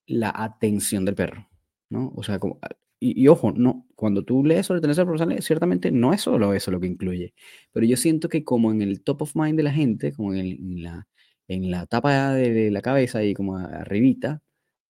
la 0.08 0.32
atención 0.36 1.06
del 1.06 1.16
perro, 1.16 1.50
¿no? 1.90 2.14
O 2.16 2.24
sea, 2.24 2.40
como, 2.40 2.60
y, 3.00 3.28
ojo, 3.28 3.52
no, 3.52 3.86
cuando 3.96 4.24
tú 4.24 4.44
lees 4.44 4.66
sobre 4.66 4.82
tenencia 4.82 5.04
responsable, 5.04 5.42
ciertamente 5.42 5.92
no 5.92 6.14
es 6.14 6.22
solo 6.22 6.54
eso 6.54 6.72
lo 6.72 6.80
que 6.80 6.88
incluye, 6.88 7.34
pero 7.74 7.86
yo 7.86 7.98
siento 7.98 8.30
que 8.30 8.44
como 8.44 8.72
en 8.72 8.82
el 8.82 9.04
top 9.04 9.24
of 9.24 9.36
mind 9.36 9.58
de 9.58 9.64
la 9.64 9.74
gente, 9.74 10.14
como 10.14 10.34
en, 10.34 10.82
la, 10.84 11.08
en 11.48 11.70
la 11.72 11.86
tapa 11.86 12.34
de 12.34 12.72
la 12.72 12.82
cabeza 12.82 13.24
y 13.24 13.34
como 13.34 13.58
arribita, 13.58 14.42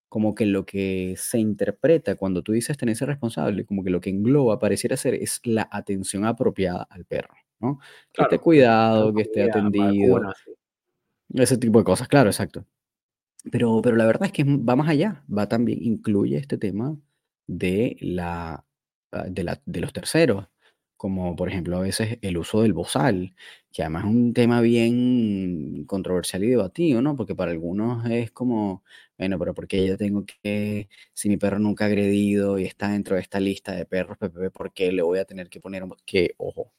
como 0.09 0.35
que 0.35 0.45
lo 0.45 0.65
que 0.65 1.15
se 1.17 1.39
interpreta 1.39 2.15
cuando 2.15 2.41
tú 2.43 2.53
dices 2.53 2.77
tenencia 2.77 3.05
responsable, 3.07 3.65
como 3.65 3.83
que 3.83 3.89
lo 3.89 4.01
que 4.01 4.09
engloba 4.09 4.59
pareciera 4.59 4.97
ser 4.97 5.15
es 5.15 5.41
la 5.43 5.67
atención 5.71 6.25
apropiada 6.25 6.87
al 6.89 7.05
perro, 7.05 7.35
¿no? 7.59 7.79
que 8.13 8.23
esté 8.23 8.39
cuidado, 8.39 9.13
que 9.13 9.23
esté 9.23 9.43
atendido, 9.43 10.21
ese 11.33 11.57
tipo 11.57 11.79
de 11.79 11.85
cosas, 11.85 12.07
claro, 12.07 12.29
exacto. 12.29 12.65
Pero, 13.51 13.81
pero 13.81 13.95
la 13.95 14.05
verdad 14.05 14.27
es 14.27 14.31
que 14.31 14.43
va 14.43 14.75
más 14.75 14.89
allá, 14.89 15.23
va 15.35 15.47
también, 15.47 15.79
incluye 15.81 16.37
este 16.37 16.57
tema 16.57 16.97
de, 17.47 17.97
la, 18.01 18.65
ah, 19.11 19.25
de, 19.29 19.43
la, 19.43 19.61
de 19.65 19.81
los 19.81 19.93
terceros, 19.93 20.47
como 20.97 21.35
por 21.35 21.49
ejemplo 21.49 21.77
a 21.77 21.81
veces 21.81 22.17
el 22.21 22.37
uso 22.37 22.61
del 22.63 22.73
bozal, 22.73 23.35
que 23.71 23.83
además 23.83 24.05
es 24.05 24.11
un 24.11 24.33
tema 24.33 24.61
bien 24.61 25.85
controversial 25.85 26.43
y 26.43 26.49
debatido, 26.49 27.01
¿no? 27.01 27.15
Porque 27.15 27.35
para 27.35 27.51
algunos 27.51 28.09
es 28.09 28.31
como, 28.31 28.83
bueno, 29.17 29.37
pero 29.39 29.53
¿por 29.53 29.67
qué 29.67 29.85
yo 29.87 29.97
tengo 29.97 30.25
que, 30.25 30.89
si 31.13 31.29
mi 31.29 31.37
perro 31.37 31.59
nunca 31.59 31.85
ha 31.85 31.87
agredido 31.87 32.59
y 32.59 32.65
está 32.65 32.89
dentro 32.89 33.15
de 33.15 33.21
esta 33.21 33.39
lista 33.39 33.73
de 33.73 33.85
perros 33.85 34.17
¿por 34.53 34.73
qué 34.73 34.91
le 34.91 35.03
voy 35.03 35.19
a 35.19 35.25
tener 35.25 35.49
que 35.49 35.59
poner 35.61 35.83
que, 36.05 36.33
ojo, 36.37 36.73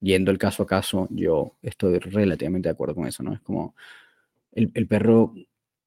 yendo 0.00 0.30
el 0.30 0.38
caso 0.38 0.62
a 0.62 0.66
caso, 0.66 1.08
yo 1.10 1.56
estoy 1.62 1.98
relativamente 1.98 2.68
de 2.68 2.72
acuerdo 2.72 2.94
con 2.94 3.06
eso, 3.06 3.22
¿no? 3.22 3.34
Es 3.34 3.40
como 3.40 3.74
el, 4.52 4.70
el 4.74 4.86
perro 4.86 5.34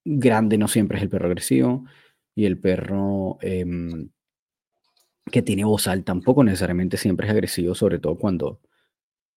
grande 0.05 0.57
no 0.57 0.67
siempre 0.67 0.97
es 0.97 1.03
el 1.03 1.09
perro 1.09 1.27
agresivo 1.27 1.85
y 2.35 2.45
el 2.45 2.59
perro 2.59 3.37
em, 3.41 4.09
que 5.31 5.41
tiene 5.41 5.65
bozal 5.65 6.03
tampoco 6.03 6.43
necesariamente 6.43 6.97
siempre 6.97 7.27
es 7.27 7.33
agresivo, 7.33 7.75
sobre 7.75 7.99
todo 7.99 8.17
cuando... 8.17 8.59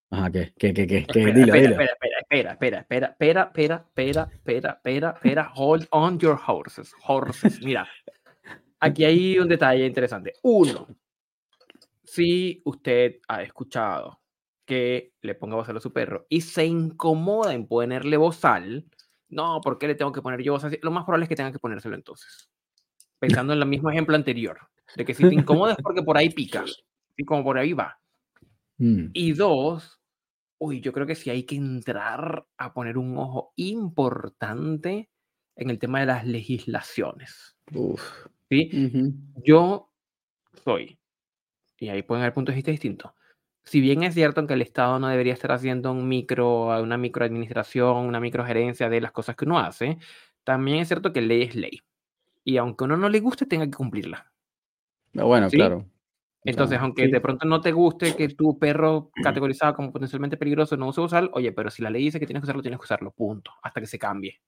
Ajá, 0.09 0.31
¿qué? 0.31 0.53
¿Qué? 0.57 0.73
¿Qué? 0.73 0.87
¿Qué? 0.87 0.99
Espera, 0.99 1.33
dilo, 1.33 1.55
espera, 1.55 1.61
dilo. 1.61 1.83
espera, 1.83 1.93
espera, 2.21 2.51
espera, 2.53 2.79
espera, 2.81 3.07
espera, 3.09 3.43
espera, 3.43 3.87
espera, 3.87 4.29
espera, 4.33 4.71
espera, 4.71 5.11
espera, 5.17 5.53
hold 5.55 5.87
on 5.91 6.19
your 6.19 6.39
horses, 6.47 6.93
horses. 7.07 7.61
Mira, 7.63 7.89
aquí 8.79 9.05
hay 9.05 9.39
un 9.39 9.49
detalle 9.49 9.85
interesante. 9.85 10.35
Uno, 10.43 10.87
si 12.05 12.63
usted 12.65 13.17
ha 13.27 13.43
escuchado 13.43 14.21
que 14.67 15.15
le 15.23 15.35
ponga 15.35 15.57
bozal 15.57 15.77
a 15.77 15.81
su 15.81 15.93
perro 15.93 16.27
y 16.29 16.43
se 16.43 16.67
incomoda 16.67 17.55
en 17.55 17.67
ponerle 17.67 18.17
bozal, 18.17 18.87
no, 19.29 19.61
¿por 19.63 19.79
qué 19.79 19.87
le 19.87 19.95
tengo 19.95 20.13
que 20.13 20.23
poner 20.23 20.43
yo 20.43 20.53
bozal? 20.53 20.79
Lo 20.83 20.91
más 20.91 21.05
probable 21.05 21.25
es 21.25 21.29
que 21.29 21.37
tenga 21.37 21.53
que 21.53 21.59
ponérselo 21.59 21.95
entonces. 21.95 22.51
Pensando 23.19 23.55
en 23.55 23.61
el 23.61 23.67
mismo 23.67 23.91
ejemplo 23.91 24.15
anterior 24.15 24.59
de 24.95 25.05
que 25.05 25.15
si 25.15 25.29
te 25.29 25.35
incomodas 25.35 25.77
porque 25.83 26.03
por 26.03 26.17
ahí 26.19 26.31
pica, 26.31 26.65
y 27.17 27.25
como 27.25 27.43
por 27.45 27.59
ahí 27.59 27.73
va. 27.73 27.99
Mm. 28.79 29.07
Y 29.15 29.33
dos, 29.33 30.01
uy, 30.59 30.81
yo 30.81 30.93
creo 30.93 31.07
que 31.07 31.15
sí 31.15 31.31
hay 31.31 31.45
que 31.45 31.57
entrar 31.57 32.47
a 32.59 32.75
poner 32.75 32.99
un 32.99 33.17
ojo 33.17 33.53
importante 33.57 35.11
en 35.57 35.71
el 35.71 35.79
tema 35.79 36.01
de 36.01 36.07
las 36.07 36.27
legislaciones. 36.27 37.57
¿sí? 38.51 38.71
Yo 39.45 39.91
soy, 40.65 40.99
y 41.79 41.89
ahí 41.89 42.03
pueden 42.03 42.23
haber 42.23 42.35
puntos 42.35 42.53
de 42.53 42.57
vista 42.57 42.71
distintos. 42.71 43.13
Si 43.67 43.81
bien 43.81 44.05
es 44.05 44.15
cierto 44.15 44.47
que 44.47 44.55
el 44.55 44.63
Estado 44.63 45.01
no 45.01 45.09
debería 45.09 45.33
estar 45.33 45.51
haciendo 45.51 45.91
un 45.91 46.07
micro, 46.07 46.81
una 46.81 46.97
microadministración, 46.97 47.97
una 48.07 48.21
microgerencia 48.21 48.89
de 48.89 49.01
las 49.01 49.11
cosas 49.11 49.35
que 49.35 49.45
uno 49.45 49.59
hace, 49.59 49.99
también 50.45 50.79
es 50.79 50.89
cierto 50.89 51.13
que 51.13 51.21
ley 51.21 51.43
es 51.43 51.57
ley. 51.57 51.83
Y 52.45 52.59
aunque 52.59 52.85
a 52.85 52.87
uno 52.87 52.97
no 52.97 53.09
le 53.09 53.19
guste, 53.19 53.45
tenga 53.45 53.65
que 53.65 53.73
cumplirla. 53.73 54.31
Ah, 55.19 55.25
bueno, 55.25 55.51
claro. 55.51 55.85
Entonces, 56.45 56.79
aunque 56.79 57.09
de 57.09 57.21
pronto 57.21 57.45
no 57.45 57.61
te 57.61 57.73
guste 57.73 58.15
que 58.15 58.29
tu 58.29 58.57
perro 58.57 59.11
categorizado 59.21 59.75
como 59.75 59.93
potencialmente 59.93 60.37
peligroso 60.37 60.77
no 60.77 60.87
use 60.87 61.01
usar, 61.01 61.29
oye, 61.33 61.51
pero 61.51 61.69
si 61.69 61.83
la 61.83 61.91
ley 61.91 62.05
dice 62.05 62.21
que 62.21 62.27
tienes 62.27 62.43
que 62.43 62.45
usarlo, 62.45 62.63
tienes 62.63 62.79
que 62.79 62.85
usarlo, 62.85 63.11
punto, 63.11 63.51
hasta 63.65 63.81
que 63.81 63.89
se 63.89 63.99
cambie. 63.99 64.41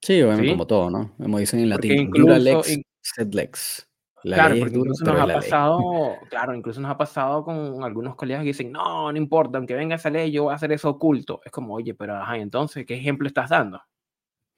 Sí, 0.00 0.22
obviamente 0.22 0.52
como 0.52 0.66
todo, 0.66 0.88
¿no? 0.88 1.14
Como 1.18 1.38
dicen 1.38 1.60
en 1.60 1.68
latín, 1.68 1.92
incluso, 1.92 2.38
lex, 2.38 2.80
sed 3.02 3.34
lex. 3.34 3.86
Claro, 4.32 4.56
porque 4.58 4.76
incluso 4.76 5.04
nos 5.04 5.20
ha 5.20 5.26
pasado, 5.26 5.78
claro, 6.30 6.54
incluso 6.54 6.80
nos 6.80 6.90
ha 6.90 6.98
pasado 6.98 7.44
con 7.44 7.82
algunos 7.82 8.16
colegas 8.16 8.42
que 8.42 8.48
dicen, 8.48 8.72
no, 8.72 9.12
no 9.12 9.18
importa, 9.18 9.58
aunque 9.58 9.74
venga 9.74 9.96
esa 9.96 10.10
ley, 10.10 10.30
yo 10.30 10.44
voy 10.44 10.52
a 10.52 10.56
hacer 10.56 10.72
eso 10.72 10.90
oculto. 10.90 11.40
Es 11.44 11.52
como, 11.52 11.74
oye, 11.74 11.94
pero 11.94 12.16
ajá, 12.16 12.38
entonces, 12.38 12.86
¿qué 12.86 12.94
ejemplo 12.94 13.28
estás 13.28 13.50
dando? 13.50 13.80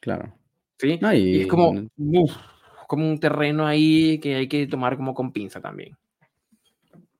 Claro. 0.01 0.35
¿Sí? 0.79 0.99
y... 1.14 1.41
es 1.41 1.47
como, 1.47 1.89
como 2.87 3.09
un 3.09 3.19
terreno 3.19 3.67
ahí 3.67 4.19
que 4.19 4.37
hay 4.37 4.49
que 4.49 4.67
tomar 4.67 4.97
como 4.97 5.14
con 5.14 5.33
pinza 5.33 5.61
también. 5.61 5.97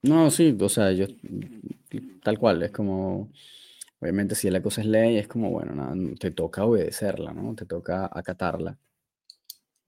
No, 0.03 0.31
sí, 0.31 0.57
o 0.61 0.69
sea, 0.69 0.93
yo 0.93 1.07
tal 2.23 2.39
cual, 2.39 2.63
es 2.63 2.71
como, 2.71 3.31
obviamente 4.01 4.35
si 4.35 4.51
la 4.51 4.63
cosa 4.63 4.81
es 4.81 4.87
ley, 4.87 5.17
es 5.17 5.27
como, 5.27 5.51
bueno, 5.51 5.75
nada, 5.75 5.95
te 6.19 6.31
toca 6.31 6.65
obedecerla, 6.65 7.33
¿no? 7.33 7.55
Te 7.55 7.67
toca 7.67 8.09
acatarla. 8.13 8.79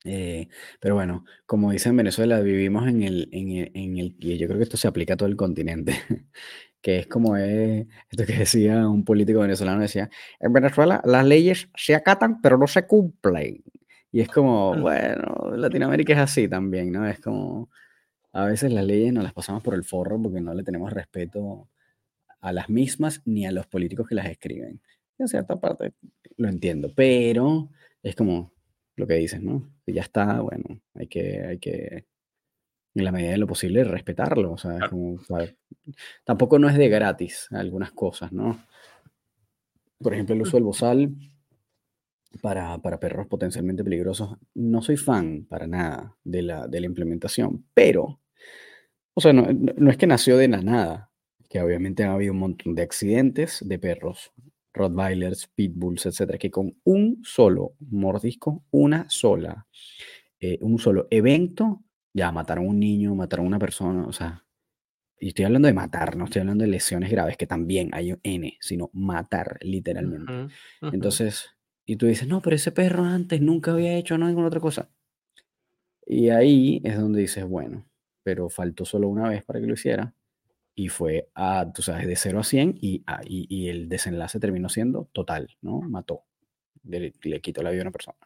Eh, 0.05 0.49
pero 0.81 0.95
bueno, 0.95 1.25
como 1.47 1.73
dice 1.73 1.89
en 1.89 1.97
Venezuela, 1.97 2.41
vivimos 2.41 2.89
en 2.89 3.03
el, 3.03 3.29
en 3.33 3.51
el, 3.51 3.71
en 3.75 3.99
el, 3.99 4.17
y 4.19 4.39
yo 4.39 4.47
creo 4.47 4.59
que 4.59 4.65
esto 4.65 4.77
se 4.77 4.89
aplica 4.89 5.15
a 5.15 5.17
todo 5.17 5.29
el 5.29 5.37
continente, 5.37 5.93
que 6.81 7.01
es 7.01 7.07
como 7.09 7.37
es, 7.37 7.87
esto 8.11 8.25
que 8.27 8.35
decía 8.39 8.89
un 8.89 9.05
político 9.05 9.41
venezolano, 9.41 9.83
decía, 9.83 10.09
en 10.41 10.53
Venezuela 10.53 11.03
las 11.05 11.27
leyes 11.27 11.69
se 11.77 11.95
acatan, 11.95 12.41
pero 12.41 12.59
no 12.59 12.67
se 12.67 12.87
cumplen. 12.87 13.65
Y 14.11 14.21
es 14.21 14.29
como, 14.29 14.75
bueno, 14.77 15.53
Latinoamérica 15.57 16.15
es 16.15 16.19
así 16.21 16.49
también, 16.49 16.93
¿no? 16.93 17.07
Es 17.07 17.21
como, 17.21 17.71
a 18.33 18.47
veces 18.47 18.73
las 18.73 18.85
leyes 18.85 19.13
no 19.13 19.23
las 19.23 19.35
pasamos 19.35 19.63
por 19.63 19.75
el 19.75 19.85
forro 19.85 20.21
porque 20.23 20.41
no 20.41 20.55
le 20.55 20.63
tenemos 20.65 20.93
respeto 20.93 21.69
a 22.41 22.53
las 22.53 22.69
mismas 22.69 23.23
ni 23.27 23.47
a 23.47 23.53
los 23.53 23.67
políticos 23.67 24.09
que 24.09 24.15
las 24.15 24.27
escriben. 24.27 24.81
en 25.19 25.29
cierta 25.29 25.61
parte 25.61 25.95
lo 26.37 26.49
entiendo, 26.49 26.93
pero 26.95 27.71
es 28.03 28.15
como 28.15 28.53
lo 28.99 29.07
que 29.07 29.15
dices, 29.15 29.43
¿no? 29.43 29.71
Que 29.87 29.93
ya 29.93 30.03
está, 30.03 30.41
bueno, 30.41 30.81
hay 30.95 31.07
que, 31.07 31.45
hay 31.45 31.59
que, 31.59 32.07
en 32.95 33.05
la 33.05 33.13
medida 33.13 33.31
de 33.31 33.39
lo 33.39 33.47
posible, 33.47 33.85
respetarlo. 33.85 34.53
O 34.53 34.59
sea, 34.59 34.89
como, 34.89 35.19
tampoco 36.25 36.59
no 36.59 36.69
es 36.69 36.77
de 36.77 36.89
gratis 36.89 37.49
algunas 37.51 37.93
cosas, 37.93 38.33
¿no? 38.33 38.63
Por 39.99 40.15
ejemplo, 40.15 40.35
el 40.35 40.43
uso 40.43 40.57
del 40.57 40.65
bozal 40.65 41.15
para, 42.43 42.79
perros 43.01 43.27
potencialmente 43.27 43.85
peligrosos. 43.85 44.37
No 44.55 44.83
soy 44.83 44.97
fan 44.97 45.47
para 45.49 45.67
nada 45.67 46.17
de 46.25 46.43
la, 46.43 46.69
de 46.69 46.81
la 46.81 46.87
implementación, 46.87 47.65
pero, 47.75 48.21
o 49.15 49.21
sea, 49.21 49.33
no, 49.33 49.91
es 49.91 49.97
que 49.97 50.07
nació 50.07 50.37
de 50.37 50.49
la 50.49 50.63
nada, 50.63 51.11
que 51.49 51.61
obviamente 51.61 52.05
ha 52.05 52.13
habido 52.13 52.33
un 52.33 52.41
montón 52.41 52.75
de 52.75 52.83
accidentes 52.83 53.67
de 53.67 53.79
perros, 53.79 54.33
Rottweilers, 54.79 55.49
Pitbulls, 55.49 56.07
etcétera, 56.07 56.39
que 56.39 56.51
con 56.51 56.77
un 56.85 57.21
solo 57.25 57.75
mordisco, 57.81 58.65
una 58.71 59.09
sola, 59.11 59.67
eh, 60.41 60.59
un 60.63 60.79
solo 60.79 61.09
evento, 61.11 61.85
ya 62.15 62.33
mataron 62.33 62.65
a 62.65 62.69
un 62.69 62.81
niño, 62.81 63.15
mataron 63.15 63.47
a 63.47 63.49
una 63.49 63.59
persona, 63.59 64.07
o 64.07 64.13
sea, 64.13 64.45
y 65.21 65.29
estoy 65.29 65.45
hablando 65.45 65.67
de 65.67 65.75
matar, 65.75 66.17
no 66.17 66.25
estoy 66.25 66.41
hablando 66.41 66.65
de 66.65 66.71
lesiones 66.71 67.11
graves, 67.11 67.37
que 67.37 67.47
también 67.47 67.91
hay 67.93 68.15
N, 68.23 68.57
sino 68.61 68.91
matar 68.93 69.59
literalmente. 69.63 70.33
Entonces, 70.81 71.51
y 71.85 71.97
tú 71.97 72.07
dices, 72.07 72.29
no, 72.29 72.41
pero 72.41 72.55
ese 72.55 72.71
perro 72.71 73.05
antes 73.05 73.41
nunca 73.41 73.73
había 73.73 73.97
hecho 73.97 74.17
ninguna 74.17 74.49
otra 74.49 74.61
cosa. 74.61 74.91
Y 76.07 76.31
ahí 76.31 76.81
es 76.85 76.97
donde 76.97 77.21
dices, 77.21 77.45
bueno, 77.45 77.87
pero 78.23 78.49
faltó 78.49 78.85
solo 78.85 79.09
una 79.09 79.29
vez 79.29 79.45
para 79.45 79.61
que 79.61 79.67
lo 79.67 79.75
hiciera. 79.75 80.15
Y 80.79 80.91
fue 80.91 81.29
a, 81.35 81.67
tú 81.75 81.83
sabes, 81.83 82.07
de 82.07 82.15
0 82.15 82.39
a 82.39 82.45
100 82.45 82.79
y, 82.81 83.03
y, 83.27 83.69
el 83.69 83.89
desenlace 83.89 84.39
terminó 84.39 84.69
siendo 84.69 85.09
total, 85.13 85.57
¿no? 85.61 85.81
Mató. 85.81 86.23
Le, 86.85 87.11
quitó 87.41 87.65
la 87.65 87.71
vida 87.71 87.81
a 87.81 87.83
una 87.83 87.91
persona. 87.91 88.17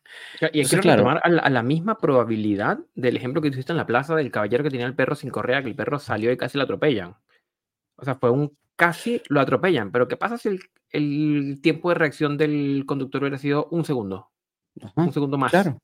Y 0.53 0.61
hay 0.61 0.67
que 0.67 0.79
claro, 0.81 1.09
a 1.09 1.29
la, 1.31 1.41
a 1.41 1.49
la, 1.49 1.63
misma 1.63 1.97
probabilidad 1.97 2.79
del 2.95 3.17
ejemplo 3.17 3.41
que 3.41 3.49
hiciste 3.49 3.73
en 3.73 3.79
la 3.79 3.87
plaza 3.87 4.15
del 4.15 4.31
caballero 4.31 4.65
que 4.65 4.71
tenía 4.71 4.85
el 4.85 4.95
perro 4.95 5.15
sin 5.15 5.31
correa, 5.31 5.63
que 5.63 5.71
el 5.71 5.75
perro 5.75 5.99
salió 5.99 6.31
y 6.31 6.37
casi 6.37 6.59
lo 6.59 6.65
atropellan. 6.65 7.17
O 7.97 8.05
sea, 8.05 8.17
fue 8.17 8.31
un 8.31 8.55
casi 8.77 9.23
lo 9.31 9.41
atropellan. 9.41 9.91
Pero 9.91 10.07
¿qué 10.07 10.19
pasa 10.19 10.37
si 10.37 10.59
el, 10.91 11.61
tiempo 11.63 11.89
de 11.89 11.95
reacción 11.95 12.37
del 12.37 12.85
conductor 12.85 13.23
hubiera 13.23 13.39
sido 13.39 13.67
un 13.71 13.87
segundo? 13.87 14.31
un 14.97 15.13
segundo 15.15 15.39
más. 15.39 15.53
Claro. 15.53 15.79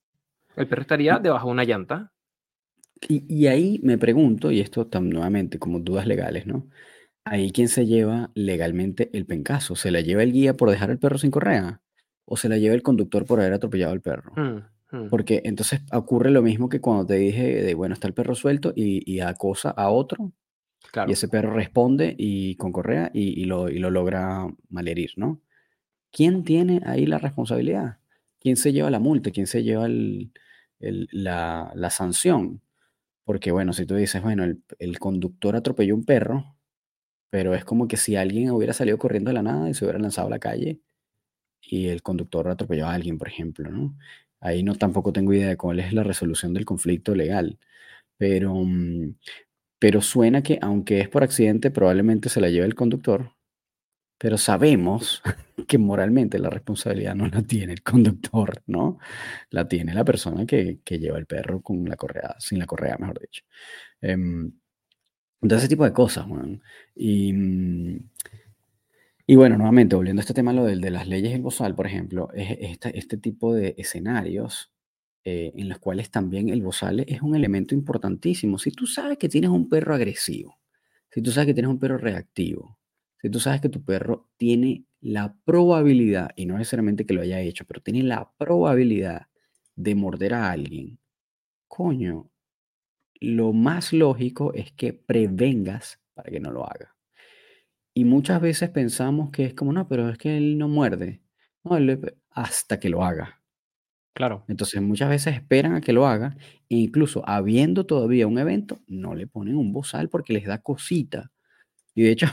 El 0.54 0.68
perro 0.68 0.82
estaría 0.82 1.18
debajo 1.18 1.46
de 1.46 1.52
una 1.52 1.64
llanta. 1.64 2.12
Y, 3.06 3.46
ahí 3.46 3.80
me 3.82 3.98
pregunto, 3.98 4.50
y 4.50 4.60
esto 4.60 4.88
nuevamente 5.00 5.58
como 5.58 5.80
dudas 5.80 6.06
legales, 6.06 6.46
¿no? 6.46 6.68
Ahí 7.24 7.52
quién 7.52 7.68
se 7.68 7.86
lleva 7.86 8.30
legalmente 8.34 9.10
el 9.12 9.26
pencazo. 9.26 9.76
¿Se 9.76 9.90
la 9.90 10.00
lleva 10.00 10.22
el 10.22 10.32
guía 10.32 10.54
por 10.54 10.70
dejar 10.70 10.90
el 10.90 10.98
perro 10.98 11.18
sin 11.18 11.30
correa? 11.30 11.82
¿O 12.24 12.36
se 12.36 12.48
la 12.48 12.58
lleva 12.58 12.74
el 12.74 12.82
conductor 12.82 13.26
por 13.26 13.40
haber 13.40 13.52
atropellado 13.52 13.92
al 13.92 14.00
perro? 14.00 14.32
Mm, 14.36 14.96
mm. 14.96 15.08
Porque 15.10 15.42
entonces 15.44 15.80
ocurre 15.92 16.30
lo 16.30 16.42
mismo 16.42 16.68
que 16.68 16.80
cuando 16.80 17.06
te 17.06 17.14
dije 17.14 17.62
de, 17.62 17.74
bueno, 17.74 17.94
está 17.94 18.08
el 18.08 18.14
perro 18.14 18.34
suelto 18.34 18.72
y, 18.74 19.20
acosa 19.20 19.70
a 19.70 19.90
otro. 19.90 20.32
Y 21.06 21.12
ese 21.12 21.28
perro 21.28 21.52
responde 21.52 22.14
y 22.16 22.56
con 22.56 22.72
correa 22.72 23.10
y, 23.12 23.44
lo, 23.44 23.68
y 23.68 23.78
lo 23.78 23.90
logra 23.90 24.46
malherir, 24.70 25.10
¿no? 25.16 25.42
¿Quién 26.10 26.44
tiene 26.44 26.80
ahí 26.86 27.04
la 27.04 27.18
responsabilidad? 27.18 27.98
¿Quién 28.40 28.56
se 28.56 28.72
lleva 28.72 28.90
la 28.90 29.00
multa? 29.00 29.30
¿Quién 29.30 29.46
se 29.46 29.62
lleva 29.62 29.86
la, 30.78 31.72
la 31.74 31.90
sanción? 31.90 32.62
Porque 33.28 33.52
bueno, 33.52 33.74
si 33.74 33.84
tú 33.84 33.94
dices, 33.94 34.22
bueno, 34.22 34.42
el, 34.78 34.98
conductor 34.98 35.54
atropelló 35.54 35.94
un 35.94 36.06
perro, 36.06 36.56
pero 37.30 37.54
es 37.54 37.62
como 37.62 37.86
que 37.88 37.98
si 37.98 38.16
alguien 38.16 38.50
hubiera 38.52 38.72
salido 38.72 38.98
corriendo 38.98 39.30
de 39.30 39.34
la 39.34 39.42
nada 39.42 39.68
y 39.68 39.74
se 39.74 39.84
hubiera 39.84 39.98
lanzado 39.98 40.28
a 40.28 40.30
la 40.30 40.38
calle 40.38 40.80
y 41.62 41.88
el 41.88 42.02
conductor 42.02 42.48
atropelló 42.48 42.86
a 42.86 42.94
alguien, 42.94 43.18
por 43.18 43.28
ejemplo, 43.28 43.70
¿no? 43.70 43.98
Ahí 44.40 44.62
no 44.62 44.76
tampoco 44.76 45.12
tengo 45.12 45.34
idea 45.34 45.48
de 45.48 45.58
cuál 45.58 45.80
es 45.80 45.92
la 45.92 46.04
resolución 46.04 46.54
del 46.54 46.64
conflicto 46.66 47.14
legal, 47.14 47.58
pero, 48.18 48.54
mm, 48.54 49.16
pero 49.78 50.02
suena 50.02 50.42
que 50.42 50.58
aunque 50.62 51.00
es 51.00 51.10
por 51.10 51.24
accidente, 51.24 51.70
probablemente 51.70 52.30
se 52.30 52.40
la 52.40 52.50
lleve 52.50 52.66
el 52.66 52.76
conductor, 52.76 53.32
pero 54.18 54.38
sabemos 54.38 55.22
que 55.68 55.78
moralmente 55.78 56.38
la 56.38 56.50
responsabilidad 56.50 57.14
no 57.14 57.28
la 57.28 57.42
tiene 57.42 57.72
el 57.72 57.82
conductor, 57.82 58.62
¿no? 58.66 58.98
La 59.50 59.68
tiene 59.68 59.94
la 59.94 60.04
persona 60.04 60.46
que, 60.46 60.80
lleva 60.86 61.18
el 61.18 61.26
perro 61.26 61.62
con 61.62 61.84
la 61.88 61.96
correa, 61.96 62.36
sin 62.38 62.58
la 62.58 62.66
correa, 62.66 62.96
mejor 62.98 63.20
dicho. 63.20 63.44
Em, 64.00 64.52
entonces, 65.40 65.64
ese 65.64 65.68
tipo 65.70 65.84
de 65.84 65.92
cosas, 65.92 66.26
Y, 66.96 67.32
y 69.26 69.36
bueno, 69.36 69.56
nuevamente, 69.58 69.94
volviendo 69.94 70.20
a 70.20 70.22
este 70.22 70.34
tema, 70.34 70.52
lo 70.52 70.64
del, 70.64 70.80
de 70.80 70.90
las 70.90 71.06
leyes 71.06 71.32
del 71.32 71.42
bozal, 71.42 71.74
por 71.74 71.86
ejemplo, 71.86 72.30
es 72.34 72.56
este, 72.60 72.98
este 72.98 73.18
tipo 73.18 73.54
de 73.54 73.74
escenarios 73.78 74.72
eh, 75.24 75.52
en 75.56 75.68
los 75.68 75.78
cuales 75.78 76.10
también 76.10 76.48
el 76.48 76.62
bozal 76.62 77.00
es 77.00 77.20
un 77.20 77.36
elemento 77.36 77.74
importantísimo. 77.74 78.58
Si 78.58 78.70
tú 78.70 78.86
sabes 78.86 79.18
que 79.18 79.28
tienes 79.28 79.50
un 79.50 79.68
perro 79.68 79.94
agresivo, 79.94 80.58
si 81.10 81.20
tú 81.20 81.30
sabes 81.30 81.48
que 81.48 81.54
tienes 81.54 81.70
un 81.70 81.78
perro 81.78 81.98
reactivo, 81.98 82.77
si 83.20 83.30
tú 83.30 83.40
sabes 83.40 83.60
que 83.60 83.68
tu 83.68 83.84
perro 83.84 84.28
tiene 84.36 84.84
la 85.00 85.36
probabilidad, 85.44 86.30
y 86.36 86.46
no 86.46 86.58
necesariamente 86.58 87.06
que 87.06 87.14
lo 87.14 87.22
haya 87.22 87.40
hecho, 87.40 87.64
pero 87.64 87.80
tiene 87.80 88.02
la 88.02 88.30
probabilidad 88.38 89.28
de 89.76 89.94
morder 89.94 90.34
a 90.34 90.50
alguien, 90.50 90.98
coño, 91.68 92.30
lo 93.20 93.52
más 93.52 93.92
lógico 93.92 94.52
es 94.54 94.72
que 94.72 94.92
prevengas 94.92 96.00
para 96.14 96.30
que 96.30 96.40
no 96.40 96.50
lo 96.50 96.64
haga. 96.64 96.96
Y 97.94 98.04
muchas 98.04 98.40
veces 98.40 98.70
pensamos 98.70 99.30
que 99.30 99.44
es 99.44 99.54
como, 99.54 99.72
no, 99.72 99.88
pero 99.88 100.08
es 100.08 100.18
que 100.18 100.36
él 100.36 100.56
no 100.58 100.68
muerde. 100.68 101.20
No, 101.64 101.76
hasta 102.30 102.78
que 102.78 102.88
lo 102.88 103.02
haga. 103.04 103.42
Claro. 104.14 104.44
Entonces 104.48 104.80
muchas 104.82 105.08
veces 105.08 105.34
esperan 105.34 105.74
a 105.74 105.80
que 105.80 105.92
lo 105.92 106.06
haga 106.06 106.36
e 106.68 106.76
incluso 106.76 107.22
habiendo 107.28 107.86
todavía 107.86 108.26
un 108.26 108.38
evento, 108.38 108.80
no 108.86 109.14
le 109.14 109.26
ponen 109.26 109.56
un 109.56 109.72
bozal 109.72 110.08
porque 110.08 110.32
les 110.32 110.44
da 110.44 110.58
cosita. 110.58 111.30
Y 111.94 112.02
de 112.02 112.12
hecho, 112.12 112.26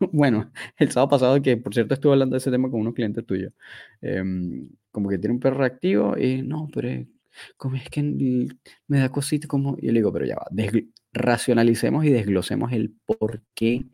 Bueno, 0.12 0.52
el 0.76 0.90
sábado 0.90 1.10
pasado, 1.10 1.40
que 1.40 1.56
por 1.56 1.72
cierto 1.72 1.94
estuve 1.94 2.12
hablando 2.12 2.34
de 2.34 2.38
ese 2.38 2.50
tema 2.50 2.70
con 2.70 2.80
unos 2.80 2.94
clientes 2.94 3.24
tuyos, 3.24 3.52
em, 4.00 4.68
como 4.90 5.08
que 5.08 5.18
tiene 5.18 5.34
un 5.34 5.40
perro 5.40 5.58
reactivo 5.58 6.18
y 6.18 6.42
no, 6.42 6.68
pero 6.72 7.06
como 7.56 7.76
es 7.76 7.88
que 7.88 8.02
me 8.02 8.98
da 8.98 9.10
cosita, 9.10 9.48
como, 9.48 9.76
y 9.78 9.86
yo 9.86 9.92
le 9.92 10.00
digo, 10.00 10.12
pero 10.12 10.26
ya 10.26 10.36
va, 10.36 10.46
racionalicemos 11.12 12.04
y 12.04 12.10
desglosemos 12.10 12.72
el 12.72 12.94
por 13.06 13.42
qué 13.54 13.84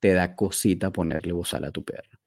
te 0.00 0.12
da 0.12 0.34
cosita 0.34 0.90
ponerle 0.90 1.32
bozal 1.32 1.64
a 1.64 1.70
tu 1.70 1.84
perro. 1.84 2.18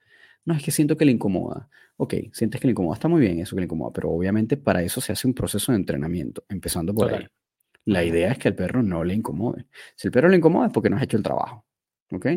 No, 0.46 0.54
es 0.54 0.64
que 0.64 0.72
siento 0.72 0.98
que 0.98 1.06
le 1.06 1.12
incomoda. 1.12 1.70
Ok, 1.98 2.16
sientes 2.34 2.60
que 2.60 2.68
le 2.68 2.72
incomoda, 2.72 2.96
está 2.96 3.08
muy 3.08 3.22
bien 3.22 3.40
eso 3.40 3.56
que 3.56 3.62
le 3.62 3.66
incomoda, 3.66 3.92
pero 3.94 4.10
obviamente 4.10 4.58
para 4.58 4.82
eso 4.82 5.00
se 5.00 5.12
hace 5.14 5.28
un 5.28 5.34
proceso 5.34 5.72
de 5.72 5.78
entrenamiento, 5.78 6.44
empezando 6.50 6.94
por 6.94 7.14
ahí. 7.14 7.28
La 7.86 8.04
idea 8.04 8.32
es 8.32 8.38
que 8.38 8.48
al 8.48 8.56
perro 8.56 8.82
no 8.82 9.04
le 9.04 9.14
incomode. 9.14 9.66
Si 9.96 10.08
el 10.08 10.12
perro 10.12 10.30
le 10.30 10.38
incomoda 10.38 10.68
es 10.68 10.74
porque 10.74 10.90
no 10.90 10.98
has 10.98 11.04
hecho 11.04 11.18
el 11.18 11.24
trabajo. 11.24 11.66
¿Ok? 12.14 12.28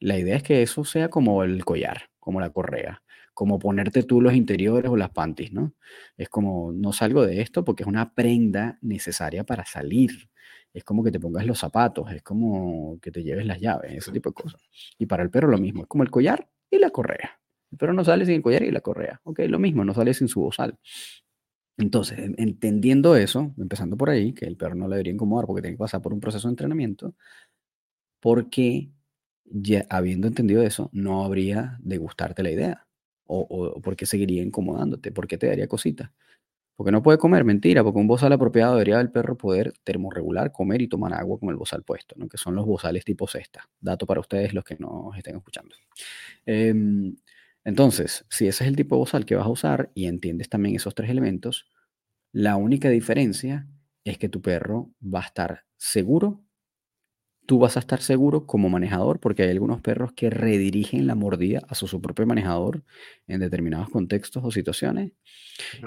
La 0.00 0.18
idea 0.18 0.36
es 0.36 0.42
que 0.42 0.62
eso 0.62 0.84
sea 0.84 1.08
como 1.08 1.42
el 1.42 1.64
collar, 1.64 2.10
como 2.18 2.40
la 2.40 2.50
correa, 2.50 3.02
como 3.34 3.58
ponerte 3.58 4.02
tú 4.02 4.20
los 4.20 4.34
interiores 4.34 4.90
o 4.90 4.96
las 4.96 5.10
panties, 5.10 5.52
¿no? 5.52 5.74
Es 6.16 6.28
como, 6.28 6.72
no 6.72 6.92
salgo 6.92 7.26
de 7.26 7.42
esto 7.42 7.64
porque 7.64 7.82
es 7.82 7.86
una 7.88 8.14
prenda 8.14 8.78
necesaria 8.80 9.44
para 9.44 9.64
salir. 9.66 10.30
Es 10.72 10.84
como 10.84 11.04
que 11.04 11.10
te 11.10 11.20
pongas 11.20 11.46
los 11.46 11.58
zapatos, 11.58 12.10
es 12.12 12.22
como 12.22 12.98
que 13.00 13.10
te 13.10 13.22
lleves 13.22 13.46
las 13.46 13.60
llaves, 13.60 13.92
ese 13.92 14.12
tipo 14.12 14.30
de 14.30 14.34
cosas. 14.34 14.62
Y 14.98 15.06
para 15.06 15.22
el 15.22 15.30
perro 15.30 15.48
lo 15.48 15.58
mismo, 15.58 15.82
es 15.82 15.88
como 15.88 16.02
el 16.02 16.10
collar 16.10 16.48
y 16.70 16.78
la 16.78 16.90
correa. 16.90 17.40
El 17.70 17.78
perro 17.78 17.92
no 17.92 18.04
sale 18.04 18.24
sin 18.26 18.36
el 18.36 18.42
collar 18.42 18.62
y 18.62 18.70
la 18.70 18.80
correa, 18.80 19.20
¿ok? 19.24 19.40
Lo 19.48 19.58
mismo, 19.58 19.84
no 19.84 19.94
sale 19.94 20.14
sin 20.14 20.28
su 20.28 20.40
bozal. 20.40 20.78
Entonces, 21.78 22.18
entendiendo 22.38 23.16
eso, 23.16 23.54
empezando 23.58 23.96
por 23.98 24.08
ahí, 24.08 24.32
que 24.32 24.46
el 24.46 24.56
perro 24.56 24.74
no 24.74 24.88
le 24.88 24.96
debería 24.96 25.12
incomodar 25.12 25.46
porque 25.46 25.62
tiene 25.62 25.76
que 25.76 25.80
pasar 25.80 26.00
por 26.00 26.14
un 26.14 26.20
proceso 26.20 26.48
de 26.48 26.52
entrenamiento, 26.52 27.14
¿por 28.20 28.50
qué 28.50 28.90
ya 29.50 29.86
habiendo 29.90 30.28
entendido 30.28 30.62
eso, 30.62 30.90
no 30.92 31.24
habría 31.24 31.78
de 31.80 31.98
gustarte 31.98 32.42
la 32.42 32.50
idea. 32.50 32.86
O, 33.28 33.40
o 33.40 33.80
por 33.80 33.96
qué 33.96 34.06
seguiría 34.06 34.42
incomodándote, 34.42 35.10
por 35.10 35.26
qué 35.26 35.36
te 35.36 35.48
daría 35.48 35.66
cositas. 35.66 36.10
Porque 36.76 36.92
no 36.92 37.02
puede 37.02 37.16
comer, 37.16 37.42
mentira, 37.42 37.82
porque 37.82 37.98
un 37.98 38.06
bozal 38.06 38.32
apropiado 38.34 38.74
debería 38.74 39.00
el 39.00 39.10
perro 39.10 39.36
poder 39.36 39.72
termorregular, 39.82 40.52
comer 40.52 40.82
y 40.82 40.88
tomar 40.88 41.14
agua 41.14 41.38
con 41.40 41.48
el 41.48 41.56
bozal 41.56 41.82
puesto, 41.82 42.14
¿no? 42.18 42.28
que 42.28 42.36
son 42.36 42.54
los 42.54 42.66
bozales 42.66 43.02
tipo 43.04 43.26
cesta. 43.26 43.66
Dato 43.80 44.04
para 44.04 44.20
ustedes 44.20 44.52
los 44.52 44.62
que 44.62 44.76
no 44.78 45.10
estén 45.16 45.36
escuchando. 45.36 45.74
Em, 46.44 47.16
entonces, 47.64 48.26
si 48.28 48.46
ese 48.46 48.64
es 48.64 48.68
el 48.68 48.76
tipo 48.76 48.94
de 48.94 48.98
bozal 49.00 49.24
que 49.24 49.36
vas 49.36 49.46
a 49.46 49.50
usar 49.50 49.90
y 49.94 50.04
entiendes 50.06 50.50
también 50.50 50.76
esos 50.76 50.94
tres 50.94 51.08
elementos, 51.08 51.66
la 52.32 52.56
única 52.56 52.90
diferencia 52.90 53.66
es 54.04 54.18
que 54.18 54.28
tu 54.28 54.42
perro 54.42 54.92
va 55.02 55.20
a 55.20 55.26
estar 55.26 55.64
seguro 55.78 56.44
tú 57.46 57.58
vas 57.58 57.76
a 57.76 57.80
estar 57.80 58.02
seguro 58.02 58.46
como 58.46 58.68
manejador, 58.68 59.20
porque 59.20 59.44
hay 59.44 59.50
algunos 59.50 59.80
perros 59.80 60.12
que 60.12 60.30
redirigen 60.30 61.06
la 61.06 61.14
mordida 61.14 61.62
a 61.68 61.74
su, 61.74 62.00
propio 62.00 62.26
manejador 62.26 62.82
en 63.26 63.40
determinados 63.40 63.88
contextos 63.88 64.42
o 64.44 64.50
situaciones, 64.50 65.12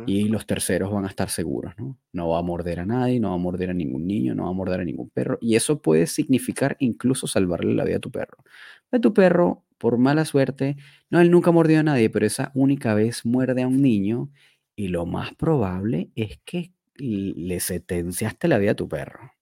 y 0.07 0.29
los 0.29 0.47
terceros 0.47 0.91
van 0.91 1.05
a 1.05 1.09
estar 1.09 1.29
seguros, 1.29 1.73
¿no? 1.77 1.97
No 2.13 2.29
va 2.29 2.39
a 2.39 2.41
morder 2.41 2.79
a 2.79 2.85
nadie, 2.85 3.19
no 3.19 3.29
va 3.29 3.35
a 3.35 3.37
morder 3.37 3.69
a 3.69 3.73
ningún 3.73 4.07
niño, 4.07 4.33
no 4.33 4.43
va 4.43 4.49
a 4.49 4.53
morder 4.53 4.79
a 4.79 4.85
ningún 4.85 5.09
perro, 5.09 5.37
y 5.41 5.55
eso 5.55 5.81
puede 5.81 6.07
significar 6.07 6.75
incluso 6.79 7.27
salvarle 7.27 7.73
la 7.75 7.83
vida 7.83 7.97
a 7.97 8.01
tu 8.01 8.11
perro. 8.11 8.37
A 8.91 8.99
tu 8.99 9.13
perro, 9.13 9.65
por 9.77 9.97
mala 9.97 10.25
suerte, 10.25 10.77
no, 11.09 11.19
él 11.21 11.29
nunca 11.29 11.51
mordió 11.51 11.79
a 11.79 11.83
nadie, 11.83 12.09
pero 12.09 12.25
esa 12.25 12.51
única 12.55 12.93
vez 12.93 13.25
muerde 13.25 13.63
a 13.63 13.67
un 13.67 13.81
niño, 13.81 14.31
y 14.75 14.87
lo 14.87 15.05
más 15.05 15.35
probable 15.35 16.09
es 16.15 16.39
que 16.45 16.73
le 16.95 17.59
sentenciaste 17.59 18.47
la 18.47 18.57
vida 18.57 18.71
a 18.71 18.75
tu 18.75 18.87
perro 18.87 19.38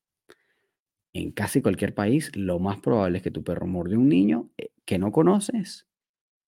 en 1.17 1.31
casi 1.31 1.61
cualquier 1.61 1.93
país, 1.93 2.31
lo 2.35 2.59
más 2.59 2.79
probable 2.79 3.17
es 3.17 3.23
que 3.23 3.31
tu 3.31 3.43
perro 3.43 3.67
morde 3.67 3.95
a 3.95 3.99
un 3.99 4.09
niño 4.09 4.49
eh, 4.57 4.69
que 4.85 4.99
no 4.99 5.11
conoces 5.11 5.87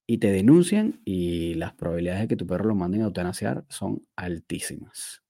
y 0.08 0.18
te 0.18 0.32
denuncian 0.32 1.02
y 1.06 1.54
las 1.56 1.74
probabilidades 1.74 2.22
de 2.22 2.28
que 2.30 2.36
tu 2.36 2.48
perro 2.48 2.70
lo 2.70 2.76
manden 2.76 3.02
a 3.02 3.06
eutanasiar 3.06 3.66
son 3.70 4.08
altísimas. 4.16 5.24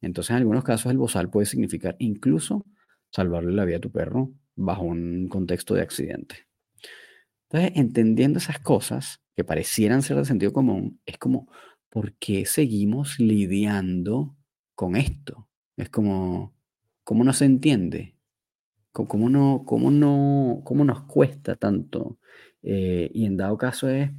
Entonces, 0.00 0.30
en 0.30 0.36
algunos 0.36 0.64
casos, 0.64 0.90
el 0.92 0.98
bozal 0.98 1.30
puede 1.30 1.46
significar 1.46 1.96
incluso 1.98 2.64
salvarle 3.10 3.52
la 3.52 3.64
vida 3.64 3.78
a 3.78 3.80
tu 3.80 3.90
perro 3.90 4.32
bajo 4.54 4.82
un 4.82 5.28
contexto 5.28 5.74
de 5.74 5.82
accidente. 5.82 6.46
Entonces, 7.48 7.72
entendiendo 7.76 8.38
esas 8.38 8.60
cosas 8.60 9.20
que 9.34 9.44
parecieran 9.44 10.02
ser 10.02 10.16
de 10.16 10.24
sentido 10.24 10.52
común, 10.52 11.00
es 11.06 11.18
como, 11.18 11.48
¿por 11.88 12.14
qué 12.14 12.46
seguimos 12.46 13.18
lidiando 13.18 14.36
con 14.74 14.96
esto? 14.96 15.48
Es 15.76 15.90
como, 15.90 16.54
¿cómo 17.02 17.24
no 17.24 17.32
se 17.32 17.46
entiende? 17.46 18.14
¿Cómo, 18.92 19.28
no, 19.28 19.62
cómo, 19.66 19.90
no, 19.90 20.62
cómo 20.64 20.84
nos 20.84 21.02
cuesta 21.04 21.54
tanto? 21.54 22.18
Eh, 22.62 23.10
y 23.14 23.24
en 23.24 23.36
dado 23.36 23.56
caso 23.56 23.88
es, 23.88 24.10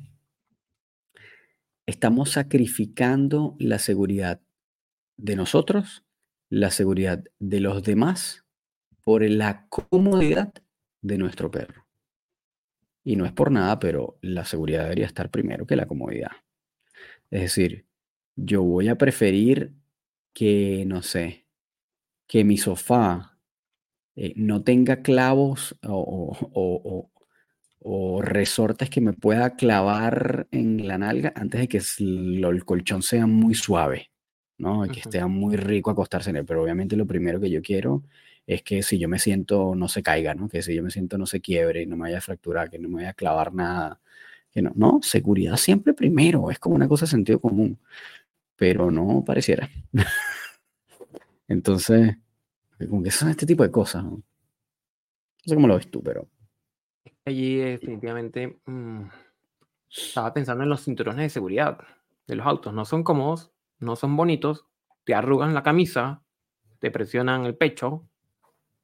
estamos 1.86 2.32
sacrificando 2.32 3.56
la 3.60 3.80
seguridad 3.80 4.42
de 5.18 5.36
nosotros, 5.36 6.06
la 6.50 6.72
seguridad 6.72 7.24
de 7.40 7.60
los 7.60 7.84
demás, 7.84 8.46
por 9.04 9.24
la 9.30 9.68
comodidad 9.68 10.54
de 11.02 11.18
nuestro 11.18 11.52
perro. 11.52 11.86
Y 13.04 13.16
no 13.16 13.26
es 13.26 13.32
por 13.34 13.52
nada, 13.52 13.80
pero 13.80 14.18
la 14.22 14.46
seguridad 14.46 14.84
debería 14.84 15.08
estar 15.08 15.30
primero 15.30 15.66
que 15.66 15.76
la 15.76 15.88
comodidad. 15.88 16.32
Es 17.30 17.42
decir, 17.42 17.88
yo 18.36 18.64
voy 18.64 18.90
a 18.90 18.98
preferir 18.98 19.74
que, 20.34 20.86
no 20.86 21.02
sé, 21.02 21.48
que 22.28 22.44
mi 22.44 22.58
sofá 22.58 23.31
eh, 24.16 24.34
no 24.36 24.64
tenga 24.64 25.02
clavos 25.02 25.76
o, 25.84 27.10
o 27.84 28.22
resortes 28.22 28.90
que 28.90 29.02
me 29.02 29.14
pueda 29.14 29.56
clavar 29.56 30.48
en 30.52 30.88
la 30.88 30.98
nalga 31.00 31.34
antes 31.36 31.62
de 31.62 31.68
que 31.68 31.82
el, 32.00 32.64
colchón 32.64 33.02
sea 33.02 33.26
muy 33.26 33.56
suave, 33.56 34.12
¿no? 34.58 34.86
Y 34.86 34.90
que 34.90 35.00
esté 35.00 35.26
muy 35.26 35.56
rico 35.56 35.90
acostarse 35.90 36.30
en 36.30 36.38
él. 36.38 36.46
Pero 36.46 36.62
obviamente 36.64 36.96
lo 36.96 37.08
primero 37.08 37.40
que 37.40 37.50
yo 37.50 37.62
quiero 37.62 38.04
es 38.46 38.62
que 38.62 38.84
si 38.84 39.00
yo 39.00 39.10
me 39.10 39.18
siento 39.18 39.74
no 39.76 39.88
se 39.88 40.04
caiga, 40.04 40.36
¿no? 40.36 40.48
Que 40.48 40.62
si 40.62 40.76
yo 40.76 40.84
me 40.84 40.92
siento 40.92 41.18
no 41.18 41.26
se 41.26 41.42
quiebre, 41.42 41.86
no 41.88 41.96
me 41.96 42.04
vaya 42.04 42.20
a 42.20 42.22
fracturar, 42.22 42.70
que 42.70 42.78
no 42.78 42.88
me 42.88 42.98
vaya 42.98 43.10
a 43.10 43.14
clavar 43.14 43.54
nada. 43.54 44.00
Que 44.52 44.62
no, 44.62 44.72
no, 44.76 45.00
seguridad 45.02 45.58
siempre 45.58 45.94
primero, 45.94 46.52
es 46.52 46.60
como 46.60 46.76
una 46.76 46.88
cosa 46.88 47.06
de 47.06 47.12
sentido 47.12 47.40
común, 47.42 47.80
pero 48.56 48.92
no 48.92 49.24
pareciera. 49.26 49.70
Entonces, 51.48 52.18
como 52.90 53.04
que 53.04 53.12
son 53.12 53.30
este 53.30 53.46
tipo 53.46 53.64
de 53.64 53.72
cosas, 53.72 54.04
¿no? 54.04 54.12
No 54.12 54.24
sé 55.46 55.56
cómo 55.56 55.68
lo 55.68 55.76
ves 55.76 55.90
tú, 55.90 56.04
pero 56.04 56.28
allí 57.26 57.58
definitivamente 57.58 58.60
mm, 58.66 59.04
estaba 59.90 60.34
pensando 60.34 60.64
en 60.64 60.70
los 60.70 60.84
cinturones 60.84 61.24
de 61.24 61.30
seguridad 61.30 61.80
de 62.28 62.36
los 62.36 62.46
autos. 62.46 62.74
No 62.74 62.86
son 62.86 63.04
cómodos, 63.04 63.52
no 63.80 63.96
son 63.96 64.16
bonitos, 64.16 64.66
te 65.04 65.14
arrugan 65.14 65.54
la 65.54 65.64
camisa, 65.64 66.24
te 66.80 66.92
presionan 66.92 67.46
el 67.46 67.58
pecho, 67.58 68.08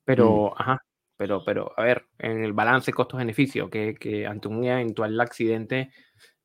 pero, 0.04 0.52
mm. 0.52 0.62
ajá, 0.62 0.86
pero, 1.16 1.44
pero, 1.44 1.74
a 1.78 1.84
ver, 1.84 2.08
en 2.20 2.44
el 2.44 2.54
balance 2.54 2.94
costo-beneficio, 2.94 3.70
que, 3.70 3.96
que, 3.96 4.26
ante 4.28 4.48
un 4.48 4.64
eventual 4.64 5.20
accidente, 5.20 5.92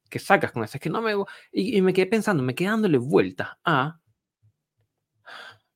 que 0.08 0.18
sacas 0.18 0.52
con 0.52 0.64
eso? 0.64 0.76
Es 0.76 0.82
que 0.82 0.90
no 0.90 1.00
me... 1.00 1.14
Y, 1.52 1.78
y 1.78 1.82
me 1.82 1.92
quedé 1.92 2.06
pensando, 2.06 2.42
me 2.42 2.54
quedé 2.54 2.68
dándole 2.68 2.98
vueltas 2.98 3.50
a 3.64 3.98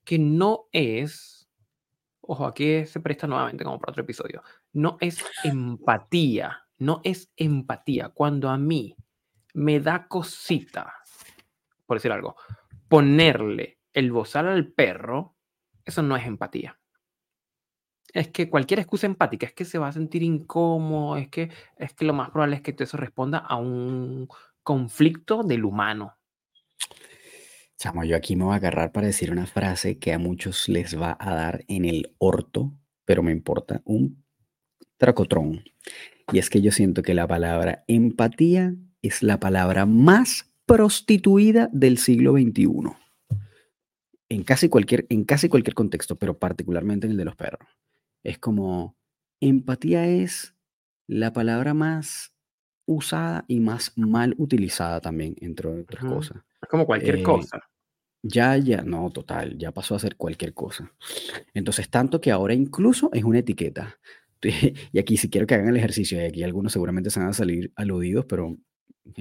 que 0.03 0.17
no 0.17 0.67
es 0.71 1.36
ojo, 2.27 2.45
aquí 2.45 2.85
se 2.85 2.99
presta 2.99 3.25
nuevamente 3.25 3.63
como 3.63 3.79
para 3.79 3.91
otro 3.91 4.03
episodio, 4.03 4.43
no 4.73 4.97
es 4.99 5.23
empatía, 5.43 6.65
no 6.77 7.01
es 7.03 7.31
empatía. 7.35 8.09
Cuando 8.09 8.49
a 8.49 8.57
mí 8.57 8.95
me 9.53 9.79
da 9.79 10.07
cosita, 10.07 10.93
por 11.85 11.97
decir 11.97 12.11
algo, 12.11 12.35
ponerle 12.87 13.79
el 13.93 14.11
bozal 14.11 14.47
al 14.47 14.67
perro, 14.67 15.35
eso 15.85 16.03
no 16.03 16.15
es 16.15 16.25
empatía. 16.25 16.79
Es 18.13 18.29
que 18.29 18.49
cualquier 18.49 18.79
excusa 18.79 19.05
empática 19.05 19.47
es 19.47 19.53
que 19.53 19.65
se 19.65 19.79
va 19.79 19.87
a 19.87 19.93
sentir 19.93 20.23
incómodo, 20.23 21.17
es 21.17 21.29
que, 21.29 21.51
es 21.77 21.93
que 21.93 22.05
lo 22.05 22.13
más 22.13 22.29
probable 22.29 22.57
es 22.57 22.61
que 22.61 22.75
eso 22.77 22.97
responda 22.97 23.39
a 23.39 23.55
un 23.55 24.27
conflicto 24.63 25.43
del 25.43 25.65
humano. 25.65 26.17
Chamo, 27.77 28.03
yo 28.03 28.15
aquí 28.15 28.35
me 28.35 28.43
voy 28.43 28.53
a 28.53 28.57
agarrar 28.57 28.91
para 28.91 29.05
decir 29.05 29.31
una 29.31 29.45
frase 29.45 29.99
que 29.99 30.11
a 30.11 30.17
muchos 30.17 30.67
les 30.67 30.99
va 30.99 31.15
a 31.19 31.35
dar 31.35 31.63
en 31.67 31.85
el 31.85 32.11
orto, 32.17 32.73
pero 33.05 33.21
me 33.21 33.31
importa 33.31 33.83
un 33.85 34.23
tracotrón. 34.97 35.63
Y 36.33 36.39
es 36.39 36.49
que 36.49 36.61
yo 36.61 36.71
siento 36.71 37.03
que 37.03 37.13
la 37.13 37.27
palabra 37.27 37.83
empatía 37.87 38.75
es 39.03 39.21
la 39.21 39.39
palabra 39.39 39.85
más 39.85 40.51
prostituida 40.65 41.69
del 41.71 41.99
siglo 41.99 42.33
XXI. 42.33 42.67
En 44.29 44.43
casi 44.43 44.69
cualquier, 44.69 45.05
en 45.09 45.23
casi 45.23 45.47
cualquier 45.47 45.75
contexto, 45.75 46.15
pero 46.15 46.39
particularmente 46.39 47.05
en 47.05 47.11
el 47.11 47.17
de 47.17 47.25
los 47.25 47.35
perros. 47.35 47.69
Es 48.23 48.39
como, 48.39 48.97
empatía 49.39 50.07
es 50.07 50.55
la 51.05 51.31
palabra 51.31 51.75
más 51.75 52.33
usada 52.87 53.45
y 53.47 53.59
más 53.59 53.93
mal 53.95 54.33
utilizada 54.39 54.99
también, 54.99 55.35
entre 55.41 55.67
otras 55.67 56.03
cosas. 56.03 56.37
Como 56.69 56.85
cualquier 56.85 57.17
eh, 57.17 57.23
cosa. 57.23 57.61
Ya, 58.23 58.57
ya, 58.57 58.81
no, 58.81 59.09
total, 59.11 59.57
ya 59.57 59.71
pasó 59.71 59.95
a 59.95 59.99
ser 59.99 60.15
cualquier 60.15 60.53
cosa. 60.53 60.91
Entonces, 61.53 61.89
tanto 61.89 62.19
que 62.19 62.31
ahora 62.31 62.53
incluso 62.53 63.09
es 63.13 63.23
una 63.23 63.39
etiqueta. 63.39 63.97
Y 64.93 64.99
aquí, 64.99 65.17
si 65.17 65.31
quiero 65.31 65.47
que 65.47 65.55
hagan 65.55 65.69
el 65.69 65.77
ejercicio, 65.77 66.21
y 66.21 66.25
aquí 66.25 66.43
algunos 66.43 66.71
seguramente 66.71 67.09
se 67.09 67.19
van 67.19 67.29
a 67.29 67.33
salir 67.33 67.71
aludidos, 67.75 68.25
pero 68.25 68.55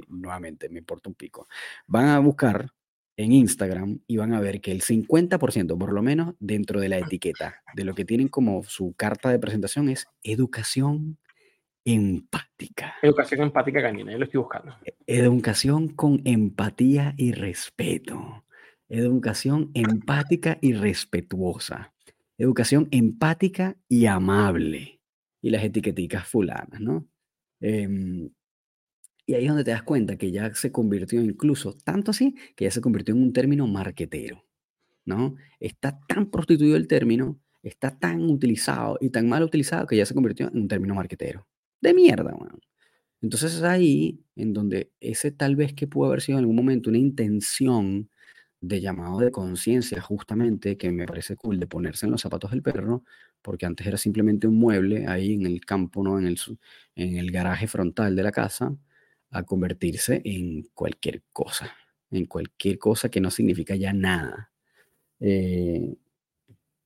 nuevamente 0.09 0.68
me 0.68 0.81
importa 0.81 1.09
un 1.09 1.14
pico. 1.14 1.48
Van 1.86 2.09
a 2.09 2.18
buscar 2.18 2.70
en 3.16 3.32
Instagram 3.32 4.01
y 4.06 4.18
van 4.18 4.35
a 4.35 4.40
ver 4.40 4.60
que 4.60 4.73
el 4.73 4.82
50%, 4.82 5.78
por 5.78 5.93
lo 5.93 6.02
menos, 6.02 6.35
dentro 6.39 6.81
de 6.81 6.89
la 6.90 6.98
etiqueta, 7.18 7.62
de 7.74 7.85
lo 7.85 7.94
que 7.94 8.05
tienen 8.05 8.28
como 8.28 8.62
su 8.64 8.94
carta 8.94 9.31
de 9.31 9.39
presentación 9.39 9.89
es 9.89 10.06
educación 10.23 11.18
empática. 11.86 12.96
Educación 13.00 13.42
empática 13.42 13.80
canina, 13.80 14.10
yo 14.12 14.18
lo 14.18 14.24
estoy 14.24 14.40
buscando. 14.40 14.74
E, 14.84 14.96
educación 15.06 15.88
con 15.88 16.20
empatía 16.24 17.14
y 17.16 17.32
respeto. 17.32 18.44
Educación 18.88 19.70
empática 19.72 20.58
y 20.60 20.72
respetuosa. 20.72 21.94
Educación 22.38 22.88
empática 22.90 23.76
y 23.88 24.06
amable. 24.06 25.00
Y 25.40 25.50
las 25.50 25.62
etiqueticas 25.62 26.26
fulanas, 26.26 26.80
¿no? 26.80 27.06
Em, 27.60 28.30
y 29.24 29.34
ahí 29.34 29.44
es 29.44 29.48
donde 29.48 29.64
te 29.64 29.70
das 29.70 29.84
cuenta 29.84 30.16
que 30.16 30.32
ya 30.32 30.52
se 30.54 30.72
convirtió 30.72 31.20
incluso, 31.22 31.72
tanto 31.72 32.10
así, 32.10 32.34
que 32.56 32.64
ya 32.64 32.70
se 32.70 32.80
convirtió 32.80 33.14
en 33.14 33.22
un 33.22 33.32
término 33.32 33.66
marquetero, 33.68 34.44
¿no? 35.04 35.36
Está 35.60 36.00
tan 36.08 36.30
prostituido 36.30 36.76
el 36.76 36.88
término, 36.88 37.40
está 37.62 37.96
tan 37.96 38.22
utilizado 38.28 38.98
y 39.00 39.10
tan 39.10 39.28
mal 39.28 39.42
utilizado 39.44 39.86
que 39.86 39.96
ya 39.96 40.06
se 40.06 40.14
convirtió 40.14 40.48
en 40.48 40.58
un 40.58 40.68
término 40.68 40.94
marquetero 40.94 41.46
de 41.86 41.94
mierda, 41.94 42.34
Entonces 43.22 43.54
es 43.54 43.62
ahí 43.62 44.20
en 44.36 44.52
donde 44.52 44.92
ese 45.00 45.30
tal 45.32 45.56
vez 45.56 45.74
que 45.74 45.86
pudo 45.86 46.08
haber 46.08 46.22
sido 46.22 46.38
en 46.38 46.44
algún 46.44 46.56
momento 46.56 46.90
una 46.90 46.98
intención 46.98 48.10
de 48.60 48.80
llamado 48.80 49.20
de 49.20 49.30
conciencia, 49.30 50.00
justamente, 50.00 50.76
que 50.76 50.90
me 50.92 51.06
parece 51.06 51.36
cool 51.36 51.60
de 51.60 51.66
ponerse 51.66 52.06
en 52.06 52.12
los 52.12 52.22
zapatos 52.22 52.50
del 52.50 52.62
perro, 52.62 53.04
porque 53.42 53.66
antes 53.66 53.86
era 53.86 53.98
simplemente 53.98 54.48
un 54.48 54.58
mueble 54.58 55.06
ahí 55.06 55.34
en 55.34 55.46
el 55.46 55.64
campo, 55.64 56.02
¿no? 56.02 56.18
En 56.18 56.26
el, 56.26 56.38
en 56.96 57.16
el 57.18 57.30
garaje 57.30 57.68
frontal 57.68 58.16
de 58.16 58.22
la 58.22 58.32
casa, 58.32 58.76
a 59.30 59.42
convertirse 59.44 60.22
en 60.24 60.64
cualquier 60.74 61.22
cosa, 61.32 61.72
en 62.10 62.26
cualquier 62.26 62.78
cosa 62.78 63.10
que 63.10 63.20
no 63.20 63.30
significa 63.30 63.76
ya 63.76 63.92
nada. 63.92 64.52
Eh, 65.20 65.96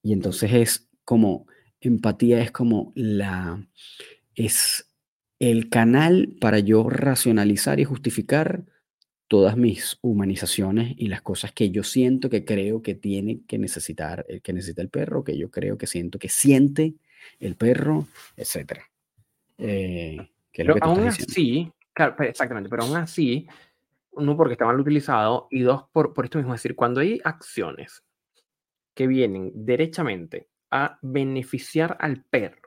y 0.02 0.12
entonces 0.12 0.52
es 0.52 0.88
como, 1.04 1.46
empatía 1.80 2.40
es 2.42 2.52
como 2.52 2.92
la, 2.94 3.66
es 4.34 4.89
el 5.40 5.70
canal 5.70 6.36
para 6.38 6.58
yo 6.60 6.88
racionalizar 6.88 7.80
y 7.80 7.84
justificar 7.84 8.64
todas 9.26 9.56
mis 9.56 9.98
humanizaciones 10.02 10.92
y 10.96 11.06
las 11.06 11.22
cosas 11.22 11.52
que 11.52 11.70
yo 11.70 11.82
siento 11.82 12.28
que 12.28 12.44
creo 12.44 12.82
que 12.82 12.94
tiene 12.94 13.40
que 13.46 13.58
necesitar, 13.58 14.26
el 14.28 14.42
que 14.42 14.52
necesita 14.52 14.82
el 14.82 14.90
perro, 14.90 15.24
que 15.24 15.38
yo 15.38 15.50
creo 15.50 15.78
que 15.78 15.86
siento 15.86 16.18
que 16.18 16.28
siente 16.28 16.94
el 17.38 17.56
perro, 17.56 18.06
etc. 18.36 18.80
Eh, 19.56 20.16
pero 20.52 20.74
aún 20.80 21.06
así, 21.06 21.72
claro, 21.92 22.16
exactamente, 22.22 22.68
pero 22.68 22.82
aún 22.82 22.96
así, 22.96 23.46
uno 24.10 24.36
porque 24.36 24.54
está 24.54 24.66
mal 24.66 24.78
utilizado 24.78 25.48
y 25.50 25.60
dos 25.60 25.84
por, 25.90 26.12
por 26.12 26.26
esto 26.26 26.38
mismo, 26.38 26.54
es 26.54 26.62
decir, 26.62 26.76
cuando 26.76 27.00
hay 27.00 27.20
acciones 27.24 28.02
que 28.94 29.06
vienen 29.06 29.52
derechamente 29.54 30.48
a 30.70 30.98
beneficiar 31.00 31.96
al 32.00 32.24
perro, 32.24 32.59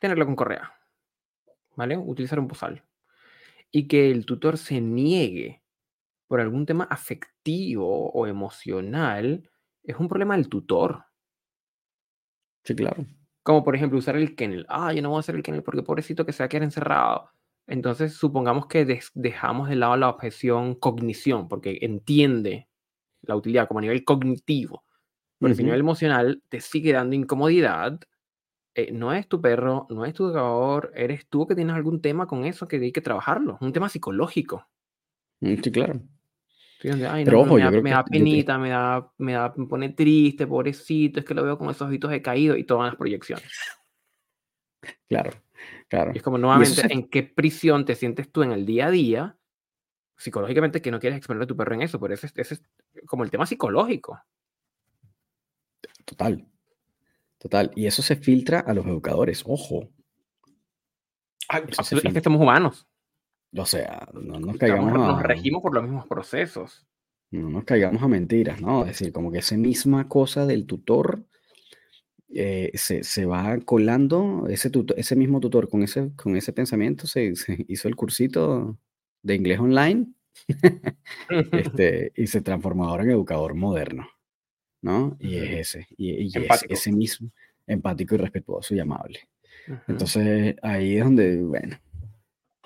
tenerlo 0.00 0.26
con 0.26 0.36
correa, 0.36 0.72
¿vale? 1.76 1.96
Utilizar 1.96 2.38
un 2.38 2.48
posal. 2.48 2.82
Y 3.70 3.86
que 3.86 4.10
el 4.10 4.24
tutor 4.24 4.56
se 4.56 4.80
niegue 4.80 5.62
por 6.26 6.40
algún 6.40 6.66
tema 6.66 6.84
afectivo 6.84 8.10
o 8.10 8.26
emocional, 8.26 9.50
es 9.82 9.96
un 9.96 10.08
problema 10.08 10.36
del 10.36 10.48
tutor. 10.48 11.04
Sí, 12.64 12.74
claro. 12.74 13.04
Como 13.42 13.64
por 13.64 13.74
ejemplo 13.74 13.98
usar 13.98 14.16
el 14.16 14.36
kennel. 14.36 14.66
Ah, 14.68 14.92
yo 14.92 15.00
no 15.00 15.08
voy 15.08 15.16
a 15.16 15.20
hacer 15.20 15.34
el 15.34 15.42
kennel 15.42 15.62
porque 15.62 15.82
pobrecito 15.82 16.26
que 16.26 16.32
se 16.32 16.42
va 16.42 16.46
a 16.46 16.48
quedar 16.48 16.64
encerrado. 16.64 17.30
Entonces 17.66 18.14
supongamos 18.14 18.66
que 18.66 18.86
dejamos 19.14 19.68
de 19.68 19.76
lado 19.76 19.96
la 19.96 20.08
objeción 20.08 20.74
cognición, 20.74 21.48
porque 21.48 21.78
entiende 21.82 22.68
la 23.22 23.36
utilidad 23.36 23.68
como 23.68 23.78
a 23.78 23.82
nivel 23.82 24.04
cognitivo. 24.04 24.84
Pero 25.38 25.54
a 25.54 25.56
nivel 25.56 25.80
emocional 25.80 26.42
te 26.48 26.60
sigue 26.60 26.92
dando 26.92 27.14
incomodidad 27.14 28.00
eh, 28.78 28.92
no 28.92 29.12
es 29.12 29.26
tu 29.26 29.40
perro, 29.40 29.88
no 29.90 30.04
es 30.04 30.14
tu 30.14 30.26
educador, 30.26 30.92
eres 30.94 31.26
tú 31.26 31.48
que 31.48 31.56
tienes 31.56 31.74
algún 31.74 32.00
tema 32.00 32.28
con 32.28 32.44
eso 32.44 32.68
que 32.68 32.76
hay 32.76 32.92
que 32.92 33.00
trabajarlo, 33.00 33.58
un 33.60 33.72
tema 33.72 33.88
psicológico. 33.88 34.68
Mm, 35.40 35.54
sí, 35.64 35.72
claro. 35.72 36.00
Pero 36.80 37.40
ojo, 37.40 37.56
me, 37.56 37.62
da, 37.62 37.70
me 37.72 37.90
da 37.90 38.04
penita, 38.04 38.56
me, 38.56 38.68
da, 38.68 39.12
me, 39.18 39.32
da, 39.32 39.52
me 39.56 39.66
pone 39.66 39.88
triste, 39.88 40.46
pobrecito, 40.46 41.18
es 41.18 41.26
que 41.26 41.34
lo 41.34 41.42
veo 41.42 41.58
con 41.58 41.68
esos 41.70 41.88
ojitos 41.88 42.12
caído 42.22 42.56
y 42.56 42.62
todas 42.62 42.86
las 42.90 42.94
proyecciones. 42.96 43.50
Claro, 45.08 45.32
claro. 45.88 46.12
Y 46.14 46.18
es 46.18 46.22
como 46.22 46.38
nuevamente, 46.38 46.80
¿en 46.88 47.08
qué 47.08 47.24
prisión 47.24 47.84
te 47.84 47.96
sientes 47.96 48.30
tú 48.30 48.44
en 48.44 48.52
el 48.52 48.64
día 48.64 48.86
a 48.86 48.90
día? 48.92 49.38
Psicológicamente 50.16 50.80
que 50.80 50.92
no 50.92 51.00
quieres 51.00 51.16
exponer 51.16 51.42
a 51.42 51.46
tu 51.48 51.56
perro 51.56 51.74
en 51.74 51.82
eso, 51.82 51.98
pero 51.98 52.14
ese, 52.14 52.28
ese 52.36 52.54
es 52.54 52.62
como 53.06 53.24
el 53.24 53.30
tema 53.32 53.44
psicológico. 53.44 54.22
Total, 56.04 56.46
Total. 57.38 57.70
Y 57.74 57.86
eso 57.86 58.02
se 58.02 58.16
filtra 58.16 58.60
a 58.60 58.74
los 58.74 58.86
educadores. 58.86 59.44
Ojo. 59.46 59.88
es 61.50 62.02
que 62.12 62.20
somos 62.20 62.40
humanos. 62.40 62.86
O 63.56 63.64
sea, 63.64 64.08
no 64.12 64.38
nos 64.40 64.56
caigamos 64.56 64.92
a... 64.92 64.96
Nos 64.96 65.22
regimos 65.22 65.62
por 65.62 65.74
los 65.74 65.84
mismos 65.84 66.06
procesos. 66.06 66.86
No 67.30 67.48
nos 67.48 67.64
caigamos 67.64 68.02
a 68.02 68.08
mentiras, 68.08 68.60
¿no? 68.60 68.82
Es 68.82 68.98
decir, 68.98 69.12
como 69.12 69.30
que 69.30 69.38
esa 69.38 69.56
misma 69.56 70.08
cosa 70.08 70.46
del 70.46 70.66
tutor 70.66 71.24
eh, 72.30 72.70
se, 72.74 73.04
se, 73.04 73.24
va 73.24 73.58
colando, 73.64 74.46
ese, 74.48 74.70
ese 74.96 75.16
mismo 75.16 75.40
tutor 75.40 75.68
con 75.70 75.82
ese, 75.82 76.14
con 76.14 76.36
ese 76.36 76.52
pensamiento 76.52 77.06
se, 77.06 77.32
hizo 77.68 77.88
el 77.88 77.96
cursito 77.96 78.78
de 79.22 79.34
inglés 79.34 79.58
online 79.60 80.12
este, 81.52 82.12
y 82.14 82.26
se 82.26 82.42
transformó 82.42 82.86
ahora 82.86 83.04
en 83.04 83.10
educador 83.10 83.54
moderno, 83.54 84.08
¿no? 84.82 85.16
Y 85.20 85.36
es 85.36 85.74
ese, 85.74 85.86
y, 85.96 86.26
es 86.26 86.64
ese 86.68 86.92
mismo, 86.92 87.30
empático 87.66 88.14
y 88.14 88.18
respetuoso 88.18 88.74
y 88.74 88.80
amable. 88.80 89.20
Entonces 89.86 90.56
ahí 90.62 90.96
es 90.96 91.04
donde, 91.04 91.42
bueno, 91.42 91.78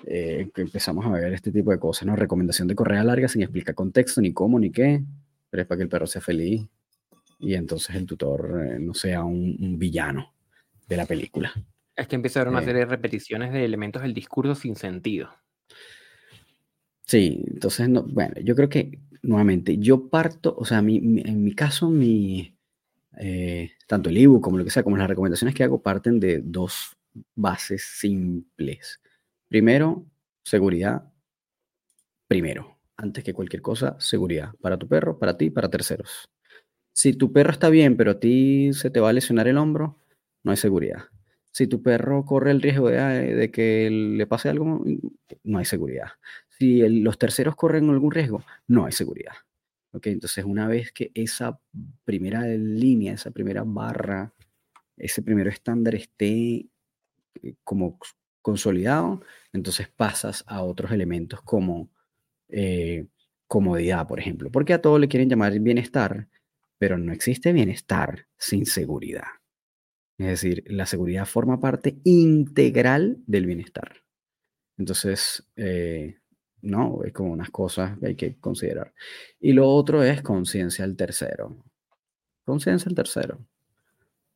eh, 0.05 0.49
empezamos 0.55 1.05
a 1.05 1.09
ver 1.09 1.33
este 1.33 1.51
tipo 1.51 1.71
de 1.71 1.79
cosas, 1.79 2.05
¿no? 2.05 2.15
Recomendación 2.15 2.67
de 2.67 2.75
correa 2.75 3.03
larga 3.03 3.27
sin 3.27 3.41
explicar 3.41 3.75
contexto, 3.75 4.21
ni 4.21 4.33
cómo, 4.33 4.59
ni 4.59 4.71
qué, 4.71 5.03
pero 5.49 5.61
es 5.61 5.67
para 5.67 5.77
que 5.77 5.83
el 5.83 5.89
perro 5.89 6.07
sea 6.07 6.21
feliz 6.21 6.65
y 7.39 7.55
entonces 7.55 7.95
el 7.95 8.05
tutor 8.05 8.65
eh, 8.65 8.79
no 8.79 8.93
sea 8.93 9.23
un, 9.23 9.77
villano 9.77 10.33
de 10.87 10.97
la 10.97 11.05
película. 11.05 11.51
Es 11.95 12.07
que 12.07 12.15
empieza 12.15 12.39
a 12.39 12.41
haber 12.41 12.51
una 12.51 12.61
eh. 12.61 12.65
serie 12.65 12.79
de 12.81 12.85
repeticiones 12.85 13.51
de 13.51 13.65
elementos 13.65 14.01
del 14.01 14.13
discurso 14.13 14.55
sin 14.55 14.75
sentido. 14.75 15.29
Sí, 17.05 17.43
entonces, 17.47 17.89
no, 17.89 18.03
bueno, 18.03 18.35
yo 18.41 18.55
creo 18.55 18.69
que 18.69 18.99
nuevamente, 19.23 19.77
yo 19.77 20.09
parto, 20.09 20.55
o 20.57 20.65
sea, 20.65 20.79
en 20.79 21.43
mi 21.43 21.55
caso, 21.55 21.89
mi, 21.89 22.55
eh, 23.17 23.71
tanto 23.87 24.09
el 24.09 24.17
ebook 24.17 24.43
como 24.43 24.57
lo 24.57 24.63
que 24.63 24.71
sea, 24.71 24.83
como 24.83 24.97
las 24.97 25.07
recomendaciones 25.07 25.55
que 25.55 25.63
hago, 25.63 25.81
parten 25.81 26.19
de 26.19 26.41
dos 26.43 26.95
bases 27.35 27.83
simples. 27.83 28.99
Primero, 29.47 30.05
seguridad. 30.43 31.11
Primero, 32.27 32.77
antes 32.97 33.23
que 33.23 33.33
cualquier 33.33 33.61
cosa, 33.61 33.95
seguridad 33.99 34.53
para 34.61 34.77
tu 34.77 34.87
perro, 34.87 35.19
para 35.19 35.37
ti, 35.37 35.49
para 35.49 35.69
terceros. 35.69 36.29
Si 36.93 37.13
tu 37.13 37.31
perro 37.33 37.51
está 37.51 37.69
bien, 37.69 37.97
pero 37.97 38.11
a 38.11 38.19
ti 38.19 38.73
se 38.73 38.89
te 38.89 38.99
va 38.99 39.09
a 39.09 39.13
lesionar 39.13 39.47
el 39.47 39.57
hombro, 39.57 39.97
no 40.43 40.51
hay 40.51 40.57
seguridad. 40.57 41.05
Si 41.51 41.67
tu 41.67 41.83
perro 41.83 42.25
corre 42.25 42.51
el 42.51 42.61
riesgo 42.61 42.89
de, 42.89 43.51
que 43.51 43.89
le 43.91 44.25
pase 44.27 44.49
algo, 44.49 44.83
no 45.43 45.57
hay 45.57 45.65
seguridad. 45.65 46.09
Si 46.63 46.79
los 46.87 47.17
terceros 47.17 47.57
corren 47.57 47.89
algún 47.89 48.13
riesgo, 48.13 48.41
no 48.67 48.85
hay 48.85 48.93
seguridad. 48.93 49.33
Okay, 49.91 50.13
entonces, 50.13 50.45
una 50.45 50.65
vez 50.65 50.93
que 50.93 51.11
esa 51.13 51.59
primera 52.05 52.47
línea, 52.47 53.11
esa 53.11 53.31
primera 53.31 53.63
barra, 53.65 54.33
ese 54.95 55.21
primer 55.21 55.49
estándar 55.49 55.93
esté 55.93 56.69
eh, 57.41 57.55
como 57.65 57.99
consolidado, 58.41 59.19
entonces 59.51 59.89
pasas 59.89 60.45
a 60.47 60.63
otros 60.63 60.93
elementos 60.93 61.41
como 61.41 61.91
eh, 62.47 63.07
comodidad, 63.45 64.07
por 64.07 64.21
ejemplo. 64.21 64.49
Porque 64.49 64.71
a 64.71 64.81
todos 64.81 65.01
le 65.01 65.09
quieren 65.09 65.27
llamar 65.27 65.59
bienestar, 65.59 66.29
pero 66.77 66.97
no 66.97 67.11
existe 67.11 67.51
bienestar 67.51 68.27
sin 68.37 68.65
seguridad. 68.65 69.27
Es 70.17 70.27
decir, 70.27 70.63
la 70.67 70.85
seguridad 70.85 71.25
forma 71.25 71.59
parte 71.59 71.99
integral 72.05 73.17
del 73.27 73.47
bienestar. 73.47 73.97
Entonces, 74.77 75.45
eh, 75.57 76.22
no, 76.63 77.03
es 77.03 77.13
como 77.13 77.31
unas 77.31 77.49
cosas 77.51 77.99
que 77.99 78.07
hay 78.07 78.15
que 78.15 78.39
considerar. 78.39 78.93
Y 79.39 79.53
lo 79.53 79.69
otro 79.69 80.01
es 80.03 80.21
conciencia 80.21 80.85
al 80.85 80.95
tercero. 80.95 81.57
Conciencia 82.45 82.89
al 82.89 82.95
tercero. 82.95 83.39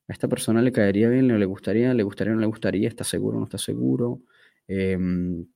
A 0.08 0.14
esta 0.14 0.28
persona 0.28 0.62
le 0.62 0.72
caería 0.72 1.10
bien, 1.10 1.28
le 1.28 1.46
gustaría, 1.46 1.94
le 1.94 2.04
gustaría, 2.04 2.34
no 2.34 2.40
le 2.40 2.48
gustaría, 2.48 2.88
está 2.88 3.04
seguro, 3.04 3.40
no 3.40 3.46
está 3.46 3.58
seguro. 3.58 4.22
Em, 4.68 5.48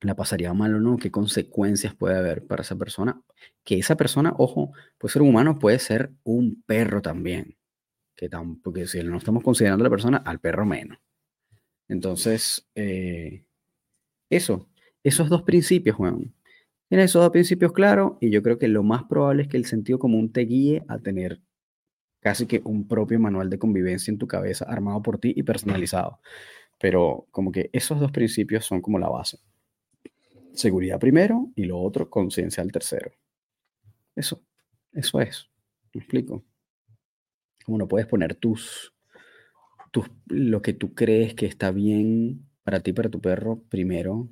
la 0.00 0.16
pasaría 0.16 0.52
mal 0.54 0.74
o 0.74 0.80
no, 0.80 0.96
qué 0.96 1.10
consecuencias 1.10 1.94
puede 1.94 2.16
haber 2.16 2.46
para 2.46 2.62
esa 2.62 2.76
persona. 2.76 3.20
Que 3.64 3.78
esa 3.78 3.96
persona, 3.96 4.34
ojo, 4.38 4.72
puede 4.98 5.12
ser 5.12 5.22
un 5.22 5.28
humano, 5.28 5.58
puede 5.58 5.78
ser 5.78 6.12
un 6.24 6.62
perro 6.66 7.02
también. 7.02 7.58
Que 8.16 8.30
porque 8.62 8.86
si 8.86 9.02
no 9.02 9.18
estamos 9.18 9.42
considerando 9.42 9.82
a 9.84 9.86
la 9.86 9.90
persona, 9.90 10.18
al 10.18 10.40
perro 10.40 10.64
menos. 10.66 10.98
Entonces, 11.88 12.68
eh, 12.74 13.44
eso, 14.30 14.69
esos 15.02 15.28
dos 15.28 15.42
principios, 15.42 15.96
Juan. 15.96 16.32
Tienes 16.88 17.10
esos 17.10 17.22
dos 17.22 17.30
principios 17.30 17.72
claros 17.72 18.14
y 18.20 18.30
yo 18.30 18.42
creo 18.42 18.58
que 18.58 18.68
lo 18.68 18.82
más 18.82 19.04
probable 19.04 19.42
es 19.42 19.48
que 19.48 19.56
el 19.56 19.64
sentido 19.64 19.98
común 19.98 20.32
te 20.32 20.40
guíe 20.42 20.82
a 20.88 20.98
tener 20.98 21.40
casi 22.20 22.46
que 22.46 22.60
un 22.64 22.86
propio 22.88 23.18
manual 23.20 23.48
de 23.48 23.58
convivencia 23.58 24.10
en 24.10 24.18
tu 24.18 24.26
cabeza 24.26 24.64
armado 24.66 25.02
por 25.02 25.18
ti 25.18 25.32
y 25.36 25.42
personalizado. 25.42 26.20
Pero 26.78 27.26
como 27.30 27.52
que 27.52 27.70
esos 27.72 28.00
dos 28.00 28.10
principios 28.12 28.64
son 28.64 28.80
como 28.80 28.98
la 28.98 29.08
base 29.08 29.38
seguridad 30.52 30.98
primero 30.98 31.50
y 31.54 31.64
lo 31.64 31.80
otro, 31.80 32.10
conciencia 32.10 32.62
al 32.62 32.72
tercero. 32.72 33.12
Eso, 34.14 34.42
eso 34.92 35.20
es. 35.20 35.48
¿Me 35.92 36.00
explico? 36.00 36.44
Como 37.64 37.78
no 37.78 37.88
puedes 37.88 38.06
poner 38.06 38.34
tus, 38.34 38.92
tus, 39.90 40.10
lo 40.26 40.62
que 40.62 40.72
tú 40.72 40.94
crees 40.94 41.34
que 41.34 41.46
está 41.46 41.70
bien 41.70 42.46
para 42.62 42.80
ti, 42.80 42.92
para 42.92 43.10
tu 43.10 43.20
perro, 43.20 43.62
primero 43.68 44.28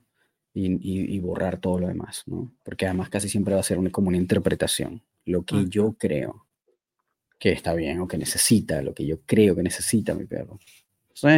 y, 0.60 1.18
borrar 1.20 1.58
todo 1.58 1.78
lo 1.78 1.88
demás, 1.88 2.24
¿no? 2.26 2.52
Porque 2.62 2.86
además 2.86 3.08
casi 3.10 3.28
siempre 3.28 3.54
va 3.54 3.60
a 3.60 3.64
ser 3.64 3.78
una, 3.78 3.90
como 3.90 4.08
una 4.08 4.16
interpretación. 4.16 5.02
Lo 5.24 5.44
que 5.44 5.66
yo 5.68 5.94
creo 5.98 6.46
que 7.38 7.52
está 7.52 7.74
bien 7.74 8.00
o 8.00 8.08
que 8.08 8.18
necesita, 8.18 8.82
lo 8.82 8.94
que 8.94 9.06
yo 9.06 9.20
creo 9.24 9.54
que 9.54 9.62
necesita 9.62 10.14
mi 10.14 10.24
perro. 10.24 10.58
¿Sí? 11.14 11.28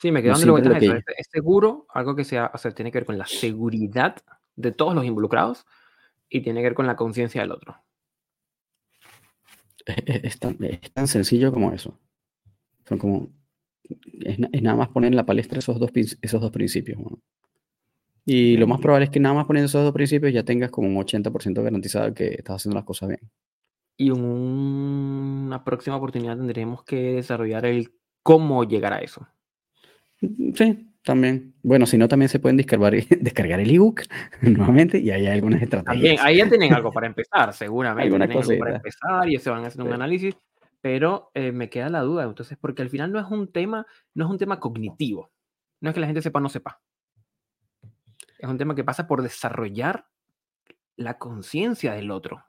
Sí, 0.00 0.12
me 0.12 0.22
quedo 0.22 0.34
dando 0.34 0.52
vueltas 0.52 0.82
eso. 0.82 0.94
Es, 1.16 1.28
seguro, 1.32 1.86
algo 1.88 2.14
que 2.14 2.24
sea, 2.24 2.50
o 2.54 2.58
sea, 2.58 2.70
tiene 2.70 2.92
que 2.92 2.98
ver 2.98 3.06
con 3.06 3.18
la 3.18 3.26
seguridad 3.26 4.16
de 4.54 4.70
todos 4.70 4.94
los 4.94 5.04
involucrados 5.04 5.66
y 6.28 6.40
tiene 6.42 6.60
que 6.60 6.64
ver 6.64 6.74
con 6.74 6.86
la 6.86 6.96
conciencia 6.96 7.40
del 7.40 7.52
otro. 7.52 7.76
Es, 9.86 10.38
tan, 10.38 11.08
sencillo 11.08 11.50
como 11.50 11.72
eso. 11.72 11.98
Son 12.86 12.98
como, 12.98 13.30
es, 14.20 14.38
nada 14.38 14.76
más 14.76 14.88
poner 14.88 15.08
en 15.08 15.16
la 15.16 15.24
palestra 15.24 15.58
esos 15.58 15.80
dos, 15.80 15.90
esos 16.20 16.40
dos 16.40 16.50
principios. 16.50 16.98
Y 18.30 18.58
lo 18.58 18.66
más 18.66 18.78
probable 18.78 19.06
es 19.06 19.10
que 19.10 19.20
nada 19.20 19.34
más 19.34 19.46
poniendo 19.46 19.68
esos 19.68 19.82
dos 19.82 19.94
principios 19.94 20.34
ya 20.34 20.42
tengas 20.42 20.70
como 20.70 20.86
un 20.86 20.96
80% 20.96 21.62
garantizado 21.62 22.12
que 22.12 22.26
estás 22.26 22.56
haciendo 22.56 22.74
las 22.74 22.84
cosas 22.84 23.08
bien. 23.08 23.20
Y 23.96 24.08
en 24.08 24.22
una 24.22 25.64
próxima 25.64 25.96
oportunidad 25.96 26.36
tendremos 26.36 26.84
que 26.84 27.14
desarrollar 27.14 27.64
el 27.64 27.90
cómo 28.22 28.64
llegar 28.64 28.92
a 28.92 28.98
eso. 28.98 29.26
Sí, 30.20 30.92
también. 31.02 31.54
Bueno, 31.62 31.86
si 31.86 31.96
no, 31.96 32.06
también 32.06 32.28
se 32.28 32.38
pueden 32.38 32.58
descargar, 32.58 32.92
descargar 33.18 33.60
el 33.60 33.74
ebook 33.74 34.02
nuevamente 34.42 34.98
y 34.98 35.10
ahí 35.10 35.24
hay 35.24 35.32
algunas 35.32 35.62
estrategias. 35.62 35.94
También, 35.94 36.18
ahí 36.20 36.36
ya 36.36 36.50
tienen 36.50 36.74
algo 36.74 36.92
para 36.92 37.06
empezar, 37.06 37.54
seguramente. 37.54 38.10
Tienen 38.10 38.30
algo 38.30 38.58
para 38.58 38.76
empezar 38.76 39.26
y 39.26 39.38
se 39.38 39.48
van 39.48 39.64
a 39.64 39.68
hacer 39.68 39.80
un 39.80 39.94
análisis, 39.94 40.36
pero 40.82 41.30
eh, 41.32 41.50
me 41.50 41.70
queda 41.70 41.88
la 41.88 42.02
duda, 42.02 42.24
entonces, 42.24 42.58
porque 42.60 42.82
al 42.82 42.90
final 42.90 43.10
no 43.10 43.20
es 43.20 43.26
un 43.30 43.50
tema, 43.50 43.86
no 44.12 44.26
es 44.26 44.30
un 44.30 44.36
tema 44.36 44.60
cognitivo. 44.60 45.30
No 45.80 45.88
es 45.88 45.94
que 45.94 46.00
la 46.00 46.06
gente 46.08 46.20
sepa 46.20 46.40
o 46.40 46.42
no 46.42 46.50
sepa. 46.50 46.82
Es 48.38 48.48
un 48.48 48.58
tema 48.58 48.74
que 48.74 48.84
pasa 48.84 49.06
por 49.06 49.22
desarrollar 49.22 50.06
la 50.96 51.18
conciencia 51.18 51.92
del 51.92 52.10
otro. 52.10 52.44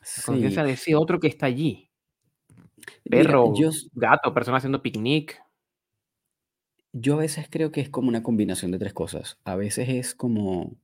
La 0.00 0.22
conciencia 0.24 0.64
de 0.64 0.72
ese 0.72 0.94
otro 0.94 1.18
que 1.18 1.28
está 1.28 1.46
allí. 1.46 1.90
Perro, 3.08 3.52
gato, 3.94 4.34
persona 4.34 4.58
haciendo 4.58 4.82
picnic, 4.82 5.42
yo 6.94 7.14
a 7.14 7.18
veces 7.18 7.48
creo 7.50 7.72
que 7.72 7.80
es 7.80 7.90
como 7.90 8.08
una 8.08 8.22
combinación 8.22 8.70
de 8.70 8.78
tres 8.78 8.94
cosas. 8.94 9.38
A 9.44 9.56
veces 9.56 9.88
es 9.88 10.14
como, 10.14 10.76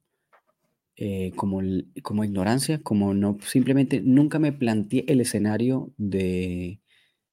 eh, 0.96 1.30
como, 1.36 1.60
como 2.02 2.24
ignorancia, 2.24 2.82
como 2.82 3.14
no, 3.14 3.38
simplemente 3.42 4.00
nunca 4.00 4.40
me 4.40 4.52
planteé 4.52 5.04
el 5.06 5.20
escenario 5.20 5.92
de, 5.96 6.80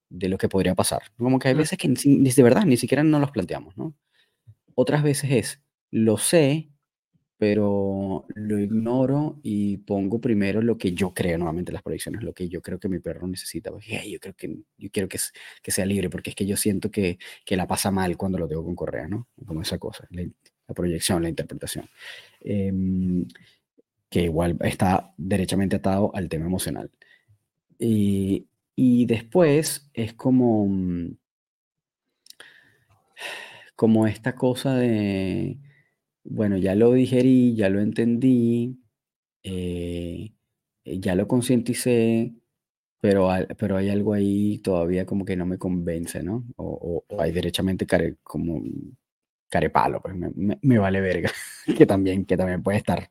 de 0.09 0.29
lo 0.29 0.38
que 0.38 0.47
podría 0.47 0.75
pasar. 0.75 1.01
Como 1.17 1.39
que 1.39 1.47
hay 1.47 1.55
veces 1.55 1.79
que 1.79 1.88
ni, 1.88 2.29
de 2.29 2.43
verdad 2.43 2.65
ni 2.65 2.77
siquiera 2.77 3.03
no 3.03 3.19
los 3.19 3.31
planteamos, 3.31 3.75
¿no? 3.77 3.95
Otras 4.75 5.01
veces 5.01 5.31
es, 5.31 5.63
lo 5.89 6.17
sé, 6.17 6.69
pero 7.38 8.26
lo 8.34 8.59
ignoro 8.59 9.39
y 9.43 9.77
pongo 9.77 10.19
primero 10.19 10.61
lo 10.61 10.77
que 10.77 10.93
yo 10.93 11.14
creo, 11.14 11.38
nuevamente 11.38 11.72
las 11.72 11.84
proyecciones, 11.84 12.23
lo 12.23 12.34
que 12.34 12.49
yo 12.49 12.61
creo 12.61 12.80
que 12.80 12.89
mi 12.89 12.99
perro 12.99 13.27
necesita. 13.27 13.69
Yo 13.69 14.19
creo 14.19 14.35
que 14.35 14.57
yo 14.77 14.89
quiero 14.91 15.07
que, 15.07 15.19
que, 15.61 15.72
sea 15.72 15.85
libre, 15.85 16.09
porque 16.09 16.31
es 16.31 16.35
que 16.35 16.47
yo 16.47 16.57
siento 16.57 16.89
que, 16.89 17.19
que, 17.45 17.55
la 17.55 17.68
pasa 17.68 17.91
mal 17.91 18.18
cuando 18.18 18.39
lo 18.39 18.47
tengo 18.47 18.64
con 18.65 18.76
correa, 18.76 19.07
¿no? 19.07 19.27
Como 19.45 19.61
esa 19.61 19.77
cosa, 19.77 20.07
la, 20.09 20.23
proyección, 20.73 21.22
la 21.22 21.30
interpretación. 21.30 21.88
Em, 22.41 23.26
que 24.09 24.23
igual 24.23 24.57
está 24.61 25.14
derechamente 25.18 25.76
atado 25.76 26.11
al 26.15 26.30
tema 26.30 26.45
emocional. 26.45 26.89
Y, 27.77 28.47
y 28.76 29.05
después 29.05 29.89
es 29.93 30.14
como, 30.14 30.68
como 33.76 34.07
esta 34.07 34.35
cosa 34.35 34.76
de 34.76 35.59
bueno, 36.30 36.58
ya 36.58 36.76
lo 36.76 36.94
digerí, 36.94 37.56
ya 37.56 37.70
lo 37.70 37.80
entendí, 37.80 38.80
eh, 39.44 40.34
eh, 40.84 40.99
ya 40.99 41.16
lo 41.16 41.28
concienticé, 41.28 42.34
pero, 42.99 43.30
pero 43.58 43.78
hay 43.78 43.90
algo 43.90 44.14
ahí 44.14 44.60
todavía 44.60 45.06
como 45.06 45.26
que 45.26 45.36
no 45.38 45.45
me 45.45 45.58
convence, 45.58 46.24
¿no? 46.24 46.45
O, 46.58 47.06
hay 47.20 47.32
derechamente 47.32 47.86
care, 47.86 48.18
como 48.24 48.62
carepalo, 49.49 50.02
pues 50.02 50.16
me, 50.16 50.78
vale 50.80 51.02
verga, 51.02 51.32
que 51.78 51.86
también, 51.86 52.26
que 52.26 52.38
también 52.38 52.64
puede 52.64 52.80
estar, 52.80 53.10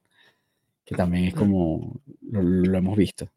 que 0.85 0.95
también 0.95 1.27
es 1.27 1.35
como, 1.35 2.01
lo, 2.23 2.79
hemos 2.79 2.97
visto. 2.97 3.31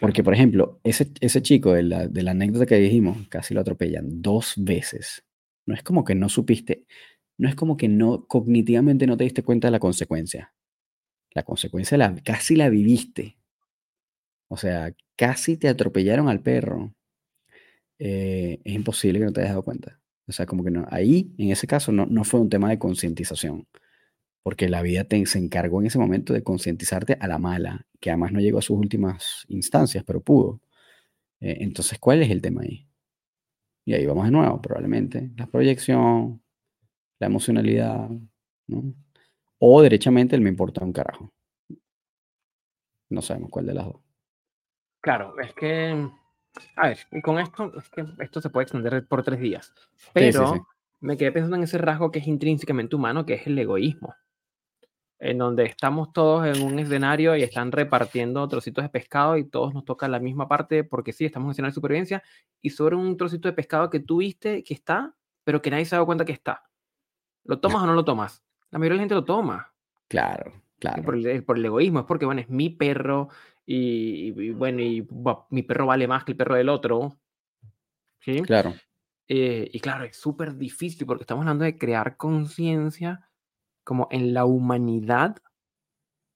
Porque, 0.00 0.22
por 0.22 0.34
ejemplo, 0.34 0.80
ese, 0.84 1.10
ese 1.20 1.42
chico 1.42 1.72
de 1.72 1.82
la, 1.82 2.06
de 2.06 2.22
la 2.22 2.30
anécdota 2.30 2.66
que 2.66 2.76
dijimos, 2.76 3.26
casi 3.28 3.52
lo 3.54 3.60
atropellan 3.62 4.22
dos 4.22 4.54
veces. 4.56 5.24
No 5.66 5.74
es 5.74 5.82
como 5.82 6.04
que 6.04 6.14
no 6.14 6.28
supiste, 6.28 6.86
no 7.38 7.48
es 7.48 7.54
como 7.54 7.76
que 7.76 7.88
no 7.88 8.26
cognitivamente 8.26 9.06
no 9.06 9.16
te 9.16 9.24
diste 9.24 9.42
cuenta 9.44 9.68
de 9.68 9.72
la 9.72 9.78
consecuencia. 9.78 10.52
La 11.32 11.44
consecuencia 11.44 11.96
la, 11.96 12.14
casi 12.16 12.56
la 12.56 12.68
viviste. 12.68 13.38
O 14.48 14.56
sea, 14.56 14.92
casi 15.16 15.56
te 15.56 15.68
atropellaron 15.68 16.28
al 16.28 16.42
perro. 16.42 16.94
Eh, 17.98 18.60
es 18.64 18.74
imposible 18.74 19.20
que 19.20 19.24
no 19.26 19.32
te 19.32 19.40
hayas 19.40 19.52
dado 19.52 19.62
cuenta. 19.62 20.00
O 20.26 20.32
sea, 20.32 20.46
como 20.46 20.64
que 20.64 20.70
no. 20.70 20.86
Ahí, 20.90 21.32
en 21.38 21.50
ese 21.50 21.66
caso, 21.66 21.92
no, 21.92 22.06
no 22.06 22.24
fue 22.24 22.40
un 22.40 22.50
tema 22.50 22.68
de 22.70 22.78
concientización. 22.78 23.66
Porque 24.42 24.68
la 24.68 24.82
vida 24.82 25.04
te, 25.04 25.24
se 25.26 25.38
encargó 25.38 25.80
en 25.80 25.86
ese 25.86 25.98
momento 25.98 26.32
de 26.32 26.42
concientizarte 26.42 27.18
a 27.20 27.28
la 27.28 27.38
mala, 27.38 27.86
que 28.00 28.10
además 28.10 28.32
no 28.32 28.40
llegó 28.40 28.58
a 28.58 28.62
sus 28.62 28.78
últimas 28.78 29.44
instancias, 29.48 30.04
pero 30.04 30.20
pudo. 30.20 30.60
Eh, 31.40 31.58
entonces, 31.60 31.98
¿cuál 31.98 32.22
es 32.22 32.30
el 32.30 32.42
tema 32.42 32.62
ahí? 32.62 32.88
Y 33.84 33.94
ahí 33.94 34.06
vamos 34.06 34.24
de 34.26 34.32
nuevo, 34.32 34.60
probablemente. 34.60 35.30
La 35.36 35.46
proyección, 35.46 36.42
la 37.18 37.26
emocionalidad, 37.26 38.08
¿no? 38.68 38.94
O 39.58 39.82
derechamente 39.82 40.36
el 40.36 40.42
me 40.42 40.50
importa 40.50 40.84
un 40.84 40.92
carajo. 40.92 41.32
No 43.10 43.22
sabemos 43.22 43.50
cuál 43.50 43.66
de 43.66 43.74
las 43.74 43.86
dos. 43.86 43.96
Claro, 45.00 45.38
es 45.40 45.52
que, 45.54 46.08
a 46.76 46.88
ver, 46.88 46.98
y 47.12 47.22
con 47.22 47.38
esto, 47.38 47.72
es 47.76 47.88
que 47.88 48.04
esto 48.20 48.40
se 48.40 48.50
puede 48.50 48.64
extender 48.64 49.06
por 49.06 49.22
tres 49.22 49.40
días. 49.40 49.72
Pero 50.12 50.66
me 51.00 51.16
quedé 51.16 51.32
pensando 51.32 51.56
en 51.56 51.62
ese 51.62 51.78
rasgo 51.78 52.10
que 52.10 52.18
es 52.18 52.26
intrínsecamente 52.26 52.96
humano, 52.96 53.24
que 53.24 53.34
es 53.34 53.46
el 53.46 53.58
egoísmo. 53.58 54.14
En 55.20 55.38
donde 55.38 55.64
estamos 55.64 56.12
todos 56.12 56.46
en 56.46 56.62
un 56.62 56.78
escenario 56.78 57.36
y 57.36 57.42
están 57.42 57.72
repartiendo 57.72 58.46
trocitos 58.48 58.84
de 58.84 58.88
pescado 58.88 59.36
y 59.36 59.48
todos 59.48 59.74
nos 59.74 59.84
toca 59.84 60.06
la 60.06 60.20
misma 60.20 60.46
parte 60.46 60.84
porque 60.84 61.12
sí, 61.12 61.24
estamos 61.24 61.46
en 61.46 61.50
escenario 61.52 61.70
de 61.72 61.74
supervivencia 61.74 62.22
y 62.62 62.70
sobre 62.70 62.94
un 62.94 63.16
trocito 63.16 63.48
de 63.48 63.54
pescado 63.54 63.90
que 63.90 63.98
tú 63.98 64.18
viste 64.18 64.62
que 64.62 64.74
está, 64.74 65.16
pero 65.42 65.60
que 65.60 65.70
nadie 65.70 65.86
se 65.86 65.96
ha 65.96 65.98
dado 65.98 66.06
cuenta 66.06 66.24
que 66.24 66.32
está. 66.32 66.67
¿Lo 67.48 67.58
tomas 67.60 67.82
o 67.82 67.86
no 67.86 67.94
lo 67.94 68.04
tomas? 68.04 68.44
La 68.70 68.78
mayoría 68.78 68.92
de 68.92 68.96
la 68.98 69.02
gente 69.02 69.14
lo 69.14 69.24
toma. 69.24 69.72
Claro, 70.06 70.52
claro. 70.78 71.02
Por 71.02 71.16
el, 71.16 71.42
por 71.44 71.56
el 71.56 71.64
egoísmo, 71.64 72.00
es 72.00 72.04
porque, 72.04 72.26
bueno, 72.26 72.42
es 72.42 72.50
mi 72.50 72.68
perro 72.68 73.30
y, 73.64 74.52
bueno, 74.52 74.82
y 74.82 75.08
mi 75.48 75.62
perro 75.62 75.86
vale 75.86 76.06
más 76.06 76.24
que 76.24 76.32
el 76.32 76.36
perro 76.36 76.56
del 76.56 76.68
otro. 76.68 77.18
¿Sí? 78.20 78.42
Claro. 78.42 78.74
Eh, 79.28 79.70
y 79.72 79.80
claro, 79.80 80.04
es 80.04 80.18
súper 80.18 80.56
difícil 80.56 81.06
porque 81.06 81.22
estamos 81.22 81.42
hablando 81.42 81.64
de 81.64 81.78
crear 81.78 82.18
conciencia 82.18 83.30
como 83.82 84.08
en 84.10 84.34
la 84.34 84.44
humanidad 84.44 85.36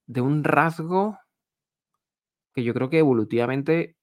de 0.06 0.22
un 0.22 0.44
rasgo 0.44 1.18
que 2.54 2.64
yo 2.64 2.72
creo 2.72 2.88
que 2.88 2.98
evolutivamente 2.98 3.96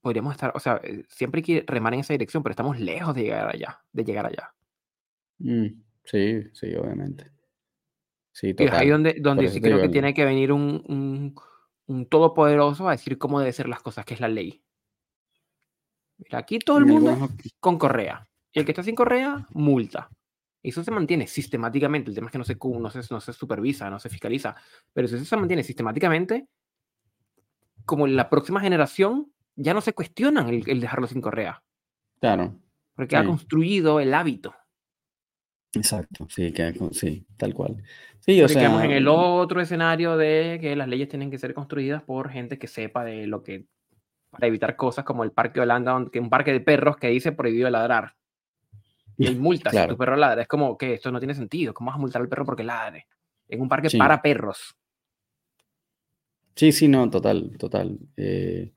podríamos 0.00 0.32
estar, 0.32 0.52
o 0.54 0.60
sea, 0.60 0.80
eh, 0.82 1.04
siempre 1.08 1.40
hay 1.40 1.44
que 1.44 1.64
remar 1.66 1.92
en 1.92 2.00
esa 2.00 2.14
dirección, 2.14 2.42
pero 2.42 2.52
estamos 2.52 2.80
lejos 2.80 3.14
de 3.14 3.22
llegar 3.24 3.54
allá, 3.54 3.82
de 3.92 4.04
llegar 4.04 4.26
allá. 4.26 4.54
Mm, 5.40 5.82
sí, 6.04 6.44
sí, 6.52 6.74
obviamente. 6.74 7.30
Sí, 8.32 8.54
y 8.56 8.62
es 8.62 8.72
ahí 8.72 8.88
donde, 8.88 9.16
donde 9.20 9.48
sí 9.48 9.60
creo 9.60 9.80
que 9.80 9.88
tiene 9.88 10.14
que 10.14 10.24
venir 10.24 10.52
un, 10.52 11.34
un, 11.86 12.06
todopoderoso 12.06 12.88
a 12.88 12.92
decir 12.92 13.18
cómo 13.18 13.40
deben 13.40 13.52
ser 13.52 13.68
las 13.68 13.82
cosas, 13.82 14.04
que 14.04 14.14
es 14.14 14.20
la 14.20 14.28
ley. 14.28 14.62
Mira, 16.18 16.38
aquí 16.38 16.58
todo 16.58 16.78
el 16.78 16.86
mundo 16.86 17.28
con 17.58 17.78
correa. 17.78 18.26
Y 18.52 18.60
el 18.60 18.64
que 18.64 18.72
está 18.72 18.82
sin 18.82 18.94
correa, 18.94 19.46
multa. 19.50 20.08
Eso 20.62 20.84
se 20.84 20.90
mantiene 20.90 21.26
sistemáticamente. 21.26 22.10
El 22.10 22.14
tema 22.14 22.26
es 22.26 22.32
que 22.32 22.38
no 22.38 22.44
se, 22.44 22.56
no 22.56 22.90
se, 22.90 23.00
no 23.10 23.20
se 23.20 23.32
supervisa, 23.32 23.90
no 23.90 23.98
se 23.98 24.08
fiscaliza. 24.08 24.54
Pero 24.92 25.08
si 25.08 25.16
eso 25.16 25.24
se 25.24 25.36
mantiene 25.36 25.62
sistemáticamente, 25.62 26.46
como 27.84 28.06
en 28.06 28.16
la 28.16 28.28
próxima 28.28 28.60
generación, 28.60 29.32
ya 29.56 29.74
no 29.74 29.80
se 29.80 29.94
cuestionan 29.94 30.48
el, 30.48 30.80
dejarlo 30.80 31.06
sin 31.06 31.20
correa. 31.20 31.62
Claro. 32.20 32.60
Porque 32.94 33.16
ha 33.16 33.24
construido 33.24 34.00
el 34.00 34.12
hábito. 34.12 34.54
Exacto, 35.72 36.26
sí, 36.28 36.52
sí, 36.92 37.26
tal 37.36 37.54
cual. 37.54 37.82
Sí, 38.18 38.42
o 38.42 38.48
sea, 38.48 38.84
en 38.84 38.90
el 38.90 39.08
otro 39.08 39.60
escenario 39.60 40.16
de 40.16 40.58
que 40.60 40.74
las 40.74 40.88
leyes 40.88 41.08
tienen 41.08 41.30
que 41.30 41.38
ser 41.38 41.54
construidas 41.54 42.02
por 42.02 42.30
gente 42.30 42.58
que 42.58 42.66
sepa 42.66 43.04
de 43.04 43.26
lo 43.26 43.42
que 43.42 43.66
para 44.30 44.46
evitar 44.46 44.76
cosas 44.76 45.04
como 45.04 45.24
el 45.24 45.32
Parque 45.32 45.60
Holanda, 45.60 46.06
que 46.12 46.20
un 46.20 46.30
parque 46.30 46.52
de 46.52 46.60
perros 46.60 46.96
que 46.96 47.08
dice 47.08 47.32
prohibido 47.32 47.68
ladrar. 47.70 48.14
Y 49.16 49.26
hay 49.26 49.34
multas 49.36 49.74
si 49.74 49.88
tu 49.88 49.96
perro 49.96 50.16
ladra. 50.16 50.42
Es 50.42 50.48
como 50.48 50.78
que 50.78 50.94
esto 50.94 51.10
no 51.10 51.18
tiene 51.18 51.34
sentido. 51.34 51.74
¿Cómo 51.74 51.90
vas 51.90 51.96
a 51.96 52.00
multar 52.00 52.22
al 52.22 52.28
perro 52.28 52.44
porque 52.44 52.62
ladre? 52.62 53.06
En 53.48 53.60
un 53.60 53.68
parque 53.68 53.88
para 53.96 54.22
perros. 54.22 54.76
Sí, 56.54 56.72
sí, 56.72 56.88
no, 56.88 57.08
total, 57.10 57.56
total. 57.58 57.98
Eh, 58.16 58.72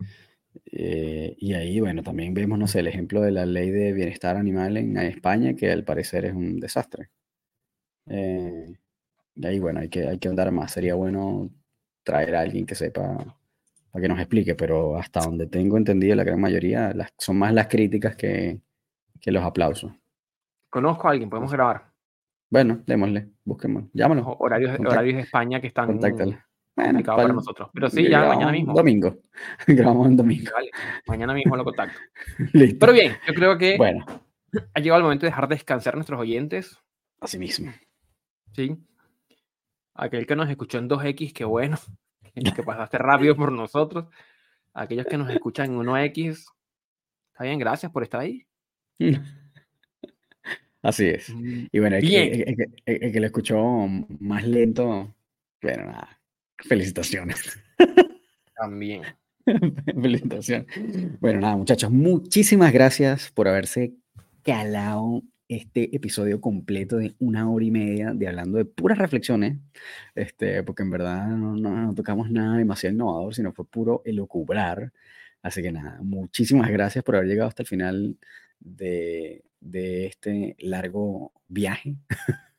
eh, 0.66 1.36
y 1.38 1.54
ahí, 1.54 1.80
bueno, 1.80 2.04
también 2.04 2.34
vemos, 2.34 2.58
no 2.60 2.68
sé, 2.68 2.80
el 2.80 2.88
ejemplo 2.88 3.22
de 3.22 3.32
la 3.32 3.46
ley 3.46 3.70
de 3.70 3.94
bienestar 3.94 4.38
animal 4.38 4.78
en 4.78 4.98
España, 4.98 5.54
que 5.56 5.72
al 5.72 5.84
parecer 5.84 6.26
es 6.26 6.34
un 6.34 6.60
desastre. 6.60 7.10
Eh, 8.08 8.74
y 9.36 9.46
ahí, 9.46 9.60
bueno, 9.60 9.80
hay 9.80 9.90
que, 9.90 10.08
hay 10.08 10.20
que 10.20 10.28
andar 10.28 10.52
más. 10.52 10.72
Sería 10.72 10.96
bueno 10.96 11.50
traer 12.04 12.36
a 12.36 12.42
alguien 12.42 12.66
que 12.66 12.76
sepa 12.76 13.38
para 13.92 14.02
que 14.02 14.10
nos 14.10 14.20
explique, 14.20 14.56
pero 14.56 14.98
hasta 14.98 15.22
donde 15.22 15.48
tengo 15.48 15.78
entendido, 15.78 16.16
la 16.16 16.24
gran 16.24 16.42
mayoría 16.42 16.94
las, 16.94 17.14
son 17.18 17.38
más 17.38 17.54
las 17.54 17.68
críticas 17.68 18.16
que, 18.16 18.60
que, 19.22 19.32
los 19.32 19.44
aplausos. 19.44 19.92
Conozco 20.70 21.08
a 21.08 21.12
alguien, 21.12 21.30
podemos 21.30 21.52
grabar. 21.52 21.92
Bueno, 22.50 22.82
démosle, 22.88 23.30
busquemos, 23.46 23.86
llámalo. 23.94 24.36
Horarios, 24.40 24.80
horarios 24.80 25.18
de 25.18 25.22
España 25.22 25.62
que 25.62 25.68
están 25.68 26.00
bueno, 26.76 27.04
para 27.04 27.28
nosotros. 27.28 27.70
Pero 27.74 27.90
sí, 27.90 28.10
ya 28.10 28.26
mañana 28.26 28.52
mismo. 28.52 28.74
Domingo. 28.74 29.16
grabamos 29.68 30.08
en 30.08 30.18
domingo. 30.18 30.52
Vale, 30.54 30.72
mañana 31.08 31.34
mismo 31.34 31.56
lo 31.56 31.64
contacto. 31.64 32.00
Listo. 32.54 32.78
Pero 32.80 32.94
bien, 32.94 33.16
yo 33.28 33.34
creo 33.34 33.58
que 33.58 33.78
bueno. 33.78 34.06
ha 34.74 34.80
llegado 34.80 34.98
el 34.98 35.04
momento 35.04 35.26
de 35.26 35.30
dejar 35.32 35.48
descansar 35.48 35.94
a 35.94 35.98
nuestros 35.98 36.20
oyentes. 36.20 36.78
Así 37.20 37.38
mismo. 37.38 37.72
Sí. 38.54 38.76
Aquel 39.94 40.26
que 40.26 40.36
nos 40.36 40.50
escuchó 40.50 40.80
en 40.80 40.90
2X, 40.90 41.34
qué 41.34 41.46
bueno. 41.46 41.78
Que 42.56 42.64
pasaste 42.64 42.98
rápido 42.98 43.36
por 43.36 43.52
nosotros. 43.52 44.06
Aquellos 44.74 45.06
que 45.06 45.20
nos 45.20 45.30
escuchan 45.30 45.72
en 45.72 45.78
1X, 45.78 46.46
está 47.32 47.44
bien, 47.44 47.60
gracias 47.60 47.92
por 47.92 48.02
estar 48.02 48.22
ahí. 48.22 48.44
Así 50.82 51.10
es. 51.10 51.30
Mm, 51.30 51.68
y 51.72 51.80
bueno, 51.80 51.98
el 51.98 52.10
que, 52.10 52.56
el 52.86 53.12
que 53.12 53.20
lo 53.20 53.26
escuchó 53.28 53.88
más 54.20 54.48
lento, 54.48 55.14
bueno, 55.62 55.86
nada, 55.86 56.23
Felicitaciones. 56.58 57.60
También. 58.56 59.04
Felicitaciones. 59.86 60.68
Bueno, 61.20 61.42
nada, 61.42 61.58
muchachos, 61.58 61.92
muchísimas 61.92 62.72
gracias 62.72 63.32
por 63.32 63.48
haberse 63.48 63.94
calado 64.44 65.24
este 65.48 65.96
episodio 65.96 66.42
completo 66.42 66.98
de 66.98 67.16
una 67.20 67.50
hora 67.50 67.66
y 67.66 67.72
media 67.72 68.14
de 68.14 68.28
hablando 68.28 68.58
de 68.58 68.66
puras 68.66 68.98
reflexiones, 68.98 69.58
este, 70.16 70.64
porque 70.64 70.84
en 70.84 70.90
verdad 70.90 71.28
no, 71.28 71.56
no, 71.56 71.94
tocamos 71.94 72.32
nada 72.32 72.58
demasiado 72.58 72.94
innovador, 72.94 73.36
sino 73.36 73.54
fue 73.54 73.66
puro 73.66 74.02
elucubrar. 74.06 74.92
Así 75.42 75.62
que 75.62 75.72
nada, 75.72 76.00
muchísimas 76.02 76.70
gracias 76.72 77.04
por 77.04 77.16
haber 77.16 77.28
llegado 77.28 77.50
hasta 77.50 77.64
el 77.64 77.68
final 77.68 78.18
de, 78.60 79.44
de 79.60 80.08
este 80.08 80.56
largo 80.60 81.34
viaje. 81.48 81.96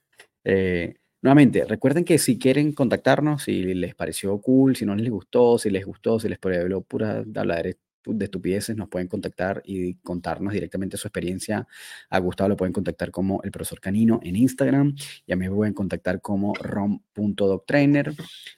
eh, 0.45 0.97
Nuevamente, 1.25 1.65
recuerden 1.65 2.05
que 2.05 2.19
si 2.19 2.39
quieren 2.39 2.75
contactarnos, 2.75 3.45
si 3.45 3.63
les 3.73 3.95
pareció 3.95 4.39
cool, 4.43 4.77
si 4.77 4.85
no 4.85 4.95
les 4.95 5.09
gustó, 5.09 5.57
si 5.57 5.71
les 5.71 5.87
gustó, 5.87 6.21
si 6.21 6.29
les 6.29 6.39
pareció 6.39 6.83
pura 6.83 7.25
hablar 7.35 7.65
de 8.05 8.25
estupideces, 8.27 8.77
nos 8.77 8.91
pueden 8.91 9.09
contactar 9.09 9.63
y 9.65 9.95
contarnos 9.95 10.53
directamente 10.53 10.99
su 10.99 11.09
experiencia. 11.09 11.67
A 12.11 12.19
Gustavo 12.19 12.51
lo 12.51 12.59
pueden 12.59 12.75
contactar 12.75 13.11
como 13.11 13.41
el 13.43 13.51
profesor 13.51 13.81
Canino 13.81 14.21
en 14.23 14.37
Instagram 14.37 14.95
y 15.25 15.33
a 15.33 15.37
mí 15.37 15.49
me 15.49 15.55
pueden 15.55 15.73
contactar 15.73 16.21
como 16.21 16.53
rom.doctrainer. 16.57 18.13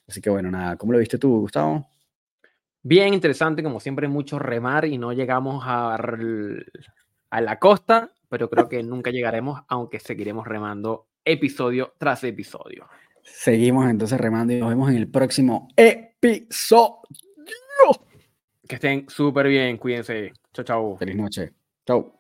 Así 0.09 0.21
que 0.21 0.31
bueno, 0.31 0.51
nada, 0.51 0.75
¿cómo 0.77 0.93
lo 0.93 0.99
viste 0.99 1.19
tú, 1.19 1.39
Gustavo? 1.39 1.87
Bien 2.83 3.15
interesante, 3.15 3.63
como 3.63 3.79
siempre, 3.79 4.09
mucho 4.09 4.41
remar 4.41 4.87
y 4.87 4.99
no 4.99 5.13
llegamos 5.13 5.63
a, 5.65 5.95
a 5.95 7.41
la 7.41 7.59
costa, 7.61 8.11
pero 8.29 8.51
creo 8.51 8.69
que 8.69 8.83
nunca 8.83 9.13
llegaremos, 9.13 9.63
aunque 9.69 10.01
seguiremos 10.01 10.49
remando 10.49 11.07
episodio 11.27 11.93
tras 11.99 12.25
episodio. 12.25 12.89
Seguimos 13.23 13.91
entonces 13.91 14.19
remando 14.19 14.55
y 14.55 14.61
nos 14.61 14.71
vemos 14.71 14.89
en 14.91 14.97
el 14.97 15.09
próximo 15.09 15.69
episodio. 15.77 17.03
Que 18.67 18.77
estén 18.77 19.09
súper 19.09 19.49
bien, 19.49 19.77
cuídense. 19.77 20.33
Chao, 20.53 20.65
chao. 20.65 20.97
Feliz 20.97 21.17
noche. 21.17 21.53
Chao. 21.87 22.17